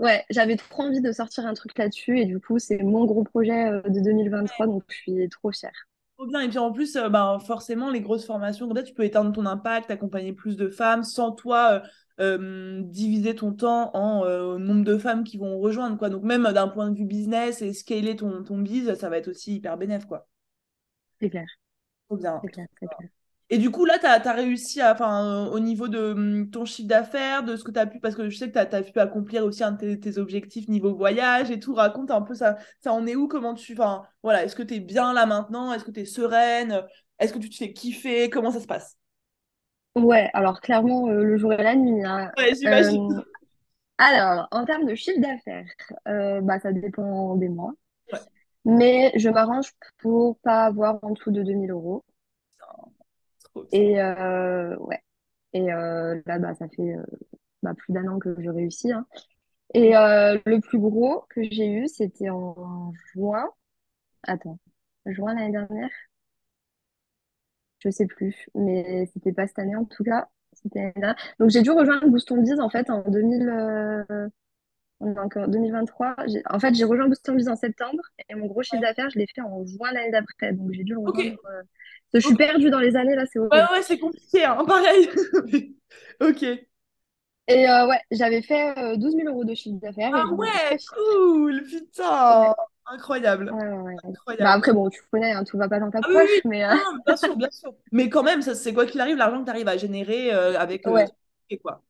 ouais, 0.00 0.24
j'avais 0.30 0.56
trop 0.56 0.84
envie 0.84 1.00
de 1.02 1.12
sortir 1.12 1.46
un 1.46 1.54
truc 1.54 1.76
là-dessus. 1.78 2.20
Et 2.20 2.26
du 2.26 2.40
coup, 2.40 2.58
c'est 2.58 2.82
mon 2.82 3.06
gros 3.06 3.24
projet 3.24 3.66
euh, 3.70 3.82
de 3.82 4.00
2023. 4.00 4.66
Donc, 4.66 4.84
je 4.88 4.96
suis 4.96 5.28
trop 5.30 5.52
fière. 5.52 5.88
Trop 6.16 6.26
bien. 6.26 6.40
Et 6.40 6.48
puis 6.48 6.58
en 6.58 6.72
plus, 6.72 6.96
euh, 6.96 7.08
ben, 7.08 7.38
forcément, 7.40 7.90
les 7.90 8.00
grosses 8.00 8.24
formations, 8.26 8.66
comme 8.68 8.76
ça, 8.76 8.82
tu 8.82 8.94
peux 8.94 9.04
éteindre 9.04 9.32
ton 9.32 9.44
impact, 9.46 9.90
accompagner 9.90 10.32
plus 10.32 10.56
de 10.56 10.68
femmes 10.70 11.02
sans 11.04 11.32
toi 11.32 11.82
euh, 11.84 11.88
euh, 12.20 12.82
diviser 12.82 13.34
ton 13.34 13.52
temps 13.52 13.90
en 13.94 14.58
nombre 14.58 14.84
de 14.84 14.98
femmes 14.98 15.24
qui 15.24 15.38
vont 15.38 15.58
rejoindre. 15.58 15.98
Quoi. 15.98 16.08
Donc 16.08 16.22
même 16.22 16.44
d'un 16.52 16.68
point 16.68 16.90
de 16.90 16.96
vue 16.96 17.04
business 17.04 17.62
et 17.62 17.72
scaler 17.72 18.16
ton, 18.16 18.42
ton 18.42 18.58
biz, 18.58 18.94
ça 18.94 19.08
va 19.08 19.18
être 19.18 19.28
aussi 19.28 19.56
hyper 19.56 19.76
bénéf. 19.76 20.06
Quoi. 20.06 20.26
C'est 21.20 21.30
clair. 21.30 21.46
Trop 22.08 22.16
bien. 22.16 22.40
C'est 22.42 22.50
clair, 22.50 22.66
c'est 22.80 22.86
clair. 22.86 23.10
Et 23.48 23.58
du 23.58 23.70
coup, 23.70 23.84
là, 23.84 23.98
tu 24.00 24.06
as, 24.06 24.32
réussi 24.32 24.80
à, 24.80 24.92
enfin, 24.92 25.46
au 25.46 25.60
niveau 25.60 25.86
de 25.86 26.12
hum, 26.12 26.50
ton 26.50 26.64
chiffre 26.64 26.88
d'affaires, 26.88 27.44
de 27.44 27.54
ce 27.56 27.62
que 27.62 27.70
tu 27.70 27.78
as 27.78 27.86
pu, 27.86 28.00
parce 28.00 28.16
que 28.16 28.28
je 28.28 28.36
sais 28.36 28.50
que 28.50 28.52
tu 28.52 28.58
as, 28.58 28.82
pu 28.82 28.98
accomplir 28.98 29.44
aussi 29.44 29.62
un 29.62 29.70
de 29.72 29.94
tes, 29.94 30.18
objectifs 30.18 30.68
niveau 30.68 30.94
voyage 30.94 31.50
et 31.52 31.60
tout. 31.60 31.74
Raconte 31.74 32.10
un 32.10 32.22
peu 32.22 32.34
ça. 32.34 32.56
Ça 32.80 32.92
en 32.92 33.06
est 33.06 33.14
où? 33.14 33.28
Comment 33.28 33.54
tu. 33.54 33.72
Enfin, 33.74 34.02
voilà, 34.22 34.44
est-ce 34.44 34.56
que 34.56 34.64
tu 34.64 34.74
es 34.74 34.80
bien 34.80 35.12
là 35.12 35.26
maintenant? 35.26 35.72
Est-ce 35.72 35.84
que 35.84 35.92
tu 35.92 36.00
es 36.00 36.04
sereine? 36.04 36.82
Est-ce 37.20 37.32
que 37.32 37.38
tu 37.38 37.48
te 37.48 37.54
fais 37.56 37.72
kiffer? 37.72 38.30
Comment 38.30 38.50
ça 38.50 38.60
se 38.60 38.66
passe? 38.66 38.96
Ouais, 39.96 40.28
alors 40.34 40.60
clairement, 40.60 41.08
euh, 41.08 41.24
le 41.24 41.36
jour 41.38 41.52
et 41.54 41.62
la 41.62 41.74
nuit. 41.74 42.04
Hein. 42.04 42.30
Ouais, 42.36 42.54
j'imagine. 42.54 43.12
Euh, 43.12 43.22
alors, 43.98 44.46
en 44.50 44.64
termes 44.66 44.84
de 44.84 44.94
chiffre 44.94 45.20
d'affaires, 45.20 45.64
euh, 46.06 46.40
bah, 46.42 46.60
ça 46.60 46.70
dépend 46.72 47.34
des 47.36 47.48
mois. 47.48 47.72
Mais 48.66 49.12
je 49.16 49.30
m'arrange 49.30 49.72
pour 49.98 50.38
pas 50.40 50.64
avoir 50.64 50.98
en 51.02 51.10
dessous 51.10 51.30
de 51.30 51.42
2000 51.42 51.70
euros. 51.70 52.04
Et 53.72 54.00
euh, 54.00 54.76
ouais. 54.76 55.00
Et 55.52 55.72
euh, 55.72 56.20
là, 56.26 56.38
bah, 56.38 56.54
ça 56.54 56.68
fait 56.68 56.94
euh, 56.94 57.02
bah, 57.62 57.72
plus 57.74 57.94
d'un 57.94 58.06
an 58.08 58.18
que 58.18 58.36
je 58.38 58.50
réussis. 58.50 58.92
Hein. 58.92 59.06
Et 59.72 59.92
le 59.92 60.58
plus 60.58 60.78
gros 60.78 61.24
que 61.30 61.42
j'ai 61.42 61.68
eu, 61.68 61.88
c'était 61.88 62.28
en 62.30 62.92
juin. 63.12 63.48
Attends, 64.24 64.58
juin 65.06 65.34
l'année 65.34 65.52
dernière? 65.52 65.90
Je 67.80 67.90
sais 67.90 68.06
plus, 68.06 68.48
mais 68.54 69.06
c'était 69.12 69.32
pas 69.32 69.46
cette 69.46 69.58
année 69.58 69.76
en 69.76 69.84
tout 69.84 70.04
cas. 70.04 70.28
C'était 70.52 70.94
Donc 71.38 71.50
j'ai 71.50 71.62
dû 71.62 71.70
rejoindre 71.70 72.08
Booston 72.08 72.42
Biz 72.42 72.60
en 72.60 72.70
fait 72.70 72.88
en 72.90 73.02
2000, 73.08 74.06
on 75.00 75.14
est 75.14 75.18
encore 75.18 75.48
2023. 75.48 76.16
En 76.50 76.58
fait, 76.58 76.74
j'ai 76.74 76.84
rejoint 76.84 77.08
Booston 77.08 77.36
Biz 77.36 77.48
en 77.48 77.56
septembre 77.56 78.02
et 78.28 78.34
mon 78.34 78.46
gros 78.46 78.62
chiffre 78.62 78.80
d'affaires, 78.80 79.10
je 79.10 79.18
l'ai 79.18 79.26
fait 79.34 79.42
en 79.42 79.64
juin 79.66 79.92
l'année 79.92 80.10
d'après. 80.10 80.52
Donc 80.54 80.72
j'ai 80.72 80.84
dû 80.84 80.94
le 80.94 81.00
rejoindre 81.00 81.38
je 82.14 82.26
suis 82.26 82.34
perdue 82.34 82.70
dans 82.70 82.80
les 82.80 82.96
années, 82.96 83.14
là, 83.14 83.24
c'est 83.30 83.38
Ouais, 83.38 83.48
ouais, 83.48 83.82
c'est 83.82 83.98
compliqué, 83.98 84.44
hein, 84.44 84.64
pareil. 84.66 85.08
ok. 86.20 86.42
Et 87.48 87.68
euh, 87.68 87.86
ouais, 87.86 88.00
j'avais 88.10 88.42
fait 88.42 88.74
12 88.96 89.14
euh, 89.14 89.18
000 89.18 89.28
euros 89.28 89.44
de 89.44 89.54
chiffre 89.54 89.78
d'affaires. 89.78 90.10
Ah 90.12 90.26
ouais, 90.32 90.76
cool, 90.94 91.62
putain. 91.62 92.54
Incroyable. 92.86 93.50
Ouais, 93.52 93.68
ouais, 93.68 93.96
Incroyable. 94.04 94.44
Bah 94.44 94.52
après, 94.52 94.72
bon, 94.72 94.88
tu 94.88 95.02
connais, 95.10 95.32
hein, 95.32 95.44
tout 95.44 95.58
va 95.58 95.68
pas 95.68 95.80
dans 95.80 95.90
ta 95.90 95.98
ah 96.02 96.06
poche, 96.06 96.40
mais. 96.44 96.64
Euh, 96.64 96.74
bien 97.06 97.16
sûr, 97.16 97.36
bien 97.36 97.50
sûr. 97.50 97.74
Mais 97.92 98.08
quand 98.08 98.22
même, 98.22 98.42
c'est 98.42 98.72
quoi 98.72 98.86
qu'il 98.86 99.00
arrive, 99.00 99.16
l'argent 99.16 99.40
que 99.40 99.44
tu 99.44 99.50
arrives 99.50 99.68
à 99.68 99.76
générer 99.76 100.30
avec. 100.30 100.86
Ouais. 100.86 101.06
et 101.50 101.58
quoi. 101.58 101.82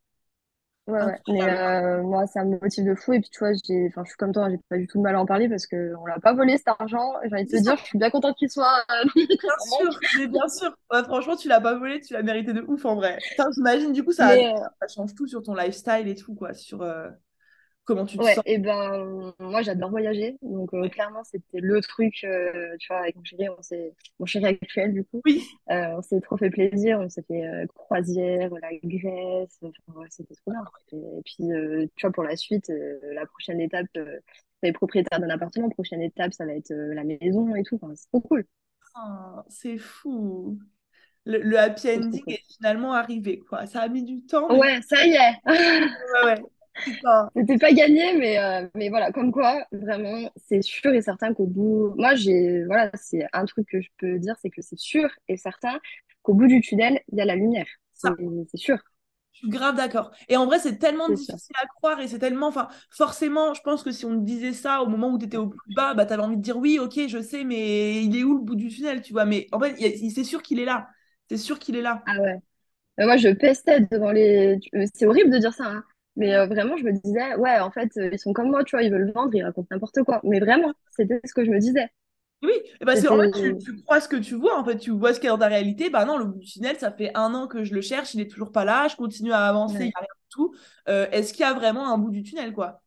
Ouais, 0.87 1.03
ouais. 1.03 1.19
Mais 1.27 1.43
euh, 1.43 2.03
moi, 2.05 2.29
ça 2.29 2.45
me 2.45 2.61
motive 2.61 2.85
de 2.85 2.95
fou. 2.95 3.13
Et 3.13 3.21
puis, 3.21 3.29
tu 3.31 3.41
vois, 3.41 3.51
j'ai, 3.67 3.89
enfin, 3.89 4.03
je 4.05 4.11
suis 4.11 4.17
comme 4.17 4.33
toi, 4.33 4.49
j'ai 4.49 4.59
pas 4.69 4.77
du 4.77 4.87
tout 4.87 4.99
de 4.99 5.03
mal 5.03 5.17
à 5.17 5.21
en 5.21 5.27
parler 5.27 5.49
parce 5.49 5.67
qu'on 5.67 6.07
l'a 6.07 6.21
pas 6.21 6.33
volé 6.33 6.57
cet 6.57 6.69
argent. 6.69 7.15
J'ai 7.25 7.35
envie 7.35 7.45
de 7.45 7.51
te 7.51 7.61
dire, 7.61 7.77
je 7.77 7.83
suis 7.83 7.99
bien 7.99 8.11
contente 8.11 8.37
qu'il 8.37 8.49
soit. 8.49 8.85
Euh, 8.93 9.05
bien 9.17 9.27
sûr, 9.59 10.01
mais 10.19 10.27
bien 10.29 10.49
sûr. 10.49 10.77
franchement, 11.05 11.35
tu 11.35 11.49
l'as 11.49 11.61
pas 11.61 11.75
volé, 11.75 12.01
tu 12.01 12.13
l'as 12.13 12.23
mérité 12.23 12.53
de 12.53 12.61
ouf 12.69 12.85
en 12.85 12.95
vrai. 12.95 13.19
J'imagine, 13.55 13.93
du 13.93 14.05
coup, 14.05 14.13
ça, 14.13 14.31
euh, 14.31 14.55
ça, 14.81 14.87
change 14.95 15.15
tout 15.17 15.27
sur 15.27 15.43
ton 15.43 15.55
lifestyle 15.55 16.07
et 16.07 16.15
tout, 16.15 16.37
quoi. 16.37 16.55
Sur, 16.55 16.83
Comment 17.87 18.05
tu 18.05 18.19
te 18.19 18.23
ouais, 18.23 18.35
sens? 18.35 18.45
et 18.47 18.59
ben 18.59 19.33
moi 19.39 19.63
j'adore 19.63 19.91
voyager, 19.91 20.37
donc 20.43 20.75
euh, 20.75 20.89
clairement 20.89 21.23
c'était 21.23 21.61
le 21.61 21.81
truc, 21.81 22.25
euh, 22.25 22.77
tu 22.79 22.89
vois, 22.89 22.99
avec 22.99 23.17
mon 23.17 23.23
chéri, 23.23 23.49
on 23.49 23.63
s'est, 23.63 23.95
mon 24.19 24.27
chéri 24.27 24.47
actuel 24.47 24.93
du 24.93 25.05
coup, 25.05 25.23
oui. 25.25 25.45
Euh, 25.71 25.95
on 25.97 26.03
s'est 26.03 26.21
trop 26.21 26.37
fait 26.37 26.51
plaisir, 26.51 26.99
on 27.01 27.09
s'est 27.09 27.23
fait 27.23 27.45
croisière, 27.75 28.51
la 28.61 28.71
Grèce, 28.83 29.59
enfin, 29.63 30.01
c'était 30.11 30.35
trop 30.35 30.51
bien. 30.51 30.65
Et, 30.93 31.23
puis 31.25 31.91
tu 31.95 32.07
vois 32.07 32.13
pour 32.13 32.25
la 32.25 32.37
suite, 32.37 32.73
la 33.13 33.25
prochaine 33.27 33.61
étape, 33.61 33.87
tu 33.93 34.01
es 34.63 34.73
propriétaire 34.73 35.21
d'un 35.21 35.31
appartement, 35.31 35.69
prochaine 35.71 36.03
étape 36.03 36.33
ça 36.33 36.45
va 36.45 36.55
être 36.55 36.73
la 36.73 37.05
maison 37.05 37.55
et 37.55 37.63
tout, 37.63 37.79
enfin, 37.81 37.93
c'est 37.95 38.09
trop 38.09 38.21
cool. 38.21 38.45
Oh, 38.97 39.41
c'est 39.49 39.79
fou. 39.79 40.59
Le, 41.25 41.39
le 41.39 41.59
happy 41.59 41.91
ending 41.91 42.23
est 42.29 42.43
finalement 42.57 42.93
arrivé, 42.93 43.41
quoi. 43.41 43.67
Ça 43.67 43.83
a 43.83 43.89
mis 43.89 44.05
du 44.05 44.25
temps. 44.25 44.57
Ouais, 44.57 44.81
ça 44.83 45.05
y 45.05 45.11
est. 45.11 45.35
ouais, 45.47 46.25
ouais. 46.25 46.43
C'était 47.35 47.59
pas 47.59 47.73
gagné, 47.73 48.15
mais, 48.19 48.39
euh, 48.39 48.69
mais 48.75 48.89
voilà, 48.89 49.13
comme 49.13 49.33
quoi, 49.33 49.65
vraiment, 49.73 50.31
c'est 50.49 50.63
sûr 50.63 50.93
et 50.93 51.03
certain 51.03 51.35
qu'au 51.35 51.47
bout. 51.47 51.95
Moi, 51.97 52.15
j'ai. 52.15 52.65
Voilà, 52.65 52.91
c'est 52.95 53.27
un 53.33 53.45
truc 53.45 53.69
que 53.69 53.81
je 53.81 53.89
peux 53.99 54.19
dire, 54.19 54.35
c'est 54.41 54.51
que 54.51 54.63
c'est 54.63 54.79
sûr 54.79 55.09
et 55.29 55.37
certain 55.37 55.79
qu'au 56.23 56.35
bout 56.35 56.47
du 56.47 56.61
tunnel, 56.61 57.01
il 57.13 57.19
y 57.19 57.21
a 57.21 57.25
la 57.25 57.37
lumière. 57.37 57.67
C'est 57.95 58.57
sûr. 58.57 58.79
Je 59.33 59.41
suis 59.41 59.49
grave 59.51 59.77
d'accord. 59.77 60.13
Et 60.29 60.37
en 60.39 60.47
vrai, 60.47 60.59
c'est 60.59 60.79
tellement 60.79 61.11
difficile 61.11 61.55
à 61.63 61.67
croire 61.67 62.01
et 62.01 62.09
c'est 62.09 62.19
tellement. 62.19 62.49
Enfin, 62.49 62.69
forcément, 62.91 63.53
je 63.53 63.61
pense 63.61 63.83
que 63.83 63.93
si 63.93 64.07
on 64.07 64.19
te 64.19 64.25
disait 64.25 64.55
ça 64.55 64.81
au 64.83 64.87
moment 64.87 65.11
où 65.11 65.19
tu 65.19 65.27
étais 65.27 65.37
au 65.37 65.49
plus 65.49 65.75
bas, 65.75 65.93
bah, 65.93 66.07
tu 66.07 66.15
avais 66.15 66.23
envie 66.23 66.39
de 66.39 66.43
dire 66.43 66.57
oui, 66.57 66.79
ok, 66.79 67.01
je 67.07 67.21
sais, 67.21 67.45
mais 67.45 68.03
il 68.03 68.17
est 68.17 68.25
où 68.25 68.39
le 68.39 68.43
bout 68.43 68.55
du 68.57 68.69
tunnel, 68.69 69.03
tu 69.03 69.13
vois? 69.13 69.27
Mais 69.27 69.47
en 69.53 69.61
fait, 69.61 69.77
c'est 70.09 70.25
sûr 70.25 70.43
qu'il 70.43 70.59
est 70.59 70.65
là. 70.65 70.89
C'est 71.29 71.37
sûr 71.37 71.59
qu'il 71.59 71.77
est 71.77 71.83
là. 71.83 72.03
Ah 72.07 72.19
ouais. 72.19 72.41
moi, 73.07 73.17
je 73.19 73.29
pestais 73.29 73.81
devant 73.91 74.13
les. 74.13 74.59
Euh, 74.75 74.85
c'est 74.95 75.07
horrible 75.07 75.31
de 75.31 75.39
dire 75.39 75.53
ça, 75.53 75.67
hein. 75.67 75.85
Mais 76.17 76.35
euh, 76.35 76.47
vraiment, 76.47 76.77
je 76.77 76.85
me 76.85 76.93
disais, 76.93 77.35
ouais, 77.37 77.59
en 77.61 77.71
fait, 77.71 77.91
euh, 77.99 78.11
ils 78.13 78.19
sont 78.19 78.33
comme 78.33 78.51
moi, 78.51 78.65
tu 78.65 78.75
vois, 78.75 78.83
ils 78.83 78.91
veulent 78.91 79.13
vendre, 79.13 79.35
ils 79.35 79.45
racontent 79.45 79.69
n'importe 79.71 80.03
quoi. 80.03 80.21
Mais 80.25 80.41
vraiment, 80.41 80.73
c'était 80.91 81.21
ce 81.25 81.35
que 81.35 81.45
je 81.45 81.51
me 81.51 81.59
disais. 81.59 81.91
Oui, 82.43 82.53
parce 82.85 83.03
qu'en 83.03 83.19
fait, 83.19 83.31
tu, 83.31 83.83
crois 83.83 84.01
ce 84.01 84.09
que 84.09 84.17
tu 84.17 84.35
vois, 84.35 84.59
en 84.59 84.65
fait, 84.65 84.79
tu 84.79 84.91
vois 84.91 85.15
ce 85.15 85.21
qu'il 85.21 85.27
y 85.27 85.31
a 85.31 85.33
dans 85.33 85.39
ta 85.39 85.49
réalité. 85.49 85.91
Bah 85.91 86.05
non, 86.05 86.19
le 86.19 86.25
bout 86.25 86.39
du 86.39 86.47
tunnel, 86.47 86.77
ça 86.77 86.91
fait 86.91 87.11
un 87.15 87.35
an 87.35 87.47
que 87.47 87.65
je 87.65 87.75
le 87.75 87.81
cherche, 87.81 88.15
il 88.15 88.21
est 88.21 88.31
toujours 88.31 88.53
pas 88.53 88.65
là, 88.65 88.89
je 88.89 88.97
continue 88.97 89.33
à 89.33 89.47
avancer, 89.47 89.77
il 89.81 89.87
n'y 89.87 89.93
a 89.95 90.01
rien 90.01 90.09
du 90.09 90.29
tout. 90.31 90.55
Euh, 90.89 91.07
est-ce 91.13 91.33
qu'il 91.33 91.43
y 91.43 91.49
a 91.49 91.55
vraiment 91.55 91.93
un 91.93 91.99
bout 91.99 92.11
du 92.11 92.23
tunnel, 92.23 92.53
quoi? 92.53 92.83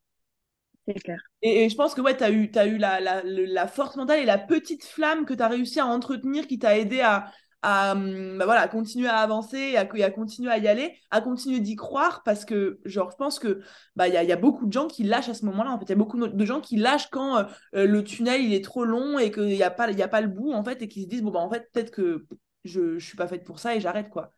C'est 0.88 0.94
clair. 0.94 1.20
Et, 1.42 1.68
je 1.70 1.76
pense 1.76 1.96
que 1.96 2.02
ouais, 2.02 2.16
tu 2.16 2.24
as 2.24 2.32
eu, 2.32 2.52
as 2.56 2.68
eu 2.68 2.78
la, 2.78 3.00
la, 3.00 3.22
la, 3.24 3.68
force 3.68 3.96
mentale 3.96 4.20
et 4.20 4.26
la 4.26 4.38
petite 4.38 4.86
flamme 4.86 5.26
que 5.26 5.34
tu 5.34 5.42
as 5.42 5.48
réussi 5.48 5.80
à 5.80 5.86
entretenir 5.88 6.48
qui 6.48 6.60
t'a 6.60 6.78
aidé 6.78 7.02
à, 7.02 7.32
à, 7.62 7.94
bah 7.94 8.46
voilà, 8.46 8.68
continuer 8.68 9.08
à 9.08 9.18
avancer, 9.18 9.76
à, 9.76 9.82
à 9.82 10.12
continuer 10.12 10.52
à 10.52 10.58
y 10.58 10.68
aller, 10.68 10.96
à 11.12 11.22
continuer 11.22 11.60
d'y 11.60 11.76
croire 11.76 12.24
parce 12.24 12.46
que, 12.46 12.80
genre, 12.86 13.12
je 13.12 13.18
pense 13.18 13.40
que 13.40 13.62
bah 13.96 14.08
il 14.08 14.14
y 14.14 14.18
a, 14.18 14.24
y 14.24 14.32
a, 14.32 14.38
beaucoup 14.38 14.66
de 14.66 14.72
gens 14.72 14.88
qui 14.88 15.04
lâchent 15.04 15.30
à 15.30 15.34
ce 15.34 15.46
moment-là. 15.46 15.72
En 15.72 15.80
fait, 15.80 15.86
il 15.86 15.90
y 15.90 15.94
a 15.94 15.98
beaucoup 15.98 16.18
de 16.26 16.46
gens 16.46 16.62
qui 16.62 16.78
lâchent 16.78 17.10
quand 17.10 17.38
euh, 17.38 17.44
euh, 17.76 17.86
le 17.86 18.04
tunnel 18.04 18.42
il 18.42 18.54
est 18.54 18.64
trop 18.64 18.86
long 18.86 19.20
et 19.20 19.32
qu'il 19.32 19.48
n'y 19.48 19.64
a 19.64 19.72
pas, 19.72 19.92
il 19.92 19.98
y 19.98 20.04
a 20.04 20.08
pas 20.08 20.22
le 20.22 20.28
bout 20.28 20.54
en 20.54 20.64
fait 20.64 20.82
et 20.82 20.88
qui 20.88 21.04
se 21.04 21.08
disent 21.08 21.22
bon 21.22 21.32
bah 21.32 21.40
en 21.40 21.50
fait 21.50 21.70
peut-être 21.72 21.92
que 21.92 22.26
je, 22.64 22.98
je 22.98 23.06
suis 23.06 23.18
pas 23.18 23.28
faite 23.28 23.44
pour 23.44 23.60
ça 23.60 23.76
et 23.76 23.82
j'arrête 23.82 24.10
quoi. 24.10 24.32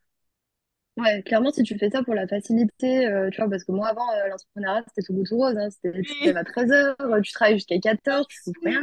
Ouais, 0.98 1.24
clairement, 1.24 1.52
si 1.52 1.64
tu 1.64 1.78
fais 1.78 1.90
ça 1.90 2.04
pour 2.04 2.14
la 2.14 2.28
facilité, 2.28 3.08
euh, 3.08 3.30
tu 3.30 3.40
vois, 3.40 3.50
parce 3.50 3.64
que 3.64 3.72
moi, 3.72 3.88
avant, 3.88 4.06
l'entrepreneuriat, 4.30 4.84
c'était 4.90 5.02
tout 5.08 5.14
bout 5.14 5.24
tout 5.24 5.38
rose. 5.38 5.56
Hein, 5.58 5.70
c'était, 5.70 6.02
tu 6.02 6.14
te 6.20 6.26
lèves 6.26 6.38
à 6.38 6.44
13h, 6.44 7.22
tu 7.24 7.32
travailles 7.32 7.56
jusqu'à 7.56 7.78
14h, 7.78 8.26
tu 8.28 8.38
fous 8.44 8.54
rien 8.62 8.82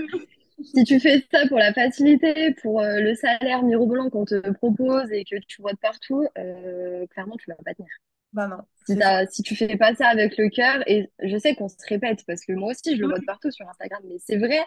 si 0.62 0.84
tu 0.84 1.00
fais 1.00 1.24
ça 1.32 1.46
pour 1.48 1.59
la 1.59 1.72
facilité, 1.72 2.54
pour 2.62 2.80
euh, 2.80 3.00
le 3.00 3.14
salaire 3.14 3.62
mirobolant 3.62 4.11
qu'on 4.11 4.24
te 4.24 4.50
propose 4.52 5.11
et 5.12 5.24
que 5.24 5.36
tu 5.46 5.62
vois 5.62 5.72
de 5.72 5.78
partout, 5.78 6.26
euh, 6.36 7.06
clairement, 7.09 7.36
tu 7.36 7.50
vas 7.50 7.56
pas 7.64 7.74
tenir. 7.74 7.90
Bah 8.32 8.46
non. 8.46 8.59
Si, 8.86 8.98
si, 9.30 9.42
tu 9.42 9.56
fais 9.56 9.76
pas 9.76 9.94
ça 9.94 10.09
avec 10.09 10.36
le 10.36 10.48
cœur, 10.50 10.82
et 10.86 11.11
je 11.22 11.38
sais 11.38 11.54
qu'on 11.54 11.68
se 11.68 11.76
répète 11.88 12.24
parce 12.26 12.44
que 12.44 12.52
moi 12.52 12.72
aussi, 12.72 12.96
je 12.96 13.00
le 13.00 13.09
vois 13.09 13.18
de 13.18 13.24
partout 13.24 13.50
sur 13.50 13.68
Instagram, 13.68 14.02
mais 14.06 14.16
c'est 14.18 14.36
vrai. 14.36 14.61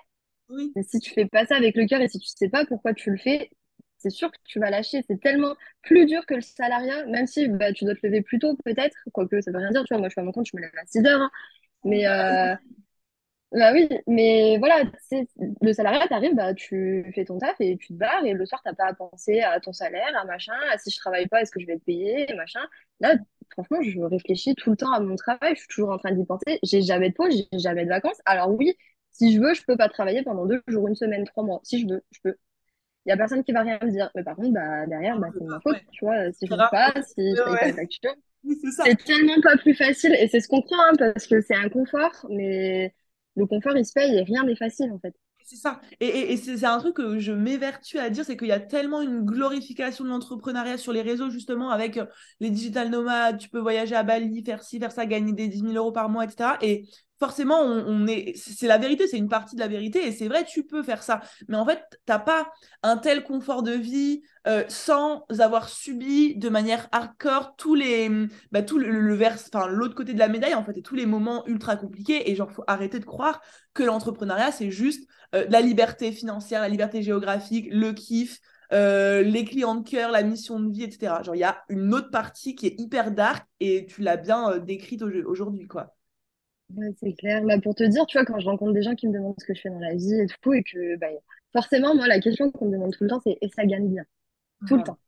Oui. 0.50 0.74
si 0.86 1.00
tu 1.00 1.14
fais 1.14 1.26
pas 1.26 1.46
ça 1.46 1.56
avec 1.56 1.78
le 1.78 1.86
cœur 1.86 2.02
et 2.02 2.10
si 2.10 2.20
tu 2.20 2.28
sais 2.28 2.50
pas 2.50 2.66
pourquoi 2.66 2.94
tu 2.94 3.10
le 3.10 3.18
fais, 3.18 3.50
c'est 4.02 4.10
sûr 4.10 4.32
que 4.32 4.38
tu 4.44 4.60
vas 4.60 4.70
lâcher. 4.70 5.04
C'est 5.08 5.20
tellement 5.20 5.56
plus 5.84 6.06
dur 6.06 6.26
que 6.26 6.34
le 6.34 6.42
salariat, 6.42 7.06
même 7.06 7.28
si 7.28 7.48
bah, 7.48 7.72
tu 7.72 7.86
dois 7.86 7.96
te 7.96 8.06
lever 8.06 8.22
plus 8.22 8.40
tôt, 8.40 8.58
peut-être, 8.66 8.98
quoique 9.14 9.40
ça 9.42 9.52
veut 9.52 9.60
rien 9.60 9.72
dire. 9.72 9.84
Tu 9.84 9.94
vois, 9.94 10.00
moi, 10.00 10.10
je 10.10 10.14
fais 10.14 10.22
à 10.22 10.24
mon 10.24 10.32
compte, 10.32 10.48
je 10.48 10.58
me 10.58 10.62
lève 10.62 10.72
à 10.76 10.86
6 10.86 11.06
heures. 11.06 11.22
Hein. 11.22 11.32
mais, 11.84 12.08
euh, 12.08 12.56
bah 13.52 13.74
oui, 13.74 13.90
mais 14.08 14.58
voilà, 14.60 14.84
le 15.62 15.74
salariat, 15.74 16.08
t'arrives, 16.08 16.36
bah, 16.36 16.54
tu 16.54 17.12
fais 17.14 17.26
ton 17.26 17.38
taf 17.38 17.60
et 17.60 17.78
tu 17.78 17.90
te 17.90 17.94
barres 17.94 18.24
et 18.24 18.34
le 18.34 18.46
soir, 18.46 18.62
t'as 18.64 18.74
pas 18.74 18.86
à 18.86 18.94
penser 18.94 19.42
à 19.42 19.60
ton 19.60 19.74
salaire, 19.74 20.16
à 20.18 20.24
machin, 20.24 20.54
à 20.72 20.78
si 20.78 20.90
je 20.90 20.98
travaille 20.98 21.28
pas, 21.28 21.42
est-ce 21.42 21.52
que 21.52 21.60
je 21.60 21.68
vais 21.68 21.74
être 21.74 21.84
payé, 21.84 22.28
machin. 22.38 22.62
Là, 23.02 23.16
franchement, 23.52 23.82
je 23.82 24.00
réfléchis 24.00 24.56
tout 24.56 24.70
le 24.70 24.78
temps 24.78 24.94
à 24.94 25.02
mon 25.02 25.18
travail, 25.18 25.56
je 25.56 25.60
suis 25.60 25.68
toujours 25.68 25.90
en 25.90 25.98
train 25.98 26.14
d'y 26.14 26.26
penser. 26.26 26.60
J'ai 26.64 26.82
jamais 26.82 27.10
de 27.10 27.16
pause, 27.16 27.34
j'ai 27.52 27.60
jamais 27.60 27.84
de 27.84 27.90
vacances. 27.90 28.22
Alors 28.26 28.52
oui, 28.52 28.74
si 29.12 29.34
je 29.36 29.42
veux, 29.42 29.54
je 29.54 29.64
peux 29.64 29.76
pas 29.76 29.90
travailler 29.90 30.24
pendant 30.24 30.46
deux 30.46 30.62
jours, 30.68 30.88
une 30.88 30.96
semaine, 30.96 31.26
trois 31.26 31.44
mois. 31.44 31.60
Si 31.64 31.82
je 31.82 31.88
veux, 31.88 32.04
je 32.12 32.20
peux. 32.24 32.36
Il 33.06 33.10
y 33.10 33.12
a 33.12 33.18
personne 33.18 33.44
qui 33.44 33.52
va 33.52 33.64
rien 33.64 33.80
me 33.82 33.90
dire. 33.92 34.10
Mais 34.16 34.24
par 34.24 34.36
contre, 34.36 34.54
bah, 34.54 34.86
derrière, 34.86 35.20
bah, 35.20 35.28
c'est 35.34 35.44
ma 35.44 35.60
faute, 35.60 35.78
tu 35.92 36.06
vois, 36.06 36.32
si 36.32 36.48
je 36.48 36.54
ne 36.54 36.58
pas, 36.58 36.94
si 37.02 37.36
je 37.36 37.44
paye 37.44 37.54
pas 37.56 37.66
les 37.66 37.74
factures. 37.74 38.16
c'est 38.84 39.04
tellement 39.04 39.42
pas 39.42 39.58
plus 39.58 39.74
facile 39.74 40.16
et 40.18 40.28
c'est 40.30 40.40
ce 40.40 40.48
qu'on 40.48 40.62
croit, 40.62 40.88
hein, 40.90 40.96
parce 40.98 41.28
que 41.28 41.42
c'est 41.42 41.56
un 41.56 41.70
confort, 41.70 42.26
mais 42.30 42.94
le 43.42 43.48
confort, 43.48 43.76
il 43.76 43.86
se 43.86 43.94
paye 43.94 44.16
et 44.16 44.24
rien 44.24 44.44
n'est 44.44 44.56
facile 44.56 44.92
en 44.92 45.00
fait. 45.00 45.14
C'est 45.44 45.58
ça. 45.58 45.82
Et, 46.00 46.38
c'est 46.38 46.64
un 46.64 46.78
truc 46.80 46.96
que 46.96 47.20
je 47.20 47.34
m'évertue 47.34 47.98
à 47.98 48.10
dire, 48.10 48.24
c'est 48.24 48.38
qu'il 48.38 48.48
y 48.48 48.54
a 48.54 48.60
tellement 48.62 49.02
une 49.02 49.26
glorification 49.26 50.06
de 50.06 50.10
l'entrepreneuriat 50.10 50.78
sur 50.78 50.94
les 50.94 51.02
réseaux, 51.02 51.30
justement, 51.30 51.72
avec 51.72 51.98
euh, 51.98 52.06
les 52.40 52.50
digital 52.50 52.90
nomades, 52.90 53.38
tu 53.38 53.50
peux 53.50 53.60
voyager 53.60 53.96
à 53.96 54.04
Bali, 54.04 54.46
faire 54.46 54.64
ci, 54.64 54.80
faire 54.80 54.94
ça, 54.94 55.06
gagner 55.06 55.34
des 55.34 55.50
10 55.50 55.60
000 55.60 55.74
euros 55.74 55.92
par 55.92 56.08
mois, 56.08 56.24
etc. 56.24 56.52
Et 56.62 56.88
forcément, 57.22 57.86
c'est 58.36 58.66
la 58.66 58.80
vérité, 58.80 59.08
c'est 59.08 59.20
une 59.20 59.30
partie 59.30 59.56
de 59.56 59.60
la 59.60 59.68
vérité, 59.68 60.08
et 60.08 60.12
c'est 60.12 60.28
vrai, 60.28 60.44
tu 60.44 60.64
peux 60.64 60.82
faire 60.82 61.04
ça. 61.04 61.22
Mais 61.48 61.56
en 61.56 61.64
fait, 61.64 61.80
t'as 62.08 62.18
pas 62.18 62.52
un 62.82 62.98
tel 62.98 63.24
confort 63.24 63.62
de 63.62 63.74
vie 63.74 64.24
euh, 64.48 64.64
sans 64.70 65.24
avoir 65.38 65.70
subi 65.70 66.36
de 66.36 66.50
manière 66.50 66.90
hardcore 66.92 67.56
tous 67.58 67.76
les, 67.76 68.10
bah, 68.52 68.64
tout 68.64 68.80
le, 68.80 68.90
le 68.90 69.28
enfin 69.28 69.68
l'autre 69.68 69.94
côté 69.94 70.16
de 70.16 70.20
la 70.20 70.30
médaille 70.30 70.56
en 70.56 70.64
fait, 70.64 70.76
et 70.76 70.82
tous 70.82 70.96
les 70.96 71.06
moments 71.06 71.46
ultra 71.46 71.76
compliqués. 71.76 72.32
Et 72.32 72.36
genre, 72.36 72.52
faut 72.52 72.64
arrêter 72.66 72.98
de 72.98 73.06
croire 73.06 73.40
que 73.76 73.84
l'entrepreneuriat 73.84 74.52
c'est 74.52 74.72
juste 74.72 75.08
euh, 75.36 75.46
la 75.48 75.62
liberté 75.62 76.12
financière, 76.12 76.62
la 76.62 76.70
liberté 76.70 77.04
géographique, 77.04 77.68
le 77.70 77.94
kiff. 77.94 78.40
Euh, 78.74 79.22
les 79.22 79.44
clients 79.44 79.76
de 79.76 79.84
cœur, 79.88 80.12
la 80.12 80.24
mission 80.24 80.58
de 80.58 80.72
vie, 80.72 80.84
etc. 80.84 81.22
Genre, 81.24 81.36
il 81.36 81.40
y 81.40 81.44
a 81.44 81.62
une 81.68 81.94
autre 81.94 82.10
partie 82.10 82.56
qui 82.56 82.68
est 82.68 82.80
hyper 82.80 83.12
dark 83.12 83.46
et 83.60 83.86
tu 83.86 84.02
l'as 84.02 84.16
bien 84.16 84.60
décrite 84.60 85.02
aujourd'hui, 85.02 85.68
quoi 85.68 85.94
c'est 87.00 87.14
clair. 87.14 87.44
Bah, 87.44 87.60
pour 87.62 87.76
te 87.76 87.84
dire, 87.84 88.06
tu 88.06 88.18
vois, 88.18 88.26
quand 88.26 88.40
je 88.40 88.46
rencontre 88.46 88.74
des 88.74 88.84
gens 88.84 88.96
qui 88.96 89.08
me 89.08 89.14
demandent 89.14 89.36
ce 89.40 89.46
que 89.46 89.54
je 89.54 89.62
fais 89.62 89.70
dans 89.70 89.80
la 89.80 89.96
vie 89.96 90.14
et 90.16 90.28
tout, 90.42 90.54
et 90.54 90.64
que 90.64 90.98
bah, 90.98 91.08
forcément, 91.54 91.96
moi, 91.96 92.08
la 92.08 92.20
question 92.20 92.52
qu'on 92.52 92.66
me 92.68 92.72
demande 92.74 92.94
tout 92.96 93.04
le 93.04 93.10
temps, 93.10 93.22
c'est 93.24 93.38
et 93.42 93.50
ça 93.50 93.66
gagne 93.66 93.90
bien? 93.90 94.04
Tout 94.66 94.78
le 94.78 94.84
temps. 94.84 95.00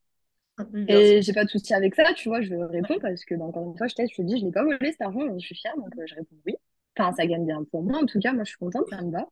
Et 0.87 1.21
j'ai 1.21 1.33
pas 1.33 1.45
de 1.45 1.49
souci 1.49 1.73
avec 1.73 1.95
ça, 1.95 2.13
tu 2.15 2.29
vois, 2.29 2.41
je 2.41 2.55
réponds 2.55 2.99
parce 3.01 3.25
que, 3.25 3.35
bah, 3.35 3.45
encore 3.45 3.65
une 3.69 3.77
fois, 3.77 3.87
je, 3.87 3.95
je 3.97 4.15
te 4.15 4.21
dis, 4.21 4.39
je 4.39 4.45
n'ai 4.45 4.51
pas 4.51 4.63
volé 4.63 4.91
cet 4.91 5.01
argent, 5.01 5.21
je 5.39 5.45
suis 5.45 5.55
fière, 5.55 5.75
donc 5.77 5.97
euh, 5.97 6.03
je 6.07 6.15
réponds 6.15 6.35
oui. 6.45 6.55
Enfin, 6.97 7.13
ça 7.15 7.25
gagne 7.25 7.45
bien 7.45 7.63
pour 7.71 7.83
moi, 7.83 7.99
en 7.99 8.05
tout 8.05 8.19
cas, 8.19 8.33
moi, 8.33 8.43
je 8.43 8.49
suis 8.49 8.59
contente, 8.59 8.87
ça 8.89 9.01
me 9.01 9.11
va. 9.11 9.27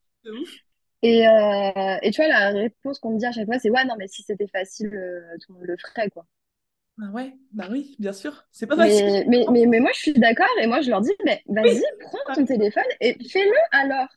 Et, 1.04 1.28
euh, 1.28 1.98
et 2.04 2.12
tu 2.12 2.22
vois, 2.22 2.28
la 2.30 2.50
réponse 2.52 3.00
qu'on 3.00 3.12
me 3.14 3.18
dit 3.20 3.26
à 3.26 3.32
chaque 3.32 3.46
fois, 3.46 3.58
c'est 3.60 3.72
ouais, 3.72 3.86
non, 3.86 3.96
mais 3.98 4.08
si 4.08 4.22
c'était 4.24 4.48
facile, 4.48 4.94
euh, 4.94 5.36
tout 5.42 5.54
le 5.54 5.60
monde 5.60 5.68
le 5.68 5.78
ferait, 5.78 6.10
quoi. 6.12 6.26
Ah 7.04 7.10
ouais, 7.14 7.34
bah 7.52 7.66
oui, 7.72 7.96
bien 7.98 8.14
sûr. 8.14 8.46
C'est 8.52 8.68
pas 8.68 8.78
facile. 8.78 9.26
Mais, 9.28 9.46
mais, 9.50 9.66
mais, 9.66 9.80
moi, 9.80 9.90
je 9.94 10.00
suis 10.00 10.14
d'accord 10.14 10.46
et 10.62 10.68
moi, 10.68 10.82
je 10.82 10.90
leur 10.92 11.02
dis, 11.02 11.12
mais 11.26 11.42
vas-y, 11.48 11.82
prends 12.00 12.34
ton 12.36 12.46
téléphone 12.46 12.84
et 13.00 13.18
fais-le 13.28 13.56
alors. 13.72 14.08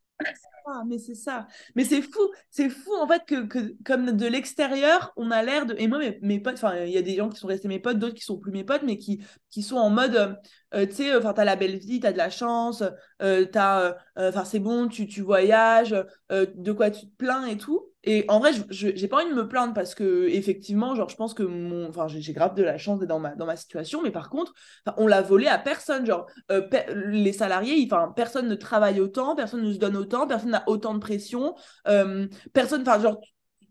Ah, 0.66 0.82
mais 0.86 0.98
c'est 0.98 1.14
ça. 1.14 1.46
Mais 1.74 1.84
c'est 1.84 2.00
fou. 2.00 2.20
C'est 2.50 2.70
fou, 2.70 2.90
en 2.98 3.06
fait, 3.06 3.22
que, 3.26 3.46
que 3.46 3.76
comme 3.84 4.12
de 4.12 4.26
l'extérieur, 4.26 5.12
on 5.16 5.30
a 5.30 5.42
l'air 5.42 5.66
de. 5.66 5.74
Et 5.78 5.88
moi, 5.88 5.98
mes, 5.98 6.18
mes 6.22 6.40
potes, 6.40 6.54
enfin, 6.54 6.84
il 6.84 6.92
y 6.92 6.96
a 6.96 7.02
des 7.02 7.16
gens 7.16 7.28
qui 7.28 7.38
sont 7.38 7.48
restés 7.48 7.68
mes 7.68 7.78
potes, 7.78 7.98
d'autres 7.98 8.14
qui 8.14 8.24
sont 8.24 8.38
plus 8.38 8.52
mes 8.52 8.64
potes, 8.64 8.82
mais 8.82 8.96
qui, 8.96 9.22
qui 9.50 9.62
sont 9.62 9.76
en 9.76 9.90
mode, 9.90 10.16
euh, 10.16 10.34
euh, 10.74 10.86
tu 10.86 10.94
sais, 10.94 11.16
enfin, 11.16 11.34
t'as 11.34 11.44
la 11.44 11.56
belle 11.56 11.76
vie, 11.76 12.00
t'as 12.00 12.12
de 12.12 12.18
la 12.18 12.30
chance, 12.30 12.82
euh, 13.20 13.44
t'as. 13.44 13.94
Enfin, 14.16 14.44
c'est 14.44 14.58
bon, 14.58 14.88
tu, 14.88 15.06
tu 15.06 15.20
voyages, 15.20 15.94
de 16.30 16.72
quoi 16.72 16.90
tu 16.90 17.06
te 17.10 17.16
plains 17.16 17.46
et 17.46 17.58
tout. 17.58 17.93
Et 18.06 18.24
en 18.28 18.38
vrai, 18.38 18.52
j'ai 18.68 19.08
pas 19.08 19.22
envie 19.22 19.30
de 19.30 19.34
me 19.34 19.48
plaindre 19.48 19.72
parce 19.72 19.94
que 19.94 20.28
effectivement, 20.28 20.94
genre, 20.94 21.08
je 21.08 21.16
pense 21.16 21.32
que 21.32 21.42
mon, 21.42 21.88
enfin, 21.88 22.06
j'ai 22.06 22.32
grave 22.34 22.54
de 22.54 22.62
la 22.62 22.76
chance 22.76 23.00
dans 23.00 23.18
ma 23.18 23.34
dans 23.34 23.46
ma 23.46 23.56
situation, 23.56 24.02
mais 24.02 24.10
par 24.10 24.28
contre, 24.28 24.52
on 24.98 25.06
l'a 25.06 25.22
volé 25.22 25.46
à 25.46 25.58
personne. 25.58 26.04
Genre, 26.04 26.26
euh, 26.52 26.68
les 26.94 27.32
salariés, 27.32 27.82
enfin, 27.90 28.12
personne 28.14 28.46
ne 28.48 28.54
travaille 28.54 29.00
autant, 29.00 29.34
personne 29.34 29.62
ne 29.62 29.72
se 29.72 29.78
donne 29.78 29.96
autant, 29.96 30.26
personne 30.26 30.50
n'a 30.50 30.64
autant 30.66 30.92
de 30.94 30.98
pression, 30.98 31.54
euh, 31.88 32.28
personne, 32.52 32.82
enfin, 32.82 33.00
genre. 33.00 33.20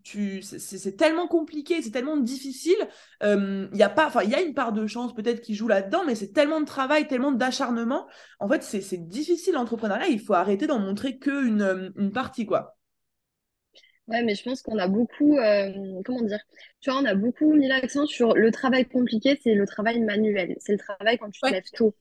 C'est 0.06 0.98
tellement 0.98 1.28
compliqué, 1.28 1.82
c'est 1.82 1.92
tellement 1.92 2.18
difficile. 2.18 2.76
Il 3.22 3.28
euh, 3.28 3.68
y 3.74 3.84
a 3.84 3.90
pas, 3.90 4.08
enfin, 4.08 4.24
il 4.24 4.32
y 4.32 4.36
a 4.36 4.42
une 4.42 4.54
part 4.54 4.74
de 4.74 4.86
chance 4.86 5.14
peut-être 5.14 5.40
qui 5.40 5.56
joue 5.56 5.70
là-dedans, 5.70 6.04
mais 6.06 6.14
c'est 6.16 6.34
tellement 6.34 6.60
de 6.60 6.66
travail, 6.66 7.08
tellement 7.08 7.32
d'acharnement. 7.32 8.06
En 8.42 8.50
fait, 8.50 8.64
c'est 8.64 9.08
difficile 9.08 9.54
l'entrepreneuriat. 9.54 10.08
Il 10.08 10.20
faut 10.20 10.34
arrêter 10.34 10.68
d'en 10.68 10.80
montrer 10.80 11.20
qu'une 11.20 11.94
une 11.96 12.12
partie, 12.12 12.46
quoi. 12.46 12.76
Ouais, 14.08 14.22
mais 14.24 14.36
je 14.36 14.44
pense 14.44 14.62
qu'on 14.62 14.78
a 14.78 14.88
beaucoup, 14.88 15.38
euh, 15.38 16.02
comment 16.04 16.22
dire, 16.22 16.40
tu 16.82 16.92
vois, 16.92 17.00
on 17.00 17.06
a 17.06 17.16
beaucoup 17.16 17.54
mis 17.54 17.68
l'accent 17.68 18.06
sur 18.06 18.34
le 18.34 18.52
travail 18.52 18.86
compliqué, 18.86 19.40
c'est 19.42 19.54
le 19.54 19.66
travail 19.66 20.02
manuel, 20.02 20.56
c'est 20.60 20.74
le 20.74 20.78
travail 20.78 21.18
quand 21.18 21.30
tu 21.30 21.40
te 21.40 21.48
lèves 21.48 21.64
tôt. 21.74 21.96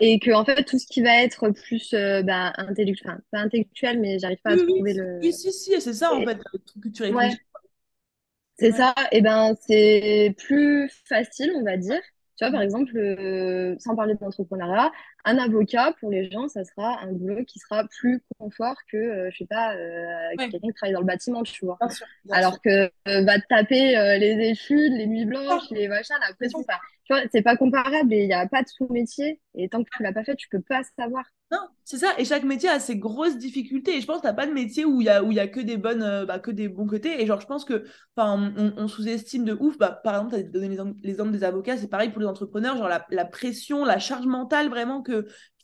Et 0.00 0.18
que, 0.20 0.30
en 0.30 0.44
fait, 0.44 0.62
tout 0.64 0.78
ce 0.78 0.86
qui 0.86 1.02
va 1.02 1.22
être 1.22 1.50
plus 1.50 1.92
euh, 1.92 2.22
bah, 2.22 2.52
intellectuel, 2.56 3.10
enfin, 3.10 3.20
pas 3.32 3.40
intellectuel, 3.40 4.00
mais 4.00 4.18
j'arrive 4.18 4.40
pas 4.42 4.52
à 4.52 4.56
trouver 4.56 4.94
le. 4.94 5.18
Oui, 5.20 5.32
si, 5.32 5.52
si, 5.52 5.78
c'est 5.80 5.92
ça, 5.92 6.14
en 6.14 6.24
fait, 6.24 6.38
le 6.52 6.58
truc 6.60 6.84
que 6.84 6.88
tu 6.88 7.02
réfléchis. 7.02 7.38
C'est 8.58 8.72
ça, 8.72 8.94
et 9.10 9.22
ben 9.22 9.56
c'est 9.66 10.34
plus 10.38 10.88
facile, 11.06 11.52
on 11.56 11.64
va 11.64 11.76
dire, 11.76 12.00
tu 12.36 12.44
vois, 12.44 12.52
par 12.52 12.62
exemple, 12.62 12.96
euh, 12.96 13.74
sans 13.78 13.96
parler 13.96 14.14
d'entrepreneuriat, 14.14 14.92
un 15.24 15.38
avocat, 15.38 15.94
pour 16.00 16.10
les 16.10 16.30
gens, 16.30 16.48
ça 16.48 16.64
sera 16.64 17.00
un 17.00 17.12
boulot 17.12 17.44
qui 17.44 17.58
sera 17.58 17.84
plus 17.84 18.22
confort 18.38 18.76
que, 18.90 18.96
euh, 18.96 19.30
je 19.30 19.38
sais 19.38 19.46
pas, 19.46 19.74
euh, 19.74 20.36
quelqu'un 20.38 20.58
qui 20.58 20.72
travaille 20.74 20.94
dans 20.94 21.00
le 21.00 21.06
bâtiment, 21.06 21.42
tu 21.42 21.64
vois. 21.64 21.78
Alors 22.30 22.60
que 22.60 22.90
va 23.06 23.40
te 23.40 23.46
taper 23.48 24.18
les 24.18 24.50
études, 24.50 24.92
les 24.92 25.06
nuits 25.06 25.26
blanches, 25.26 25.70
les 25.70 25.88
machins, 25.88 26.16
la 26.20 26.34
pression, 26.34 26.64
tu 27.04 27.12
vois, 27.12 27.22
c'est 27.32 27.42
pas 27.42 27.56
comparable 27.56 28.12
et 28.12 28.22
il 28.22 28.26
n'y 28.26 28.32
a 28.32 28.46
pas 28.46 28.62
de 28.62 28.68
sous-métier. 28.68 29.40
Et 29.54 29.68
tant 29.68 29.82
que 29.82 29.88
tu 29.96 30.02
l'as 30.02 30.12
pas 30.12 30.22
fait, 30.22 30.36
tu 30.36 30.48
peux 30.48 30.60
pas 30.60 30.82
savoir. 30.96 31.24
Non, 31.50 31.58
c'est 31.84 31.98
ça. 31.98 32.14
Et 32.16 32.24
chaque 32.24 32.44
métier 32.44 32.68
a 32.68 32.78
ses 32.78 32.96
grosses 32.96 33.36
difficultés. 33.36 33.96
Et 33.96 34.00
je 34.00 34.06
pense 34.06 34.18
que 34.18 34.22
t'as 34.22 34.32
pas 34.32 34.46
de 34.46 34.52
métier 34.52 34.84
où 34.84 35.00
il 35.00 35.06
y 35.06 35.10
a, 35.10 35.22
où 35.22 35.32
y 35.32 35.40
a 35.40 35.48
que 35.48 35.60
des 35.60 35.76
bonnes, 35.76 36.02
euh, 36.02 36.24
bah, 36.24 36.38
que 36.38 36.52
des 36.52 36.68
bons 36.68 36.86
côtés. 36.86 37.20
Et 37.20 37.26
genre, 37.26 37.40
je 37.40 37.46
pense 37.46 37.64
que, 37.64 37.84
enfin, 38.16 38.52
on, 38.76 38.86
sous-estime 38.86 39.44
de 39.44 39.52
ouf. 39.58 39.76
Bah, 39.78 40.00
par 40.04 40.14
exemple, 40.14 40.34
tu 40.34 40.40
as 40.40 40.42
donné 40.44 40.76
l'exemple 41.02 41.32
des 41.32 41.44
avocats. 41.44 41.76
C'est 41.76 41.88
pareil 41.88 42.10
pour 42.10 42.20
les 42.20 42.28
entrepreneurs. 42.28 42.76
Genre, 42.76 42.88
la, 42.88 43.04
la, 43.10 43.24
pression, 43.24 43.84
la 43.84 43.98
charge 43.98 44.26
mentale 44.26 44.68
vraiment 44.68 45.02
que, 45.02 45.11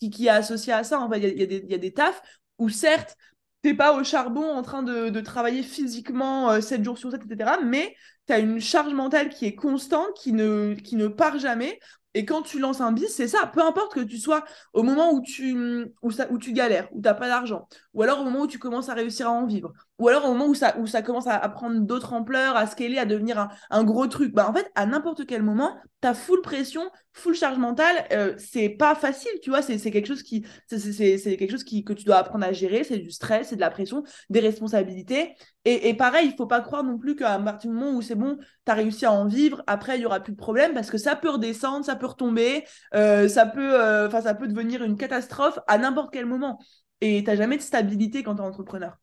qui, 0.01 0.27
est 0.27 0.31
associée 0.31 0.73
à 0.73 0.85
ça. 0.85 1.09
Il 1.17 1.23
y 1.23 1.75
a, 1.75 1.79
des, 1.79 1.93
tafs 1.93 2.23
où 2.59 2.69
certes, 2.69 3.17
t'es 3.63 3.75
pas 3.75 3.95
au 3.95 4.05
charbon 4.05 4.45
en 4.45 4.63
train 4.63 4.83
de, 4.83 5.09
de 5.09 5.21
travailler 5.21 5.63
physiquement 5.63 6.61
7 6.61 6.81
euh, 6.81 6.85
jours 6.85 6.99
sur 6.99 7.11
7, 7.11 7.23
etc. 7.31 7.59
Mais 7.65 7.95
tu 8.27 8.33
as 8.33 8.39
une 8.39 8.61
charge 8.61 8.93
mentale 8.93 9.29
qui 9.29 9.47
est 9.47 9.55
constante, 9.55 10.09
qui 10.17 10.33
ne, 10.33 10.75
qui 10.75 10.97
ne 10.97 11.09
part 11.09 11.39
jamais, 11.39 11.79
et 12.15 12.25
quand 12.25 12.43
tu 12.43 12.59
lances 12.59 12.81
un 12.81 12.93
bis, 12.93 13.09
c'est 13.09 13.29
ça. 13.29 13.47
Peu 13.47 13.63
importe 13.63 13.95
que 13.95 14.01
tu 14.01 14.19
sois 14.19 14.45
au 14.73 14.83
moment 14.83 15.13
où 15.13 15.21
tu, 15.21 15.87
où 16.03 16.11
ça, 16.11 16.27
où 16.31 16.39
tu 16.39 16.53
galères, 16.53 16.89
où 16.93 16.97
tu 16.97 17.03
n'as 17.03 17.15
pas 17.15 17.29
d'argent, 17.29 17.69
ou 17.99 18.03
alors 18.03 18.21
au 18.21 18.25
moment 18.25 18.43
où 18.43 18.47
tu 18.47 18.61
commences 18.61 18.89
à 18.89 18.95
réussir 18.95 19.27
à 19.27 19.33
en 19.33 19.45
vivre, 19.45 19.73
ou 19.99 20.07
alors 20.07 20.25
au 20.25 20.29
moment 20.29 20.47
où 20.47 20.55
ça, 20.55 20.71
commence 21.03 21.27
à, 21.27 21.41
prendre 21.49 21.81
d'autres 21.81 22.13
ampleurs, 22.13 22.57
à 22.57 22.69
scaler, 22.69 22.97
à 22.97 23.05
devenir 23.05 23.49
un, 23.71 23.83
gros 23.83 24.07
truc. 24.07 24.33
Bah, 24.33 24.49
en 24.49 24.55
fait, 24.55 24.71
à 24.77 24.87
n'importe 24.87 25.27
quel 25.27 25.43
moment, 25.43 25.77
tu 26.01 26.07
as 26.07 26.15
full 26.15 26.41
pression, 26.41 26.89
full 27.13 27.35
charge 27.35 27.59
mentale. 27.59 28.07
Euh, 28.13 28.35
c'est 28.39 28.69
pas 28.69 28.95
facile, 28.95 29.33
tu 29.43 29.51
vois. 29.51 29.63
C'est 29.63 29.79
quelque 29.91 30.07
chose, 30.07 30.23
qui, 30.23 30.47
c'est 30.69 31.37
quelque 31.37 31.51
chose 31.51 31.65
qui, 31.65 31.83
que 31.83 31.93
tu 31.93 32.05
dois 32.05 32.19
apprendre 32.19 32.47
à 32.47 32.53
gérer. 32.53 32.85
C'est 32.85 32.99
du 32.99 33.11
stress, 33.11 33.49
c'est 33.49 33.57
de 33.57 33.61
la 33.61 33.71
pression, 33.71 34.05
des 34.31 34.39
responsabilités. 34.39 35.35
Et, 35.65 35.93
pareil, 35.95 36.29
il 36.29 36.37
faut 36.37 36.47
pas 36.47 36.61
croire 36.61 36.85
non 36.85 36.99
plus 36.99 37.17
qu'à 37.17 37.37
partir 37.41 37.69
du 37.69 37.77
moment 37.77 37.97
où 37.97 38.01
c'est 38.01 38.15
bon, 38.15 38.39
tu 38.39 38.73
as 38.73 38.75
réussi 38.75 39.07
à 39.07 39.13
en 39.13 39.27
vivre, 39.27 39.65
après, 39.67 39.99
il 39.99 40.03
y 40.03 40.07
aura 40.07 40.21
plus 40.21 40.33
de 40.33 40.39
problème 40.39 40.73
parce 40.73 40.89
que 40.89 40.99
ça 40.99 41.17
peut 41.17 41.31
redescendre, 41.31 41.85
ça 41.85 41.97
peut 41.97 42.07
retomber, 42.07 42.65
euh, 42.95 43.29
ça, 43.29 43.45
peut, 43.45 43.75
euh, 43.75 44.09
ça 44.09 44.35
peut 44.35 44.47
devenir 44.47 44.85
une 44.85 44.97
catastrophe 44.97 45.59
à 45.67 45.77
n'importe 45.79 46.11
quel 46.13 46.25
moment. 46.25 46.61
Et 47.01 47.23
tu 47.23 47.31
n'as 47.31 47.37
jamais 47.37 47.57
de 47.57 47.63
stabilité 47.63 48.23
quand 48.23 48.37
tu 48.37 48.43
es 48.43 48.45
entrepreneur. 48.45 48.99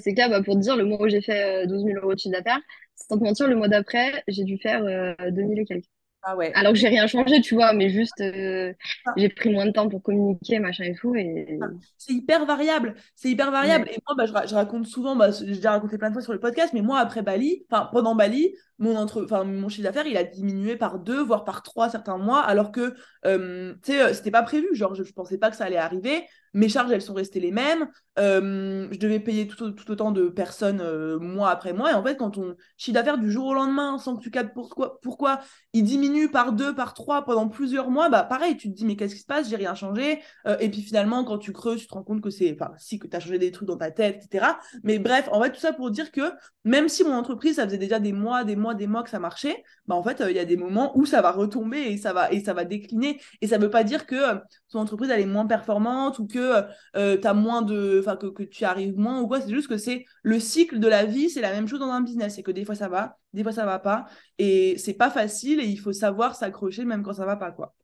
c'est 0.00 0.14
clair, 0.14 0.30
bah, 0.30 0.42
pour 0.42 0.54
te 0.54 0.60
dire, 0.60 0.76
le 0.76 0.84
mois 0.84 1.02
où 1.02 1.08
j'ai 1.08 1.22
fait 1.22 1.66
12 1.66 1.82
euh, 1.82 1.86
000 1.86 1.98
euros 2.00 2.14
de 2.14 2.18
chiffre 2.18 2.34
d'affaires, 2.36 2.60
sans 2.94 3.18
te 3.18 3.24
mentir, 3.24 3.48
le 3.48 3.56
mois 3.56 3.68
d'après, 3.68 4.24
j'ai 4.28 4.44
dû 4.44 4.58
faire 4.58 4.82
2 4.82 5.34
000 5.34 5.52
et 5.52 5.64
quelques. 5.64 5.86
Ah 6.28 6.34
ouais. 6.34 6.52
Alors 6.54 6.72
que 6.72 6.78
j'ai 6.78 6.88
rien 6.88 7.06
changé, 7.06 7.40
tu 7.40 7.54
vois, 7.54 7.72
mais 7.72 7.88
juste 7.88 8.20
ah. 8.20 9.12
j'ai 9.16 9.28
pris 9.28 9.48
moins 9.48 9.64
de 9.64 9.70
temps 9.70 9.88
pour 9.88 10.02
communiquer, 10.02 10.58
machin 10.58 10.82
et 10.82 10.94
tout. 10.94 11.14
Et... 11.14 11.56
Ah, 11.62 11.68
c'est 11.98 12.14
hyper 12.14 12.44
variable. 12.46 12.96
C'est 13.14 13.28
hyper 13.30 13.52
variable. 13.52 13.88
Et 13.92 13.98
moi, 14.08 14.16
bah, 14.16 14.44
je, 14.44 14.54
raconte 14.54 14.86
souvent, 14.86 15.14
bah, 15.14 15.30
j'ai 15.30 15.46
déjà 15.46 15.70
raconté 15.70 15.98
plein 15.98 16.08
de 16.08 16.14
fois 16.14 16.22
sur 16.22 16.32
le 16.32 16.40
podcast, 16.40 16.72
mais 16.74 16.82
moi, 16.82 16.98
après 16.98 17.22
Bali, 17.22 17.64
enfin, 17.70 17.88
pendant 17.92 18.16
Bali, 18.16 18.56
mon, 18.78 18.96
entre... 18.96 19.26
mon 19.44 19.68
chiffre 19.68 19.84
d'affaires, 19.84 20.06
il 20.06 20.16
a 20.16 20.24
diminué 20.24 20.76
par 20.76 20.98
deux, 20.98 21.22
voire 21.22 21.44
par 21.44 21.62
trois 21.62 21.88
certains 21.88 22.18
mois, 22.18 22.40
alors 22.40 22.72
que, 22.72 22.94
euh, 23.24 23.74
tu 23.82 23.92
euh, 23.92 24.12
c'était 24.12 24.30
pas 24.30 24.42
prévu. 24.42 24.68
Genre, 24.74 24.94
je, 24.94 25.02
je 25.02 25.12
pensais 25.12 25.38
pas 25.38 25.50
que 25.50 25.56
ça 25.56 25.64
allait 25.64 25.76
arriver. 25.76 26.24
Mes 26.52 26.70
charges, 26.70 26.90
elles 26.90 27.02
sont 27.02 27.12
restées 27.12 27.40
les 27.40 27.50
mêmes. 27.50 27.88
Euh, 28.18 28.88
je 28.90 28.98
devais 28.98 29.20
payer 29.20 29.46
tout, 29.46 29.72
tout, 29.72 29.90
autant 29.90 30.10
de 30.10 30.28
personnes 30.28 30.82
mois 31.18 31.50
après 31.50 31.74
mois. 31.74 31.90
Et 31.90 31.94
en 31.94 32.02
fait, 32.02 32.16
quand 32.16 32.30
ton 32.30 32.56
chiffre 32.78 32.94
d'affaires 32.94 33.18
du 33.18 33.30
jour 33.30 33.48
au 33.48 33.54
lendemain, 33.54 33.98
sans 33.98 34.16
que 34.16 34.22
tu 34.22 34.30
captes 34.30 34.54
pourquoi, 34.54 34.98
pourquoi 35.02 35.40
il 35.74 35.84
diminue 35.84 36.30
par 36.30 36.52
deux, 36.52 36.74
par 36.74 36.94
trois 36.94 37.26
pendant 37.26 37.48
plusieurs 37.48 37.90
mois, 37.90 38.08
bah 38.08 38.22
pareil, 38.22 38.56
tu 38.56 38.70
te 38.70 38.74
dis, 38.74 38.86
mais 38.86 38.96
qu'est-ce 38.96 39.14
qui 39.14 39.20
se 39.20 39.26
passe? 39.26 39.50
J'ai 39.50 39.56
rien 39.56 39.74
changé. 39.74 40.20
et 40.60 40.70
puis 40.70 40.80
finalement, 40.80 41.24
quand 41.24 41.36
tu 41.36 41.52
creuses, 41.52 41.82
tu 41.82 41.88
te 41.88 41.94
rends 41.94 42.04
compte 42.04 42.22
que 42.22 42.30
c'est, 42.30 42.56
enfin, 42.58 42.72
si, 42.78 42.98
que 42.98 43.06
tu 43.06 43.14
as 43.14 43.20
changé 43.20 43.38
des 43.38 43.52
trucs 43.52 43.68
dans 43.68 43.76
ta 43.76 43.90
tête, 43.90 44.24
etc. 44.24 44.46
Mais 44.82 44.98
bref, 44.98 45.28
en 45.32 45.42
fait, 45.42 45.52
tout 45.52 45.60
ça 45.60 45.74
pour 45.74 45.90
dire 45.90 46.10
que 46.10 46.32
même 46.64 46.88
si 46.88 47.04
mon 47.04 47.12
entreprise, 47.12 47.56
ça 47.56 47.64
faisait 47.64 47.78
déjà 47.78 48.00
des 48.00 48.12
mois, 48.12 48.44
des 48.44 48.56
mois, 48.56 48.65
des 48.74 48.86
mois 48.86 49.02
que 49.02 49.10
ça 49.10 49.18
marchait, 49.18 49.62
bah 49.86 49.94
en 49.94 50.02
fait, 50.02 50.20
euh, 50.20 50.30
il 50.30 50.36
y 50.36 50.40
a 50.40 50.44
des 50.44 50.56
moments 50.56 50.96
où 50.96 51.06
ça 51.06 51.22
va 51.22 51.32
retomber 51.32 51.78
et 51.78 51.96
ça 51.96 52.12
va, 52.12 52.32
et 52.32 52.40
ça 52.40 52.54
va 52.54 52.64
décliner. 52.64 53.20
Et 53.40 53.46
ça 53.46 53.58
ne 53.58 53.64
veut 53.64 53.70
pas 53.70 53.84
dire 53.84 54.06
que 54.06 54.14
euh, 54.14 54.38
ton 54.70 54.80
entreprise, 54.80 55.10
elle 55.10 55.20
est 55.20 55.26
moins 55.26 55.46
performante 55.46 56.18
ou 56.18 56.26
que 56.26 56.64
euh, 56.96 57.18
tu 57.18 57.26
as 57.26 57.34
moins 57.34 57.62
de. 57.62 57.98
Enfin, 58.00 58.16
que, 58.16 58.26
que, 58.26 58.42
tu 58.42 58.64
arrives 58.64 58.96
moins 58.96 59.20
ou 59.20 59.28
quoi. 59.28 59.40
C'est 59.40 59.50
juste 59.50 59.68
que 59.68 59.76
c'est 59.76 60.04
le 60.22 60.40
cycle 60.40 60.78
de 60.78 60.88
la 60.88 61.04
vie, 61.04 61.30
c'est 61.30 61.40
la 61.40 61.52
même 61.52 61.68
chose 61.68 61.80
dans 61.80 61.90
un 61.90 62.00
business. 62.00 62.38
Et 62.38 62.42
que 62.42 62.50
des 62.50 62.64
fois, 62.64 62.74
ça 62.74 62.88
va, 62.88 63.18
des 63.32 63.42
fois, 63.42 63.52
ça 63.52 63.66
va 63.66 63.78
pas. 63.78 64.06
Et 64.38 64.76
c'est 64.78 64.94
pas 64.94 65.10
facile 65.10 65.60
et 65.60 65.66
il 65.66 65.78
faut 65.78 65.92
savoir 65.92 66.34
s'accrocher 66.34 66.84
même 66.84 67.02
quand 67.02 67.14
ça 67.14 67.26
va 67.26 67.36
pas, 67.36 67.52
quoi. 67.52 67.74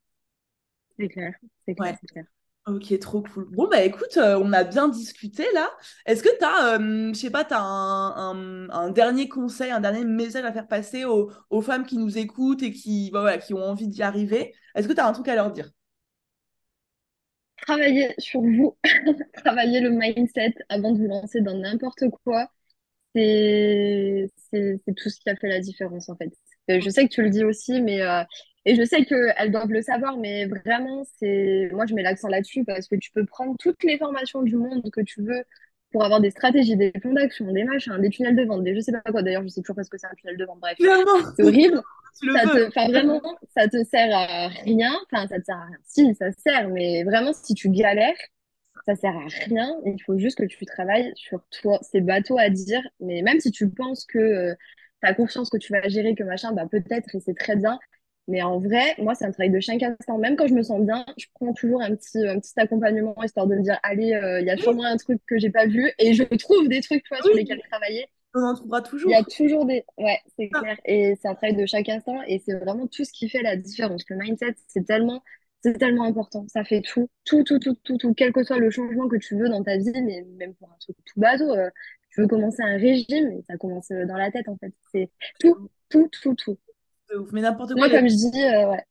C'est 0.99 1.09
clair, 1.09 1.33
c'est 1.67 1.75
clair, 1.75 1.97
c'est 2.01 2.07
clair. 2.07 2.25
Ok, 2.67 2.97
trop 3.01 3.23
cool. 3.23 3.49
Bon, 3.51 3.67
bah 3.69 3.83
écoute, 3.83 4.17
euh, 4.19 4.39
on 4.41 4.53
a 4.53 4.63
bien 4.63 4.89
discuté 4.89 5.45
là. 5.53 5.69
Est-ce 6.07 6.23
que 6.23 6.29
tu 6.39 6.45
as, 6.45 6.79
euh, 6.79 7.13
je 7.13 7.19
sais 7.19 7.31
pas, 7.31 7.45
tu 7.45 7.55
as 7.55 7.61
un, 7.61 8.91
dernier 8.91 9.29
conseil, 9.29 9.73
un 9.73 9.81
dernier 9.81 10.05
message 10.05 10.45
à 10.45 10.53
faire 10.53 10.69
passer 10.69 11.05
aux, 11.05 11.61
femmes 11.61 11.85
qui 11.85 11.99
nous 11.99 12.19
écoutent 12.19 12.63
et 12.63 12.71
qui, 12.71 13.11
bah, 13.11 13.21
voilà, 13.23 13.39
qui 13.39 13.53
ont 13.53 13.65
envie 13.65 13.89
d'y 13.89 14.05
arriver? 14.05 14.55
Est-ce 14.77 14.87
que 14.87 14.93
tu 14.93 15.01
as 15.01 15.09
un 15.09 15.13
truc 15.13 15.27
à 15.27 15.35
leur 15.35 15.51
dire? 15.51 15.71
Travailler 17.57 18.15
sur 18.19 18.41
vous, 18.41 18.77
travailler 19.45 19.81
le 19.81 19.91
mindset 19.91 20.55
avant 20.69 20.93
de 20.93 20.99
vous 20.99 21.09
lancer 21.09 21.41
dans 21.41 21.55
n'importe 21.57 22.05
quoi. 22.25 22.49
C'est 23.15 24.31
tout 24.97 25.11
ce 25.11 25.21
qui 25.21 25.31
a 25.31 25.37
fait 25.37 25.49
la 25.49 25.61
différence 25.61 26.09
en 26.09 26.17
fait. 26.17 26.33
Euh, 26.71 26.81
Je 26.81 26.91
sais 26.91 27.09
que 27.09 27.13
tu 27.13 27.23
le 27.23 27.31
dis 27.31 27.45
aussi, 27.45 27.81
mais 27.81 28.03
euh, 28.03 28.23
et 28.65 28.77
je 28.77 28.85
sais 28.85 29.05
qu'elles 29.05 29.51
doivent 29.51 29.73
le 29.73 29.83
savoir, 29.83 30.17
mais 30.19 30.47
vraiment, 30.47 31.05
c'est 31.19 31.69
moi 31.73 31.87
je 31.87 31.95
mets 31.95 32.03
l'accent 32.03 32.29
là-dessus 32.29 32.65
parce 32.65 32.89
que 32.89 32.97
tu 32.97 33.11
peux 33.13 33.25
prendre 33.27 33.57
toutes 33.59 33.83
les 33.85 33.99
formations 33.99 34.43
du 34.43 34.57
monde 34.57 34.89
que 34.93 35.01
tu 35.01 35.23
veux 35.23 35.45
pour 35.91 36.05
avoir 36.05 36.21
des 36.21 36.31
stratégies, 36.31 36.77
des 36.77 36.91
plans 36.93 37.13
d'action, 37.13 37.53
des 37.53 37.65
machins, 37.65 37.99
des 38.01 38.11
tunnels 38.11 38.37
de 38.37 38.45
vente, 38.45 38.65
des 38.65 38.75
je 38.75 38.81
sais 38.81 38.93
pas 38.93 39.01
quoi. 39.11 39.23
D'ailleurs, 39.23 39.43
je 39.43 39.49
sais 39.49 39.61
toujours 39.61 39.77
pas 39.77 39.85
ce 39.85 39.91
que 39.91 39.99
c'est 39.99 40.07
un 40.07 40.15
tunnel 40.17 40.37
de 40.37 40.45
vente. 40.45 40.61
Bref, 40.61 40.79
c'est 41.37 41.43
horrible. 41.43 41.81
Ça 42.35 42.47
te, 42.47 42.69
enfin 42.69 42.89
vraiment, 42.89 43.23
ça 43.57 43.69
te 43.69 43.83
sert 43.85 44.15
à 44.15 44.49
rien. 44.49 44.93
Enfin, 45.11 45.27
ça 45.29 45.41
te 45.41 45.45
sert 45.45 45.57
à 45.57 45.65
rien. 45.65 45.79
Si, 45.83 46.15
ça 46.15 46.31
sert, 46.33 46.69
mais 46.69 47.05
vraiment, 47.05 47.33
si 47.33 47.55
tu 47.55 47.71
galères, 47.71 48.15
ça 48.87 48.95
sert 48.97 49.17
à 49.17 49.27
rien. 49.47 49.75
Il 49.87 49.97
faut 50.05 50.19
juste 50.19 50.39
que 50.39 50.45
tu 50.45 50.65
travailles 50.67 51.13
sur 51.15 51.43
toi. 51.51 51.79
C'est 51.83 52.01
bateau 52.01 52.39
à 52.39 52.51
dire, 52.51 52.83
mais 53.01 53.23
même 53.23 53.41
si 53.41 53.51
tu 53.51 53.69
penses 53.71 54.05
que 54.07 54.53
tu 54.53 55.09
as 55.09 55.15
confiance 55.15 55.51
que 55.51 55.57
tu 55.57 55.73
vas 55.73 55.89
gérer, 55.89 56.15
que 56.15 56.25
machin, 56.25 56.53
bah 56.53 56.67
peut-être, 56.71 57.15
et 57.15 57.21
c'est 57.21 57.35
très 57.35 57.57
bien. 57.57 57.79
Mais 58.29 58.41
en 58.43 58.59
vrai, 58.61 58.95
moi, 58.99 59.15
c'est 59.15 59.25
un 59.25 59.33
travail 59.33 59.51
de 59.51 59.61
chaque 59.61 59.83
instant. 59.83 60.17
Même 60.19 60.37
quand 60.37 60.47
je 60.47 60.55
me 60.55 60.63
sens 60.63 60.81
bien, 60.81 61.05
je 61.19 61.27
prends 61.35 61.53
toujours 61.53 61.83
un 61.83 61.95
petit, 61.97 62.19
un 62.27 62.39
petit 62.39 62.53
accompagnement 62.57 63.15
histoire 63.23 63.47
de 63.49 63.57
me 63.57 63.63
dire, 63.63 63.79
allez, 63.83 64.15
euh, 64.15 64.41
il 64.41 64.47
y 64.47 64.51
a 64.51 64.57
sûrement 64.57 64.85
un 64.85 64.97
truc 64.97 65.21
que 65.27 65.39
j'ai 65.39 65.51
pas 65.51 65.67
vu 65.67 65.91
et 65.99 66.15
je 66.15 66.23
trouve 66.25 66.69
des 66.69 66.81
trucs, 66.81 67.03
tu 67.03 67.09
vois, 67.15 67.23
sur 67.23 67.35
lesquels 67.35 67.61
travailler. 67.71 68.07
on 68.35 68.43
en 68.43 68.55
trouvera 68.55 68.81
Il 69.05 69.11
y 69.11 69.15
a 69.15 69.23
toujours. 69.25 69.37
toujours 69.37 69.67
des... 69.67 69.85
Ouais, 69.99 70.19
c'est 70.39 70.49
Ah, 70.53 70.61
clair. 70.61 70.79
Et 70.85 71.17
c'est 71.21 71.29
un 71.29 71.35
travail 71.35 71.57
de 71.57 71.67
chaque 71.67 71.89
instant 71.89 72.21
et 72.27 72.39
c'est 72.39 72.55
vraiment 72.55 72.87
tout 72.87 73.05
ce 73.05 73.13
qui 73.13 73.29
fait 73.29 73.43
la 73.43 73.57
différence. 73.57 74.05
Le 74.09 74.17
mindset, 74.17 74.55
c'est 74.69 74.85
tellement, 74.87 75.23
c'est 75.63 75.79
tellement 75.79 76.05
important. 76.05 76.47
Ça 76.49 76.65
fait 76.65 76.81
tout, 76.81 77.09
tout, 77.25 77.43
tout, 77.45 77.59
tout, 77.59 77.75
tout, 77.83 77.97
tout, 77.99 78.15
quel 78.15 78.33
que 78.33 78.45
soit 78.45 78.59
le 78.59 78.71
changement 78.71 79.09
que 79.09 79.17
tu 79.17 79.37
veux 79.37 79.49
dans 79.49 79.63
ta 79.65 79.77
vie, 79.77 79.93
mais 80.03 80.25
même 80.39 80.55
pour 80.55 80.71
un 80.71 80.77
truc 80.81 80.97
tout 81.05 81.21
bateau, 81.21 81.51
euh, 81.53 81.71
tu 82.11 82.21
veux 82.21 82.29
commencer 82.29 82.63
un 82.63 82.77
régime, 82.77 83.33
et 83.33 83.43
ça 83.49 83.57
commence 83.57 83.91
euh, 83.91 84.07
dans 84.07 84.17
la 84.17 84.31
tête, 84.31 84.49
en 84.49 84.57
fait. 84.59 84.73
C'est 84.93 85.11
tout, 85.41 85.71
tout, 85.89 86.09
tout, 86.23 86.35
tout. 86.35 86.59
De 87.13 87.19
ouf. 87.19 87.31
Mais 87.33 87.41
n'importe 87.41 87.73
quoi, 87.73 87.89
Moi, 87.89 87.91
comme 87.91 88.09
je 88.09 88.31
dis, 88.31 88.45
euh, 88.45 88.71
ouais, 88.71 88.85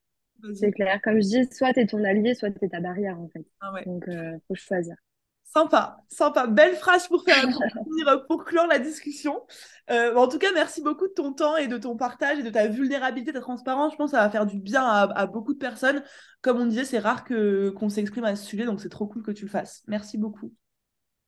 c'est 0.55 0.72
clair. 0.72 0.99
Comme 1.03 1.15
je 1.22 1.28
dis, 1.28 1.53
soit 1.53 1.74
t'es 1.74 1.86
ton 1.86 2.03
allié, 2.03 2.34
soit 2.34 2.51
t'es 2.51 2.69
ta 2.69 2.80
barrière, 2.80 3.19
en 3.19 3.28
fait. 3.30 3.45
Ah 3.59 3.74
ouais. 3.74 3.86
Donc, 3.86 4.07
euh, 4.07 4.38
faut 4.47 4.55
choisir. 4.55 4.95
Sympa, 5.43 5.97
sympa. 6.07 6.47
Belle 6.47 6.76
phrase 6.76 7.07
pour 7.09 7.24
faire, 7.26 7.43
pour 7.51 7.84
finir, 7.84 8.26
pour 8.28 8.45
clore 8.45 8.67
la 8.67 8.80
discussion. 8.80 9.41
Euh, 9.89 10.15
en 10.15 10.30
tout 10.30 10.39
cas, 10.39 10.47
merci 10.53 10.82
beaucoup 10.82 11.07
de 11.07 11.13
ton 11.13 11.34
temps 11.34 11.57
et 11.57 11.67
de 11.67 11.78
ton 11.78 11.97
partage 11.97 12.39
et 12.39 12.43
de 12.43 12.49
ta 12.49 12.67
vulnérabilité, 12.67 13.34
ta 13.34 13.41
transparence. 13.41 13.91
Je 13.91 13.97
pense 13.97 14.11
que 14.11 14.17
ça 14.17 14.24
va 14.24 14.30
faire 14.30 14.45
du 14.45 14.59
bien 14.59 14.84
à, 14.84 15.11
à 15.13 15.26
beaucoup 15.26 15.53
de 15.53 15.59
personnes. 15.59 16.03
Comme 16.41 16.61
on 16.61 16.65
disait, 16.65 16.86
c'est 16.86 16.99
rare 16.99 17.26
que 17.26 17.69
qu'on 17.72 17.89
s'exprime 17.89 18.24
à 18.24 18.36
ce 18.38 18.45
sujet, 18.45 18.65
donc 18.65 18.80
c'est 18.80 18.89
trop 18.89 19.07
cool 19.07 19.24
que 19.24 19.32
tu 19.32 19.43
le 19.43 19.51
fasses. 19.51 19.84
Merci 19.88 20.17
beaucoup. 20.17 20.53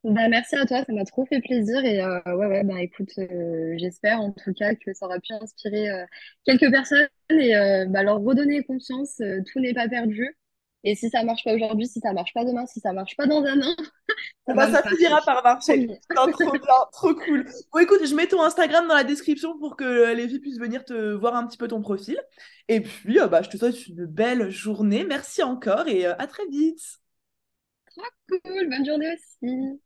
Bah, 0.03 0.27
merci 0.27 0.55
à 0.55 0.65
toi, 0.65 0.83
ça 0.83 0.91
m'a 0.91 1.05
trop 1.05 1.25
fait 1.25 1.39
plaisir 1.39 1.83
et 1.85 2.01
euh, 2.01 2.19
ouais 2.35 2.47
ouais 2.47 2.63
bah 2.65 2.81
écoute 2.81 3.11
euh, 3.19 3.73
j'espère 3.77 4.19
en 4.19 4.33
tout 4.33 4.53
cas 4.53 4.75
que 4.75 4.93
ça 4.93 5.05
aura 5.05 5.17
pu 5.19 5.31
inspirer 5.31 5.89
euh, 5.89 6.05
quelques 6.43 6.69
personnes 6.69 7.07
et 7.29 7.53
bah, 7.87 8.03
leur 8.03 8.19
redonner 8.19 8.63
confiance, 8.63 9.21
tout 9.51 9.59
n'est 9.61 9.73
pas 9.73 9.87
perdu 9.87 10.35
et 10.83 10.95
si 10.95 11.09
ça 11.09 11.23
marche 11.23 11.45
pas 11.45 11.53
aujourd'hui, 11.53 11.87
si 11.87 12.01
ça 12.01 12.11
marche 12.11 12.33
pas 12.33 12.43
demain, 12.43 12.65
si 12.65 12.81
ça 12.81 12.91
marche 12.91 13.15
pas 13.15 13.25
dans 13.25 13.41
un 13.45 13.61
an, 13.61 13.75
ça 14.47 14.53
marcher, 14.53 14.89
finira 14.97 15.21
par 15.21 15.41
marcher. 15.41 15.87
Non, 16.15 16.29
trop 16.29 16.51
bien, 16.51 16.61
trop 16.91 17.15
cool. 17.15 17.45
Bon, 17.71 17.79
écoute, 17.79 18.05
je 18.05 18.13
mets 18.13 18.27
ton 18.27 18.43
Instagram 18.43 18.85
dans 18.89 18.95
la 18.95 19.05
description 19.05 19.57
pour 19.57 19.77
que 19.77 20.13
les 20.13 20.27
filles 20.27 20.39
puissent 20.39 20.59
venir 20.59 20.83
te 20.83 21.13
voir 21.13 21.35
un 21.35 21.47
petit 21.47 21.57
peu 21.57 21.69
ton 21.69 21.81
profil. 21.81 22.19
Et 22.67 22.81
puis, 22.81 23.17
bah, 23.31 23.41
je 23.41 23.49
te 23.49 23.55
souhaite 23.55 23.87
une 23.87 24.05
belle 24.05 24.49
journée. 24.49 25.05
Merci 25.05 25.41
encore 25.43 25.87
et 25.87 26.05
à 26.05 26.27
très 26.27 26.45
vite. 26.47 26.81
Trop 27.85 28.03
cool, 28.43 28.69
bonne 28.69 28.85
journée 28.85 29.13
aussi. 29.13 29.79